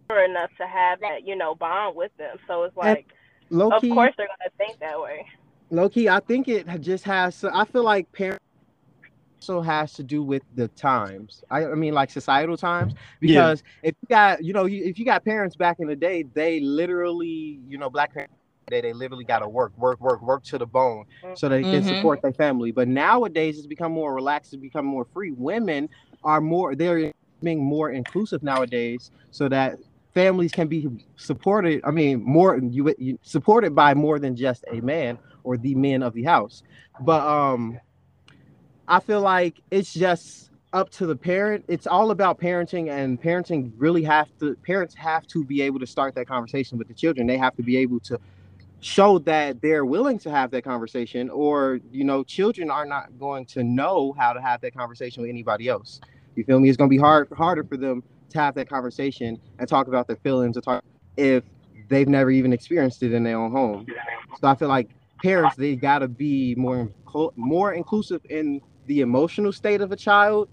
mature 0.09 0.25
enough 0.25 0.49
to 0.57 0.67
have 0.67 0.99
that 1.01 1.25
you 1.25 1.35
know 1.35 1.55
bond 1.55 1.95
with 1.95 2.15
them. 2.17 2.37
So 2.47 2.63
it's 2.63 2.75
like, 2.77 3.07
low 3.49 3.71
of 3.71 3.81
course 3.81 4.13
they're 4.17 4.27
gonna 4.27 4.51
think 4.57 4.79
that 4.79 4.99
way. 4.99 5.25
low 5.71 5.89
key, 5.89 6.09
I 6.09 6.19
think 6.19 6.47
it 6.47 6.65
just 6.81 7.03
has. 7.05 7.39
To, 7.41 7.55
I 7.55 7.65
feel 7.65 7.83
like 7.83 8.11
parents 8.11 8.44
also 9.49 9.61
has 9.61 9.93
to 9.93 10.03
do 10.03 10.23
with 10.23 10.43
the 10.55 10.67
times. 10.69 11.43
I, 11.49 11.65
I 11.65 11.75
mean, 11.75 11.93
like 11.93 12.09
societal 12.09 12.57
times. 12.57 12.93
Yeah. 12.93 12.99
Because 13.19 13.63
if 13.83 13.95
you 14.01 14.07
got, 14.09 14.43
you 14.43 14.53
know, 14.53 14.65
if 14.65 14.97
you 14.97 15.05
got 15.05 15.23
parents 15.23 15.55
back 15.55 15.77
in 15.79 15.87
the 15.87 15.95
day, 15.95 16.23
they 16.33 16.59
literally, 16.59 17.59
you 17.67 17.77
know, 17.77 17.89
black 17.89 18.13
parents. 18.13 18.33
They, 18.69 18.81
they 18.81 18.93
literally 18.93 19.25
got 19.25 19.39
to 19.39 19.47
work, 19.47 19.77
work, 19.77 20.01
work, 20.01 20.23
work 20.23 20.43
to 20.45 20.57
the 20.57 20.65
bone 20.65 21.05
so 21.35 21.47
they 21.47 21.61
can 21.63 21.81
Mhm. 21.83 21.87
support 21.87 22.21
their 22.23 22.33
family. 22.33 22.71
But 22.71 22.87
nowadays, 22.87 23.59
it's 23.59 23.67
become 23.67 23.91
more 23.91 24.13
relaxed, 24.15 24.53
it's 24.53 24.61
become 24.61 24.85
more 24.85 25.05
free. 25.13 25.31
Women 25.31 25.87
are 26.23 26.41
more, 26.41 26.75
they're 26.75 27.13
being 27.43 27.63
more 27.63 27.91
inclusive 27.91 28.41
nowadays 28.41 29.11
so 29.29 29.47
that 29.49 29.77
families 30.15 30.51
can 30.51 30.67
be 30.67 30.87
supported. 31.15 31.81
I 31.83 31.91
mean, 31.91 32.23
more 32.23 32.57
you, 32.57 32.91
you 32.97 33.19
supported 33.21 33.75
by 33.75 33.93
more 33.93 34.17
than 34.17 34.35
just 34.35 34.65
a 34.71 34.81
man 34.81 35.19
or 35.43 35.57
the 35.57 35.75
men 35.75 36.01
of 36.01 36.13
the 36.15 36.23
house. 36.23 36.63
But 37.01 37.21
um, 37.21 37.79
I 38.87 38.99
feel 38.99 39.21
like 39.21 39.61
it's 39.71 39.93
just 39.93 40.51
up 40.73 40.89
to 40.91 41.05
the 41.05 41.15
parent. 41.15 41.65
It's 41.67 41.87
all 41.87 42.11
about 42.11 42.39
parenting, 42.39 42.89
and 42.89 43.21
parenting 43.21 43.71
really 43.77 44.03
have 44.03 44.27
to. 44.39 44.55
Parents 44.65 44.93
have 44.95 45.25
to 45.27 45.43
be 45.43 45.61
able 45.61 45.79
to 45.79 45.87
start 45.87 46.13
that 46.15 46.27
conversation 46.27 46.77
with 46.77 46.87
the 46.87 46.93
children. 46.93 47.25
They 47.27 47.37
have 47.37 47.55
to 47.55 47.63
be 47.63 47.77
able 47.77 47.99
to 48.01 48.19
show 48.81 49.17
that 49.19 49.61
they're 49.61 49.85
willing 49.85 50.19
to 50.19 50.29
have 50.29 50.51
that 50.51 50.63
conversation, 50.63 51.29
or 51.29 51.79
you 51.91 52.03
know, 52.03 52.23
children 52.23 52.69
are 52.69 52.85
not 52.85 53.17
going 53.19 53.45
to 53.47 53.63
know 53.63 54.13
how 54.17 54.33
to 54.33 54.41
have 54.41 54.61
that 54.61 54.75
conversation 54.75 55.21
with 55.21 55.29
anybody 55.29 55.67
else. 55.67 56.01
You 56.35 56.43
feel 56.43 56.59
me? 56.59 56.69
It's 56.69 56.77
going 56.77 56.89
to 56.89 56.95
be 56.95 56.99
hard 56.99 57.29
harder 57.35 57.63
for 57.63 57.77
them 57.77 58.03
to 58.29 58.39
have 58.39 58.53
that 58.55 58.69
conversation 58.69 59.39
and 59.57 59.67
talk 59.67 59.87
about 59.87 60.07
their 60.07 60.17
feelings 60.17 60.57
or 60.57 60.61
talk 60.61 60.83
if 61.17 61.43
they've 61.89 62.07
never 62.07 62.29
even 62.29 62.53
experienced 62.53 63.01
it 63.01 63.13
in 63.13 63.23
their 63.23 63.37
own 63.37 63.51
home. 63.51 63.87
So 64.39 64.47
I 64.47 64.55
feel 64.55 64.67
like 64.67 64.89
parents 65.23 65.55
they 65.55 65.75
got 65.75 65.99
to 65.99 66.07
be 66.07 66.53
more 66.55 66.89
more 67.35 67.73
inclusive 67.73 68.21
in 68.29 68.61
the 68.85 69.01
emotional 69.01 69.51
state 69.53 69.81
of 69.81 69.91
a 69.91 69.95
child 69.97 70.49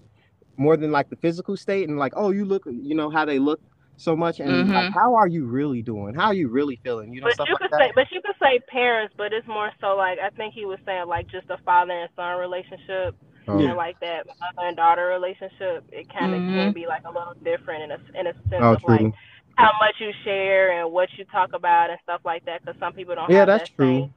more 0.58 0.76
than 0.76 0.92
like 0.92 1.08
the 1.10 1.16
physical 1.16 1.56
state 1.56 1.88
and 1.88 1.98
like 1.98 2.12
oh 2.16 2.30
you 2.30 2.44
look 2.44 2.62
you 2.66 2.94
know 2.94 3.10
how 3.10 3.24
they 3.24 3.38
look 3.38 3.60
so 3.96 4.16
much 4.16 4.40
and 4.40 4.70
like, 4.74 4.86
Mhm. 4.86 4.94
how 4.94 5.14
are 5.14 5.28
you 5.28 5.46
really 5.46 5.82
doing 5.82 6.14
how 6.14 6.26
are 6.26 6.34
you 6.34 6.48
really 6.48 6.78
feeling 6.82 7.12
you 7.12 7.20
know 7.20 7.28
But 7.28 7.30
stuff 7.30 7.48
you 7.48 7.54
like 7.54 7.60
could 7.60 7.70
say, 7.78 7.92
but 7.94 8.06
you 8.10 8.20
could 8.22 8.36
say 8.42 8.60
parents, 8.70 9.14
but 9.16 9.32
it's 9.32 9.46
more 9.46 9.70
so 9.80 9.96
like 9.96 10.18
I 10.18 10.30
think 10.30 10.54
he 10.54 10.66
was 10.66 10.78
saying 10.86 11.06
like 11.08 11.28
just 11.30 11.48
a 11.50 11.58
father 11.64 11.92
and 11.94 12.10
son 12.16 12.38
relationship 12.38 13.14
Oh, 13.48 13.58
and 13.58 13.76
like 13.76 13.98
that 14.00 14.26
mother 14.26 14.68
and 14.68 14.76
daughter 14.76 15.06
relationship. 15.06 15.84
It 15.92 16.08
kind 16.12 16.34
of 16.34 16.42
Mhm. 16.42 16.56
can 16.56 16.74
be 16.74 16.86
like 16.86 17.02
a 17.06 17.12
little 17.12 17.34
different 17.44 17.84
in 17.84 17.90
a 17.92 17.98
in 18.20 18.26
a 18.28 18.34
sense 18.50 18.66
oh 18.66 18.74
of 18.74 18.82
like 18.84 19.08
how 19.56 19.70
much 19.80 19.94
you 20.00 20.10
share 20.24 20.80
and 20.82 20.92
what 20.92 21.08
you 21.18 21.24
talk 21.26 21.50
about 21.54 21.90
and 21.90 21.98
stuff 22.02 22.22
like 22.24 22.44
that. 22.46 22.62
Because 22.64 22.78
some 22.80 22.92
people 22.92 23.14
don't 23.14 23.30
Yeah, 23.30 23.38
have 23.38 23.46
that's 23.46 23.52
that 23.52 23.70
true. 23.70 24.10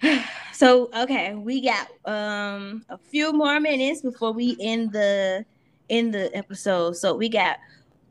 same 0.52 0.60
type 0.60 0.78
of 0.78 0.84
thing. 0.90 0.92
So 0.94 1.02
okay, 1.02 1.34
we 1.34 1.60
got 1.60 1.88
um 2.04 2.84
a 2.88 2.98
few 2.98 3.32
more 3.32 3.60
minutes 3.60 4.02
before 4.02 4.32
we 4.32 4.56
end 4.60 4.92
the 4.92 5.44
end 5.90 6.14
the 6.14 6.34
episode. 6.36 6.96
So 6.96 7.14
we 7.14 7.28
got 7.28 7.58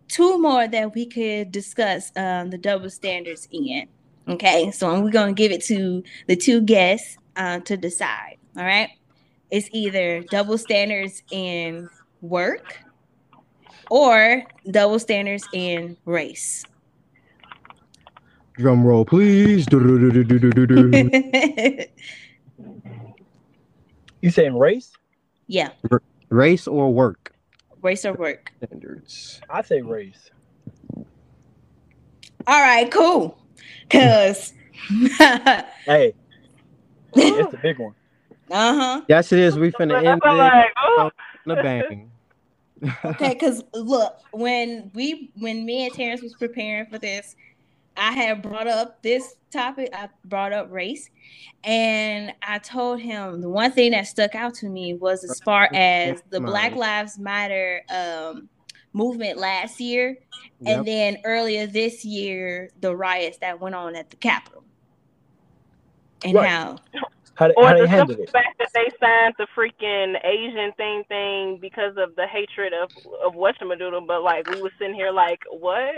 two 0.08 0.40
more 0.40 0.68
that 0.68 0.94
we 0.94 1.06
could 1.06 1.52
discuss 1.52 2.12
um 2.16 2.50
the 2.50 2.58
double 2.58 2.90
standards 2.90 3.48
in. 3.52 3.88
Okay, 4.28 4.72
so 4.72 5.02
we're 5.02 5.12
gonna 5.12 5.34
give 5.34 5.52
it 5.52 5.64
to 5.66 6.04
the 6.28 6.36
two 6.36 6.62
guests 6.62 7.18
uh, 7.36 7.60
to 7.62 7.78
decide. 7.78 8.38
All 8.58 8.64
right, 8.64 8.90
it's 9.50 9.70
either 9.72 10.22
double 10.30 10.58
standards 10.58 11.24
in 11.32 11.90
work 12.22 12.80
or 13.90 14.44
double 14.70 15.00
standards 15.00 15.48
in 15.54 15.98
race. 16.06 16.64
drum 18.58 18.86
roll 18.86 19.06
please. 19.06 19.66
You 24.22 24.30
saying 24.30 24.58
race? 24.58 24.92
yeah, 25.48 25.70
race 26.30 26.68
or 26.68 26.94
work 26.94 27.34
race 27.82 28.06
or 28.06 28.14
work. 28.14 28.52
standards 28.64 29.42
I 29.50 29.62
say 29.62 29.82
race. 29.82 30.30
All 32.48 32.60
right, 32.62 32.90
cool. 32.92 33.38
Cause 33.90 34.54
Hey, 34.90 36.14
it's 37.14 37.52
the 37.52 37.60
big 37.62 37.80
one. 37.80 37.94
Uh 38.50 38.76
huh. 38.76 39.02
yes 39.08 39.32
it 39.32 39.40
is 39.40 39.58
we 39.58 39.72
finna 39.72 39.94
But 39.94 40.06
end 40.06 40.22
I'm 40.26 40.36
it 40.36 40.38
like, 40.38 40.72
oh. 40.78 41.12
on 41.48 41.58
a 41.58 41.64
bang 41.64 42.12
Okay, 43.06 43.34
because 43.34 43.64
look, 43.74 44.20
when 44.32 44.92
we 44.94 45.32
when 45.38 45.66
me 45.66 45.86
and 45.86 45.94
Terrance 45.94 46.22
was 46.22 46.34
preparing 46.34 46.88
for 46.88 46.98
this, 46.98 47.36
I 47.98 48.12
had 48.14 48.42
brought 48.42 48.68
up 48.68 49.02
this 49.04 49.36
topic. 49.52 49.90
I 49.94 50.10
brought 50.26 50.54
up 50.54 50.72
race, 50.72 51.10
and 51.64 52.34
I 52.42 52.58
told 52.60 53.00
him 53.02 53.42
the 53.42 53.50
one 53.50 53.72
thing 53.72 53.92
that 53.92 54.08
stuck 54.08 54.34
out 54.36 54.54
to 54.56 54.70
me 54.70 54.94
was 54.94 55.24
as 55.24 55.40
far 55.42 55.70
as 55.74 56.22
the 56.30 56.40
Black 56.40 56.76
Lives 56.76 57.20
Matter 57.20 57.82
um, 57.90 58.50
movement 58.94 59.38
last 59.38 59.80
year, 59.80 60.18
Yep. 60.62 60.78
and 60.78 60.88
then 60.88 61.18
earlier 61.26 61.66
this 61.68 62.06
year, 62.06 62.70
the 62.80 62.96
riots 62.96 63.38
that 63.40 63.60
went 63.60 63.76
on 63.76 63.96
at 63.96 64.10
the 64.10 64.16
Capitol, 64.16 64.64
and 66.24 66.36
Right. 66.36 66.50
how 66.50 66.78
How 67.42 67.48
they, 67.48 67.56
Or 67.58 67.70
how 67.70 67.74
the 67.74 67.88
handle 67.88 68.16
simple 68.16 68.24
it? 68.24 68.30
fact 68.32 68.60
that 68.60 68.70
they 68.76 68.86
signed 69.02 69.34
the 69.40 69.48
freaking 69.58 70.14
Asian 70.24 70.72
thing 70.78 71.04
thing 71.10 71.58
because 71.60 71.94
of 71.98 72.16
the 72.16 72.28
hatred 72.28 72.72
of 72.72 72.90
of 73.26 73.34
whatchamadoodle, 73.34 74.06
but 74.06 74.22
like 74.22 74.46
we 74.46 74.60
were 74.62 74.72
sitting 74.78 74.94
here 74.94 75.12
like, 75.12 75.40
what? 75.50 75.90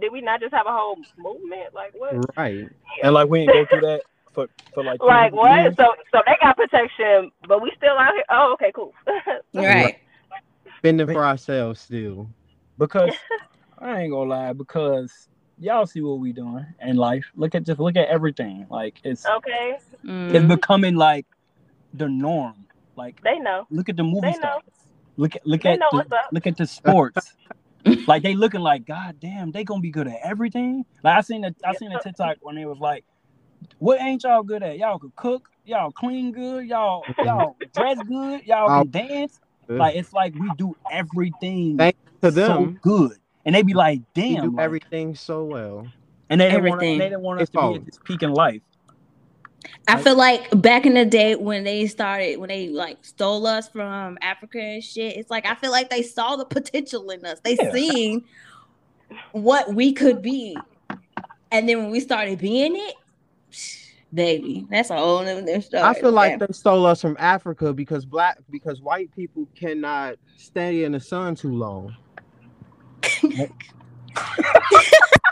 Did 0.00 0.12
we 0.12 0.20
not 0.20 0.40
just 0.40 0.54
have 0.54 0.66
a 0.66 0.72
whole 0.72 0.98
movement? 1.18 1.74
Like 1.74 1.92
what? 1.98 2.14
Right. 2.38 2.68
And 3.02 3.14
like 3.14 3.28
we 3.28 3.40
ain't 3.40 3.52
go 3.52 3.66
through 3.66 3.80
that 3.80 4.02
for 4.32 4.46
for 4.72 4.84
like 4.84 5.00
Like 5.02 5.32
what? 5.32 5.60
years. 5.60 5.74
So 5.76 5.86
so 6.12 6.20
they 6.24 6.36
got 6.40 6.56
protection, 6.56 7.32
but 7.48 7.60
we 7.60 7.72
still 7.76 7.98
out 7.98 8.14
here. 8.14 8.24
Oh, 8.30 8.52
okay, 8.54 8.70
cool. 8.72 8.94
Right. 9.54 9.96
Fending 10.82 11.06
for 11.08 11.24
ourselves 11.24 11.80
still. 11.80 12.28
because 12.78 13.10
I 13.78 14.02
ain't 14.02 14.12
gonna 14.12 14.30
lie, 14.30 14.52
because 14.52 15.28
y'all 15.58 15.86
see 15.86 16.00
what 16.00 16.18
we 16.20 16.32
doing 16.32 16.64
in 16.80 16.96
life. 16.96 17.24
Look 17.36 17.54
at 17.54 17.64
just 17.64 17.80
look 17.80 17.96
at 17.96 18.08
everything. 18.08 18.66
Like 18.70 19.00
it's 19.04 19.26
okay, 19.26 19.76
it's 20.04 20.44
Mhm. 20.44 20.48
becoming 20.48 20.96
like 20.96 21.26
the 21.94 22.08
norm. 22.08 22.54
Like 22.96 23.22
they 23.22 23.38
know. 23.38 23.66
look 23.70 23.88
at 23.88 23.96
the 23.96 24.04
movie 24.04 24.20
They 24.22 24.32
know. 24.32 24.38
stars. 24.38 24.62
Look 25.16 25.36
at 25.36 25.46
look 25.46 25.62
They 25.62 25.72
at 25.72 25.78
know 25.78 25.88
the, 25.92 25.96
what's 25.98 26.12
up. 26.12 26.28
look 26.32 26.46
at 26.46 26.56
the 26.56 26.66
sports. 26.78 27.34
like 28.06 28.22
they 28.22 28.34
looking 28.34 28.60
like 28.60 28.86
God 28.86 29.16
damn, 29.20 29.50
they 29.50 29.64
gonna 29.64 29.80
be 29.80 29.90
good 29.90 30.08
at 30.08 30.18
everything. 30.22 30.84
Like 31.02 31.16
I 31.18 31.20
seen 31.20 31.42
the 31.42 31.54
I 31.64 31.74
seen 31.74 31.92
a 31.92 32.00
TikTok 32.00 32.36
when 32.40 32.56
it 32.58 32.64
was 32.66 32.78
like, 32.78 33.04
what 33.78 34.00
ain't 34.00 34.22
y'all 34.24 34.42
good 34.42 34.62
at? 34.62 34.78
Y'all 34.78 34.98
could 34.98 35.14
cook, 35.16 35.48
y'all 35.64 35.90
clean 35.92 36.32
good, 36.32 36.66
y'all 36.66 37.04
y'all 37.24 37.56
dress 37.74 37.98
good, 38.08 38.44
y'all 38.46 38.70
Um, 38.70 38.90
can 38.90 39.06
dance. 39.08 39.40
Like 39.68 39.96
it's 39.96 40.12
like 40.12 40.34
we 40.34 40.50
do 40.58 40.76
everything 40.90 41.78
Thank 41.78 41.96
to 42.20 42.30
so 42.30 42.40
them. 42.46 42.78
good. 42.82 43.12
And 43.44 43.54
they 43.54 43.62
be 43.62 43.72
like, 43.74 44.00
We 44.14 44.34
damn, 44.34 44.50
do 44.50 44.56
like- 44.56 44.64
everything 44.64 45.14
so 45.14 45.44
well. 45.44 45.86
and 46.30 46.40
they 46.40 46.50
didn't 46.50 46.64
want 46.68 46.80
they 46.80 46.98
didn't 46.98 47.20
want 47.22 47.40
us 47.40 47.44
It's 47.48 47.50
to 47.52 47.68
be 47.70 47.74
at 47.76 47.84
this 47.86 47.98
peak 48.04 48.22
in 48.22 48.32
life. 48.32 48.60
I 49.88 50.00
feel 50.00 50.16
like 50.16 50.48
back 50.60 50.86
in 50.86 50.94
the 50.94 51.04
day 51.04 51.34
when 51.34 51.64
they 51.64 51.86
started, 51.86 52.38
when 52.38 52.48
they 52.48 52.68
like 52.68 53.04
stole 53.04 53.46
us 53.46 53.68
from 53.68 54.18
Africa 54.22 54.60
and 54.60 54.82
shit, 54.82 55.16
it's 55.16 55.30
like 55.30 55.46
I 55.46 55.54
feel 55.56 55.70
like 55.70 55.90
they 55.90 56.02
saw 56.02 56.36
the 56.36 56.44
potential 56.44 57.10
in 57.10 57.24
us. 57.24 57.40
They 57.40 57.56
Yeah. 57.56 57.72
seen 57.72 58.24
what 59.32 59.74
we 59.74 59.92
could 59.92 60.22
be, 60.22 60.56
and 61.50 61.68
then 61.68 61.78
when 61.78 61.90
we 61.90 62.00
started 62.00 62.38
being 62.38 62.76
it, 62.76 62.94
baby, 64.12 64.66
that's 64.70 64.90
a 64.90 64.96
whole 64.96 65.22
nother 65.22 65.60
story. 65.60 65.82
I 65.82 65.94
feel 65.94 66.12
like 66.12 66.34
okay? 66.34 66.46
they 66.46 66.52
stole 66.52 66.86
us 66.86 67.00
from 67.00 67.16
Africa 67.18 67.72
because 67.72 68.04
black 68.04 68.38
because 68.50 68.80
white 68.80 69.14
people 69.14 69.48
cannot 69.54 70.16
stay 70.36 70.84
in 70.84 70.92
the 70.92 71.00
sun 71.00 71.34
too 71.34 71.54
long. 71.54 71.96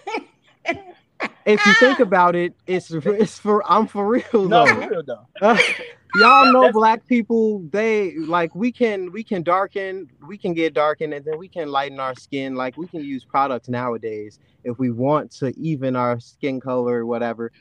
If 1.47 1.65
you 1.65 1.75
think 1.75 2.01
about 2.01 2.35
it, 2.35 2.55
it's 2.67 2.91
it's 2.91 3.39
for 3.39 3.63
I'm 3.71 3.87
for 3.87 4.07
real 4.07 4.25
though. 4.33 4.47
No, 4.47 4.67
though. 4.67 4.75
for 4.83 4.89
real 4.89 5.03
though. 5.05 5.27
Uh, 5.41 5.59
y'all 6.17 6.53
know 6.53 6.61
That's- 6.63 6.73
black 6.73 7.07
people 7.07 7.63
they 7.71 8.17
like 8.17 8.55
we 8.55 8.73
can 8.73 9.13
we 9.13 9.23
can 9.23 9.43
darken 9.43 10.09
we 10.27 10.39
can 10.39 10.55
get 10.55 10.75
darkened 10.75 11.13
and 11.13 11.25
then 11.25 11.39
we 11.39 11.49
can 11.49 11.71
lighten 11.71 12.01
our 12.01 12.15
skin 12.15 12.55
like 12.55 12.77
we 12.77 12.87
can 12.87 13.01
use 13.01 13.25
products 13.25 13.69
nowadays 13.69 14.39
if 14.65 14.79
we 14.79 14.91
want 14.91 15.31
to 15.31 15.53
even 15.59 15.95
our 15.95 16.19
skin 16.19 16.61
color 16.61 17.01
or 17.01 17.07
whatever 17.07 17.53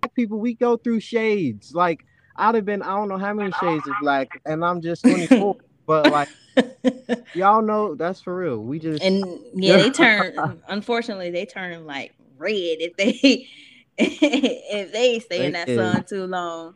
black 0.00 0.14
people 0.14 0.38
we 0.38 0.54
go 0.54 0.76
through 0.76 1.00
shades 1.00 1.74
like 1.74 2.06
i'd 2.36 2.54
have 2.54 2.64
been 2.64 2.80
i 2.80 2.96
don't 2.96 3.08
know 3.08 3.18
how 3.18 3.34
many 3.34 3.52
shades 3.60 3.86
of 3.86 3.94
black 4.00 4.28
and 4.46 4.64
i'm 4.64 4.80
just 4.80 5.02
24 5.04 5.56
but 5.86 6.10
like 6.10 6.28
y'all 7.34 7.60
know 7.60 7.94
that's 7.94 8.20
for 8.20 8.34
real 8.34 8.58
we 8.58 8.78
just 8.78 9.02
and 9.02 9.24
yeah, 9.54 9.76
they 9.76 9.90
turn. 9.90 10.62
Unfortunately, 10.68 11.30
they 11.30 11.44
turn 11.44 11.84
like 11.84 12.14
red 12.44 12.78
if 12.80 12.96
they 12.96 13.48
if 13.98 14.92
they 14.92 15.18
stay 15.20 15.46
in 15.46 15.52
They 15.52 15.58
that 15.58 15.68
is. 15.68 15.78
sun 15.78 16.04
too 16.04 16.26
long. 16.26 16.74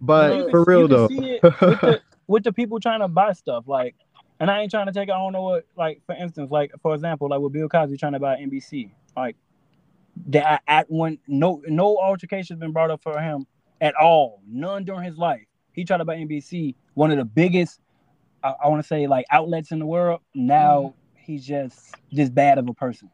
but 0.00 0.36
You 0.36 0.42
can- 0.42 0.50
for 0.50 0.64
real 0.64 0.88
though 0.88 1.08
with 1.08 1.40
the, 1.42 2.00
with 2.26 2.44
the 2.44 2.52
people 2.52 2.80
trying 2.80 3.00
to 3.00 3.08
buy 3.08 3.32
stuff. 3.32 3.64
Like, 3.66 3.94
and 4.40 4.50
I 4.50 4.60
ain't 4.62 4.70
trying 4.70 4.86
to 4.86 4.92
take. 4.92 5.10
I 5.10 5.18
don't 5.18 5.32
know 5.32 5.42
what. 5.42 5.66
Like, 5.76 6.02
for 6.06 6.14
instance, 6.14 6.50
like 6.50 6.72
for 6.82 6.94
example, 6.94 7.28
like 7.28 7.40
with 7.40 7.52
Bill 7.52 7.68
Cosby 7.68 7.96
trying 7.96 8.12
to 8.12 8.20
buy 8.20 8.36
NBC. 8.36 8.90
Like, 9.16 9.36
that 10.28 10.62
at 10.66 10.90
one 10.90 11.18
no 11.26 11.62
no 11.66 11.96
altercation's 11.98 12.58
been 12.58 12.72
brought 12.72 12.90
up 12.90 13.02
for 13.02 13.20
him 13.20 13.46
at 13.80 13.94
all. 13.96 14.40
None 14.46 14.84
during 14.84 15.04
his 15.04 15.16
life. 15.18 15.44
He 15.72 15.84
tried 15.84 15.98
to 15.98 16.04
buy 16.04 16.16
NBC, 16.16 16.74
one 16.94 17.10
of 17.10 17.18
the 17.18 17.24
biggest. 17.24 17.80
I, 18.42 18.54
I 18.64 18.68
want 18.68 18.82
to 18.82 18.86
say 18.86 19.06
like 19.06 19.26
outlets 19.30 19.72
in 19.72 19.78
the 19.78 19.86
world. 19.86 20.20
Now 20.34 20.94
mm. 20.94 21.20
he's 21.20 21.44
just 21.46 21.94
just 22.12 22.34
bad 22.34 22.58
of 22.58 22.68
a 22.68 22.74
person. 22.74 23.10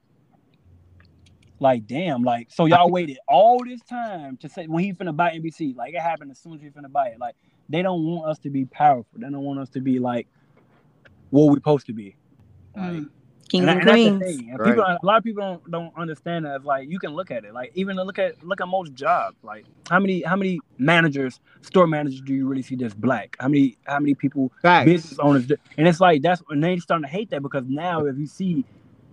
Like 1.61 1.87
damn, 1.87 2.23
like 2.25 2.49
so 2.51 2.67
y'all 2.67 2.91
waited 2.91 3.19
all 3.29 3.65
this 3.65 3.83
time 3.83 4.39
to 4.39 4.49
say 4.49 4.67
when 4.67 4.83
he 4.85 4.95
finna 4.95 5.17
buy 5.17 5.33
NBC. 5.33 5.77
Like 5.77 5.95
it 5.95 6.01
happened 6.01 6.31
as 6.33 6.39
soon 6.41 6.55
as 6.55 6.63
he 6.63 6.69
finna 6.71 6.91
buy 6.91 7.09
it. 7.09 7.21
Like 7.21 7.37
they 7.69 7.83
don't 7.83 8.05
want 8.05 8.31
us 8.31 8.39
to 8.41 8.51
be 8.51 8.67
powerful. 8.67 9.07
They 9.19 9.29
don't 9.31 9.43
want 9.45 9.61
us 9.61 9.71
to 9.71 9.81
be 9.81 9.99
like 10.01 10.29
what 11.31 11.47
we're 11.49 11.57
supposed 11.57 11.87
to 11.87 11.93
be. 11.93 12.17
Like, 12.77 12.85
Mm. 12.87 13.11
King 13.49 13.63
and, 13.63 13.71
and 13.71 13.81
and 13.81 13.89
that's 13.89 14.05
the 14.05 14.11
queens. 14.11 14.25
thing. 14.39 14.51
And 14.51 14.61
Right. 14.61 14.69
people, 14.71 14.85
a 14.85 14.99
lot 15.05 15.19
of 15.19 15.25
people 15.25 15.43
don't, 15.43 15.71
don't 15.71 15.93
understand 15.97 16.47
that. 16.47 16.57
It's 16.57 16.65
like 16.65 16.89
you 16.91 16.99
can 17.01 17.13
look 17.15 17.31
at 17.33 17.45
it. 17.45 17.53
Like 17.55 17.73
even 17.75 17.97
look 17.97 18.19
at 18.19 18.43
look 18.45 18.61
at 18.61 18.69
most 18.69 18.95
jobs. 18.95 19.37
Like 19.43 19.67
how 19.91 19.99
many 20.01 20.23
how 20.23 20.37
many 20.37 20.61
managers, 20.79 21.41
store 21.63 21.87
managers, 21.89 22.21
do 22.23 22.33
you 22.35 22.47
really 22.47 22.63
see 22.63 22.77
that's 22.77 22.95
black? 22.95 23.37
How 23.41 23.49
many 23.49 23.77
how 23.87 23.99
many 23.99 24.15
people 24.15 24.53
Facts. 24.63 24.87
business 24.87 25.19
owners? 25.19 25.47
do- 25.47 25.57
And 25.79 25.89
it's 25.89 26.01
like 26.01 26.23
that's 26.23 26.43
and 26.49 26.63
they 26.63 26.79
starting 26.79 27.05
to 27.05 27.11
hate 27.11 27.31
that 27.31 27.43
because 27.43 27.65
now 27.67 28.05
if 28.07 28.17
you 28.19 28.27
see 28.27 28.65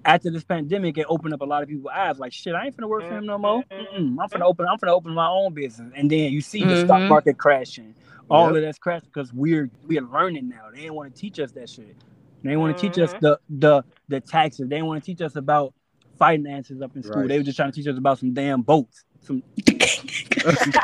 after 0.08 0.32
this 0.32 0.44
pandemic, 0.46 0.98
it 0.98 1.06
opened 1.10 1.34
up 1.34 1.42
a 1.42 1.46
lot 1.46 1.62
of 1.62 1.70
people's 1.70 1.92
eyes. 1.94 2.18
Like 2.18 2.34
shit, 2.34 2.56
I 2.56 2.66
ain't 2.66 2.78
finna 2.78 2.88
work 2.88 3.08
for 3.08 3.18
him 3.18 3.26
no 3.26 3.38
more. 3.38 3.64
Mm-mm, 3.66 4.16
I'm 4.20 4.30
finna 4.30 4.44
open. 4.44 4.66
I'm 4.66 4.78
finna 4.80 4.94
open 4.94 5.14
my 5.14 5.28
own 5.28 5.54
business. 5.54 5.92
And 5.96 6.10
then 6.10 6.32
you 6.32 6.42
see 6.42 6.64
the 6.64 6.78
stock 6.78 7.02
Mhm. 7.02 7.10
market 7.10 7.38
crashing. 7.38 7.94
All 8.30 8.48
Yep. 8.48 8.56
of 8.56 8.62
that's 8.64 8.80
crashing 8.80 9.10
because 9.14 9.34
we're 9.34 9.70
we're 9.86 10.02
learning 10.02 10.50
now. 10.50 10.70
They 10.74 10.82
didn't 10.82 10.96
want 10.96 11.14
to 11.14 11.22
teach 11.22 11.40
us 11.40 11.52
that 11.52 11.70
shit. 11.70 11.96
They 12.44 12.50
didn't 12.52 12.62
want 12.62 12.78
to 12.78 12.82
teach 12.82 12.98
us 12.98 13.14
Mhm. 13.14 13.20
the 13.20 13.40
the 13.50 13.84
the 14.08 14.22
taxes. 14.22 14.70
They 14.70 14.78
didn't 14.78 14.88
want 14.88 15.04
to 15.04 15.06
teach 15.06 15.22
us 15.22 15.36
about 15.36 15.74
finances 16.18 16.82
up 16.82 16.96
in 16.96 17.04
school. 17.04 17.22
Right. 17.22 17.28
They 17.28 17.38
were 17.38 17.44
just 17.44 17.58
trying 17.58 17.72
to 17.72 17.76
teach 17.76 17.88
us 17.88 17.98
about 17.98 18.18
some 18.20 18.34
damn 18.34 18.62
boats, 18.62 19.04
some 19.22 19.44
and, 20.46 20.76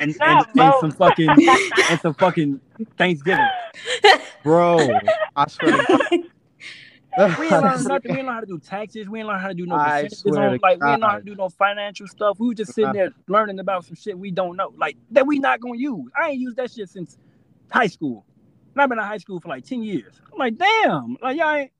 and, 0.00 0.16
Not 0.20 0.48
and 0.56 0.74
some 0.80 0.90
fucking 0.92 1.36
and 1.88 2.00
some 2.00 2.14
fucking 2.14 2.60
Thanksgiving. 2.98 3.46
bro 4.42 4.78
i 5.36 5.46
swear 5.48 5.70
to 5.72 5.86
God. 5.86 6.00
We 7.38 7.48
didn't 7.48 7.62
learn 7.62 7.84
nothing. 7.84 8.10
We 8.10 8.16
didn't 8.16 8.26
learn 8.26 8.34
how 8.34 8.40
to 8.40 8.46
do 8.46 8.58
taxes. 8.58 9.08
We 9.08 9.18
didn't 9.18 9.28
learn 9.28 9.40
how 9.40 9.48
to 9.48 9.54
do 9.54 9.66
no 9.66 9.74
I 9.74 10.02
percentages 10.02 10.20
swear 10.20 10.50
on 10.50 10.58
like 10.62 10.80
we 10.80 10.86
didn't 10.86 11.00
know 11.00 11.08
how 11.08 11.18
to 11.18 11.24
do 11.24 11.34
no 11.34 11.48
financial 11.50 12.06
stuff. 12.06 12.38
We 12.40 12.48
were 12.48 12.54
just 12.54 12.74
sitting 12.74 12.92
there 12.92 13.10
learning 13.28 13.58
about 13.58 13.84
some 13.84 13.96
shit 13.96 14.18
we 14.18 14.30
don't 14.30 14.56
know, 14.56 14.72
like 14.78 14.96
that 15.10 15.26
we 15.26 15.38
not 15.38 15.60
gonna 15.60 15.78
use. 15.78 16.10
I 16.18 16.30
ain't 16.30 16.40
used 16.40 16.56
that 16.56 16.70
shit 16.70 16.88
since 16.88 17.18
high 17.70 17.86
school. 17.86 18.24
And 18.74 18.82
I've 18.82 18.88
been 18.88 18.98
in 18.98 19.04
high 19.04 19.18
school 19.18 19.40
for 19.40 19.48
like 19.48 19.64
ten 19.64 19.82
years. 19.82 20.14
I'm 20.32 20.38
like, 20.38 20.56
damn, 20.56 21.18
like 21.20 21.36
y'all 21.36 21.54
ain't 21.54 21.72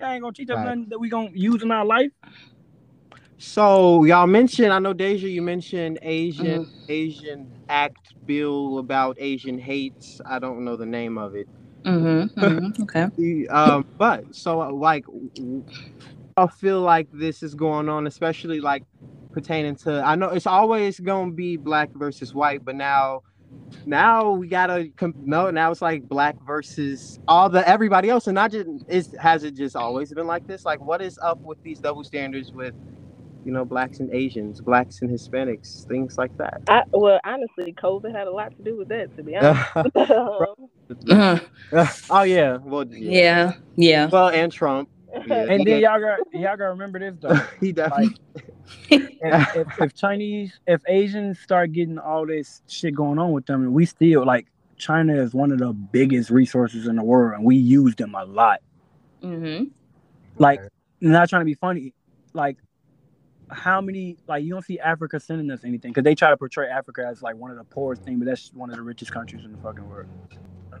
y'all 0.00 0.10
ain't 0.10 0.22
gonna 0.22 0.32
teach 0.32 0.50
us 0.50 0.56
Right. 0.56 0.64
nothing 0.64 0.86
that 0.88 0.98
we 0.98 1.08
gonna 1.08 1.30
use 1.32 1.62
in 1.62 1.70
our 1.70 1.84
life. 1.84 2.10
So 3.38 4.04
y'all 4.04 4.26
mentioned, 4.26 4.72
I 4.72 4.78
know 4.80 4.92
Dasia, 4.92 5.32
you 5.32 5.40
mentioned 5.40 5.98
Asian 6.02 6.66
mm-hmm. 6.66 6.84
Asian 6.88 7.52
Act 7.68 8.14
bill 8.26 8.78
about 8.78 9.16
Asian 9.18 9.58
hates. 9.58 10.20
I 10.26 10.38
don't 10.38 10.64
know 10.64 10.76
the 10.76 10.84
name 10.84 11.16
of 11.16 11.34
it. 11.34 11.48
Mm-hmm, 11.84 12.82
Okay. 12.82 13.06
The, 13.16 13.48
Um, 13.48 13.86
but 13.98 14.34
so 14.34 14.60
uh, 14.62 14.72
like, 14.72 15.04
I 16.36 16.46
feel 16.46 16.80
like 16.80 17.08
this 17.12 17.42
is 17.42 17.54
going 17.54 17.88
on, 17.88 18.06
especially 18.06 18.60
like 18.60 18.84
pertaining 19.32 19.76
to. 19.76 20.02
I 20.02 20.16
know 20.16 20.30
it's 20.30 20.46
always 20.46 21.00
gonna 21.00 21.32
be 21.32 21.56
black 21.56 21.90
versus 21.94 22.34
white, 22.34 22.64
but 22.64 22.76
now, 22.76 23.22
now 23.86 24.32
we 24.32 24.48
gotta 24.48 24.90
no. 25.16 25.50
Now 25.50 25.70
it's 25.72 25.82
like 25.82 26.08
black 26.08 26.36
versus 26.46 27.18
all 27.28 27.50
the 27.50 27.66
everybody 27.68 28.10
else, 28.10 28.26
and 28.28 28.34
not 28.36 28.52
just 28.52 28.68
is 28.88 29.14
has 29.20 29.44
it 29.44 29.56
just 29.56 29.76
always 29.76 30.12
been 30.12 30.26
like 30.26 30.46
this? 30.46 30.64
Like, 30.64 30.80
what 30.80 31.02
is 31.02 31.18
up 31.22 31.40
with 31.42 31.62
these 31.62 31.80
double 31.80 32.04
standards 32.04 32.52
with? 32.52 32.74
You 33.44 33.52
know, 33.52 33.64
blacks 33.64 34.00
and 34.00 34.12
Asians, 34.12 34.60
blacks 34.60 35.00
and 35.02 35.10
Hispanics, 35.10 35.86
things 35.86 36.18
like 36.18 36.36
that. 36.38 36.62
I, 36.68 36.82
well, 36.92 37.20
honestly, 37.24 37.72
COVID 37.72 38.14
had 38.14 38.26
a 38.26 38.30
lot 38.30 38.56
to 38.56 38.62
do 38.62 38.76
with 38.76 38.88
that. 38.88 39.16
To 39.16 39.22
be 39.22 39.36
honest. 39.36 39.70
Oh 42.10 42.22
yeah, 42.22 42.58
well 42.58 42.86
yeah. 42.86 43.52
Yeah. 43.76 44.06
Well, 44.06 44.28
and 44.28 44.52
Trump, 44.52 44.88
Yeah. 45.26 45.44
And 45.50 45.64
then 45.64 45.80
y'all 45.80 46.00
got 46.00 46.18
y'all 46.32 46.56
gotta 46.56 46.70
remember 46.70 46.98
this 46.98 47.14
though. 47.20 47.40
he 47.60 47.72
definitely. 47.72 48.16
if, 48.90 49.56
if, 49.56 49.80
if 49.80 49.94
Chinese, 49.94 50.58
if 50.66 50.82
Asians 50.88 51.38
start 51.38 51.72
getting 51.72 51.98
all 51.98 52.26
this 52.26 52.62
shit 52.68 52.94
going 52.94 53.18
on 53.18 53.32
with 53.32 53.46
them, 53.46 53.62
and 53.62 53.72
we 53.72 53.86
still 53.86 54.24
like 54.26 54.46
China 54.80 55.14
is 55.14 55.32
one 55.32 55.52
of 55.52 55.58
the 55.58 55.72
biggest 55.72 56.30
resources 56.30 56.86
in 56.86 56.96
the 56.96 57.04
world, 57.04 57.34
and 57.34 57.44
we 57.44 57.56
use 57.56 57.94
them 57.94 58.14
a 58.14 58.24
lot. 58.24 58.60
Mm-hmm. 59.22 59.64
Like, 60.38 60.60
not 61.00 61.28
trying 61.28 61.42
to 61.42 61.46
be 61.46 61.54
funny, 61.54 61.92
like 62.32 62.56
how 63.50 63.80
many 63.80 64.18
like 64.28 64.44
you 64.44 64.50
don't 64.50 64.64
see 64.64 64.78
Africa 64.78 65.20
sending 65.20 65.50
us 65.50 65.64
anything 65.64 65.92
because 65.92 66.04
they 66.04 66.14
try 66.14 66.30
to 66.30 66.36
portray 66.36 66.68
Africa 66.68 67.06
as 67.06 67.22
like 67.22 67.36
one 67.36 67.50
of 67.50 67.56
the 67.56 67.64
poorest 67.64 68.02
thing, 68.04 68.18
but 68.18 68.26
that's 68.26 68.50
one 68.52 68.70
of 68.70 68.76
the 68.76 68.82
richest 68.82 69.12
countries 69.12 69.44
in 69.44 69.52
the 69.52 69.58
fucking 69.58 69.86
world. 69.86 70.06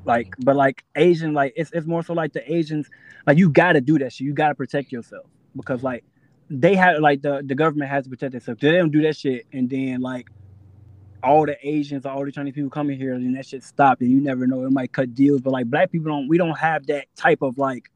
Like, 0.04 0.28
but 0.38 0.56
like 0.56 0.84
Asian, 0.96 1.34
like 1.34 1.52
it's 1.56 1.70
it's 1.72 1.86
more 1.86 2.02
so 2.02 2.14
like 2.14 2.32
the 2.32 2.52
Asians, 2.52 2.88
like 3.26 3.38
you 3.38 3.50
gotta 3.50 3.80
do 3.80 3.98
that 3.98 4.12
shit. 4.12 4.26
You 4.26 4.34
gotta 4.34 4.54
protect 4.54 4.92
yourself 4.92 5.26
because 5.56 5.82
like 5.82 6.04
they 6.48 6.74
have 6.76 7.00
like 7.00 7.22
the 7.22 7.42
the 7.44 7.54
government 7.54 7.90
has 7.90 8.04
to 8.04 8.10
protect 8.10 8.32
themselves. 8.32 8.60
They 8.60 8.72
don't 8.72 8.90
do 8.90 9.02
that 9.02 9.16
shit, 9.16 9.46
and 9.52 9.68
then 9.68 10.00
like 10.00 10.28
all 11.22 11.44
the 11.46 11.56
Asians, 11.66 12.06
all 12.06 12.24
the 12.24 12.32
Chinese 12.32 12.54
people 12.54 12.70
coming 12.70 12.98
here, 12.98 13.12
and 13.14 13.36
that 13.36 13.46
shit 13.46 13.62
stopped, 13.62 14.00
and 14.00 14.10
you 14.10 14.20
never 14.20 14.46
know 14.46 14.64
it 14.64 14.70
might 14.72 14.92
cut 14.92 15.14
deals. 15.14 15.40
But 15.42 15.52
like 15.52 15.66
black 15.66 15.90
people 15.92 16.10
don't, 16.10 16.28
we 16.28 16.38
don't 16.38 16.58
have 16.58 16.86
that 16.86 17.06
type 17.16 17.42
of 17.42 17.58
like 17.58 17.90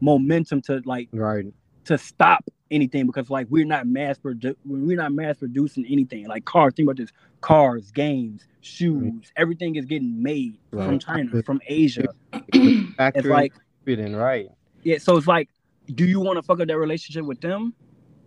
momentum 0.00 0.62
to 0.62 0.82
like 0.84 1.08
Right. 1.12 1.46
To 1.84 1.98
stop 1.98 2.44
anything 2.70 3.06
because 3.06 3.28
like 3.30 3.46
we're 3.50 3.64
not 3.64 3.86
mass 3.86 4.18
produ- 4.18 4.56
we're 4.64 4.96
not 4.96 5.12
mass 5.12 5.38
producing 5.38 5.84
anything 5.86 6.26
like 6.26 6.44
cars. 6.44 6.74
Think 6.74 6.86
about 6.86 6.96
this: 6.96 7.10
cars, 7.40 7.90
games, 7.90 8.46
shoes, 8.60 9.32
everything 9.36 9.76
is 9.76 9.84
getting 9.84 10.22
made 10.22 10.58
from 10.70 10.98
China, 10.98 11.42
from 11.42 11.60
Asia. 11.66 12.06
Factory 12.32 13.20
It's 13.20 13.26
like 13.26 13.52
fitting 13.84 14.14
right. 14.16 14.48
yeah, 14.84 14.98
so 14.98 15.16
it's 15.16 15.26
like, 15.26 15.48
do 15.94 16.04
you 16.04 16.20
want 16.20 16.38
to 16.38 16.42
fuck 16.42 16.60
up 16.60 16.68
that 16.68 16.78
relationship 16.78 17.24
with 17.24 17.40
them? 17.40 17.74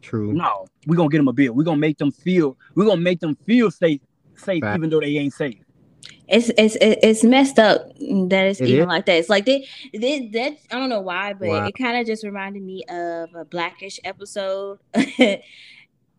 True. 0.02 0.34
No, 0.34 0.68
we're 0.86 0.96
gonna 0.98 1.10
get 1.10 1.18
them 1.18 1.28
a 1.28 1.34
bill. 1.34 1.54
We're 1.54 1.64
gonna 1.64 1.78
make 1.78 1.98
them 1.98 2.12
feel. 2.12 2.58
We're 2.76 2.86
gonna 2.86 3.02
make 3.02 3.20
them 3.20 3.36
feel 3.48 3.72
safe, 3.72 4.02
safe, 4.36 4.62
Fact. 4.62 4.78
even 4.78 4.90
though 4.90 5.00
they 5.00 5.18
ain't 5.18 5.34
safe. 5.34 5.65
It's 6.28 6.50
it's 6.58 6.76
it's 6.82 7.24
messed 7.24 7.60
up 7.60 7.88
that 8.00 8.46
it's 8.48 8.60
It 8.62 8.68
even 8.70 8.82
is? 8.84 8.88
like 8.88 9.06
that. 9.06 9.18
It's 9.18 9.30
like 9.30 9.46
they, 9.46 9.68
they 9.94 10.28
that 10.34 10.58
I 10.72 10.80
don't 10.80 10.90
know 10.90 11.02
why, 11.02 11.34
but 11.34 11.48
Wow. 11.50 11.68
it 11.68 11.76
kind 11.78 11.98
of 11.98 12.06
just 12.08 12.24
reminded 12.24 12.64
me 12.64 12.84
of 12.90 13.34
a 13.36 13.46
Blackish 13.46 14.00
episode. 14.04 14.80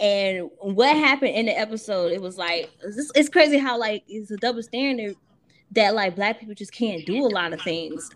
and 0.01 0.51
what 0.61 0.95
happened 0.97 1.33
in 1.35 1.47
the 1.47 1.59
episode? 1.59 2.13
It 2.13 2.21
was 2.21 2.37
like 2.39 2.71
it's, 2.85 3.11
it's 3.15 3.29
crazy 3.29 3.59
how 3.59 3.79
like 3.79 4.05
it's 4.09 4.31
a 4.31 4.37
double 4.37 4.63
standard 4.63 5.17
that 5.73 5.95
like 5.95 6.15
black 6.15 6.39
people 6.39 6.55
just 6.55 6.73
can't 6.73 7.05
do 7.07 7.25
a 7.25 7.29
lot 7.29 7.53
of 7.53 7.61
things 7.63 8.11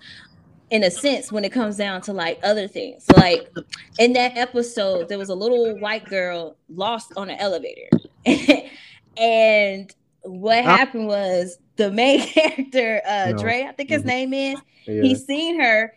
in 0.71 0.85
a 0.85 0.91
sense 0.91 1.33
when 1.33 1.45
it 1.45 1.51
comes 1.51 1.77
down 1.77 2.01
to 2.03 2.13
like 2.13 2.39
other 2.45 2.69
things. 2.69 3.05
So 3.05 3.17
like 3.21 3.51
in 3.99 4.13
that 4.13 4.37
episode, 4.37 5.09
there 5.09 5.19
was 5.19 5.29
a 5.31 5.35
little 5.35 5.77
white 5.81 6.05
girl 6.05 6.57
lost 6.69 7.13
on 7.17 7.29
an 7.31 7.39
elevator. 7.41 7.89
and 9.17 9.93
what 10.23 10.59
Ah. 10.65 10.77
happened 10.77 11.07
was 11.09 11.59
the 11.81 11.91
main 11.91 12.21
character, 12.27 13.01
uh 13.07 13.31
No. 13.33 13.39
Dre, 13.39 13.65
I 13.65 13.73
think 13.73 13.89
his 13.91 14.03
Mhm. 14.03 14.07
name 14.07 14.35
is, 14.35 14.59
Yeah. 14.87 15.03
he 15.03 15.15
seen 15.15 15.61
her 15.61 15.93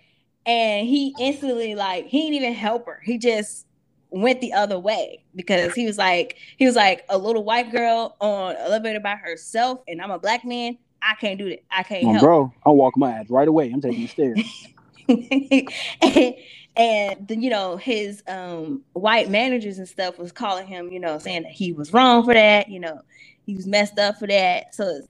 and 0.45 0.87
he 0.87 1.13
instantly 1.19 1.75
like 1.75 2.07
he 2.07 2.21
didn't 2.21 2.35
even 2.35 2.53
help 2.53 2.85
her. 2.87 3.01
He 3.03 3.17
just 3.17 3.65
went 4.09 4.41
the 4.41 4.53
other 4.53 4.77
way 4.79 5.23
because 5.35 5.73
he 5.73 5.85
was 5.85 5.97
like 5.97 6.37
he 6.57 6.65
was 6.65 6.75
like 6.75 7.03
a 7.09 7.17
little 7.17 7.43
white 7.43 7.71
girl 7.71 8.15
on 8.21 8.55
elevator 8.57 8.99
by 8.99 9.15
herself 9.15 9.79
and 9.87 10.01
I'm 10.01 10.11
a 10.11 10.19
black 10.19 10.45
man. 10.45 10.77
I 11.01 11.15
can't 11.15 11.37
do 11.37 11.49
that. 11.49 11.59
I 11.69 11.83
can't 11.83 12.05
help. 12.05 12.21
bro, 12.21 12.53
I'll 12.65 12.75
walk 12.77 12.95
my 12.97 13.11
ass 13.11 13.29
right 13.29 13.47
away. 13.47 13.69
I'm 13.71 13.81
taking 13.81 14.01
the 14.03 14.07
stairs. 14.07 14.39
and, 16.01 16.35
and 16.75 17.27
the- 17.27 17.37
you 17.37 17.49
know 17.49 17.77
his 17.77 18.23
um 18.27 18.83
white 18.93 19.29
managers 19.29 19.77
and 19.79 19.87
stuff 19.87 20.17
was 20.17 20.31
calling 20.31 20.65
him 20.67 20.89
you 20.91 20.99
know 20.99 21.19
saying 21.19 21.43
that 21.43 21.51
he 21.51 21.73
was 21.73 21.91
wrong 21.93 22.23
for 22.23 22.33
that 22.33 22.69
you 22.69 22.79
know 22.79 22.99
he 23.45 23.53
was 23.55 23.67
messed 23.67 23.99
up 23.99 24.17
for 24.17 24.27
that 24.27 24.73
so 24.73 25.01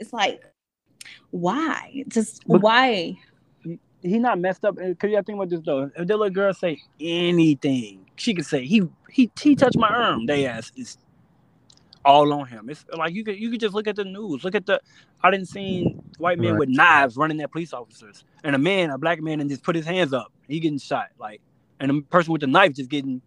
it's, 0.00 0.06
it's 0.06 0.12
like 0.12 0.42
why 1.30 2.04
just 2.08 2.42
But- 2.46 2.62
why 2.62 3.18
he 4.02 4.18
not 4.18 4.38
messed 4.38 4.64
up. 4.64 4.76
Cause 4.76 4.86
you 5.02 5.10
gotta 5.10 5.22
think 5.24 5.36
about 5.36 5.50
this 5.50 5.60
though. 5.64 5.90
If 5.94 6.06
the 6.08 6.16
little 6.16 6.30
girl 6.30 6.54
say 6.54 6.80
anything, 7.00 8.06
she 8.16 8.32
could 8.34 8.46
say 8.46 8.64
he 8.64 8.82
he 9.10 9.30
he 9.40 9.54
touched 9.54 9.76
my 9.76 9.88
arm. 9.88 10.26
They 10.26 10.46
ass 10.46 10.72
is 10.76 10.96
all 12.04 12.32
on 12.32 12.46
him. 12.46 12.70
It's 12.70 12.84
like 12.96 13.12
you 13.12 13.24
could 13.24 13.38
you 13.38 13.50
could 13.50 13.60
just 13.60 13.74
look 13.74 13.86
at 13.86 13.96
the 13.96 14.04
news. 14.04 14.42
Look 14.42 14.54
at 14.54 14.64
the 14.66 14.80
I 15.22 15.30
didn't 15.30 15.48
see 15.48 15.96
white 16.16 16.38
men 16.38 16.52
Right. 16.52 16.60
with 16.60 16.68
knives 16.70 17.18
running 17.18 17.40
at 17.42 17.52
police 17.52 17.74
officers, 17.74 18.24
and 18.42 18.56
a 18.56 18.58
man, 18.58 18.88
a 18.90 18.96
black 18.96 19.20
man, 19.20 19.38
and 19.40 19.50
just 19.50 19.62
put 19.62 19.76
his 19.76 19.84
hands 19.84 20.14
up. 20.14 20.32
He 20.48 20.60
getting 20.60 20.78
shot. 20.78 21.08
Like, 21.18 21.42
and 21.78 21.90
the 21.90 22.00
person 22.00 22.32
with 22.32 22.40
the 22.40 22.46
knife 22.46 22.72
just 22.72 22.88
getting 22.88 23.20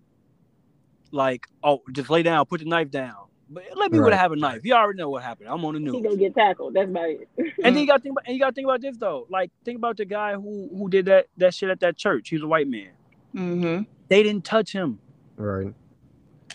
like, 1.12 1.46
oh, 1.64 1.84
just 1.92 2.10
lay 2.10 2.24
down, 2.24 2.46
put 2.48 2.62
the 2.62 2.66
knife 2.66 2.90
down. 2.90 3.14
But 3.50 3.64
let 3.76 3.92
me 3.92 4.00
would 4.00 4.10
Right. 4.10 4.20
have 4.20 4.32
a 4.32 4.36
knife. 4.36 4.62
You 4.64 4.74
already 4.74 4.98
know 4.98 5.10
what 5.10 5.24
happened. 5.24 5.50
I'm 5.50 5.64
on 5.66 5.74
the 5.76 5.80
news. 5.80 5.94
He 5.94 6.02
news. 6.02 6.10
gonna 6.12 6.18
get 6.18 6.36
tackled. 6.36 6.74
That's 6.74 6.90
about 6.90 7.10
it. 7.10 7.28
And 7.64 7.76
then 7.76 7.78
you 7.78 7.88
gotta 7.88 8.02
think 8.02 8.14
about 8.14 8.24
and 8.26 8.36
you 8.36 8.40
gotta 8.40 8.54
think 8.54 8.66
about 8.66 8.82
this 8.82 8.98
though. 8.98 9.28
Like 9.30 9.52
think 9.66 9.78
about 9.78 9.98
the 9.98 10.06
guy 10.06 10.34
who 10.34 10.70
who 10.76 10.90
did 10.90 11.06
that 11.06 11.28
that 11.38 11.54
shit 11.54 11.70
at 11.70 11.80
that 11.82 11.98
church. 11.98 12.30
He's 12.30 12.42
a 12.42 12.48
white 12.48 12.68
man. 12.68 12.90
mm-hmm. 13.36 13.84
They 14.10 14.24
didn't 14.24 14.46
touch 14.46 14.72
him. 14.72 15.00
Right. 15.38 15.74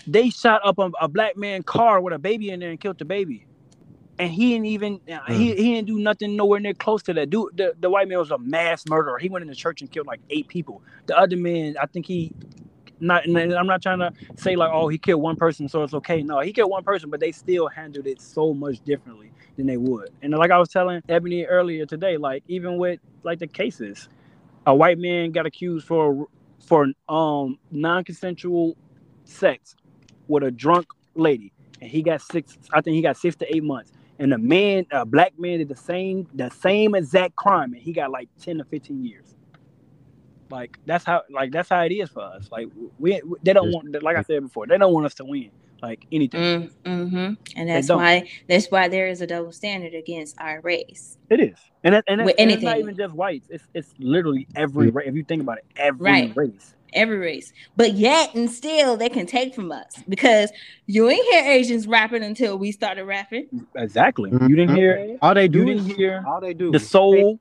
They 0.07 0.31
shot 0.31 0.61
up 0.65 0.79
a, 0.79 0.91
a 1.01 1.09
black 1.09 1.37
man 1.37 1.63
car 1.63 2.01
with 2.01 2.15
a 2.15 2.19
baby 2.19 2.51
in 2.51 2.61
there 2.61 2.71
and 2.71 2.81
killed 2.81 2.99
the 2.99 3.05
baby. 3.05 3.45
And 4.21 4.31
he 4.33 4.53
didn't 4.53 4.67
even 4.67 5.01
he, 5.29 5.55
he 5.55 5.75
didn't 5.75 5.87
do 5.87 5.99
nothing 6.01 6.35
nowhere 6.35 6.59
near 6.59 6.75
close 6.75 7.03
to 7.05 7.13
that. 7.15 7.31
Dude, 7.31 7.57
the, 7.57 7.75
the 7.79 7.89
white 7.89 8.09
man 8.09 8.19
was 8.19 8.33
a 8.33 8.39
mass 8.39 8.85
murderer. 8.89 9.19
He 9.19 9.29
went 9.29 9.43
in 9.43 9.49
the 9.49 9.55
church 9.55 9.81
and 9.81 9.91
killed 9.91 10.09
like 10.09 10.21
eight 10.31 10.49
people. 10.49 10.83
The 11.07 11.17
other 11.17 11.37
man, 11.37 11.77
I 11.81 11.87
think 11.87 12.07
he 12.07 12.33
not 13.01 13.27
and 13.27 13.55
I'm 13.55 13.67
not 13.67 13.83
trying 13.83 14.01
to 14.01 14.13
say 14.37 14.57
like 14.57 14.71
oh 14.73 14.89
he 14.89 14.99
killed 14.99 15.23
one 15.23 15.37
person 15.37 15.69
so 15.69 15.83
it's 15.83 15.95
okay. 15.95 16.23
No, 16.23 16.41
he 16.41 16.53
killed 16.53 16.71
one 16.71 16.85
person, 16.85 17.11
but 17.11 17.21
they 17.21 17.33
still 17.33 17.69
handled 17.69 18.07
it 18.07 18.21
so 18.21 18.55
much 18.55 18.81
differently 18.85 19.33
than 19.57 19.67
they 19.67 19.77
would. 19.77 20.11
And 20.23 20.33
like 20.35 20.51
I 20.51 20.59
was 20.59 20.69
telling 20.69 21.03
Ebony 21.09 21.45
earlier 21.45 21.87
today, 21.87 22.17
like 22.17 22.45
even 22.49 22.79
with 22.79 23.01
like 23.25 23.39
the 23.39 23.47
cases, 23.47 24.09
a 24.67 24.75
white 24.75 24.99
man 24.99 25.33
got 25.33 25.47
accused 25.47 25.87
for 25.87 26.27
for 26.67 26.89
um 27.09 27.59
non-consensual 27.71 28.77
sex 29.25 29.77
with 30.29 30.43
a 30.43 30.51
drunk 30.51 30.87
lady, 31.15 31.53
and 31.81 31.91
he 31.91 32.03
got 32.03 32.21
six. 32.23 32.59
I 32.73 32.81
think 32.81 32.95
he 32.97 33.03
got 33.03 33.17
six 33.17 33.37
to 33.37 33.55
eight 33.57 33.65
months. 33.65 33.93
And 34.21 34.35
a 34.35 34.39
man, 34.39 34.87
a 34.93 35.07
black 35.07 35.39
man, 35.39 35.59
did 35.59 35.69
the 35.69 35.77
same 35.77 36.29
the 36.35 36.51
same 36.51 36.95
exact 36.95 37.37
crime, 37.37 37.73
and 37.73 37.83
he 37.83 37.93
got 37.93 38.11
like 38.11 38.29
ten 38.41 38.59
to 38.59 38.65
fifteen 38.65 39.05
years. 39.05 39.35
Like 40.51 40.79
that's 40.87 41.05
how 41.05 41.23
like 41.31 41.53
that's 41.53 41.69
how 41.69 41.83
it 41.83 41.93
is 41.93 42.09
for 42.11 42.23
us. 42.23 42.49
Like 42.51 42.69
we, 42.99 43.21
we- 43.25 43.39
they 43.43 43.53
don't 43.53 43.71
want 43.71 44.03
like 44.03 44.17
I 44.17 44.23
said 44.23 44.43
before, 44.43 44.67
they 44.67 44.79
don't 44.79 44.93
want 44.93 45.07
us 45.07 45.15
to 45.15 45.25
win 45.25 45.51
like 45.83 46.07
anything. 46.11 46.41
Mm, 46.41 46.71
mm-hmm. 46.85 47.33
and 47.57 47.69
that's 47.69 47.89
why 47.89 48.29
that's 48.49 48.67
why 48.71 48.89
there 48.89 49.09
is 49.09 49.21
a 49.21 49.27
double 49.27 49.53
standard 49.53 49.95
against 49.95 50.37
our 50.41 50.61
race 50.61 51.17
It 51.31 51.41
is, 51.41 51.57
and 51.85 51.95
it, 51.95 52.05
and, 52.09 52.21
it, 52.21 52.25
With 52.25 52.35
and 52.39 52.51
it's 52.51 52.63
not 52.63 52.79
even 52.79 52.97
just 52.97 53.15
whites. 53.15 53.47
It's 53.51 53.65
it's 53.75 53.95
literally 53.99 54.49
every 54.57 54.91
mm. 54.91 54.95
race. 54.95 55.09
If 55.09 55.15
you 55.15 55.25
think 55.25 55.43
about 55.43 55.59
it, 55.59 55.65
every 55.77 56.05
Right. 56.05 56.37
race. 56.37 56.75
every 56.95 57.19
race 57.19 57.53
but 57.77 57.93
yet 57.93 58.35
and 58.35 58.51
still 58.51 58.97
they 58.97 59.11
can 59.11 59.27
take 59.27 59.55
from 59.55 59.71
us 59.71 60.03
because 60.09 60.51
you 60.87 61.07
ain't 61.11 61.23
hear 61.27 61.45
asians 61.45 61.87
rapping 61.87 62.23
until 62.23 62.57
we 62.59 62.73
started 62.73 63.05
rapping 63.05 63.47
Exactly. 63.77 64.31
You 64.31 64.39
didn't 64.39 64.69
mm-hmm. 64.69 64.77
hear. 64.77 65.19
All 65.21 65.35
they 65.35 65.49
do. 65.49 65.59
You 65.61 65.65
do 65.67 65.75
didn't 65.75 65.91
is 65.91 65.97
hear 65.97 66.25
all 66.27 66.41
they 66.41 66.55
do. 66.55 66.71
the 66.71 66.79
soul. 66.81 67.41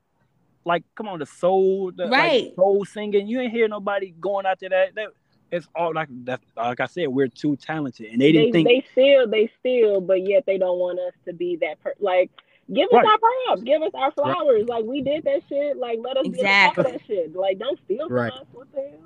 Like, 0.67 0.83
come 0.95 1.07
on, 1.07 1.19
the 1.19 1.25
soul, 1.25 1.91
the, 1.95 2.05
like, 2.07 2.53
soul 2.55 2.83
singing. 2.85 3.27
You 3.27 3.39
ain't 3.41 3.51
hear 3.51 3.67
nobody 3.67 4.13
going 4.19 4.45
after 4.45 4.69
that. 4.69 4.95
that 4.95 5.07
it's 5.49 5.67
all 5.73 5.93
like 5.93 6.09
that. 6.25 6.41
Like 6.57 6.81
I 6.81 6.87
said, 6.87 7.07
we're 7.07 7.29
too 7.29 7.55
talented, 7.55 8.07
and 8.11 8.19
they 8.21 8.33
They, 8.33 8.51
didn't 8.51 8.51
think. 8.51 8.67
they 8.67 8.85
still, 8.91 9.27
they 9.29 9.49
still, 9.59 10.01
but 10.01 10.27
yet 10.27 10.43
they 10.45 10.57
don't 10.57 10.77
want 10.77 10.99
us 10.99 11.13
to 11.25 11.33
be 11.33 11.55
that. 11.61 11.79
Per- 11.81 11.95
like, 12.01 12.29
give 12.73 12.87
us 12.89 12.93
Right. 12.95 13.05
our 13.05 13.17
props, 13.17 13.63
give 13.63 13.81
us 13.81 13.91
our 13.93 14.11
flowers. 14.11 14.67
Like 14.67 14.83
we 14.83 15.01
did 15.01 15.23
that 15.23 15.41
shit. 15.47 15.77
Like 15.77 15.99
let 16.03 16.17
us 16.17 16.27
be 16.27 16.41
a 16.41 16.43
part 16.65 16.77
of 16.79 16.83
that 16.85 16.99
shit. 17.07 17.33
Like 17.33 17.59
don't 17.59 17.79
steal 17.85 18.07
from 18.07 18.15
Right. 18.17 18.33
us. 18.33 18.45
What 18.51 18.67
the 18.73 18.81
hell? 18.81 18.99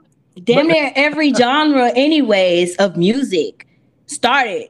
damn 0.44 0.68
near 0.68 0.92
every 0.96 1.32
genre 1.34 1.92
anyways 1.96 2.76
of 2.78 2.98
music 2.98 3.68
started 4.08 4.70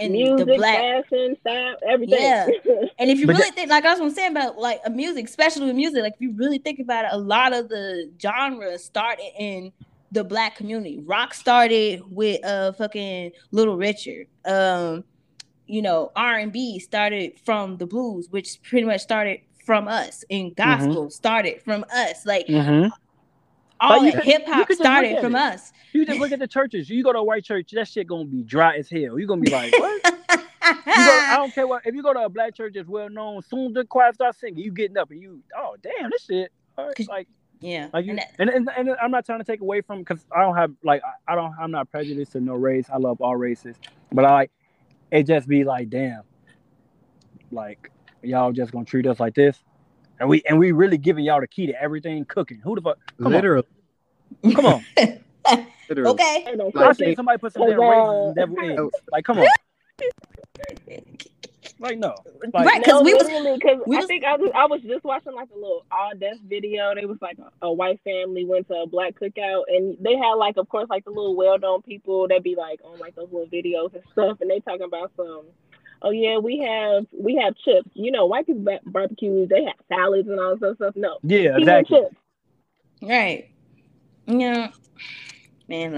in 0.00 0.12
Music, 0.12 0.46
the 0.46 0.54
black 0.56 0.78
fashion, 0.78 1.36
style, 1.40 1.76
everything. 1.86 2.20
Yeah. 2.22 2.48
and 2.98 3.10
if 3.10 3.18
you 3.18 3.26
But 3.26 3.36
really 3.36 3.50
think 3.50 3.70
like 3.70 3.84
I 3.84 3.94
was 3.94 4.14
gonna 4.14 4.30
about 4.30 4.58
like 4.58 4.80
a 4.84 4.90
music, 4.90 5.26
especially 5.26 5.66
with 5.66 5.76
music, 5.76 6.02
like 6.02 6.14
if 6.14 6.20
you 6.20 6.32
really 6.36 6.58
think 6.58 6.80
about 6.80 7.04
it, 7.04 7.10
a 7.12 7.18
lot 7.18 7.52
of 7.52 7.68
the 7.68 8.10
genres 8.20 8.84
started 8.84 9.30
in 9.38 9.72
the 10.12 10.24
black 10.24 10.56
community. 10.56 11.00
Rock 11.04 11.34
started 11.34 12.02
with 12.10 12.44
uh 12.44 12.72
fucking 12.72 13.32
Little 13.52 13.76
Richard. 13.76 14.26
Um, 14.44 15.04
you 15.66 15.82
know, 15.82 16.10
R 16.16 16.38
and 16.38 16.50
B 16.50 16.78
started 16.78 17.38
from 17.44 17.76
the 17.76 17.86
blues, 17.86 18.28
which 18.30 18.60
pretty 18.62 18.86
much 18.86 19.02
started 19.02 19.40
from 19.64 19.86
us, 19.86 20.24
and 20.30 20.54
gospel 20.56 21.10
started 21.10 21.62
from 21.62 21.84
us. 21.94 22.26
Like 22.26 22.46
Mhm. 22.46 22.90
All 23.80 24.00
oh, 24.00 24.04
you 24.04 24.12
hip 24.12 24.46
hop 24.46 24.66
could 24.68 24.78
just 24.78 24.80
look 24.80 24.86
started 24.86 25.20
from 25.20 25.34
it. 25.34 25.38
us. 25.38 25.72
You 25.92 26.06
just 26.06 26.20
look 26.20 26.32
at 26.32 26.38
the 26.38 26.46
churches. 26.48 26.88
You 26.88 27.02
go 27.02 27.12
to 27.12 27.18
a 27.20 27.24
white 27.24 27.44
church, 27.44 27.70
that 27.72 27.88
shit 27.88 28.06
gonna 28.06 28.24
be 28.26 28.42
dry 28.42 28.76
as 28.76 28.88
hell. 28.90 29.18
You 29.18 29.26
gonna 29.26 29.40
be 29.40 29.50
like, 29.50 29.76
what? 29.78 30.02
You 30.96 31.04
go, 31.04 31.20
I 31.28 31.36
don't 31.36 31.54
care 31.54 31.66
what. 31.66 31.82
If 31.86 31.94
you 31.94 32.02
go 32.02 32.12
to 32.12 32.20
a 32.20 32.28
black 32.28 32.54
church 32.54 32.74
that's 32.74 32.88
well 32.88 33.08
known, 33.08 33.42
soon 33.42 33.68
as 33.68 33.74
the 33.74 33.84
choir 33.84 34.12
starts 34.12 34.40
singing, 34.40 34.58
you 34.62 34.72
getting 34.72 34.96
up 34.96 35.10
and 35.10 35.20
you, 35.20 35.42
oh 35.56 35.76
damn, 35.82 36.10
this 36.10 36.24
shit. 36.24 36.52
all 36.78 36.86
right, 36.86 37.08
Like, 37.08 37.28
yeah, 37.60 37.88
like 37.92 38.04
you, 38.04 38.10
and 38.12 38.18
that- 38.20 38.32
and, 38.38 38.50
and 38.50 38.68
and 38.76 38.96
I'm 39.02 39.10
not 39.10 39.26
trying 39.26 39.38
to 39.40 39.44
take 39.44 39.60
away 39.60 39.80
from 39.82 40.00
because 40.00 40.24
I 40.34 40.40
don't 40.42 40.56
have 40.56 40.72
like 40.84 41.02
I 41.28 41.32
I 41.32 41.34
don't 41.36 41.52
I'm 41.60 41.70
not 41.70 41.90
prejudiced 41.90 42.32
to 42.32 42.40
no 42.40 42.54
race. 42.54 42.86
I 42.92 42.98
love 42.98 43.20
all 43.20 43.36
races, 43.36 43.76
but 44.12 44.24
I 44.24 44.32
like 44.32 44.50
it. 45.10 45.24
Just 45.26 45.48
be 45.48 45.64
like, 45.64 45.90
damn, 45.90 46.22
like 47.50 47.90
y'all 48.22 48.52
just 48.52 48.72
gonna 48.72 48.84
treat 48.84 49.06
us 49.06 49.20
like 49.20 49.34
this, 49.34 49.62
and 50.20 50.28
we 50.28 50.42
and 50.48 50.58
we 50.58 50.70
really 50.72 50.98
giving 50.98 51.24
y'all 51.24 51.40
the 51.40 51.48
key 51.48 51.66
to 51.66 51.82
everything 51.82 52.24
cooking. 52.26 52.60
Who 52.62 52.76
the 52.76 52.82
fuck? 52.82 52.98
Come 53.18 53.26
on, 53.28 53.32
literally, 53.32 53.66
come 54.54 54.66
on. 54.66 54.84
literally. 55.88 56.10
okay. 56.12 56.44
Ain't 56.48 56.58
no 56.58 56.70
I 56.76 56.78
Like, 56.78 56.96
seen 56.96 57.04
cooking. 57.06 57.16
somebody 57.16 57.38
put 57.38 57.52
some 57.54 57.62
Cause, 57.62 57.70
damn 57.70 57.80
raisins 57.80 58.28
in 58.28 58.34
devil 58.68 58.86
eggs. 58.86 58.94
Like, 59.12 59.24
come 59.24 59.38
on. 59.38 59.46
Like 61.78 61.98
no. 61.98 62.14
Like, 62.52 62.66
Right. 62.66 62.82
'cause 62.84 62.92
no, 62.94 63.00
we 63.02 63.14
was- 63.14 63.26
because 63.58 63.80
we 63.86 63.96
I 63.96 64.00
was- 64.00 64.06
think 64.06 64.24
I 64.24 64.36
was 64.36 64.50
I 64.54 64.66
was 64.66 64.82
just 64.82 65.02
watching 65.02 65.32
like 65.34 65.48
a 65.50 65.54
little 65.54 65.86
all 65.90 66.10
death 66.18 66.36
video. 66.46 66.94
They 66.94 67.06
was 67.06 67.16
like 67.22 67.38
a, 67.38 67.66
a 67.66 67.72
white 67.72 68.00
family 68.04 68.44
went 68.44 68.68
to 68.68 68.74
a 68.74 68.86
black 68.86 69.18
cookout, 69.18 69.62
and 69.68 69.96
they 69.98 70.14
had 70.16 70.34
like, 70.34 70.58
of 70.58 70.68
course, 70.68 70.88
like 70.90 71.04
the 71.04 71.10
little 71.10 71.34
well 71.36 71.58
known 71.58 71.80
people 71.80 72.28
that 72.28 72.42
be 72.42 72.54
like 72.54 72.80
on 72.84 72.98
like 72.98 73.14
those 73.14 73.28
little 73.32 73.46
videos 73.48 73.94
and 73.94 74.02
stuff, 74.12 74.38
and 74.42 74.50
they 74.50 74.60
talking 74.60 74.82
about 74.82 75.10
some. 75.16 75.44
Oh 76.02 76.10
yeah, 76.10 76.38
we 76.38 76.58
have 76.60 77.06
we 77.12 77.36
have 77.36 77.54
chips. 77.56 77.90
You 77.94 78.10
know, 78.10 78.26
white 78.26 78.46
people 78.46 78.62
ba- 78.62 78.80
barbecues. 78.86 79.48
They 79.48 79.64
have 79.64 79.74
salads 79.88 80.28
and 80.28 80.40
all 80.40 80.56
this 80.56 80.76
stuff. 80.76 80.96
No, 80.96 81.18
yeah, 81.22 81.54
he 81.56 81.62
exactly. 81.62 81.98
chips. 82.00 82.16
Right. 83.02 83.50
Yeah. 84.26 84.70
Man, 85.68 85.94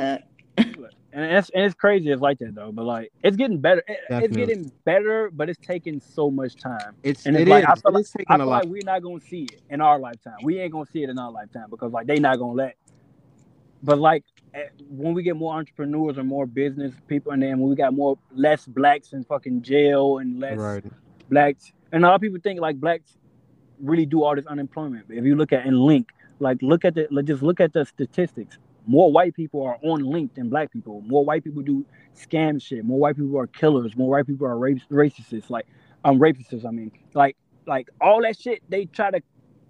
look. 0.59 0.91
And 1.15 1.31
it's 1.31 1.51
and 1.51 1.62
it's 1.62 1.74
crazy. 1.74 2.11
It's 2.11 2.23
like 2.23 2.39
that 2.39 2.55
though. 2.55 2.73
But 2.73 2.87
like, 2.87 3.12
it's 3.23 3.37
getting 3.37 3.59
better. 3.59 3.83
It- 3.87 3.99
it's 4.09 4.35
getting 4.35 4.73
better, 4.87 5.31
but 5.31 5.51
it's 5.51 5.59
taking 5.61 6.01
so 6.01 6.31
much 6.31 6.57
time. 6.57 6.95
It's 7.03 7.27
And 7.27 7.37
it 7.37 7.43
it's 7.43 7.51
like, 7.51 7.65
is- 7.65 7.69
I 7.70 7.74
feel 7.91 7.97
it 7.99 8.01
is 8.01 8.12
I 8.16 8.19
taking 8.20 8.35
a 8.37 8.39
feel 8.39 8.47
lot. 8.47 8.65
like 8.65 8.73
we're 8.73 8.83
not 8.87 9.03
gonna 9.03 9.20
see 9.20 9.43
it 9.43 9.61
in 9.69 9.83
our 9.83 9.99
lifetime. 9.99 10.39
We 10.43 10.59
ain't 10.59 10.73
gonna 10.73 10.87
see 10.87 11.03
it 11.03 11.11
in 11.11 11.19
our 11.19 11.31
lifetime 11.31 11.66
because 11.69 11.93
like 11.93 12.07
they 12.07 12.19
not 12.19 12.39
gonna 12.39 12.55
let. 12.55 12.77
But 13.83 13.99
like 13.99 14.24
when 14.89 15.15
we 15.15 15.23
get 15.23 15.37
more 15.37 15.55
entrepreneurs 15.55 16.19
and 16.19 16.29
more 16.29 16.47
business 16.47 16.93
people, 17.09 17.33
and 17.33 17.43
then 17.43 17.59
when 17.59 17.70
we 17.70 17.77
got 17.77 17.95
more 17.95 18.19
less 18.35 18.66
blacks 18.66 19.12
in 19.12 19.24
fucking 19.24 19.62
jail 19.62 20.19
and 20.19 20.39
less 20.41 20.59
Right. 20.59 20.85
blacks, 21.31 21.73
and 21.93 22.05
a 22.05 22.09
lot 22.09 22.15
of 22.16 22.20
people 22.20 22.39
think 22.43 22.61
like 22.61 22.79
blacks 22.79 23.16
really 23.81 24.07
do 24.07 24.23
all 24.23 24.35
this 24.37 24.47
unemployment. 24.47 25.09
But 25.09 25.16
if 25.16 25.24
you 25.24 25.35
look 25.37 25.53
at 25.53 25.66
and 25.66 25.79
Link, 25.79 26.11
like 26.39 26.59
look 26.62 26.85
at 26.85 26.95
the 26.95 27.09
just 27.24 27.43
look 27.43 27.61
at 27.61 27.73
the 27.73 27.85
statistics. 27.85 28.59
More 28.87 29.12
white 29.12 29.35
people 29.35 29.62
are 29.65 29.79
on 29.83 30.03
Link 30.05 30.35
than 30.35 30.49
black 30.49 30.73
people. 30.73 31.01
More 31.03 31.24
white 31.24 31.45
people 31.45 31.62
do 31.62 31.87
scam 32.16 32.61
shit. 32.61 32.85
More 32.85 32.99
white 32.99 33.16
people 33.16 33.39
are 33.39 33.47
killers. 33.47 33.97
More 33.97 34.11
white 34.11 34.27
people 34.27 34.47
are 34.47 34.59
rape, 34.59 34.81
racists. 34.91 35.51
Like 35.51 35.66
um 36.05 36.19
rapists. 36.19 36.65
I 36.66 36.70
mean, 36.70 36.93
like 37.15 37.37
like 37.66 37.89
all 38.01 38.23
that 38.23 38.39
shit 38.39 38.62
they 38.69 38.87
try 38.87 39.11
to 39.11 39.23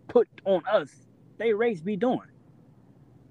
put 0.09 0.29
on 0.45 0.63
us. 0.71 0.91
They 1.39 1.53
race 1.53 1.81
be 1.81 1.97
doing. 1.97 2.21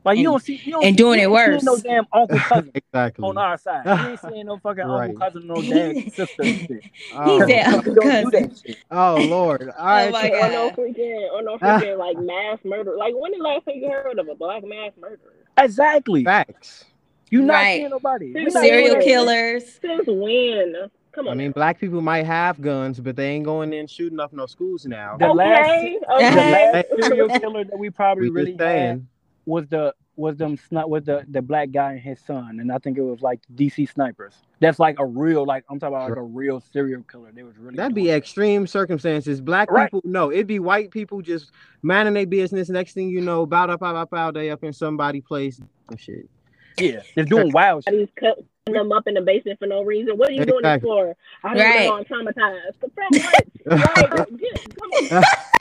Like 0.03 0.17
you 0.17 0.21
And- 0.21 0.33
don't 0.33 0.43
see 0.43 0.55
you 0.63 0.71
don't 0.73 0.83
and 0.83 0.93
see- 0.93 0.97
doing 0.97 1.19
you 1.19 1.35
it 1.35 1.39
ain't 1.39 1.61
seeing 1.61 1.65
No 1.65 1.71
worse. 1.73 1.81
damn 1.83 2.05
uncle 2.13 2.37
cousin 2.39 2.71
exactly. 2.73 3.23
on 3.27 3.37
our 3.37 3.57
side. 3.57 3.85
You 3.85 4.09
ain't 4.09 4.19
seeing 4.19 4.45
no 4.47 4.57
fucking 4.57 4.83
Right. 4.85 5.09
uncle 5.11 5.19
cousin, 5.19 5.47
no 5.47 5.55
dad 5.61 6.13
sister. 6.13 6.43
shit. 6.43 6.83
Oh, 7.13 7.45
He 7.45 7.53
said 7.53 7.67
uncle 7.67 7.93
don't 7.95 8.31
do 8.31 8.31
that 8.39 8.57
shit. 8.65 8.77
oh 8.89 9.15
Lord. 9.29 9.61
All 9.77 9.85
right. 9.85 10.07
Oh, 10.07 10.11
my 10.11 10.29
so- 10.29 10.35
Or 10.35 10.49
no 10.49 10.69
God. 10.69 10.75
freaking, 10.77 11.31
or 11.33 11.41
no 11.43 11.57
freaking 11.57 11.97
like 11.99 12.17
mass 12.17 12.57
murder. 12.65 12.95
Like 12.97 13.13
when 13.15 13.31
the 13.31 13.37
last 13.37 13.65
time 13.65 13.75
you 13.77 13.89
heard 13.89 14.17
of 14.17 14.27
a 14.27 14.35
black 14.35 14.63
mass 14.63 14.91
murderer? 14.99 15.33
Exactly. 15.57 16.23
Facts. 16.23 16.85
You 17.29 17.41
not 17.43 17.53
Right. 17.53 17.77
seeing 17.77 17.89
nobody. 17.91 18.33
We 18.33 18.45
not 18.45 18.53
Serial 18.63 18.89
seeing 18.93 19.01
killers. 19.03 19.79
Since 19.81 20.07
when? 20.07 20.75
Come 21.13 21.27
on. 21.27 21.33
I 21.33 21.35
mean, 21.35 21.51
black 21.51 21.77
people 21.79 22.01
might 22.01 22.25
have 22.25 22.59
guns, 22.61 22.99
but 22.99 23.15
they 23.17 23.27
ain't 23.31 23.43
going 23.45 23.73
in 23.73 23.85
shooting 23.85 24.19
up 24.19 24.31
no 24.33 24.45
schools 24.45 24.85
now. 24.85 25.17
The 25.17 25.27
last- 25.27 25.69
okay, 25.69 25.97
The 26.07 26.15
okay. 26.15 26.71
last 26.73 26.87
serial 27.05 27.27
killer 27.39 27.63
that 27.65 27.77
we 27.77 27.89
probably 27.89 28.29
We 28.29 28.35
really 28.35 28.51
just 28.53 28.61
had 28.63 28.69
saying. 28.69 29.07
Was 29.45 29.67
the 29.67 29.93
was 30.17 30.37
them 30.37 30.55
sni- 30.57 30.87
was 30.87 31.03
the 31.05 31.25
the 31.29 31.41
black 31.41 31.71
guy 31.71 31.93
and 31.93 31.99
his 32.01 32.19
son, 32.19 32.59
and 32.59 32.71
I 32.71 32.77
think 32.77 32.97
it 32.97 33.01
was 33.01 33.21
like 33.21 33.39
DC 33.55 33.91
snipers. 33.91 34.35
That's 34.59 34.77
like 34.77 34.99
a 34.99 35.05
real 35.05 35.45
like 35.45 35.63
I'm 35.69 35.79
talking 35.79 35.95
about 35.95 36.09
like 36.09 36.17
a 36.19 36.21
real 36.23 36.61
serial 36.73 37.01
killer. 37.03 37.31
They 37.33 37.43
was 37.43 37.57
really 37.57 37.75
That'd 37.77 37.95
be 37.95 38.07
that. 38.07 38.17
extreme 38.17 38.67
circumstances. 38.67 39.41
Black 39.41 39.71
Right. 39.71 39.85
people, 39.87 40.01
no, 40.03 40.31
it'd 40.31 40.47
be 40.47 40.59
white 40.59 40.91
people 40.91 41.21
just 41.21 41.51
minding 41.81 42.13
their 42.13 42.27
business. 42.27 42.69
Next 42.69 42.93
thing 42.93 43.09
you 43.09 43.21
know, 43.21 43.45
bow, 43.45 43.65
bow, 43.67 43.77
bow, 43.77 44.05
bow, 44.05 44.31
they 44.31 44.51
up 44.51 44.63
in 44.63 44.73
somebody 44.73 45.21
place 45.21 45.59
and 45.89 45.99
shit. 45.99 46.29
yeah. 46.77 47.01
They're 47.15 47.25
doing 47.25 47.51
wild 47.51 47.83
shit. 47.89 48.09
Cutting 48.15 48.45
them 48.67 48.91
up 48.91 49.07
in 49.07 49.15
the 49.15 49.21
basement 49.21 49.57
for 49.59 49.65
no 49.67 49.81
reason. 49.81 50.17
What 50.17 50.29
are 50.29 50.33
you 50.33 50.45
doing 50.45 50.61
this 50.61 50.81
for? 50.83 51.15
I 51.43 51.53
don't 51.55 51.63
Right. 51.63 51.85
know. 51.87 51.97
I'm 51.97 52.03
traumatized. 52.05 52.79
From 52.79 52.91
what? 53.11 54.19
like, 54.19 54.37
get- 54.37 54.75
come 55.09 55.17
on. 55.17 55.23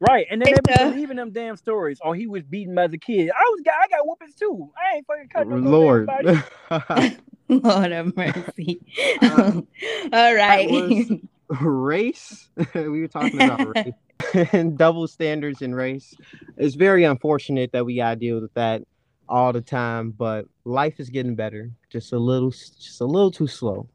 Right, 0.00 0.26
and 0.30 0.40
then 0.40 0.52
they 0.52 0.72
It's, 0.72 0.82
be 0.82 0.90
believing 0.90 1.16
them 1.16 1.32
damn 1.32 1.56
stories. 1.56 1.98
Oh, 2.04 2.12
he 2.12 2.26
was 2.26 2.42
beaten 2.44 2.78
as 2.78 2.92
a 2.92 2.98
kid. 2.98 3.30
I 3.30 3.42
was 3.50 3.60
got 3.64 3.74
I 3.74 3.88
got 3.88 4.06
whoopings 4.06 4.34
too. 4.34 4.70
I 4.76 4.96
ain't 4.96 5.06
fucking 5.06 5.28
cut 5.32 5.48
no 5.48 5.56
Lord. 5.56 6.08
Lord. 6.08 6.44
Lord 7.48 7.92
have 7.92 8.16
mercy. 8.16 8.80
Uh, 9.22 9.60
All 10.12 10.34
right. 10.34 11.20
race 11.48 12.48
we 12.74 13.00
were 13.00 13.06
talking 13.06 13.40
about 13.40 13.60
race 13.76 14.48
and 14.52 14.76
double 14.76 15.06
standards 15.06 15.62
in 15.62 15.72
race 15.72 16.16
it's 16.56 16.74
very 16.74 17.04
unfortunate 17.04 17.70
that 17.70 17.86
we 17.86 17.94
gotta 17.94 18.16
deal 18.16 18.40
with 18.40 18.52
that 18.54 18.82
all 19.28 19.52
the 19.52 19.60
time 19.60 20.10
but 20.10 20.46
life 20.64 20.98
is 20.98 21.08
getting 21.08 21.36
better 21.36 21.70
just 21.88 22.12
a 22.12 22.18
little 22.18 22.50
just 22.50 23.00
a 23.00 23.04
little 23.04 23.30
too 23.30 23.46
slow 23.46 23.88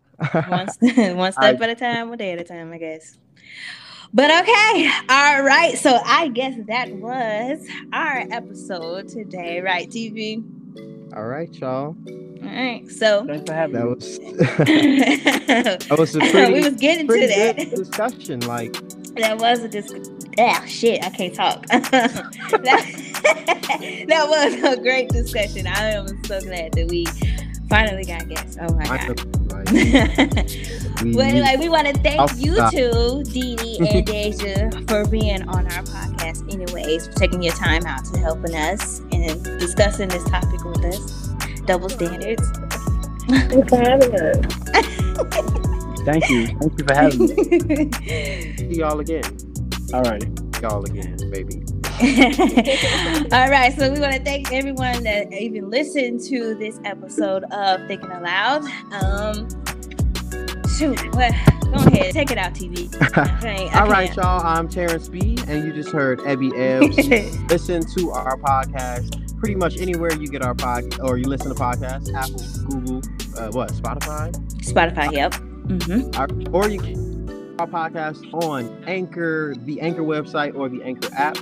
one, 0.47 0.69
st- 0.69 1.15
one 1.15 1.31
step 1.31 1.61
at 1.61 1.69
a 1.69 1.75
time, 1.75 2.09
one 2.09 2.17
day 2.17 2.33
at 2.33 2.39
a 2.39 2.43
time, 2.43 2.71
I 2.71 2.77
guess. 2.77 3.17
But 4.13 4.29
okay, 4.41 4.91
all 5.09 5.41
right. 5.43 5.77
So 5.77 5.99
I 6.05 6.27
guess 6.29 6.55
that 6.67 6.91
was 6.91 7.65
our 7.93 8.25
episode 8.31 9.07
today, 9.07 9.61
right, 9.61 9.89
TV? 9.89 10.43
all 11.13 11.25
right 11.25 11.53
y'all 11.55 11.87
All 11.87 11.95
right. 12.41 12.87
So 12.89 13.25
Thanks 13.25 13.43
for 13.45 13.53
having 13.53 13.75
that 13.75 13.85
me. 13.85 13.93
was 13.95 14.17
that 14.19 15.85
that 15.89 15.99
was 15.99 16.15
a 16.15 16.19
pretty, 16.19 16.53
we 16.53 16.59
was 16.61 16.75
getting 16.75 17.05
to 17.05 17.11
pretty 17.13 17.27
that. 17.27 17.69
discussion 17.75 18.39
like 18.41 18.73
That 19.15 19.37
was 19.37 19.59
a 19.63 19.67
discussion. 19.67 20.17
Ah, 20.39 20.63
shit, 20.65 21.03
I 21.03 21.09
can't 21.09 21.35
talk. 21.35 21.65
that, 21.67 22.45
that 24.07 24.25
was 24.29 24.53
a 24.77 24.81
great 24.81 25.09
discussion. 25.09 25.67
I 25.67 25.91
am 25.91 26.07
so 26.23 26.39
glad 26.39 26.71
that 26.73 26.87
we 26.87 27.05
finally 27.71 28.05
got 28.05 28.27
guests. 28.29 28.57
Oh 28.61 28.73
my 28.75 28.83
I 28.83 28.97
god. 28.97 29.07
know, 29.07 29.55
like, 29.55 29.71
we- 31.01 31.15
well, 31.15 31.25
anyway, 31.27 31.55
we 31.57 31.69
want 31.69 31.87
to 31.87 31.93
thank 32.01 32.19
I'll 32.19 32.29
you 32.37 32.53
stop. 32.53 32.71
two, 32.71 33.23
DeDe 33.25 33.79
and 33.79 34.05
Dasia, 34.07 34.87
for 34.89 35.09
being 35.09 35.41
on 35.49 35.65
our 35.65 35.83
podcast. 35.83 36.51
Anyways, 36.53 37.07
for 37.07 37.13
taking 37.13 37.41
your 37.41 37.53
time 37.53 37.85
out 37.87 38.05
to 38.05 38.19
helping 38.19 38.53
us 38.55 38.99
and 39.11 39.43
discussing 39.59 40.09
this 40.09 40.23
topic 40.29 40.63
with 40.63 40.85
us. 40.85 41.29
Double 41.65 41.89
standards. 41.89 42.47
Thanks 43.27 43.69
for 43.69 43.77
having 43.77 44.13
us. 44.15 44.37
Thank 46.05 46.29
you. 46.29 46.47
Thank 46.47 46.79
you 46.79 46.85
for 46.87 46.93
having 46.95 47.19
me. 47.27 48.57
see 48.57 48.79
y'all 48.79 48.99
again 48.99 49.23
All 49.93 50.01
right. 50.01 50.23
y'all 50.61 50.83
again 50.83 51.15
maybe 51.29 51.61
All 53.31 53.47
right, 53.49 53.71
so 53.77 53.91
we 53.91 53.99
want 53.99 54.13
to 54.13 54.23
thank 54.23 54.51
everyone 54.51 55.03
that 55.03 55.31
even 55.31 55.69
listened 55.69 56.19
to 56.21 56.55
this 56.55 56.79
episode 56.83 57.43
of 57.51 57.87
Thinking 57.87 58.09
Out 58.11 58.23
Loud. 58.23 58.63
Um, 58.91 59.47
shoot, 60.67 60.99
what? 61.13 61.31
Go 61.61 61.73
ahead, 61.85 62.11
take 62.11 62.31
it 62.31 62.39
out, 62.39 62.53
TV. 62.55 62.89
I 63.43 63.79
all 63.79 63.87
right 63.87 64.13
y'all 64.15 64.41
i'm 64.45 64.67
Terrance 64.67 65.07
b 65.09 65.37
and 65.47 65.63
you 65.63 65.73
just 65.73 65.89
heard 65.89 66.19
ebby 66.19 66.51
ebbs 66.57 66.97
listen 67.49 67.83
to 67.95 68.11
our 68.11 68.37
podcast 68.37 69.37
pretty 69.37 69.55
much 69.55 69.77
anywhere 69.79 70.11
you 70.13 70.27
get 70.27 70.43
our 70.43 70.55
pod 70.55 70.83
or 71.01 71.17
you 71.17 71.25
listen 71.25 71.53
to 71.53 71.55
podcasts 71.55 72.13
apple 72.13 72.69
google 72.69 72.97
uh, 73.37 73.49
what 73.51 73.71
spotify 73.71 74.31
Spotify, 74.63 75.11
yep. 75.11 75.33
Mm-hmm. 75.33 76.19
Our- 76.19 76.53
or 76.53 76.67
you 76.69 76.79
can 76.79 77.57
our 77.59 77.67
podcast 77.67 78.33
on 78.43 78.83
anchor 78.87 79.53
the 79.59 79.79
anchor 79.81 80.01
website 80.03 80.55
or 80.55 80.67
the 80.67 80.81
anchor 80.83 81.09
app 81.15 81.37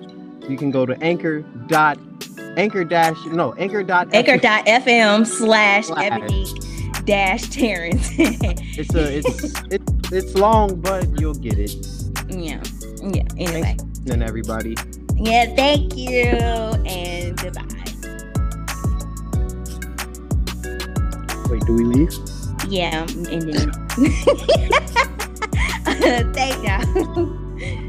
you 0.49 0.57
can 0.57 0.71
go 0.71 0.85
to 0.85 1.01
anchor 1.03 1.41
dot 1.67 1.99
anchor 2.57 2.83
dash 2.83 3.17
no 3.27 3.53
anchor 3.53 3.83
dot 3.83 4.13
anchor 4.13 4.37
dot 4.37 4.65
fm 4.65 5.25
Slash. 5.25 5.89
Ebony 5.91 6.45
dash 7.05 7.49
Terrance. 7.49 8.09
it's 8.17 8.93
a 8.95 9.17
it's 9.17 9.63
it's 9.71 10.11
it's 10.11 10.33
long 10.35 10.79
but 10.81 11.07
you'll 11.19 11.33
get 11.33 11.57
it 11.57 11.73
yeah, 12.29 12.61
yeah. 13.01 13.23
Anyway, 13.37 13.77
and 14.09 14.23
everybody 14.23 14.75
yeah. 15.15 15.53
Thank 15.55 15.97
you 15.97 16.21
and 16.21 17.37
goodbye. 17.37 17.63
Wait, 21.49 21.61
do 21.65 21.73
we 21.73 21.83
leave? 21.83 22.13
Yeah, 22.67 23.05
I'm 23.07 23.25
ending 23.27 23.55
it. 25.97 27.85